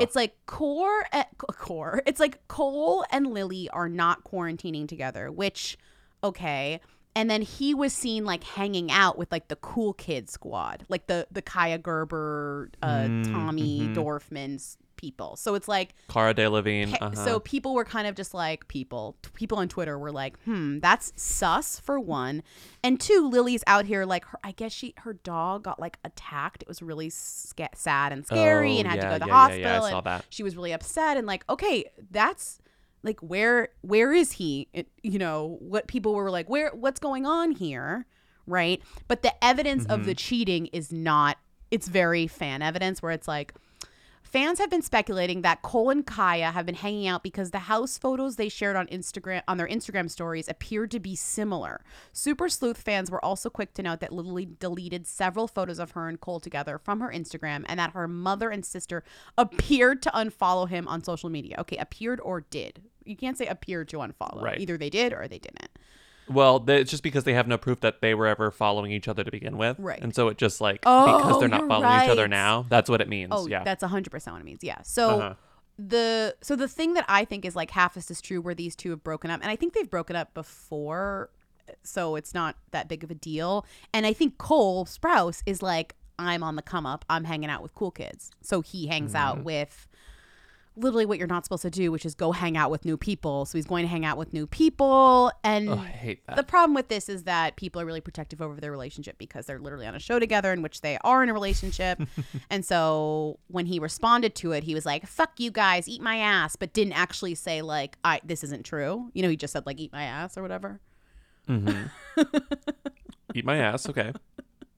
it's 0.00 0.14
like 0.14 0.36
core, 0.46 1.06
at, 1.12 1.36
core. 1.38 2.00
It's 2.06 2.20
like 2.20 2.46
Cole 2.46 3.04
and 3.10 3.26
Lili 3.32 3.68
are 3.70 3.88
not 3.88 4.22
quarantining 4.24 4.86
together, 4.86 5.32
which, 5.32 5.76
okay. 6.22 6.80
And 7.16 7.28
then 7.30 7.42
he 7.42 7.74
was 7.74 7.92
seen 7.92 8.24
like 8.24 8.44
hanging 8.44 8.92
out 8.92 9.18
with 9.18 9.32
like 9.32 9.48
the 9.48 9.56
cool 9.56 9.94
kid 9.94 10.28
squad, 10.30 10.84
like 10.88 11.06
the 11.06 11.26
the 11.32 11.42
Kaia 11.42 11.82
Gerber, 11.82 12.70
uh, 12.82 13.08
Mm, 13.08 13.32
Tommy 13.32 13.88
mhm. 13.88 13.94
Dorfman's 13.94 14.76
people. 14.96 15.36
So 15.36 15.54
it's 15.54 15.68
like 15.68 15.94
Cara 16.08 16.34
Delevingne. 16.34 16.96
Uh-huh. 17.00 17.14
So 17.14 17.40
people 17.40 17.74
were 17.74 17.84
kind 17.84 18.06
of 18.06 18.14
just 18.14 18.34
like 18.34 18.66
people. 18.68 19.16
t- 19.22 19.30
People 19.34 19.58
on 19.58 19.68
Twitter 19.68 19.98
were 19.98 20.10
like, 20.12 20.38
"Hmm, 20.44 20.78
that's 20.78 21.12
sus." 21.16 21.78
For 21.78 22.00
one, 22.00 22.42
and 22.82 22.98
two, 23.00 23.28
Lili's 23.28 23.62
out 23.66 23.84
here 23.86 24.04
like 24.04 24.24
her. 24.26 24.38
I 24.42 24.52
guess 24.52 24.72
she 24.72 24.94
her 24.98 25.12
dog 25.12 25.64
got 25.64 25.78
like 25.78 25.98
attacked. 26.04 26.62
It 26.62 26.68
was 26.68 26.80
really 26.82 27.10
sca- 27.10 27.68
sad 27.74 28.12
and 28.12 28.26
scary, 28.26 28.76
Oh, 28.76 28.78
and 28.80 28.88
had 28.88 29.00
to 29.02 29.06
go 29.06 29.12
to 29.14 29.18
the 29.20 29.26
yeah, 29.26 29.32
yeah, 29.32 29.34
hospital. 29.34 29.60
yeah, 29.62 29.82
I 29.82 29.90
saw 29.90 30.00
and. 30.02 30.24
She 30.30 30.42
was 30.42 30.56
really 30.56 30.72
upset 30.72 31.16
and 31.16 31.26
like, 31.26 31.44
okay, 31.50 31.84
that's 32.10 32.58
like 33.02 33.20
where 33.20 33.68
where 33.82 34.12
is 34.12 34.32
he? 34.32 34.68
It, 34.72 34.88
you 35.02 35.18
know 35.18 35.58
what 35.60 35.86
people 35.86 36.14
were 36.14 36.30
like, 36.30 36.48
where 36.48 36.70
what's 36.74 36.98
going 36.98 37.24
on 37.26 37.52
here, 37.52 38.06
right? 38.46 38.80
But 39.06 39.22
the 39.22 39.32
evidence 39.44 39.84
of 39.86 40.06
the 40.06 40.14
Mhm. 40.14 40.18
cheating 40.18 40.66
is 40.68 40.90
not. 40.92 41.36
It's 41.70 41.88
very 41.88 42.26
fan 42.26 42.62
evidence 42.62 43.02
where 43.02 43.12
it's 43.12 43.28
like. 43.28 43.52
Fans 44.36 44.58
have 44.58 44.68
been 44.68 44.82
speculating 44.82 45.40
that 45.40 45.62
Cole 45.62 45.88
and 45.88 46.06
Kaia 46.06 46.52
have 46.52 46.66
been 46.66 46.74
hanging 46.74 47.06
out 47.06 47.22
because 47.22 47.52
the 47.52 47.58
house 47.58 47.96
photos 47.96 48.36
they 48.36 48.50
shared 48.50 48.76
on 48.76 48.86
Instagram 48.88 49.40
on 49.48 49.56
their 49.56 49.66
Instagram 49.66 50.10
stories 50.10 50.46
appeared 50.46 50.90
to 50.90 51.00
be 51.00 51.16
similar. 51.16 51.82
Super 52.12 52.50
Sleuth 52.50 52.76
fans 52.76 53.10
were 53.10 53.24
also 53.24 53.48
quick 53.48 53.72
to 53.72 53.82
note 53.82 54.00
that 54.00 54.12
Lili 54.12 54.44
deleted 54.44 55.06
several 55.06 55.48
photos 55.48 55.78
of 55.78 55.92
her 55.92 56.06
and 56.06 56.20
Cole 56.20 56.38
together 56.38 56.76
from 56.76 57.00
her 57.00 57.10
Instagram 57.10 57.64
and 57.66 57.80
that 57.80 57.92
her 57.92 58.06
mother 58.06 58.50
and 58.50 58.62
sister 58.62 59.02
appeared 59.38 60.02
to 60.02 60.10
unfollow 60.10 60.68
him 60.68 60.86
on 60.86 61.02
social 61.02 61.30
media. 61.30 61.56
Okay, 61.60 61.78
appeared 61.78 62.20
or 62.20 62.42
did. 62.42 62.82
You 63.06 63.16
can't 63.16 63.38
say 63.38 63.46
appeared 63.46 63.88
to 63.88 63.96
unfollow. 63.96 64.42
Right. 64.42 64.60
Either 64.60 64.76
they 64.76 64.90
did 64.90 65.14
or 65.14 65.26
they 65.28 65.38
didn't. 65.38 65.70
Well, 66.28 66.58
they- 66.58 66.80
it's 66.80 66.90
just 66.90 67.02
because 67.02 67.24
they 67.24 67.34
have 67.34 67.46
no 67.46 67.56
proof 67.58 67.80
that 67.80 68.00
they 68.00 68.14
were 68.14 68.26
ever 68.26 68.50
following 68.50 68.90
each 68.92 69.06
other 69.08 69.22
to 69.24 69.30
begin 69.30 69.56
with. 69.58 69.78
Right. 69.78 70.02
And 70.02 70.14
so 70.14 70.28
it 70.28 70.38
just 70.38 70.60
like, 70.60 70.80
Oh, 70.84 71.18
because 71.18 71.40
they're 71.40 71.48
not 71.48 71.68
following 71.68 72.02
each 72.02 72.08
other 72.10 72.26
now, 72.28 72.66
that's 72.68 72.90
what 72.90 73.00
it 73.00 73.08
means. 73.08 73.30
Oh, 73.34 73.46
yeah. 73.46 73.62
that's 73.64 73.82
hundred 73.84 74.10
percent 74.10 74.34
what 74.34 74.40
it 74.40 74.44
means. 74.44 74.64
Yeah. 74.64 74.82
So 74.82 75.08
Uh-huh. 75.20 75.34
the 75.78 76.34
so 76.42 76.56
the 76.56 76.68
thing 76.68 76.94
that 76.94 77.04
I 77.08 77.24
think 77.24 77.44
is 77.44 77.54
like 77.54 77.70
half 77.70 77.96
as 77.96 78.10
is 78.10 78.20
true 78.20 78.40
where 78.40 78.54
these 78.54 78.74
two 78.74 78.90
have 78.90 79.04
broken 79.04 79.30
up, 79.30 79.40
and 79.42 79.50
I 79.50 79.56
think 79.56 79.72
they've 79.74 79.88
broken 79.90 80.16
up 80.16 80.34
before, 80.34 81.30
so 81.82 82.16
it's 82.16 82.32
not 82.34 82.56
that 82.70 82.88
big 82.88 83.04
of 83.04 83.10
a 83.10 83.14
deal. 83.14 83.64
And 83.92 84.06
I 84.06 84.12
think 84.12 84.38
Cole 84.38 84.84
Sprouse 84.86 85.42
is 85.46 85.62
like, 85.62 85.94
I'm 86.18 86.42
on 86.42 86.56
the 86.56 86.62
come 86.62 86.86
up. 86.86 87.04
I'm 87.10 87.24
hanging 87.24 87.50
out 87.50 87.62
with 87.62 87.74
cool 87.74 87.90
kids, 87.90 88.30
so 88.40 88.62
he 88.62 88.86
hangs 88.86 89.14
out 89.14 89.40
Mhm. 89.40 89.44
with 89.44 89.86
literally 90.76 91.06
what 91.06 91.18
you're 91.18 91.26
not 91.26 91.44
supposed 91.44 91.62
to 91.62 91.70
do, 91.70 91.90
which 91.90 92.04
is 92.04 92.14
go 92.14 92.32
hang 92.32 92.56
out 92.56 92.70
with 92.70 92.84
new 92.84 92.96
people. 92.96 93.44
So 93.46 93.56
he's 93.58 93.66
going 93.66 93.82
to 93.84 93.88
hang 93.88 94.04
out 94.04 94.18
with 94.18 94.32
new 94.32 94.46
people. 94.46 95.32
And 95.42 95.68
Oh, 95.70 95.74
I 95.78 95.86
hate 95.86 96.26
that. 96.26 96.36
the 96.36 96.42
problem 96.42 96.74
with 96.74 96.88
this 96.88 97.08
is 97.08 97.24
that 97.24 97.56
people 97.56 97.80
are 97.80 97.86
really 97.86 98.00
protective 98.00 98.42
over 98.42 98.60
their 98.60 98.70
relationship 98.70 99.16
because 99.18 99.46
they're 99.46 99.58
literally 99.58 99.86
on 99.86 99.94
a 99.94 99.98
show 99.98 100.18
together 100.18 100.52
in 100.52 100.60
which 100.62 100.82
they 100.82 100.98
are 101.02 101.22
in 101.22 101.28
a 101.28 101.32
relationship. 101.32 102.00
and 102.50 102.64
so 102.64 103.38
when 103.48 103.66
he 103.66 103.78
responded 103.78 104.34
to 104.36 104.52
it, 104.52 104.64
he 104.64 104.74
was 104.74 104.84
like, 104.84 105.06
fuck 105.06 105.38
you 105.40 105.50
guys, 105.50 105.88
eat 105.88 106.02
my 106.02 106.18
ass, 106.18 106.56
but 106.56 106.72
didn't 106.72 106.92
actually 106.92 107.34
say, 107.34 107.62
like, 107.62 107.96
I 108.04 108.20
this 108.24 108.44
isn't 108.44 108.64
true. 108.64 109.10
You 109.14 109.22
know, 109.22 109.28
he 109.30 109.36
just 109.36 109.52
said, 109.52 109.64
like, 109.66 109.80
eat 109.80 109.92
my 109.92 110.04
ass 110.04 110.36
or 110.36 110.42
whatever. 110.42 110.80
Mhm. 111.48 111.90
Eat 113.34 113.44
my 113.44 113.56
ass. 113.58 113.88
Okay. 113.88 114.12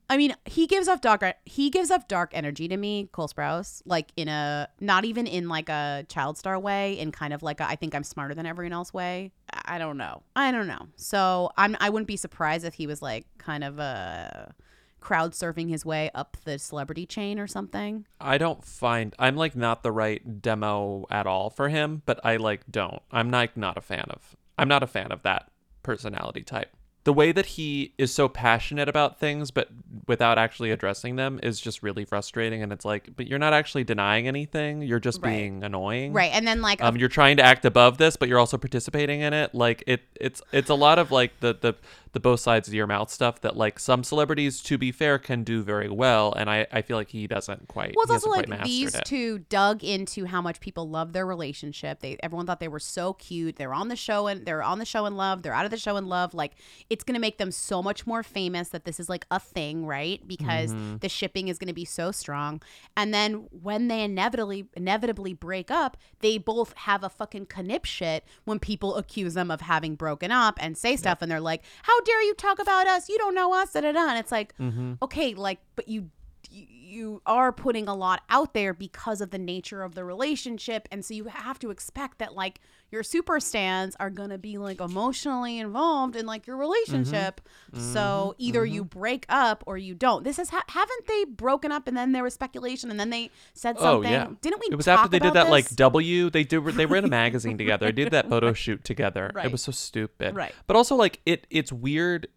I 0.09 0.17
mean, 0.17 0.35
he 0.45 0.65
gives 0.65 0.87
off 0.87 1.01
dark 1.01 1.23
he 1.45 1.69
gives 1.69 1.91
off 1.91 2.07
dark 2.07 2.31
energy 2.33 2.67
to 2.67 2.77
me, 2.77 3.09
Cole 3.11 3.27
Sprouse, 3.27 3.81
like 3.85 4.11
in 4.17 4.27
a 4.27 4.67
not 4.79 5.05
even 5.05 5.27
in 5.27 5.47
like 5.47 5.69
a 5.69 6.05
child 6.09 6.37
star 6.37 6.59
way, 6.59 6.97
in 6.97 7.11
kind 7.11 7.33
of 7.33 7.43
like 7.43 7.59
a 7.59 7.67
I 7.67 7.75
think 7.75 7.93
I'm 7.93 8.03
smarter 8.03 8.33
than 8.33 8.45
everyone 8.45 8.73
else 8.73 8.91
way. 8.93 9.31
I 9.65 9.77
don't 9.77 9.97
know. 9.97 10.23
I 10.35 10.51
don't 10.51 10.67
know. 10.67 10.87
So 10.95 11.51
I'm 11.57 11.77
I 11.79 11.89
wouldn't 11.89 12.07
be 12.07 12.17
surprised 12.17 12.65
if 12.65 12.73
he 12.73 12.87
was 12.87 13.01
like 13.01 13.27
kind 13.37 13.63
of 13.63 13.77
a 13.77 14.55
crowd 14.99 15.31
surfing 15.31 15.69
his 15.69 15.85
way 15.85 16.09
up 16.13 16.37
the 16.43 16.57
celebrity 16.57 17.05
chain 17.05 17.39
or 17.39 17.47
something. 17.47 18.05
I 18.19 18.37
don't 18.37 18.65
find 18.65 19.15
I'm 19.19 19.35
like 19.35 19.55
not 19.55 19.83
the 19.83 19.91
right 19.91 20.41
demo 20.41 21.05
at 21.11 21.27
all 21.27 21.51
for 21.51 21.69
him, 21.69 22.01
but 22.05 22.19
I 22.25 22.37
like 22.37 22.61
don't. 22.69 23.01
I'm 23.11 23.29
like 23.29 23.55
not 23.55 23.77
a 23.77 23.81
fan 23.81 24.07
of. 24.09 24.35
I'm 24.57 24.67
not 24.67 24.81
a 24.81 24.87
fan 24.87 25.11
of 25.11 25.21
that 25.21 25.51
personality 25.83 26.43
type. 26.43 26.75
The 27.05 27.13
way 27.13 27.31
that 27.31 27.45
he 27.45 27.93
is 27.97 28.13
so 28.13 28.27
passionate 28.27 28.87
about 28.89 29.19
things 29.19 29.51
but 29.51 29.69
without 30.07 30.37
actually 30.37 30.69
addressing 30.69 31.15
them 31.15 31.39
is 31.41 31.59
just 31.59 31.81
really 31.81 32.05
frustrating 32.05 32.61
and 32.61 32.71
it's 32.71 32.85
like 32.85 33.15
but 33.15 33.25
you're 33.27 33.39
not 33.39 33.53
actually 33.53 33.83
denying 33.83 34.27
anything, 34.27 34.81
you're 34.81 34.99
just 34.99 35.21
Right. 35.21 35.31
being 35.31 35.63
annoying. 35.63 36.13
Right. 36.13 36.31
And 36.33 36.47
then 36.47 36.61
like 36.61 36.81
um, 36.83 36.97
you're 36.97 37.09
trying 37.09 37.37
to 37.37 37.43
act 37.43 37.65
above 37.65 37.97
this, 37.97 38.15
but 38.15 38.27
you're 38.29 38.39
also 38.39 38.57
participating 38.57 39.21
in 39.21 39.33
it. 39.33 39.55
Like 39.55 39.83
it, 39.87 40.01
it's 40.19 40.41
it's 40.51 40.69
a 40.69 40.75
lot 40.75 40.99
of 40.99 41.11
like 41.11 41.39
the 41.39 41.57
the 41.59 41.73
the 42.11 42.19
both 42.19 42.39
sides 42.39 42.67
of 42.67 42.73
your 42.73 42.87
mouth 42.87 43.09
stuff 43.09 43.41
that 43.41 43.55
like 43.55 43.79
some 43.79 44.03
celebrities, 44.03 44.61
to 44.63 44.77
be 44.77 44.91
fair, 44.91 45.19
can 45.19 45.43
do 45.43 45.61
very 45.63 45.89
well, 45.89 46.33
and 46.33 46.49
I 46.49 46.65
I 46.71 46.81
feel 46.81 46.97
like 46.97 47.09
he 47.09 47.27
doesn't 47.27 47.67
quite. 47.67 47.93
Well, 47.95 48.03
it's 48.03 48.11
also 48.11 48.29
like 48.29 48.63
these 48.63 48.95
it. 48.95 49.05
two 49.05 49.39
dug 49.39 49.83
into 49.83 50.25
how 50.25 50.41
much 50.41 50.59
people 50.59 50.89
love 50.89 51.13
their 51.13 51.25
relationship. 51.25 51.99
They 51.99 52.17
everyone 52.23 52.45
thought 52.45 52.59
they 52.59 52.67
were 52.67 52.79
so 52.79 53.13
cute. 53.13 53.57
They're 53.57 53.73
on 53.73 53.87
the 53.89 53.95
show 53.95 54.27
and 54.27 54.45
they're 54.45 54.63
on 54.63 54.79
the 54.79 54.85
show 54.85 55.05
in 55.05 55.15
love. 55.15 55.43
They're 55.43 55.53
out 55.53 55.65
of 55.65 55.71
the 55.71 55.77
show 55.77 55.97
in 55.97 56.07
love. 56.07 56.33
Like 56.33 56.53
it's 56.89 57.03
gonna 57.03 57.19
make 57.19 57.37
them 57.37 57.51
so 57.51 57.83
much 57.83 58.07
more 58.07 58.23
famous 58.23 58.69
that 58.69 58.85
this 58.85 58.99
is 58.99 59.09
like 59.09 59.25
a 59.31 59.39
thing, 59.39 59.85
right? 59.85 60.25
Because 60.27 60.73
Mhm. 60.73 61.01
the 61.01 61.09
shipping 61.09 61.47
is 61.47 61.57
gonna 61.59 61.73
be 61.73 61.85
so 61.85 62.11
strong. 62.11 62.61
And 62.97 63.13
then 63.13 63.47
when 63.51 63.87
they 63.87 64.03
inevitably 64.03 64.67
inevitably 64.75 65.33
break 65.33 65.69
up, 65.69 65.97
they 66.21 66.37
both 66.37 66.73
have 66.73 67.03
a 67.03 67.09
fucking 67.09 67.47
knip 67.63 67.85
shit 67.85 68.23
when 68.45 68.57
people 68.59 68.95
accuse 68.95 69.33
them 69.35 69.51
of 69.51 69.61
having 69.61 69.95
broken 69.95 70.31
up 70.31 70.57
and 70.61 70.77
say 70.77 70.95
stuff, 70.95 71.21
and 71.21 71.31
they're 71.31 71.39
like, 71.39 71.61
"How 71.83 71.98
dare 72.05 72.21
you 72.23 72.33
talk 72.33 72.59
about 72.59 72.87
us? 72.87 73.09
You 73.09 73.17
don't 73.17 73.35
know 73.35 73.53
us." 73.53 73.73
Da 73.73 73.81
da 73.81 73.91
da. 73.91 74.09
And 74.09 74.17
it's 74.19 74.31
like, 74.31 74.55
Mhm. 74.57 74.97
okay, 75.01 75.33
like, 75.33 75.59
but 75.75 75.87
you 75.87 76.09
you- 76.51 77.21
are 77.25 77.51
putting 77.51 77.87
a 77.87 77.93
lot 77.95 78.23
out 78.29 78.53
there 78.55 78.73
because 78.73 79.21
of 79.21 79.29
the 79.29 79.37
nature 79.37 79.83
of 79.83 79.93
the 79.95 80.03
relationship 80.03 80.87
and 80.91 81.05
so 81.05 81.13
you 81.13 81.25
have 81.25 81.59
to 81.59 81.69
expect 81.69 82.17
that 82.17 82.33
like 82.33 82.59
your 82.91 83.03
super 83.03 83.39
stans 83.39 83.95
are 83.99 84.09
going 84.09 84.31
to 84.31 84.37
be 84.39 84.57
like 84.57 84.81
emotionally 84.81 85.59
involved 85.59 86.15
in 86.15 86.25
like 86.25 86.47
your 86.47 86.57
relationship 86.57 87.39
so 87.73 88.33
Mhm. 88.33 88.35
either 88.39 88.65
you 88.65 88.83
break 88.83 89.25
up 89.29 89.63
or 89.67 89.77
you 89.77 89.93
don't 89.93 90.23
this 90.23 90.39
is 90.39 90.49
ha- 90.49 90.63
haven't 90.69 91.05
they 91.07 91.25
broken 91.25 91.71
up 91.71 91.87
and 91.87 91.95
then 91.95 92.11
there 92.11 92.23
was 92.23 92.33
speculation 92.33 92.89
and 92.89 92.99
then 92.99 93.11
they 93.11 93.29
said 93.53 93.77
something 93.77 93.87
Oh 93.87 93.93
something 94.03 94.11
yeah, 94.11 94.27
didn't 94.41 94.59
we 94.59 94.67
It 94.71 94.75
was 94.75 94.87
after 94.87 95.09
they 95.09 95.19
did 95.19 95.33
that 95.33 95.49
like? 95.51 95.69
W. 95.75 96.29
They 96.31 96.43
did. 96.43 96.63
They 96.65 96.85
were 96.87 96.95
in 96.95 97.05
a 97.05 97.07
magazine 97.23 97.57
together. 97.57 97.85
They 97.87 97.91
did 97.91 98.11
that 98.11 98.29
photo 98.29 98.53
shoot 98.53 98.83
together. 98.83 99.31
Right. 99.33 99.45
It 99.45 99.51
was 99.51 99.61
so 99.61 99.71
stupid. 99.71 100.35
Right. 100.35 100.53
But 100.67 100.75
also 100.75 100.95
like 100.95 101.21
it. 101.25 101.45
It's 101.49 101.71
weird. 101.71 102.27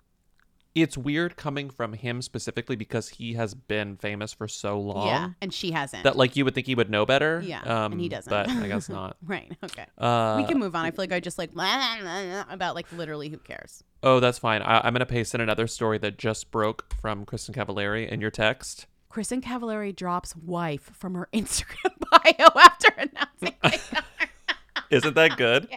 It's 0.75 0.97
weird 0.97 1.37
coming 1.37 1.69
from 1.69 1.93
him 1.93 2.23
specifically 2.23 2.77
because 2.77 3.11
he 3.11 3.35
has 3.35 3.53
been 3.53 3.97
famous 3.99 4.33
for 4.33 4.49
so 4.49 4.81
long. 4.81 5.07
yeah 5.07 5.31
and 5.43 5.53
she 5.53 5.71
hasn't 5.73 6.05
That 6.05 6.17
like 6.17 6.35
you 6.35 6.45
would 6.47 6.55
think 6.55 6.67
he 6.67 6.75
would 6.75 6.89
know 6.89 7.05
better. 7.05 7.43
Yeah, 7.45 7.61
Um, 7.61 7.93
and 7.93 8.01
he 8.01 8.09
doesn't. 8.09 8.31
But 8.31 8.49
I 8.49 8.69
guess 8.69 8.89
not. 8.89 9.17
right. 9.25 9.53
Okay. 9.63 9.85
Uh, 9.99 10.37
we 10.41 10.47
can 10.49 10.59
move 10.59 10.75
on. 10.75 10.85
I 10.87 10.91
feel 10.91 11.03
like 11.03 11.13
I 11.13 11.21
just 11.21 11.37
like 11.37 11.51
about 12.51 12.75
like 12.75 12.91
literally 12.93 13.29
who 13.29 13.37
cares. 13.39 13.85
Oh, 14.03 14.19
that's 14.19 14.39
fine. 14.39 14.63
I, 14.63 14.81
I'm 14.87 14.95
gonna 14.95 15.05
paste 15.07 15.35
in 15.35 15.41
another 15.43 15.67
story 15.67 15.99
that 15.99 16.17
just 16.19 16.51
broke 16.51 16.93
from 17.01 17.27
Kristin 17.27 17.55
Cavallari 17.55 18.09
in 18.09 18.21
your 18.21 18.31
text. 18.31 18.87
Kristin 19.13 19.43
Cavallari 19.43 19.95
drops 19.95 20.35
wife 20.35 20.91
from 20.95 21.15
her 21.15 21.29
Instagram 21.35 21.93
bio 22.11 22.49
after 22.59 22.89
announcing. 22.97 23.83
Isn't 24.91 25.15
that 25.17 25.37
good? 25.37 25.69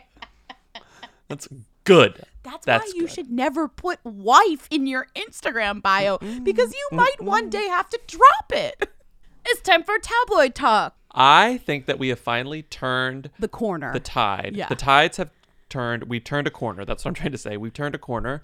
That's 1.28 1.48
good. 1.86 2.22
That's, 2.44 2.66
That's 2.66 2.86
why 2.86 2.92
you 2.96 3.02
good. 3.04 3.12
should 3.12 3.32
never 3.32 3.68
put 3.68 4.00
wife 4.04 4.68
in 4.70 4.86
your 4.86 5.08
Instagram 5.16 5.82
bio 5.82 6.20
because 6.44 6.74
you 6.74 6.90
might 6.92 7.20
one 7.22 7.50
day 7.50 7.68
have 7.70 7.90
to 7.90 8.00
drop 8.08 8.52
it. 8.52 8.90
It's 9.48 9.62
time 9.62 9.84
for 9.84 9.94
tabloid 10.00 10.56
talk. 10.56 10.96
I 11.12 11.58
think 11.58 11.86
that 11.86 12.00
we 12.00 12.08
have 12.10 12.20
finally 12.20 12.64
turned 12.64 13.30
The 13.38 13.48
corner. 13.48 13.94
the 13.94 14.00
tide. 14.00 14.54
Yeah. 14.56 14.68
The 14.68 14.76
tides 14.76 15.18
have 15.18 15.30
turned. 15.70 16.06
We've 16.06 16.24
turned 16.24 16.48
a 16.48 16.50
corner. 16.52 16.84
That's 16.84 17.06
what 17.06 17.10
I'm 17.10 17.14
trying 17.14 17.32
to 17.32 17.38
say. 17.38 17.56
We've 17.56 17.72
turned 17.72 17.94
a 17.94 18.00
corner. 18.00 18.42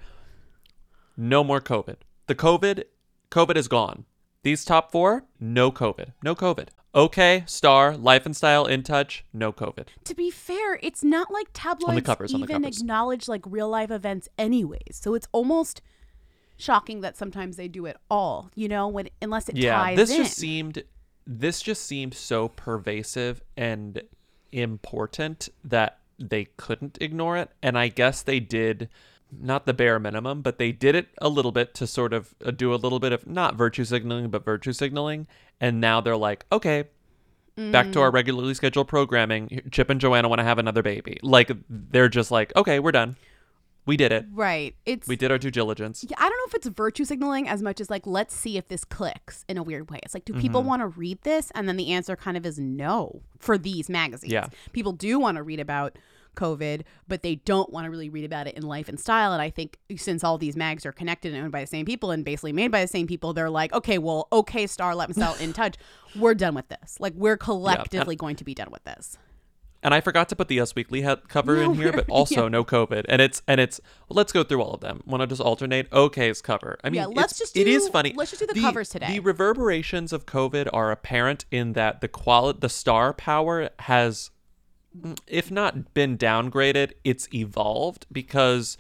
No 1.17 1.43
more 1.43 1.59
COVID. 1.59 1.95
The 2.27 2.35
COVID, 2.35 2.83
COVID 3.31 3.57
is 3.57 3.67
gone. 3.67 4.05
These 4.43 4.65
top 4.65 4.91
four, 4.91 5.25
no 5.39 5.71
COVID. 5.71 6.13
No 6.23 6.35
COVID. 6.35 6.69
Okay, 6.93 7.43
Star, 7.45 7.95
Life 7.95 8.25
and 8.25 8.35
Style, 8.35 8.65
In 8.65 8.83
Touch, 8.83 9.23
no 9.31 9.53
COVID. 9.53 9.87
To 10.03 10.15
be 10.15 10.29
fair, 10.29 10.79
it's 10.81 11.03
not 11.03 11.31
like 11.31 11.47
tabloids 11.53 12.05
covers, 12.05 12.33
even 12.33 12.65
acknowledge 12.65 13.27
like 13.27 13.43
real 13.45 13.69
life 13.69 13.91
events 13.91 14.27
anyways. 14.37 14.99
So 14.99 15.13
it's 15.13 15.27
almost 15.31 15.81
shocking 16.57 17.01
that 17.01 17.15
sometimes 17.15 17.55
they 17.55 17.67
do 17.67 17.85
it 17.85 17.97
all, 18.09 18.51
you 18.55 18.67
know, 18.67 18.87
when 18.87 19.09
unless 19.21 19.47
it 19.47 19.55
yeah, 19.55 19.75
ties 19.75 19.97
this 19.97 20.11
in. 20.11 20.17
just 20.17 20.37
seemed 20.37 20.83
this 21.25 21.61
just 21.61 21.85
seemed 21.85 22.13
so 22.13 22.49
pervasive 22.49 23.41
and 23.55 24.01
important 24.51 25.49
that 25.63 25.99
they 26.19 26.45
couldn't 26.57 26.97
ignore 26.99 27.37
it 27.37 27.49
and 27.63 27.77
I 27.77 27.87
guess 27.87 28.21
they 28.21 28.39
did 28.39 28.89
not 29.31 29.65
the 29.65 29.73
bare 29.73 29.99
minimum, 29.99 30.41
but 30.41 30.57
they 30.57 30.71
did 30.71 30.95
it 30.95 31.07
a 31.21 31.29
little 31.29 31.51
bit 31.51 31.73
to 31.75 31.87
sort 31.87 32.13
of 32.13 32.33
uh, 32.45 32.51
do 32.51 32.73
a 32.73 32.75
little 32.75 32.99
bit 32.99 33.11
of 33.13 33.25
not 33.27 33.55
virtue 33.55 33.85
signaling, 33.85 34.29
but 34.29 34.43
virtue 34.43 34.73
signaling. 34.73 35.27
And 35.59 35.79
now 35.79 36.01
they're 36.01 36.17
like, 36.17 36.45
okay, 36.51 36.85
back 37.55 37.91
to 37.91 37.99
Mm. 37.99 38.01
our 38.01 38.11
regularly 38.11 38.53
scheduled 38.53 38.87
programming. 38.87 39.61
Chip 39.71 39.89
and 39.89 40.01
Joanna 40.01 40.27
want 40.29 40.39
to 40.39 40.43
have 40.43 40.57
another 40.57 40.81
baby. 40.83 41.17
Like, 41.21 41.51
they're 41.69 42.09
just 42.09 42.31
like, 42.31 42.51
okay, 42.55 42.79
we're 42.79 42.91
done. 42.91 43.15
We 43.85 43.97
did 43.97 44.11
it. 44.11 44.25
Right. 44.31 44.75
It's 44.85 45.07
We 45.07 45.15
did 45.15 45.31
our 45.31 45.39
due 45.39 45.49
diligence. 45.49 46.05
Yeah, 46.07 46.15
I 46.19 46.29
don't 46.29 46.37
know 46.37 46.45
if 46.47 46.53
it's 46.53 46.67
virtue 46.67 47.03
signaling 47.03 47.47
as 47.49 47.63
much 47.63 47.81
as 47.81 47.89
like 47.89 48.05
let's 48.05 48.35
see 48.35 48.55
if 48.57 48.67
this 48.67 48.83
clicks 48.83 49.43
in 49.49 49.57
a 49.57 49.63
weird 49.63 49.89
way. 49.89 49.99
It's 50.03 50.13
like 50.13 50.23
do 50.23 50.33
people 50.33 50.61
Mhm. 50.61 50.65
want 50.67 50.81
to 50.81 50.87
read 50.87 51.19
this 51.23 51.51
and 51.55 51.67
then 51.67 51.77
the 51.77 51.91
answer 51.91 52.15
kind 52.15 52.37
of 52.37 52.45
is 52.45 52.59
no 52.59 53.23
for 53.39 53.57
these 53.57 53.89
magazines. 53.89 54.31
Yeah. 54.31 54.47
People 54.71 54.91
do 54.93 55.19
want 55.19 55.37
to 55.37 55.43
read 55.43 55.59
about 55.59 55.97
COVID, 56.35 56.83
but 57.07 57.21
they 57.21 57.35
don't 57.35 57.71
want 57.71 57.85
to 57.85 57.91
really 57.91 58.09
read 58.09 58.25
about 58.25 58.47
it 58.47 58.55
in 58.55 58.63
life 58.63 58.87
and 58.89 58.99
style 58.99 59.33
and 59.33 59.41
I 59.41 59.49
think 59.49 59.77
since 59.97 60.23
all 60.23 60.37
these 60.37 60.55
mags 60.55 60.85
are 60.85 60.91
connected 60.91 61.33
and 61.33 61.43
owned 61.43 61.51
by 61.51 61.61
the 61.61 61.67
same 61.67 61.85
people 61.85 62.11
and 62.11 62.23
basically 62.25 62.53
made 62.53 62.71
by 62.71 62.81
the 62.81 62.87
same 62.87 63.07
people, 63.07 63.33
they're 63.33 63.49
like, 63.49 63.73
"Okay, 63.73 63.97
well, 63.97 64.27
okay, 64.31 64.67
Star, 64.67 64.95
let 64.95 65.09
me 65.09 65.13
style 65.13 65.35
in 65.39 65.53
touch. 65.53 65.75
We're 66.15 66.33
done 66.35 66.55
with 66.55 66.67
this. 66.69 66.97
Like 66.99 67.13
we're 67.15 67.37
collectively 67.37 68.15
going 68.15 68.35
to 68.37 68.43
be 68.43 68.53
done 68.53 68.69
with 68.71 68.83
this." 68.83 69.17
And 69.83 69.95
I 69.95 70.01
forgot 70.01 70.29
to 70.29 70.35
put 70.35 70.47
the 70.47 70.59
Us 70.59 70.75
Weekly 70.75 71.01
head 71.01 71.27
cover 71.27 71.55
No, 71.55 71.71
in 71.71 71.73
here, 71.73 71.91
but 71.91 72.05
also 72.09 72.43
yeah. 72.43 72.49
no 72.49 72.63
COVID. 72.63 73.05
And 73.09 73.19
it's 73.21 73.41
and 73.47 73.59
it's 73.59 73.81
well, 74.07 74.15
let's 74.15 74.31
go 74.31 74.43
through 74.43 74.61
all 74.61 74.73
of 74.75 74.81
them. 74.81 75.01
Want 75.05 75.21
to 75.21 75.27
just 75.27 75.41
alternate? 75.41 75.87
OK's 75.91 76.39
cover. 76.41 76.77
I 76.83 76.89
mean, 76.91 77.01
Yeah, 77.01 77.07
let's 77.07 77.37
just 77.37 77.57
it 77.57 77.67
is 77.67 77.89
funny. 77.89 78.13
let's 78.15 78.29
just 78.31 78.41
do 78.41 78.53
the 78.53 78.61
covers 78.61 78.89
today. 78.89 79.07
The 79.07 79.19
reverberations 79.21 80.13
of 80.13 80.25
COVID 80.27 80.69
are 80.71 80.91
apparent 80.91 81.45
in 81.49 81.73
that 81.73 82.01
the 82.01 82.07
quality, 82.07 82.59
the 82.61 82.69
star 82.69 83.11
power 83.13 83.69
has, 83.79 84.29
if 85.27 85.49
not 85.51 85.93
been 85.93 86.17
downgraded, 86.17 86.93
it's 87.03 87.27
evolved 87.33 88.05
because, 88.11 88.77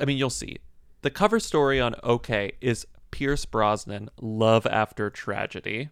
I 0.00 0.04
mean, 0.04 0.18
you'll 0.18 0.30
see. 0.30 0.58
The 1.02 1.10
cover 1.10 1.38
story 1.40 1.80
on 1.80 1.94
OK 2.02 2.52
is 2.60 2.86
Pierce 3.10 3.44
Brosnan, 3.44 4.10
love 4.20 4.66
after 4.66 5.10
tragedy. 5.10 5.90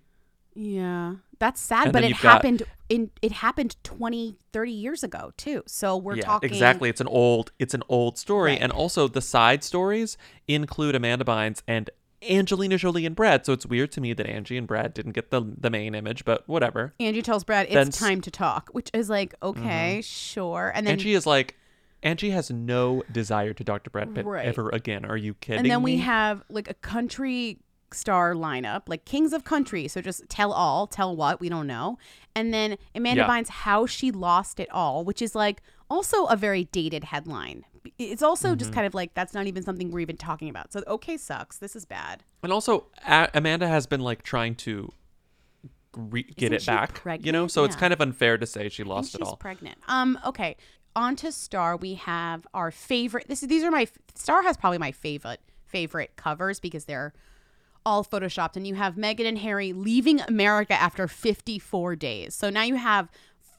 Yeah. 0.54 1.14
That's 1.38 1.60
sad, 1.60 1.84
And 1.84 1.92
but 1.92 2.04
it 2.04 2.10
you've 2.10 2.20
got- 2.20 2.32
happened 2.34 2.62
in 2.88 3.10
it 3.22 3.32
happened 3.32 3.76
20, 3.84 4.36
30 4.52 4.70
years 4.72 5.02
ago 5.02 5.32
too. 5.36 5.62
So 5.66 5.96
we're 5.96 6.16
yeah, 6.16 6.24
talking 6.24 6.50
exactly. 6.50 6.88
It's 6.90 7.00
an 7.00 7.08
old 7.08 7.50
it's 7.58 7.74
an 7.74 7.82
old 7.88 8.18
story, 8.18 8.52
Right. 8.52 8.60
and 8.60 8.70
also 8.70 9.08
the 9.08 9.22
side 9.22 9.64
stories 9.64 10.16
include 10.46 10.94
Amanda 10.94 11.24
Bynes 11.24 11.62
and 11.66 11.88
Angelina 12.28 12.76
Jolie 12.76 13.06
and 13.06 13.16
Brad. 13.16 13.44
So 13.46 13.52
it's 13.52 13.66
weird 13.66 13.92
to 13.92 14.00
me 14.00 14.12
that 14.12 14.26
Angie 14.26 14.56
and 14.56 14.66
Brad 14.66 14.94
didn't 14.94 15.12
get 15.12 15.30
the 15.30 15.42
the 15.58 15.70
main 15.70 15.94
image, 15.94 16.24
but 16.24 16.46
whatever. 16.48 16.94
Angie 17.00 17.22
tells 17.22 17.44
Brad 17.44 17.66
it's 17.66 17.74
Then 17.74 17.88
Mm-hmm. 17.88 18.04
time 18.04 18.20
to 18.22 18.30
talk, 18.30 18.70
which 18.72 18.90
is 18.94 19.10
like, 19.10 19.34
okay, 19.42 20.00
sure. 20.02 20.72
And 20.74 20.86
then 20.86 20.92
Angie 20.92 21.14
is 21.14 21.26
like, 21.26 21.56
Angie 22.02 22.30
has 22.30 22.50
no 22.50 23.02
desire 23.12 23.52
to 23.52 23.64
talk 23.64 23.84
to 23.84 23.90
Brad 23.90 24.14
Pitt 24.14 24.24
Right. 24.26 24.46
ever 24.46 24.68
again. 24.70 25.04
Are 25.04 25.16
you 25.16 25.34
kidding 25.34 25.60
and 25.60 25.70
then 25.70 25.82
we 25.82 25.98
have 25.98 26.42
like 26.48 26.68
a 26.70 26.74
country 26.74 27.58
star 27.92 28.32
lineup, 28.34 28.82
like 28.88 29.04
Kings 29.04 29.32
of 29.34 29.44
Country. 29.44 29.86
So 29.86 30.00
just 30.00 30.26
tell 30.30 30.50
all, 30.52 30.86
tell 30.86 31.14
what, 31.14 31.40
we 31.40 31.48
don't 31.50 31.66
know. 31.66 31.98
And 32.34 32.52
then 32.54 32.78
Amanda 32.94 33.20
Yeah. 33.22 33.28
Bynes, 33.28 33.48
How 33.48 33.84
She 33.84 34.10
Lost 34.10 34.58
It 34.58 34.70
All, 34.70 35.04
which 35.04 35.20
is 35.20 35.34
like 35.34 35.60
also 35.90 36.24
a 36.24 36.34
very 36.36 36.64
dated 36.64 37.04
headline. 37.04 37.66
It's 37.98 38.22
also 38.22 38.54
just 38.54 38.70
Mhm. 38.70 38.74
kind 38.74 38.86
of 38.86 38.94
like 38.94 39.14
that's 39.14 39.34
not 39.34 39.46
even 39.46 39.62
something 39.62 39.90
we're 39.90 40.00
even 40.00 40.16
talking 40.16 40.48
about. 40.48 40.72
So 40.72 40.82
okay, 40.86 41.16
sucks. 41.16 41.58
This 41.58 41.74
is 41.76 41.84
bad. 41.84 42.22
and 42.42 42.52
also 42.52 42.86
a- 43.06 43.30
Amanda 43.34 43.68
has 43.68 43.86
been 43.86 44.00
like 44.00 44.22
trying 44.22 44.54
to 44.56 44.92
re- 45.96 46.22
get 46.22 46.52
Isn't 46.52 46.62
it 46.62 46.66
back, 46.66 46.90
you 46.90 46.94
know. 46.94 47.00
pregnant? 47.02 47.50
So 47.52 47.64
it's 47.64 47.76
kind 47.76 47.92
of 47.92 48.00
unfair 48.00 48.38
to 48.38 48.46
say 48.46 48.68
she 48.68 48.82
lost 48.84 49.14
it 49.14 49.18
she's 49.18 49.26
all. 49.28 49.36
pregnant. 49.36 49.78
Um. 49.88 50.18
Okay. 50.24 50.56
On 50.94 51.16
to 51.16 51.32
Star. 51.32 51.76
We 51.76 51.94
have 51.94 52.46
our 52.54 52.70
favorite. 52.70 53.26
This 53.28 53.42
is 53.42 53.48
these 53.48 53.62
are 53.64 53.70
my 53.70 53.86
Star 54.14 54.42
has 54.42 54.56
probably 54.56 54.78
my 54.78 54.92
favorite 54.92 55.40
favorite 55.66 56.16
covers 56.16 56.60
because 56.60 56.84
they're 56.84 57.12
all 57.84 58.04
photoshopped, 58.04 58.56
and 58.56 58.66
you 58.66 58.74
have 58.76 58.94
Meghan 58.94 59.26
and 59.26 59.38
Harry 59.38 59.72
leaving 59.72 60.20
America 60.20 60.74
after 60.74 61.08
54 61.08 61.96
days. 61.96 62.34
So 62.34 62.48
now 62.50 62.62
you 62.62 62.76
have 62.76 63.10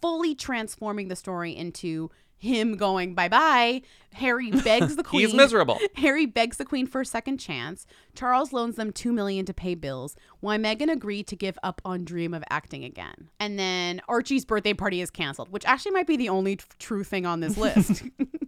fully 0.02 0.34
transforming 0.36 1.08
the 1.08 1.16
story 1.16 1.56
into 1.56 2.10
him 2.44 2.76
going 2.76 3.16
bye 3.16 3.30
bye. 3.30 3.82
Harry 4.14 4.52
begs 4.64 4.96
the 4.96 5.04
queen. 5.04 5.22
He's 5.22 5.34
miserable. 5.34 5.80
Harry 5.96 6.26
begs 6.26 6.58
the 6.58 6.66
queen 6.66 6.86
for 6.86 7.02
a 7.02 7.06
second 7.06 7.38
chance. 7.40 7.88
Charles 8.14 8.54
loans 8.54 8.76
them 8.76 8.92
two 8.92 9.12
million 9.12 9.46
to 9.46 9.54
pay 9.54 9.74
bills. 9.74 10.16
Why 10.40 10.58
Meghan 10.58 10.92
agreed 10.92 11.26
to 11.28 11.36
give 11.36 11.58
up 11.64 11.82
on 11.84 12.06
dream 12.06 12.34
of 12.34 12.44
acting 12.50 12.84
again. 12.84 13.30
And 13.40 13.58
then 13.58 14.02
Archie's 14.08 14.46
birthday 14.46 14.74
party 14.74 15.02
is 15.02 15.10
canceled, 15.10 15.50
which 15.50 15.66
actually 15.66 15.92
might 15.94 16.08
be 16.08 16.18
the 16.18 16.30
only 16.30 16.58
t- 16.58 16.66
true 16.78 17.04
thing 17.04 17.26
on 17.26 17.40
this 17.40 17.58
list. 17.58 18.04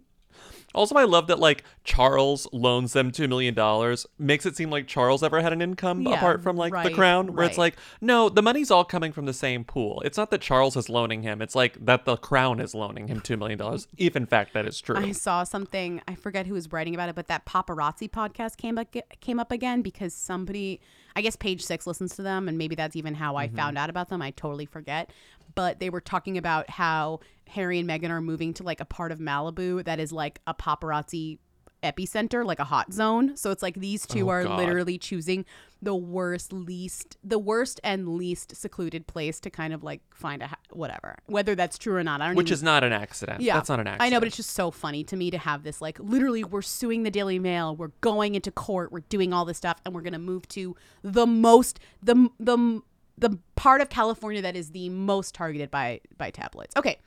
Also, 0.76 0.94
I 0.94 1.04
love 1.04 1.26
that 1.26 1.38
like 1.40 1.64
Charles 1.84 2.46
loans 2.52 2.92
them 2.92 3.10
two 3.10 3.26
million 3.26 3.54
dollars, 3.54 4.06
makes 4.18 4.46
it 4.46 4.56
seem 4.56 4.70
like 4.70 4.86
Charles 4.86 5.22
ever 5.22 5.40
had 5.40 5.52
an 5.52 5.62
income 5.62 6.02
Yeah, 6.02 6.16
apart 6.16 6.42
from 6.42 6.56
like 6.56 6.72
the 6.84 6.90
crown, 6.90 7.34
where 7.34 7.46
it's 7.46 7.58
like, 7.58 7.76
no, 8.00 8.28
the 8.28 8.42
money's 8.42 8.70
all 8.70 8.84
coming 8.84 9.10
from 9.12 9.24
the 9.26 9.32
same 9.32 9.64
pool. 9.64 10.02
It's 10.04 10.18
not 10.18 10.30
that 10.30 10.40
Charles 10.40 10.76
is 10.76 10.88
loaning 10.88 11.22
him; 11.22 11.40
it's 11.42 11.54
like 11.54 11.84
that 11.84 12.04
the 12.04 12.16
crown 12.16 12.60
is 12.60 12.74
loaning 12.74 13.08
him 13.08 13.20
two 13.20 13.36
million 13.36 13.58
dollars, 13.58 13.88
if 13.96 14.14
in 14.14 14.26
fact 14.26 14.52
that 14.54 14.66
is 14.66 14.80
true. 14.80 14.96
I 14.96 15.12
saw 15.12 15.42
something. 15.44 16.02
I 16.06 16.14
forget 16.14 16.46
who 16.46 16.54
was 16.54 16.70
writing 16.70 16.94
about 16.94 17.08
it, 17.08 17.14
but 17.14 17.26
that 17.28 17.46
paparazzi 17.46 18.10
podcast 18.10 18.56
came 18.58 18.78
up 18.78 18.94
came 19.20 19.40
up 19.40 19.50
again 19.50 19.80
because 19.82 20.12
somebody, 20.14 20.80
I 21.16 21.22
guess 21.22 21.36
Page 21.36 21.62
Six 21.62 21.86
listens 21.86 22.14
to 22.16 22.22
them, 22.22 22.48
and 22.48 22.58
maybe 22.58 22.74
that's 22.74 22.96
even 22.96 23.14
how 23.14 23.36
I 23.36 23.48
Mhm. 23.48 23.56
found 23.56 23.78
out 23.78 23.88
about 23.88 24.10
them. 24.10 24.20
I 24.20 24.30
totally 24.32 24.66
forget, 24.66 25.10
but 25.56 25.80
they 25.80 25.90
were 25.90 26.00
talking 26.00 26.38
about 26.38 26.70
how 26.70 27.18
Harry 27.48 27.80
and 27.80 27.88
Meghan 27.88 28.10
are 28.10 28.20
moving 28.20 28.54
to 28.54 28.62
like 28.62 28.80
a 28.80 28.84
part 28.84 29.10
of 29.10 29.18
Malibu 29.18 29.84
that 29.84 29.98
is 29.98 30.12
like 30.12 30.40
a 30.46 30.54
paparazzi 30.54 31.38
epicenter, 31.82 32.44
like 32.44 32.58
a 32.58 32.64
hot 32.64 32.92
zone. 32.92 33.36
So 33.36 33.50
it's 33.50 33.62
like 33.62 33.74
these 33.74 34.06
two 34.06 34.26
Oh, 34.28 34.30
are 34.32 34.44
God. 34.44 34.58
literally 34.58 34.98
choosing 34.98 35.44
the 35.82 35.94
worst, 35.94 36.52
least, 36.52 37.16
the 37.22 37.38
worst 37.38 37.80
and 37.84 38.08
least 38.08 38.56
secluded 38.56 39.06
place 39.06 39.38
to 39.40 39.50
kind 39.50 39.72
of 39.72 39.84
like 39.84 40.00
find 40.12 40.42
a 40.42 40.48
ha- 40.48 40.56
whatever, 40.70 41.16
whether 41.26 41.54
that's 41.54 41.78
true 41.78 41.94
or 41.94 42.02
not. 42.02 42.20
I 42.20 42.26
don't 42.28 42.34
Which 42.36 42.46
even- 42.48 42.54
is 42.54 42.62
not 42.62 42.82
an 42.82 42.92
accident. 42.92 43.40
yeah, 43.42 43.54
That's 43.54 43.68
not 43.68 43.78
an 43.78 43.86
accident. 43.86 44.02
I 44.02 44.08
know, 44.08 44.18
but 44.20 44.26
it's 44.26 44.36
just 44.36 44.50
so 44.50 44.70
funny 44.70 45.04
to 45.04 45.16
me 45.16 45.30
to 45.30 45.38
have 45.38 45.62
this 45.62 45.80
like 45.80 45.98
literally 46.00 46.42
we're 46.42 46.62
suing 46.62 47.02
the 47.04 47.10
Daily 47.10 47.38
Mail, 47.38 47.76
we're 47.76 47.92
going 48.00 48.34
into 48.34 48.50
court, 48.50 48.90
we're 48.90 49.00
doing 49.00 49.32
all 49.32 49.44
this 49.44 49.58
stuff, 49.58 49.78
and 49.84 49.94
we're 49.94 50.00
gonna 50.02 50.18
move 50.18 50.48
to 50.48 50.74
the 51.02 51.26
most 51.26 51.78
the 52.02 52.30
the 52.40 52.80
the 53.18 53.38
part 53.54 53.80
of 53.80 53.88
California 53.88 54.42
that 54.42 54.56
is 54.56 54.70
the 54.70 54.88
most 54.90 55.34
targeted 55.34 55.70
by 55.70 56.00
by 56.18 56.30
tabloids. 56.30 56.74
Okay, 56.76 56.98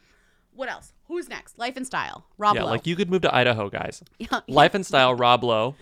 what 0.53 0.69
else? 0.69 0.93
Who's 1.07 1.29
next? 1.29 1.57
Life 1.57 1.77
and 1.77 1.85
Style. 1.85 2.25
Rob 2.37 2.55
yeah, 2.55 2.63
Lowe. 2.63 2.69
like 2.71 2.85
you 2.87 2.95
could 2.95 3.09
move 3.09 3.21
to 3.23 3.33
Idaho, 3.35 3.69
guys. 3.69 4.03
Yeah, 4.19 4.41
Life 4.47 4.73
and 4.75 4.85
Style, 4.85 5.13
Rob 5.15 5.43
Lowe. 5.43 5.75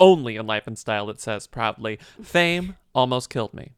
Only 0.00 0.36
in 0.36 0.46
Life 0.46 0.66
and 0.66 0.78
Style, 0.78 1.10
it 1.10 1.20
says 1.20 1.46
proudly. 1.46 1.98
Fame 2.22 2.76
almost 2.94 3.30
killed 3.30 3.52
me. 3.52 3.72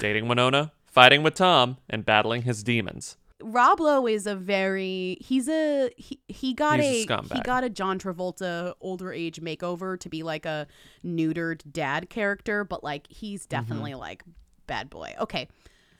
Dating 0.00 0.28
Winona, 0.28 0.72
fighting 0.84 1.22
with 1.22 1.34
Tom, 1.34 1.78
and 1.88 2.04
battling 2.04 2.42
his 2.42 2.62
demons. 2.62 3.16
Rob 3.42 3.80
Lowe 3.80 4.06
is 4.06 4.26
a 4.26 4.34
very 4.34 5.18
he's 5.20 5.46
a 5.48 5.90
he, 5.98 6.18
he 6.28 6.54
got 6.54 6.80
He's 6.80 7.08
a 7.08 7.14
a, 7.14 7.34
he 7.34 7.40
got 7.42 7.64
a 7.64 7.68
John 7.70 7.98
Travolta 7.98 8.72
older 8.80 9.12
age 9.12 9.40
makeover 9.42 9.98
to 10.00 10.08
be 10.08 10.22
like 10.22 10.46
a 10.46 10.66
neutered 11.04 11.60
dad 11.70 12.08
character, 12.08 12.64
but 12.64 12.82
like 12.82 13.06
he's 13.08 13.42
Mm-hmm. 13.46 13.50
definitely 13.50 13.94
like 13.94 14.22
bad 14.66 14.90
boy. 14.90 15.14
Okay. 15.20 15.48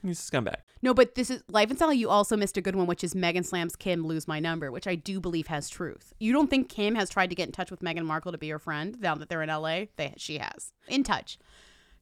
He's 0.02 0.20
a 0.20 0.30
scumbag. 0.30 0.56
No, 0.82 0.94
but 0.94 1.14
this 1.14 1.30
is 1.30 1.42
Life 1.48 1.70
and 1.70 1.78
Style. 1.78 1.92
You 1.92 2.10
also 2.10 2.36
missed 2.36 2.56
a 2.56 2.60
good 2.60 2.76
one, 2.76 2.86
which 2.86 3.02
is 3.02 3.14
Meghan 3.14 3.44
slams 3.44 3.74
Kim 3.74 4.06
lose 4.06 4.28
my 4.28 4.38
number, 4.38 4.70
which 4.70 4.86
I 4.86 4.94
do 4.94 5.20
believe 5.20 5.48
has 5.48 5.68
truth. 5.68 6.12
You 6.20 6.32
don't 6.32 6.48
think 6.48 6.68
Kim 6.68 6.94
has 6.94 7.08
tried 7.10 7.30
to 7.30 7.34
get 7.34 7.46
in 7.46 7.52
touch 7.52 7.70
with 7.70 7.80
Meghan 7.80 8.04
Markle 8.04 8.30
to 8.32 8.38
be 8.38 8.48
her 8.50 8.58
friend 8.58 8.96
now 9.00 9.14
that 9.16 9.28
they're 9.28 9.42
in 9.42 9.48
LA? 9.48 9.86
They 9.96 10.14
she 10.16 10.38
has 10.38 10.72
in 10.86 11.02
touch. 11.02 11.38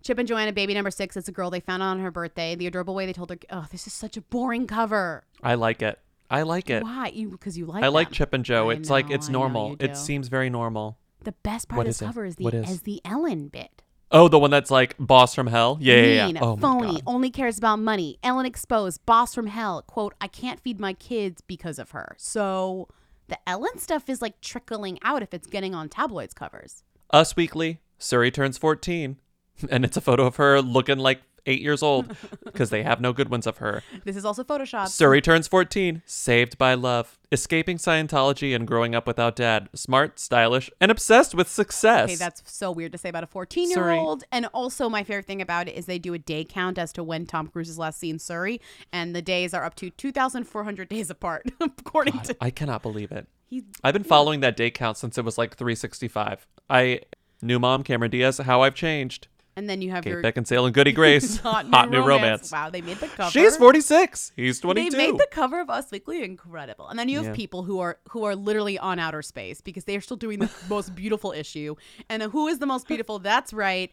Chip 0.03 0.19
and 0.19 0.29
Joanna, 0.29 0.53
baby 0.53 0.75
number 0.75 0.91
six. 0.91 1.17
It's 1.17 1.29
a 1.29 1.33
girl 1.33 1.49
they 1.49 1.61
found 1.61 1.83
on 1.83 2.01
her 2.01 2.11
birthday. 2.11 2.55
The 2.55 2.67
adorable 2.67 2.95
way 2.95 3.07
they 3.07 3.15
told 3.15 3.31
her, 3.31 3.39
"Oh, 3.49 3.67
this 3.71 3.87
is 3.87 3.95
such 3.95 4.19
a 4.19 4.21
boring 4.21 4.67
cover." 4.67 5.25
I 5.43 5.55
like 5.55 5.81
it. 5.81 5.99
I 6.29 6.43
like 6.43 6.69
it. 6.69 6.83
Why? 6.83 7.09
You 7.09 7.31
because 7.31 7.57
you 7.57 7.65
like. 7.65 7.85
I 7.85 7.89
like. 7.89 8.11
Chip 8.11 8.35
and 8.35 8.45
Joe. 8.45 8.69
I 8.71 8.75
It's 8.75 8.91
like 8.91 9.11
it's 9.11 9.31
I 9.31 9.33
normal. 9.33 9.77
It 9.81 9.97
seems 9.97 10.29
very 10.29 10.51
normal. 10.51 10.99
The 11.23 11.33
best 11.33 11.69
part 11.69 11.79
What 11.79 11.87
of 11.87 11.91
is 11.91 11.99
this 12.01 12.03
it? 12.03 12.07
cover 12.07 12.25
is 12.27 12.37
the 12.37 12.47
is? 12.49 12.71
is 12.71 12.81
the 12.83 13.01
Ellen 13.05 13.49
bit. 13.49 13.83
Oh, 14.11 14.29
the 14.29 14.39
one 14.39 14.51
that's 14.51 14.71
like 14.71 14.95
boss 14.99 15.35
from 15.35 15.47
hell. 15.47 15.79
Yeah, 15.81 15.97
yeah, 15.97 16.27
mean, 16.27 16.37
yeah. 16.37 16.43
Oh 16.43 16.57
my 16.57 16.63
phony, 16.63 17.03
only 17.07 17.31
cares 17.31 17.59
about 17.59 17.79
money. 17.79 18.19
Ellen 18.23 18.47
exposed, 18.47 19.05
boss 19.07 19.35
from 19.35 19.47
hell. 19.47 19.83
Quote, 19.83 20.15
I 20.21 20.29
can't 20.29 20.61
feed 20.61 20.79
my 20.79 20.93
kids 20.93 21.41
because 21.41 21.79
of 21.79 21.91
her. 21.91 22.15
So 22.19 22.89
the 23.29 23.39
Ellen 23.49 23.79
stuff 23.79 24.09
is 24.09 24.23
like 24.23 24.41
trickling 24.41 24.99
out 25.03 25.23
if 25.23 25.35
it's 25.35 25.47
getting 25.47 25.75
on 25.75 25.89
tabloids 25.89 26.35
covers. 26.35 26.85
Us 27.11 27.37
Weekly. 27.37 27.81
Suri 27.99 28.33
turns 28.33 28.59
14, 28.59 29.17
and 29.71 29.85
it's 29.85 29.97
a 29.97 30.01
photo 30.01 30.27
of 30.27 30.37
her 30.37 30.61
looking 30.61 30.99
like 30.99 31.23
eight 31.47 31.61
years 31.61 31.83
old 31.83 32.17
because 32.45 32.71
they 32.71 32.83
have 32.83 33.01
no 33.01 33.13
good 33.13 33.29
ones 33.31 33.47
of 33.47 33.59
her. 33.59 33.83
This 34.05 34.17
is 34.17 34.25
also 34.25 34.45
Photoshop. 34.45 34.87
Suri 34.87 35.23
turns 35.23 35.47
14, 35.49 36.03
saved 36.07 36.59
by 36.59 36.75
love, 36.75 37.19
escaping 37.33 37.77
Scientology 37.79 38.55
and 38.55 38.67
growing 38.67 38.95
up 38.95 39.07
without 39.07 39.37
dad, 39.37 39.69
smart, 39.75 40.19
stylish, 40.19 40.71
and 40.81 40.91
obsessed 40.91 41.35
with 41.35 41.49
success. 41.49 42.05
Okay, 42.05 42.15
that's 42.17 42.43
so 42.47 42.71
weird 42.71 42.93
to 42.93 42.99
say 42.99 43.09
about 43.09 43.25
a 43.25 43.27
14 43.27 43.71
year 43.71 43.91
old. 43.91 44.25
And 44.33 44.47
also, 44.55 44.89
my 44.89 45.05
favorite 45.05 45.27
thing 45.27 45.43
about 45.43 45.69
it 45.69 45.73
is 45.77 45.87
they 45.87 45.99
do 45.99 46.15
a 46.15 46.19
day 46.19 46.45
count 46.45 46.79
as 46.79 46.93
to 46.95 47.03
when 47.05 47.27
Tom 47.27 47.49
Cruise 47.49 47.69
is 47.69 47.79
last 47.79 47.99
seen 47.99 48.19
Suri, 48.19 48.61
and 48.93 49.15
the 49.15 49.23
days 49.23 49.53
are 49.55 49.65
up 49.65 49.75
to 49.77 49.91
2,400 49.91 50.89
days 50.89 51.11
apart, 51.11 51.47
according 51.61 52.19
to. 52.21 52.37
I 52.41 52.51
cannot 52.51 52.83
believe 52.83 53.13
it. 53.13 53.27
He- 53.49 53.65
I've 53.83 53.95
been 53.95 54.05
following 54.05 54.41
that 54.41 54.57
day 54.57 54.71
count 54.71 54.97
since 54.97 55.19
it 55.19 55.25
was 55.25 55.37
like 55.39 55.57
365. 55.57 56.47
I 56.71 57.01
new 57.43 57.59
mom 57.59 57.83
Cameron 57.83 58.11
Diaz, 58.11 58.39
how 58.39 58.63
I've 58.63 58.75
changed. 58.75 59.29
And 59.57 59.71
then 59.71 59.81
you 59.83 59.91
have 59.93 60.03
Kate 60.05 60.11
your 60.11 60.23
Beckinsale 60.23 60.65
and 60.67 60.75
Goody 60.75 60.91
Grace. 60.93 61.37
hot, 61.41 61.67
Hot 61.67 61.91
new, 61.91 61.99
new 62.01 62.05
romance. 62.07 62.51
romance. 62.51 62.53
Wow, 62.53 62.71
they 62.71 62.81
made 62.81 62.97
the 62.99 63.07
cover. 63.09 63.31
She's 63.31 63.57
46. 63.57 64.33
He's 64.35 64.59
22. 64.61 64.91
They 64.91 64.97
made 65.11 65.19
the 65.19 65.29
cover 65.31 65.61
of 65.61 65.71
Us 65.71 65.91
Weekly 65.93 66.25
incredible, 66.25 66.89
and 66.89 66.99
then 66.99 67.09
you 67.09 67.19
have 67.19 67.27
Yeah. 67.27 67.35
people 67.35 67.63
who 67.63 67.79
are 67.79 67.99
who 68.11 68.25
are 68.25 68.35
literally 68.35 68.79
on 68.79 68.99
outer 68.99 69.23
space 69.23 69.61
because 69.61 69.85
they 69.85 69.95
are 69.97 70.01
still 70.01 70.17
doing 70.17 70.41
the 70.41 70.51
most 70.69 70.95
beautiful 70.95 71.31
issue. 71.33 71.77
And 72.09 72.23
who 72.25 72.49
is 72.49 72.59
the 72.59 72.67
most 72.67 72.89
beautiful? 72.89 73.19
That's 73.21 73.53
right, 73.53 73.93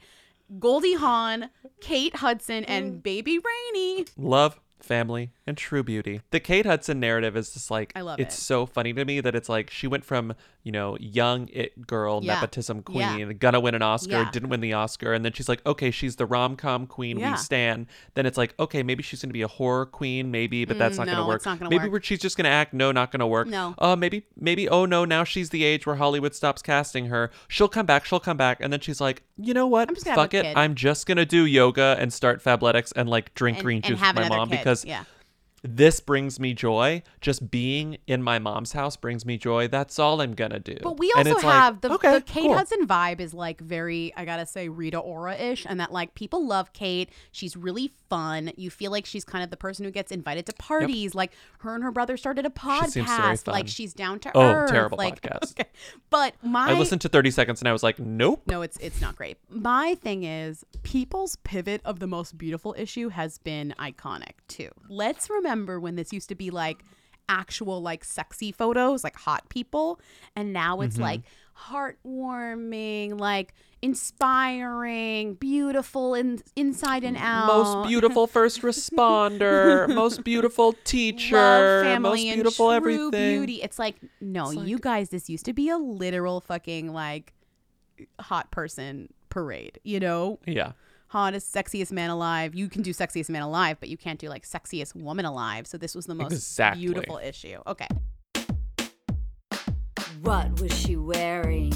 Goldie 0.60 0.96
Hawn, 0.96 1.50
Kate 1.80 2.16
Hudson, 2.16 2.64
Mm. 2.64 2.70
and 2.70 3.04
Baby 3.04 3.38
Rainey. 3.40 4.06
Love, 4.18 4.60
family, 4.84 5.32
and 5.48 5.58
true 5.58 5.84
beauty. 5.84 6.22
The 6.32 6.40
Kate 6.40 6.66
Hudson 6.66 7.00
narrative 7.00 7.36
is 7.38 7.54
just 7.54 7.70
like 7.72 7.92
I 7.96 8.02
love 8.02 8.20
it's 8.20 8.36
it. 8.38 8.42
so 8.42 8.66
funny 8.66 8.94
to 8.94 9.06
me 9.06 9.20
that 9.22 9.36
it's 9.36 9.50
like 9.50 9.70
she 9.70 9.88
went 9.88 10.04
from, 10.06 10.34
you 10.64 10.72
know, 10.72 10.98
young 11.00 11.48
it 11.54 11.86
girl, 11.88 12.20
Yeah. 12.24 12.36
nepotism 12.36 12.84
Yeah. 12.90 13.16
queen, 13.18 13.38
gonna 13.38 13.60
win 13.60 13.76
an 13.76 13.82
Oscar, 13.82 14.12
Yeah. 14.24 14.32
didn't 14.32 14.50
win 14.50 14.60
the 14.62 14.74
Oscar, 14.74 15.14
and 15.14 15.24
then 15.26 15.34
she's 15.34 15.50
like, 15.50 15.66
okay, 15.66 15.92
she's 15.92 16.16
the 16.18 16.26
rom 16.26 16.56
com 16.56 16.88
queen 16.88 17.20
Yeah. 17.20 17.32
we 17.32 17.38
stand. 17.38 17.88
Then 18.16 18.26
it's 18.26 18.38
like, 18.38 18.54
okay, 18.60 18.84
maybe 18.84 19.04
she's 19.04 19.22
gonna 19.22 19.34
be 19.34 19.42
a 19.42 19.48
horror 19.48 19.86
queen, 19.86 20.32
maybe, 20.32 20.66
but 20.66 20.78
that's 20.78 20.96
Mm, 20.96 21.00
not 21.00 21.08
gonna 21.08 21.28
work. 21.28 21.46
not 21.46 21.60
gonna 21.60 21.70
maybe 21.70 21.90
work. 21.90 22.04
she's 22.04 22.20
just 22.20 22.38
gonna 22.38 22.50
act, 22.50 22.74
no, 22.74 22.92
not 22.92 23.12
gonna 23.12 23.28
work. 23.28 23.48
No. 23.48 23.76
Uh 23.78 23.96
maybe 23.96 24.24
maybe 24.36 24.68
oh 24.70 24.86
no, 24.86 25.06
now 25.06 25.24
she's 25.24 25.50
the 25.50 25.64
age 25.64 25.86
where 25.86 25.96
Hollywood 25.96 26.34
stops 26.36 26.62
casting 26.62 27.06
her. 27.08 27.30
She'll 27.48 27.68
come 27.70 27.86
back, 27.86 28.06
she'll 28.06 28.20
come 28.20 28.38
back, 28.38 28.58
and 28.62 28.72
then 28.72 28.80
she's 28.80 29.02
like, 29.02 29.24
you 29.38 29.54
know 29.54 29.68
what? 29.68 29.90
I'm 29.90 29.96
just 29.96 30.08
Fuck 30.08 30.34
it. 30.34 30.44
kid." 30.44 30.56
I'm 30.56 30.76
just 30.76 31.06
gonna 31.08 31.26
do 31.26 31.46
yoga 31.46 31.96
and 32.00 32.14
start 32.14 32.44
Fabletics 32.44 32.94
and 32.96 33.10
like 33.10 33.34
drink 33.34 33.58
And- 33.58 33.64
green 33.66 33.82
juice 33.82 34.00
with 34.02 34.16
my 34.16 34.30
mom 34.30 34.50
kid. 34.50 34.58
because 34.60 34.71
Yeah. 34.86 35.04
This 35.64 36.00
brings 36.00 36.40
me 36.40 36.54
joy. 36.56 37.04
Just 37.20 37.52
being 37.52 37.98
in 38.08 38.24
my 38.24 38.40
mom's 38.40 38.72
house 38.72 38.96
brings 38.98 39.26
me 39.28 39.38
joy. 39.38 39.68
That's 39.68 40.00
all 40.00 40.20
I'm 40.20 40.34
gonna 40.34 40.60
do. 40.60 40.78
But 40.82 40.98
we 40.98 41.12
And 41.16 41.28
also 41.28 41.38
it's 41.38 41.44
like, 41.46 41.54
have 41.54 41.82
the, 41.82 41.92
okay, 41.94 42.14
the 42.16 42.22
Kate 42.22 42.44
cool. 42.44 42.56
Hudson 42.58 42.88
vibe 42.88 43.20
is 43.20 43.34
like 43.34 43.62
very, 43.62 44.12
I 44.18 44.26
gotta 44.26 44.48
say, 44.48 44.70
Rita 44.70 44.98
Ora 44.98 45.36
ish, 45.36 45.66
and 45.70 45.80
that 45.80 45.92
like 45.92 46.16
people 46.16 46.44
love 46.48 46.74
Kate. 46.74 47.10
She's 47.32 47.56
really 47.56 47.92
fun. 48.10 48.52
You 48.58 48.72
feel 48.72 48.90
like 48.90 49.06
she's 49.06 49.24
kind 49.24 49.44
of 49.44 49.52
the 49.52 49.58
person 49.58 49.86
who 49.86 49.92
gets 49.92 50.12
invited 50.12 50.48
to 50.48 50.54
parties. 50.54 51.14
Like 51.14 51.32
her 51.60 51.76
and 51.76 51.84
her 51.84 51.92
brother 51.92 52.18
started 52.18 52.48
a 52.48 52.50
podcast. 52.50 52.90
seems 52.92 53.16
very 53.16 53.38
fun. 53.38 53.54
Like 53.54 53.68
she's 53.68 53.94
down 53.94 54.20
to 54.22 54.32
Oh, 54.34 54.42
earth. 54.42 54.72
terrible 54.72 54.98
like, 54.98 55.22
podcast. 55.22 55.52
okay. 55.52 55.70
But 56.10 56.34
my 56.42 56.72
I 56.72 56.74
listened 56.74 57.02
to 57.02 57.10
30 57.10 57.30
seconds 57.30 57.62
and 57.62 57.68
I 57.68 57.72
was 57.72 57.84
like, 57.84 58.00
nope. 58.00 58.42
no, 58.48 58.64
it's 58.64 58.78
it's 58.78 59.00
not 59.00 59.16
great. 59.16 59.38
My 59.48 59.94
thing 60.02 60.24
is, 60.24 60.66
people's 60.82 61.36
pivot 61.44 61.82
of 61.86 62.00
the 62.00 62.08
most 62.08 62.36
beautiful 62.36 62.74
issue 62.80 63.10
has 63.10 63.38
been 63.38 63.76
iconic 63.80 64.34
too. 64.48 64.70
Let's 64.90 65.30
remember 65.30 65.51
when 65.80 65.96
this 65.96 66.12
used 66.14 66.30
to 66.30 66.36
be 66.36 66.50
like 66.50 66.84
actual 67.30 67.82
like 67.82 68.04
sexy 68.04 68.52
photos, 68.52 69.04
like 69.04 69.16
hot 69.16 69.48
people, 69.50 70.00
and 70.36 70.52
now 70.54 70.82
it's 70.82 70.98
Mhm. 70.98 71.02
like 71.02 71.22
heartwarming, 71.56 73.20
like 73.20 73.54
inspiring, 73.82 75.36
beautiful 75.36 76.14
in, 76.16 76.42
inside 76.56 77.04
and 77.04 77.18
out. 77.18 77.48
Most 77.48 77.88
beautiful 77.88 78.28
first 78.38 78.62
responder, 78.62 79.94
most 79.94 80.24
beautiful 80.24 80.74
teacher, 80.84 81.36
Love, 81.36 81.84
family, 81.84 82.10
most 82.10 82.26
and 82.26 82.36
beautiful 82.36 82.68
true 82.68 82.76
everything. 82.76 83.10
beauty. 83.40 83.62
It's 83.62 83.80
like 83.80 83.96
no, 84.20 84.52
you 84.52 84.80
guys. 84.80 85.10
This 85.10 85.30
used 85.30 85.46
to 85.46 85.54
be 85.54 85.70
a 85.70 85.78
literal 85.78 86.42
fucking 86.42 86.92
like 86.94 87.34
hot 88.20 88.52
person 88.52 89.14
parade. 89.30 89.80
You 89.84 90.00
know, 90.00 90.40
Yeah. 90.46 90.74
Hottest, 91.12 91.54
sexiest 91.54 91.92
man 91.92 92.10
alive. 92.10 92.56
You 92.56 92.70
can 92.70 92.82
do 92.82 92.92
sexiest 92.94 93.30
man 93.30 93.42
alive, 93.42 93.78
but 93.82 93.90
you 93.90 93.98
can't 93.98 94.18
do 94.18 94.30
like 94.30 94.46
sexiest 94.48 94.96
woman 94.96 95.26
alive. 95.26 95.68
So 95.68 95.78
this 95.78 95.94
was 95.94 96.06
the 96.06 96.16
most 96.16 96.32
Exactly. 96.32 96.82
beautiful 96.82 97.18
issue. 97.18 97.58
Okay. 97.68 97.88
What 100.22 100.62
was 100.62 100.72
she 100.80 100.96
wearing? 100.96 101.74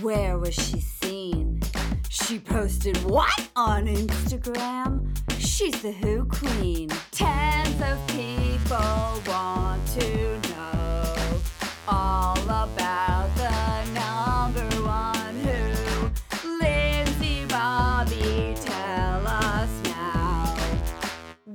Where 0.00 0.38
was 0.38 0.54
she 0.54 0.80
seen? 0.80 1.60
She 2.08 2.38
posted 2.38 2.96
what 3.04 3.48
on 3.54 3.86
Instagram? 3.86 5.14
She's 5.38 5.82
the 5.82 5.92
Who 5.92 6.24
Queen. 6.26 6.88
Tens 7.10 7.80
of 7.82 7.98
people 8.08 9.22
want 9.26 9.86
to 9.98 10.38
know 10.48 11.40
all 11.86 12.38
about 12.38 12.83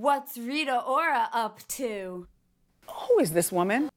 What's 0.10 0.40
Rita 0.40 0.82
Ora 0.88 1.30
up 1.34 1.60
to? 1.68 2.26
Who 2.88 3.20
is 3.20 3.34
this 3.34 3.52
woman? 3.52 3.90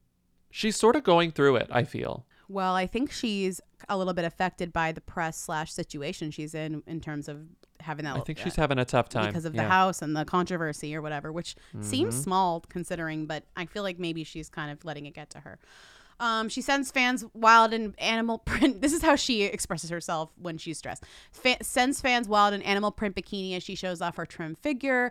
She's 0.50 0.76
sort 0.76 0.94
of 0.94 1.04
going 1.04 1.30
through 1.32 1.56
it, 1.56 1.68
I 1.72 1.84
feel. 1.84 2.26
Well, 2.50 2.74
I 2.74 2.86
think 2.86 3.10
she's 3.10 3.62
a 3.88 3.96
little 3.96 4.12
bit 4.12 4.26
affected 4.26 4.74
by 4.74 4.92
the 4.92 5.00
press 5.00 5.38
slash 5.38 5.72
situation 5.72 6.30
she's 6.30 6.54
in 6.54 6.82
in 6.86 7.00
terms 7.00 7.28
of 7.30 7.38
having 7.80 8.04
that. 8.04 8.14
I 8.14 8.20
think 8.20 8.38
she's 8.38 8.56
having 8.56 8.78
a 8.78 8.84
tough 8.84 9.08
time, 9.08 9.28
because 9.28 9.46
of 9.46 9.54
the 9.54 9.62
yeah. 9.62 9.70
house 9.70 10.02
and 10.02 10.14
the 10.14 10.26
controversy 10.26 10.94
or 10.94 11.00
whatever, 11.00 11.32
which 11.32 11.56
seems 11.80 12.14
Mhm. 12.14 12.22
small 12.24 12.60
considering, 12.68 13.24
but 13.24 13.44
I 13.56 13.64
feel 13.64 13.82
like 13.82 13.98
maybe 13.98 14.22
she's 14.22 14.50
kind 14.50 14.70
of 14.70 14.84
letting 14.84 15.06
it 15.06 15.14
get 15.14 15.30
to 15.30 15.40
her. 15.40 15.58
Um, 16.20 16.50
she 16.50 16.60
sends 16.60 16.90
fans 16.90 17.24
wild 17.32 17.72
and 17.72 17.98
animal 17.98 18.36
print. 18.44 18.82
This 18.82 18.92
is 18.92 19.00
how 19.00 19.16
she 19.16 19.44
expresses 19.44 19.88
herself 19.88 20.30
when 20.36 20.58
she's 20.58 20.76
stressed. 20.76 21.04
Fa- 21.32 21.64
sends 21.64 22.02
fans 22.02 22.28
wild 22.28 22.52
and 22.52 22.62
animal 22.64 22.90
print 22.90 23.16
bikini 23.16 23.56
as 23.56 23.62
she 23.62 23.74
shows 23.74 24.02
off 24.02 24.16
her 24.16 24.26
trim 24.26 24.56
figure. 24.56 25.10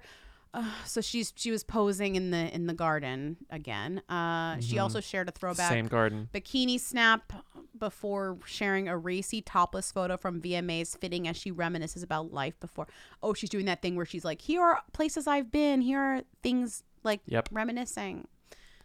Uh, 0.54 0.64
so 0.86 1.02
she's 1.02 1.34
she 1.36 1.52
was 1.52 1.64
posing 1.64 2.16
in 2.16 2.32
the 2.32 2.54
in 2.54 2.68
the 2.68 2.74
garden 2.74 3.38
again. 3.50 4.02
Uh, 4.10 4.60
She 4.60 4.76
Mhm. 4.76 4.82
also 4.84 5.00
shared 5.00 5.30
a 5.30 5.32
throwback 5.32 5.70
Same 5.70 5.88
garden. 5.88 6.30
bikini 6.34 6.80
snap 6.80 7.32
before 7.78 8.38
sharing 8.46 8.88
a 8.88 8.98
racy 8.98 9.42
topless 9.42 9.92
photo 9.92 10.18
from 10.18 10.42
VMAs, 10.42 10.98
fitting 11.00 11.28
as 11.28 11.36
she 11.38 11.52
reminisces 11.52 12.04
about 12.04 12.32
life 12.34 12.60
before. 12.60 12.88
Oh, 13.24 13.34
she's 13.34 13.50
doing 13.50 13.66
that 13.66 13.82
thing 13.82 13.96
where 13.96 14.06
she's 14.06 14.26
like, 14.26 14.42
"Here 14.42 14.62
are 14.62 14.84
places 14.94 15.26
I've 15.28 15.52
been. 15.52 15.82
Here 15.82 16.00
are 16.00 16.22
things 16.44 16.84
like 17.04 17.22
Yep. 17.26 17.50
reminiscing." 17.52 18.28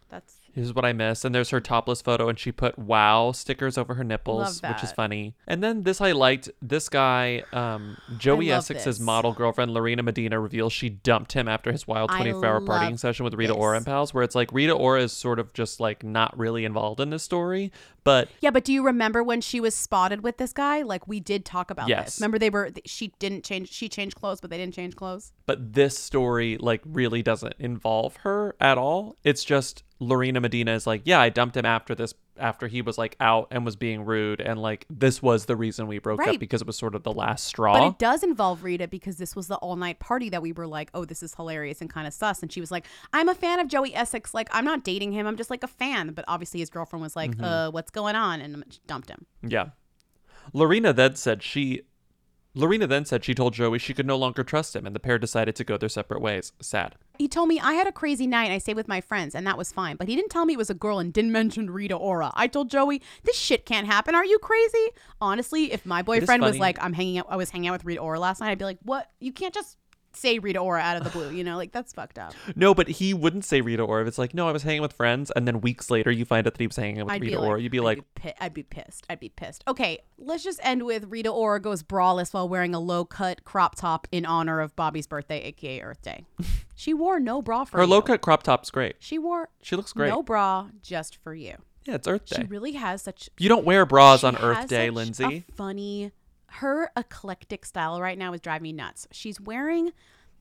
That's 0.09 0.39
Here's 0.57 0.73
what 0.73 0.85
I 0.85 0.91
miss. 0.91 1.23
And 1.23 1.35
there's 1.35 1.51
her 1.51 1.61
topless 1.61 2.01
photo, 2.01 2.29
and 2.29 2.39
she 2.39 2.51
put 2.51 2.79
wow 2.79 3.31
stickers 3.31 3.77
over 3.77 3.93
her 3.93 4.03
nipples, 4.03 4.59
which 4.63 4.83
is 4.83 4.91
funny. 4.91 5.35
And 5.45 5.63
then 5.63 5.83
this 5.83 6.01
I 6.01 6.13
liked. 6.13 6.49
This 6.63 6.89
guy, 6.89 7.43
um, 7.53 7.95
Joey 8.17 8.51
Essex's 8.51 8.97
this. 8.97 8.99
model 8.99 9.33
girlfriend, 9.33 9.71
Lorena 9.71 10.01
Medina, 10.01 10.39
reveals 10.39 10.73
she 10.73 10.89
dumped 10.89 11.33
him 11.33 11.47
after 11.47 11.71
his 11.71 11.85
wild 11.85 12.09
I 12.09 12.17
24 12.17 12.45
hour 12.47 12.61
partying 12.61 12.97
session 12.97 13.23
with 13.23 13.35
Rita 13.35 13.53
this. 13.53 13.61
Ora 13.61 13.77
and 13.77 13.85
pals, 13.85 14.15
where 14.15 14.23
it's 14.23 14.33
like 14.33 14.51
Rita 14.51 14.73
Ora 14.73 15.03
is 15.03 15.13
sort 15.13 15.37
of 15.37 15.53
just 15.53 15.79
like 15.79 16.03
not 16.03 16.35
really 16.35 16.65
involved 16.65 16.99
in 17.01 17.11
this 17.11 17.21
story, 17.21 17.71
but 18.07 18.29
yeah. 18.41 18.49
But 18.51 18.63
do 18.63 18.71
you 18.73 18.83
remember 18.85 19.21
when 19.21 19.41
she 19.41 19.59
was 19.59 19.75
spotted 19.75 20.23
with 20.23 20.37
this 20.37 20.53
guy? 20.53 20.81
Like 20.81 21.07
we 21.07 21.19
did 21.19 21.43
talk 21.45 21.69
about 21.69 21.89
Yes. 21.89 22.05
this. 22.05 22.19
Remember 22.21 22.39
they 22.39 22.49
were 22.49 22.71
she 22.85 23.09
didn't 23.19 23.43
change. 23.43 23.69
She 23.69 23.89
changed 23.89 24.15
clothes, 24.15 24.39
but 24.41 24.49
they 24.49 24.57
didn't 24.57 24.73
change 24.73 24.95
clothes. 24.95 25.31
but 25.45 25.73
this 25.73 25.97
story 25.99 26.57
like 26.57 26.81
really 26.85 27.21
doesn't 27.21 27.55
involve 27.59 28.15
her 28.17 28.55
at 28.61 28.77
all. 28.77 29.17
It's 29.23 29.43
just 29.43 29.83
Lorena 29.99 30.39
Medina 30.39 30.71
is 30.73 30.87
like, 30.87 31.01
yeah, 31.05 31.19
I 31.19 31.29
dumped 31.29 31.57
him 31.57 31.65
after 31.65 31.93
this 31.95 32.13
after 32.39 32.67
he 32.67 32.81
was 32.81 32.97
like 32.97 33.15
out 33.19 33.47
and 33.51 33.65
was 33.65 33.75
being 33.75 34.05
rude 34.05 34.39
and 34.41 34.61
like 34.61 34.85
this 34.89 35.21
was 35.21 35.45
the 35.45 35.55
reason 35.55 35.87
we 35.87 35.99
broke 35.99 36.19
Right. 36.19 36.35
up 36.35 36.39
because 36.39 36.61
it 36.61 36.67
was 36.67 36.77
sort 36.77 36.95
of 36.95 37.03
the 37.03 37.11
last 37.11 37.45
straw. 37.45 37.73
But 37.73 37.87
it 37.87 37.99
does 37.99 38.23
involve 38.23 38.63
Rita 38.63 38.87
because 38.87 39.17
this 39.17 39.35
was 39.35 39.47
the 39.47 39.55
all 39.57 39.75
night 39.75 39.99
party 39.99 40.29
that 40.29 40.41
we 40.41 40.51
were 40.51 40.67
like, 40.67 40.89
oh, 40.93 41.05
this 41.05 41.21
is 41.23 41.35
hilarious 41.35 41.81
and 41.81 41.89
kind 41.91 42.07
of 42.07 42.13
sus. 42.13 42.41
And 42.41 42.51
she 42.51 42.59
was 42.61 42.71
like, 42.71 42.85
I'm 43.13 43.29
a 43.29 43.35
fan 43.35 43.59
of 43.59 43.67
Joey 43.67 43.93
Essex. 43.95 44.33
Like, 44.33 44.49
I'm 44.51 44.65
not 44.65 44.83
dating 44.83 45.11
him. 45.11 45.27
I'm 45.27 45.37
just 45.37 45.49
like 45.49 45.63
a 45.63 45.67
fan. 45.67 46.11
But 46.13 46.25
obviously, 46.27 46.59
his 46.59 46.69
girlfriend 46.69 47.01
was 47.03 47.15
like, 47.15 47.31
Mhm. 47.37 47.43
uh, 47.43 47.71
what's 47.71 47.91
going 47.91 48.15
on? 48.15 48.41
And 48.41 48.63
dumped 48.87 49.09
him. 49.09 49.25
Yeah. 49.41 49.69
Lorena 50.53 50.93
then 50.93 51.15
said 51.15 51.43
she 51.43 51.81
Lorena 52.57 52.87
then 52.87 53.05
said 53.05 53.23
she 53.23 53.35
told 53.35 53.53
Joey 53.53 53.77
she 53.77 53.93
could 53.93 54.07
no 54.07 54.17
longer 54.17 54.43
trust 54.43 54.75
him, 54.75 54.87
and 54.87 54.95
the 54.95 54.99
pair 54.99 55.19
decided 55.19 55.55
to 55.55 55.63
go 55.63 55.77
their 55.77 55.89
separate 55.89 56.21
ways. 56.21 56.53
Sad. 56.59 56.95
He 57.19 57.27
told 57.27 57.49
me 57.49 57.59
I 57.59 57.73
had 57.73 57.87
a 57.87 57.91
crazy 57.91 58.27
night 58.27 58.51
I 58.51 58.57
stayed 58.57 58.75
with 58.75 58.87
my 58.87 59.01
friends 59.01 59.33
and 59.33 59.45
that 59.47 59.57
was 59.57 59.71
fine. 59.71 59.95
But 59.95 60.07
he 60.07 60.15
didn't 60.15 60.29
tell 60.29 60.45
me 60.45 60.53
it 60.53 60.57
was 60.57 60.69
a 60.69 60.75
girl 60.75 60.99
and 60.99 61.11
didn't 61.11 61.31
mention 61.41 61.69
Rita 61.69 61.95
Ora. 61.95 62.31
I 62.35 62.47
told 62.47 62.69
Joey, 62.69 63.01
this 63.23 63.35
shit 63.35 63.65
can't 63.65 63.87
happen. 63.87 64.15
Are 64.15 64.25
you 64.25 64.39
crazy? 64.39 64.89
Honestly, 65.21 65.71
if 65.71 65.85
my 65.85 66.01
boyfriend 66.01 66.41
was 66.41 66.51
funny. 66.51 66.59
like, 66.59 66.77
I'm 66.83 66.93
hanging 66.93 67.19
out 67.19 67.27
I 67.29 67.35
was 67.35 67.49
hanging 67.49 67.69
out 67.69 67.73
with 67.73 67.85
Rita 67.85 68.01
Ora 68.01 68.19
last 68.19 68.39
night, 68.41 68.51
I'd 68.51 68.59
be 68.59 68.65
like, 68.65 68.79
What? 68.83 69.09
You 69.19 69.31
can't 69.31 69.53
just 69.53 69.77
say 70.17 70.39
Rita 70.39 70.59
Ora 70.59 70.81
out 70.81 70.97
of 70.97 71.03
the 71.03 71.09
blue, 71.09 71.29
you 71.31 71.43
know? 71.43 71.55
Like 71.57 71.71
that's 71.71 71.93
fucked 71.93 72.19
up. 72.19 72.33
No, 72.55 72.73
but 72.73 72.87
he 72.87 73.13
wouldn't 73.13 73.45
say 73.45 73.61
Rita 73.61 73.83
Ora. 73.83 74.01
If 74.01 74.07
it's 74.07 74.17
like, 74.17 74.33
no, 74.33 74.47
I 74.47 74.51
was 74.51 74.63
hanging 74.63 74.81
with 74.81 74.93
friends, 74.93 75.31
and 75.35 75.47
then 75.47 75.61
weeks 75.61 75.89
later 75.91 76.09
you 76.11 76.25
find 76.25 76.47
out 76.47 76.53
that 76.53 76.59
he 76.61 76.67
was 76.67 76.75
hanging 76.75 77.03
with 77.05 77.11
I'd 77.13 77.21
Rita 77.21 77.39
like- 77.39 77.47
Ora, 77.49 77.61
you'd 77.61 77.71
be 77.71 77.79
like, 77.79 77.99
Pi- 78.15 78.33
I'd 78.39 78.53
be 78.53 78.63
pissed. 78.63 79.05
I'd 79.09 79.19
be 79.19 79.29
pissed. 79.29 79.63
Okay, 79.67 79.99
let's 80.17 80.43
just 80.43 80.59
end 80.63 80.83
with 80.83 81.05
Rita 81.09 81.29
Ora 81.29 81.59
goes 81.61 81.83
braless 81.83 82.33
while 82.33 82.49
wearing 82.49 82.73
a 82.73 82.79
low 82.79 83.05
cut 83.05 83.43
crop 83.43 83.75
top 83.75 84.07
in 84.11 84.25
honor 84.25 84.59
of 84.59 84.75
Bobby's 84.75 85.07
birthday, 85.07 85.41
aka 85.43 85.81
Earth 85.81 86.01
Day. 86.01 86.25
she 86.75 86.93
wore 86.93 87.19
no 87.19 87.41
bra 87.41 87.63
for 87.65 87.77
her 87.77 87.83
you. 87.83 87.89
low 87.89 88.01
cut 88.01 88.21
crop 88.21 88.43
top's 88.43 88.71
great. 88.71 88.95
She 88.99 89.17
wore 89.19 89.49
She 89.61 89.75
looks 89.75 89.93
great. 89.93 90.09
no 90.09 90.23
bra 90.23 90.67
just 90.81 91.17
for 91.17 91.33
you. 91.35 91.55
Yeah, 91.85 91.95
it's 91.95 92.07
Earth 92.07 92.25
Day. 92.25 92.37
She 92.41 92.43
really 92.47 92.73
has 92.73 93.01
such. 93.01 93.29
You 93.37 93.47
don't 93.47 93.63
wear 93.65 93.85
bras 93.85 94.23
on 94.25 94.35
Earth 94.37 94.67
Day, 94.67 94.89
Lindsey. 94.89 95.45
A 95.49 95.51
funny. 95.53 96.11
Her 96.49 96.89
eclectic 96.95 97.65
style 97.65 97.99
right 98.01 98.17
now 98.17 98.33
is 98.33 98.41
driving 98.41 98.63
me 98.63 98.73
nuts. 98.73 99.07
She's 99.11 99.39
wearing 99.39 99.91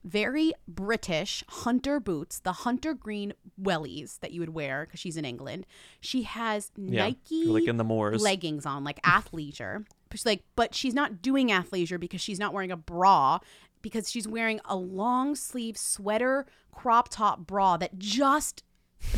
very 0.05 0.53
British 0.69 1.43
hunter 1.49 1.99
boots, 1.99 2.39
the 2.39 2.53
hunter 2.53 2.95
green 2.95 3.33
wellies 3.61 4.21
that 4.21 4.31
you 4.33 4.41
would 4.41 4.55
wear 4.55 4.87
because 4.87 5.01
she's 5.01 5.17
in 5.17 5.25
England. 5.25 5.67
She 6.01 6.23
has 6.23 6.71
Yeah, 6.77 7.05
Nike 7.05 7.45
like 7.47 7.65
in 7.67 7.77
the 7.77 7.85
moors. 7.85 8.23
leggings 8.23 8.65
on, 8.65 8.85
like 8.85 9.03
athleisure. 9.03 9.85
She's 10.13 10.25
like, 10.25 10.45
but 10.55 10.75
she's 10.75 10.95
not 10.95 11.21
doing 11.21 11.49
athleisure 11.49 11.99
because 11.99 12.21
she's 12.21 12.39
not 12.39 12.55
wearing 12.55 12.71
a 12.71 12.77
bra 12.77 13.41
because 13.83 14.11
she's 14.11 14.29
wearing 14.29 14.61
a 14.65 14.77
long 14.77 15.35
sleeve 15.35 15.77
sweater 15.77 16.47
crop 16.73 17.09
top 17.09 17.41
bra 17.47 17.77
that 17.77 17.99
just 17.99 18.63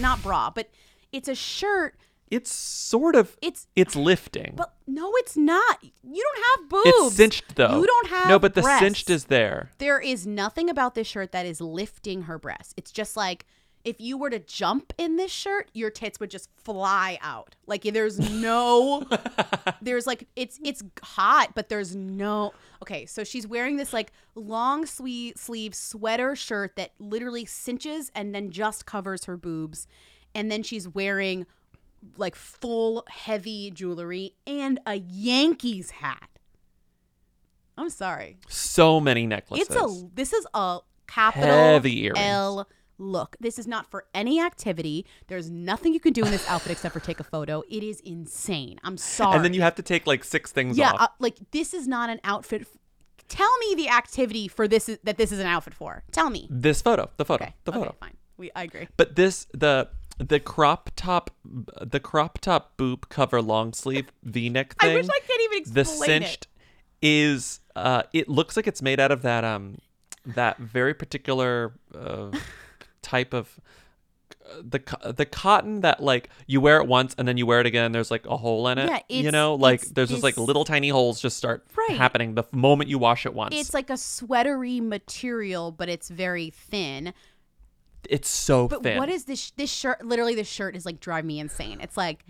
not 0.01 0.23
bra, 0.23 0.51
but 0.51 0.71
it's 1.13 1.29
a 1.29 1.35
shirt. 1.35 1.97
It's 2.31 2.53
sort 2.53 3.17
of. 3.17 3.37
It's 3.43 3.67
it's 3.75 3.97
lifting. 3.97 4.55
But 4.57 4.75
no, 4.87 5.13
it's 5.17 5.37
not. 5.37 5.79
You 5.83 6.23
don't 6.23 6.45
have 6.61 6.69
boobs. 6.69 6.83
it's 6.87 7.17
cinched 7.17 7.57
though. 7.57 7.81
You 7.81 7.87
don't 7.87 8.09
have 8.09 8.29
no, 8.29 8.39
but 8.39 8.55
the 8.55 8.63
breasts. 8.63 8.81
cinched 8.81 9.11
is 9.11 9.25
there. 9.25 9.71
There 9.79 10.01
is 10.01 10.27
nothing 10.27 10.69
about 10.71 10.95
this 10.95 11.07
shirt 11.07 11.33
that 11.33 11.47
is 11.47 11.61
lifting 11.61 12.23
her 12.23 12.39
breasts. 12.39 12.75
It's 12.77 12.91
just 12.91 13.17
like 13.17 13.47
if 13.85 14.01
you 14.01 14.19
were 14.19 14.31
to 14.31 14.39
jump 14.39 14.93
in 14.99 15.17
this 15.17 15.31
shirt, 15.31 15.71
your 15.73 15.91
tits 15.91 16.21
would 16.21 16.31
just 16.31 16.51
fly 16.57 17.19
out. 17.23 17.55
Like 17.67 17.83
there's 17.85 18.19
no 18.19 19.07
there's 19.83 20.07
like 20.07 20.29
it's 20.37 20.59
it's 20.63 20.83
hot, 21.03 21.53
but 21.55 21.69
there's 21.69 21.95
no 21.95 22.53
Okay, 22.83 23.07
so 23.07 23.25
she's 23.25 23.47
wearing 23.47 23.77
this 23.77 23.93
like 23.93 24.13
long 24.35 24.87
sleeve 24.87 25.35
sleeve 25.37 25.75
sweater 25.75 26.37
shirt 26.37 26.77
that 26.77 26.93
literally 26.99 27.45
cinches 27.45 28.11
and 28.15 28.35
then 28.35 28.51
just 28.51 28.87
covers 28.87 29.25
her 29.25 29.37
boobs. 29.37 29.87
And 30.35 30.51
then 30.51 30.63
she's 30.63 30.87
wearing 30.87 31.47
like 32.17 32.35
full 32.35 33.05
heavy 33.09 33.71
jewelry 33.71 34.35
and 34.47 34.81
a 34.87 34.95
Yankees 34.97 35.91
hat. 35.91 36.29
I'm 37.77 37.91
sorry. 37.91 38.39
So 38.49 39.01
many 39.01 39.27
necklaces. 39.27 39.69
It's 39.69 39.77
a 39.77 40.09
this 40.15 40.33
is 40.33 40.47
a 40.55 40.81
capital 41.07 41.49
Heavy 41.49 42.05
earrings. 42.05 42.19
L 42.19 42.69
look. 42.99 43.37
This 43.41 43.59
is 43.59 43.67
not 43.67 43.91
for 43.91 44.05
any 44.13 44.41
activity. 44.41 45.07
There's 45.29 45.51
nothing 45.51 45.95
you 45.95 46.01
can 46.01 46.13
do 46.13 46.25
in 46.25 46.31
this 46.31 46.49
outfit 46.49 46.73
except 46.73 46.93
for 46.93 47.01
take 47.01 47.21
a 47.21 47.25
photo. 47.25 47.63
It 47.71 47.83
is 47.83 48.01
insane. 48.01 48.79
I'm 48.83 48.97
sorry. 48.97 49.37
And 49.37 49.45
then 49.45 49.55
you 49.55 49.63
have 49.63 49.77
to 49.77 49.83
take 49.83 50.07
like 50.07 50.25
six 50.25 50.53
things 50.53 50.77
yeah, 50.77 50.93
off. 50.93 51.01
uh, 51.01 51.09
like 51.21 51.39
this 51.53 51.73
is 51.73 51.87
not 51.87 52.11
an 52.11 52.21
outfit. 52.25 52.63
f- 52.63 52.77
Tell 53.29 53.59
me 53.59 53.75
the 53.75 53.91
activity 53.91 54.49
for 54.49 54.67
this 54.67 54.89
is, 54.89 54.99
that 55.05 55.19
this 55.19 55.33
is 55.33 55.39
an 55.39 55.47
outfit 55.47 55.75
for. 55.75 56.03
Tell 56.13 56.31
me. 56.31 56.49
this 56.51 56.81
photo, 56.81 57.11
the 57.19 57.25
photo, 57.27 57.47
the 57.65 57.71
okay, 57.73 57.81
photo. 57.81 57.95
fine. 58.01 58.17
We 58.39 58.51
I 58.57 58.63
agree. 58.63 58.89
But 58.97 59.17
this 59.17 59.47
the 59.53 59.89
the 60.19 60.41
crop 60.41 60.91
top 60.97 61.31
the 61.45 62.01
crop 62.01 62.39
top 62.39 62.77
boob 62.77 63.09
cover 63.09 63.41
long 63.41 63.73
sleeve 63.73 64.07
V 64.25 64.49
neck 64.49 64.77
thing. 64.81 64.91
I 64.91 64.95
wish 64.95 65.07
I 65.09 65.21
could 65.21 65.41
even 65.43 65.73
the 65.75 65.81
explain 65.81 66.11
it. 66.23 66.25
cinched 66.27 66.47
is 67.01 67.61
uh 67.77 68.03
it 68.13 68.29
looks 68.29 68.57
like 68.57 68.67
it's 68.67 68.83
made 68.83 68.99
out 69.01 69.13
of 69.13 69.23
that 69.23 69.45
um 69.45 69.79
that 70.27 70.59
very 70.59 70.93
particular 70.93 71.73
uh, 71.95 72.31
type 73.03 73.33
of 73.33 73.61
the 74.63 74.79
co- 74.79 75.13
the 75.13 75.27
cotton 75.27 75.83
that 75.83 76.03
like 76.03 76.31
you 76.47 76.61
wear 76.61 76.79
it 76.81 76.87
once 76.87 77.15
and 77.19 77.29
then 77.29 77.37
you 77.37 77.45
wear 77.47 77.61
it 77.61 77.67
again 77.67 77.85
and 77.85 77.95
there's 77.95 78.11
like 78.11 78.25
a 78.27 78.37
hole 78.37 78.67
in 78.69 78.79
it 78.79 78.89
Yeah, 78.89 79.01
you 79.09 79.31
know 79.31 79.55
like 79.55 79.83
there's 79.83 80.09
just 80.09 80.23
like 80.23 80.37
little 80.39 80.65
tiny 80.65 80.89
holes 80.89 81.21
just 81.21 81.37
start 81.37 81.67
Right. 81.77 81.97
happening 81.99 82.35
the 82.35 82.45
moment 82.51 82.89
you 82.91 82.99
wash 82.99 83.27
it 83.27 83.35
once 83.35 83.55
It's 83.55 83.75
like 83.75 83.89
a 83.91 83.97
sweatery 83.97 84.81
material, 84.81 85.71
but 85.71 85.89
it's 85.89 86.09
very 86.09 86.51
thin. 86.51 87.13
It's 88.09 88.29
so 88.29 88.69
But 88.69 88.83
thin 88.83 88.99
what 88.99 89.09
is 89.09 89.25
this? 89.25 89.51
This 89.53 89.71
shirt, 89.71 90.05
literally, 90.05 90.35
this 90.35 90.49
shirt 90.49 90.77
is 90.77 90.87
like 90.87 91.01
drive 91.01 91.25
me 91.25 91.41
insane. 91.41 91.81
It's 91.81 91.97
like 91.97 92.25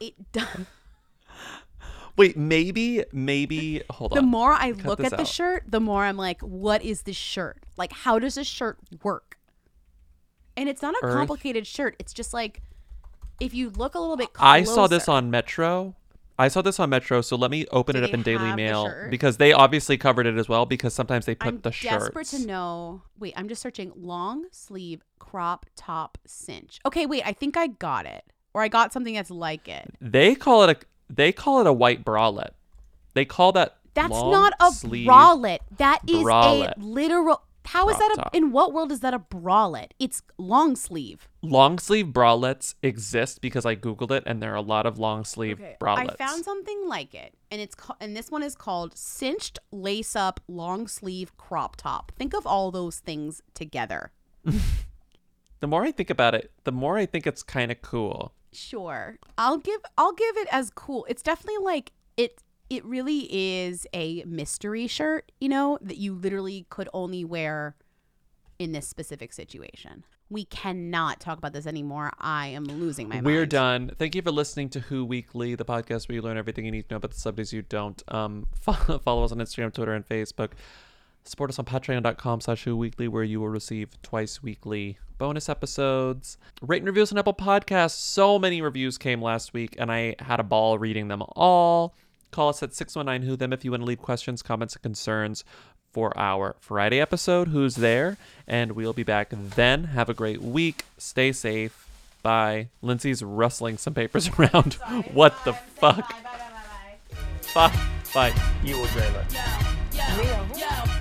it. 0.00 0.14
wait 2.16 2.36
maybe 2.36 3.04
maybe 3.12 3.82
hold 3.90 4.12
the 4.12 4.18
on 4.18 4.24
The 4.24 4.30
more 4.30 4.52
I 4.52 4.72
Cut 4.72 4.84
look 4.84 5.00
at 5.00 5.16
the 5.16 5.24
shirt, 5.24 5.64
the 5.66 5.80
more 5.80 6.04
I'm 6.04 6.16
like, 6.16 6.40
what 6.42 6.82
is 6.82 7.02
this 7.02 7.16
shirt? 7.16 7.58
Like, 7.76 7.92
how 7.92 8.18
does 8.18 8.36
this 8.36 8.46
shirt 8.46 8.78
work? 9.02 9.38
And 10.56 10.68
it's 10.68 10.82
not 10.82 10.94
a 10.94 11.06
Earth. 11.06 11.14
complicated 11.14 11.66
shirt. 11.66 11.96
It's 11.98 12.12
just 12.12 12.32
like 12.32 12.62
if 13.40 13.54
you 13.54 13.70
look 13.70 13.94
a 13.94 13.98
little 13.98 14.16
bit. 14.16 14.30
I 14.38 14.62
saw 14.62 14.86
this 14.86 15.08
on 15.08 15.30
Metro. 15.30 15.96
I 16.38 16.48
saw 16.48 16.62
this 16.62 16.80
on 16.80 16.90
Metro, 16.90 17.20
so 17.20 17.36
let 17.36 17.50
me 17.50 17.66
open 17.70 17.94
Do 17.94 18.02
it 18.02 18.04
up 18.04 18.14
in 18.14 18.22
Daily 18.22 18.46
have 18.46 18.56
the 18.56 18.62
Mail 18.62 18.92
because 19.08 19.36
they 19.36 19.52
obviously 19.52 19.96
covered 19.96 20.26
it 20.26 20.36
as 20.36 20.48
well 20.48 20.66
because 20.66 20.92
sometimes 20.92 21.26
they 21.26 21.34
put 21.34 21.62
the 21.62 21.70
shirt. 21.70 21.92
I'm 21.92 21.98
the 21.98 22.04
desperate 22.06 22.26
shirts. 22.26 22.42
to 22.42 22.48
know. 22.48 23.02
Wait, 23.18 23.34
I'm 23.36 23.48
just 23.48 23.62
searching 23.62 23.92
long 23.94 24.46
sleeve 24.50 25.02
crop 25.18 25.66
top 25.76 26.18
cinch. 26.26 26.80
Okay, 26.84 27.06
wait, 27.06 27.22
I 27.24 27.32
think 27.32 27.56
I 27.56 27.68
got 27.68 28.06
it, 28.06 28.24
or 28.52 28.62
I 28.62 28.68
got 28.68 28.92
something 28.92 29.14
that's 29.14 29.30
like 29.30 29.68
it. 29.68 29.94
They 30.00 30.34
call 30.34 30.64
it 30.64 30.70
a 30.76 30.86
they 31.08 31.30
call 31.30 31.60
it 31.60 31.66
a 31.66 31.72
white 31.72 32.04
bralette. 32.04 32.52
They 33.14 33.24
call 33.24 33.52
that 33.52 33.76
That's 33.94 34.10
not 34.10 34.54
a 34.58 34.70
bralette. 34.70 35.60
That 35.76 36.00
is 36.08 36.16
bralette. 36.24 36.76
a 36.76 36.80
literal. 36.80 37.42
How 37.64 37.88
is 37.88 37.98
that 37.98 38.12
a? 38.12 38.16
top. 38.16 38.34
In 38.34 38.52
what 38.52 38.72
world 38.72 38.92
is 38.92 39.00
that 39.00 39.14
a 39.14 39.18
bralette? 39.18 39.92
It's 39.98 40.22
long 40.38 40.76
sleeve. 40.76 41.28
Long 41.42 41.78
sleeve 41.78 42.06
bralettes 42.06 42.74
exist 42.82 43.40
because 43.40 43.64
I 43.64 43.74
googled 43.74 44.10
it 44.10 44.22
and 44.26 44.42
there 44.42 44.52
are 44.52 44.56
a 44.56 44.62
lot 44.62 44.86
of 44.86 44.98
long 44.98 45.24
sleeve 45.24 45.60
bralettes. 45.80 46.12
I 46.12 46.26
found 46.26 46.44
something 46.44 46.86
like 46.86 47.14
it, 47.14 47.34
and 47.50 47.60
it's 47.60 47.74
ca- 47.74 47.96
and 48.00 48.16
this 48.16 48.30
one 48.30 48.42
is 48.42 48.54
called 48.54 48.96
cinched 48.96 49.58
lace 49.72 50.14
up 50.14 50.40
long 50.46 50.86
sleeve 50.88 51.36
crop 51.36 51.76
top. 51.76 52.12
Think 52.16 52.34
of 52.34 52.46
all 52.46 52.70
those 52.70 52.98
things 52.98 53.42
together. 53.54 54.12
the 55.60 55.66
more 55.66 55.84
I 55.84 55.92
think 55.92 56.10
about 56.10 56.34
it, 56.34 56.50
the 56.64 56.72
more 56.72 56.98
I 56.98 57.06
think 57.06 57.26
it's 57.26 57.42
kind 57.42 57.72
of 57.72 57.80
cool. 57.82 58.32
Sure, 58.52 59.16
I'll 59.38 59.58
give 59.58 59.80
I'll 59.98 60.12
give 60.12 60.36
it 60.36 60.48
as 60.52 60.70
cool. 60.70 61.06
It's 61.08 61.22
definitely 61.22 61.64
like 61.64 61.92
it. 62.16 62.42
It 62.74 62.84
really 62.84 63.28
is 63.30 63.86
a 63.94 64.24
mystery 64.26 64.88
shirt, 64.88 65.30
you 65.40 65.48
know, 65.48 65.78
that 65.80 65.96
you 65.96 66.12
literally 66.12 66.66
could 66.70 66.88
only 66.92 67.24
wear 67.24 67.76
in 68.58 68.72
this 68.72 68.88
specific 68.88 69.32
situation. 69.32 70.04
We 70.28 70.44
cannot 70.46 71.20
talk 71.20 71.38
about 71.38 71.52
this 71.52 71.68
anymore. 71.68 72.10
I 72.18 72.48
am 72.48 72.64
losing 72.64 73.08
my 73.08 73.20
We're 73.20 73.46
done. 73.46 73.92
Thank 73.96 74.16
you 74.16 74.22
for 74.22 74.32
listening 74.32 74.70
to 74.70 74.80
Who 74.80 75.04
Weekly, 75.04 75.54
the 75.54 75.64
podcast 75.64 76.08
where 76.08 76.16
you 76.16 76.22
learn 76.22 76.36
everything 76.36 76.64
you 76.64 76.72
need 76.72 76.88
to 76.88 76.94
know 76.94 76.96
about 76.96 77.12
the 77.12 77.20
celebrities 77.20 77.52
you 77.52 77.62
don't. 77.62 78.02
Um, 78.08 78.48
follow, 78.60 78.98
follow 78.98 79.22
us 79.22 79.30
on 79.30 79.38
Instagram, 79.38 79.72
Twitter, 79.72 79.94
and 79.94 80.04
Facebook. 80.04 80.50
Support 81.22 81.50
us 81.50 81.60
on 81.60 81.64
patreon.com 81.66 82.40
slash 82.40 82.64
Who 82.64 82.76
Weekly, 82.76 83.06
where 83.06 83.22
you 83.22 83.38
will 83.38 83.50
receive 83.50 84.02
twice 84.02 84.42
weekly 84.42 84.98
bonus 85.16 85.48
episodes. 85.48 86.38
Rate 86.60 86.78
and 86.78 86.86
reviews 86.88 87.12
on 87.12 87.18
Apple 87.18 87.34
Podcasts. 87.34 87.92
So 87.92 88.36
many 88.36 88.60
reviews 88.60 88.98
came 88.98 89.22
last 89.22 89.52
week, 89.52 89.76
and 89.78 89.92
I 89.92 90.16
had 90.18 90.40
a 90.40 90.42
ball 90.42 90.76
reading 90.76 91.06
them 91.06 91.22
all. 91.36 91.94
Call 92.34 92.48
us 92.48 92.64
at 92.64 92.74
619 92.74 93.28
Who 93.28 93.36
Them 93.36 93.52
if 93.52 93.64
you 93.64 93.70
want 93.70 93.82
to 93.82 93.86
leave 93.86 94.02
questions, 94.02 94.42
comments, 94.42 94.74
and 94.74 94.82
concerns 94.82 95.44
for 95.92 96.12
our 96.18 96.56
Friday 96.58 97.00
episode. 97.00 97.46
Who's 97.46 97.76
there? 97.76 98.16
And 98.48 98.72
we'll 98.72 98.92
be 98.92 99.04
back 99.04 99.28
then. 99.30 99.84
Have 99.84 100.08
a 100.08 100.14
great 100.14 100.42
week. 100.42 100.84
Stay 100.98 101.30
safe. 101.30 101.86
Bye. 102.24 102.70
Lindsey's 102.82 103.22
rustling 103.22 103.78
some 103.78 103.94
papers 103.94 104.28
around. 104.36 104.74
what 105.12 105.36
the 105.44 105.52
fuck? 105.52 106.10
Bye. 106.24 106.98
Bye. 107.54 107.68
bye, 107.68 108.32
bye. 108.32 108.42
You 108.64 108.78
will 108.78 108.86
dream 108.86 109.14
it. 109.14 109.28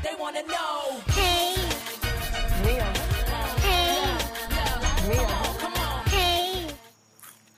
They 0.03 0.15
wanna 0.19 0.43
know. 0.43 1.01
Hey. 1.13 1.55
Hey. 2.61 2.79
Hey. 6.11 6.67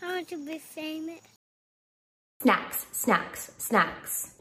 I 0.02 0.16
want 0.16 0.30
to 0.30 0.46
be 0.46 0.60
famous. 0.60 1.35
Snacks, 2.46 2.86
snacks, 2.92 3.52
snacks. 3.58 4.30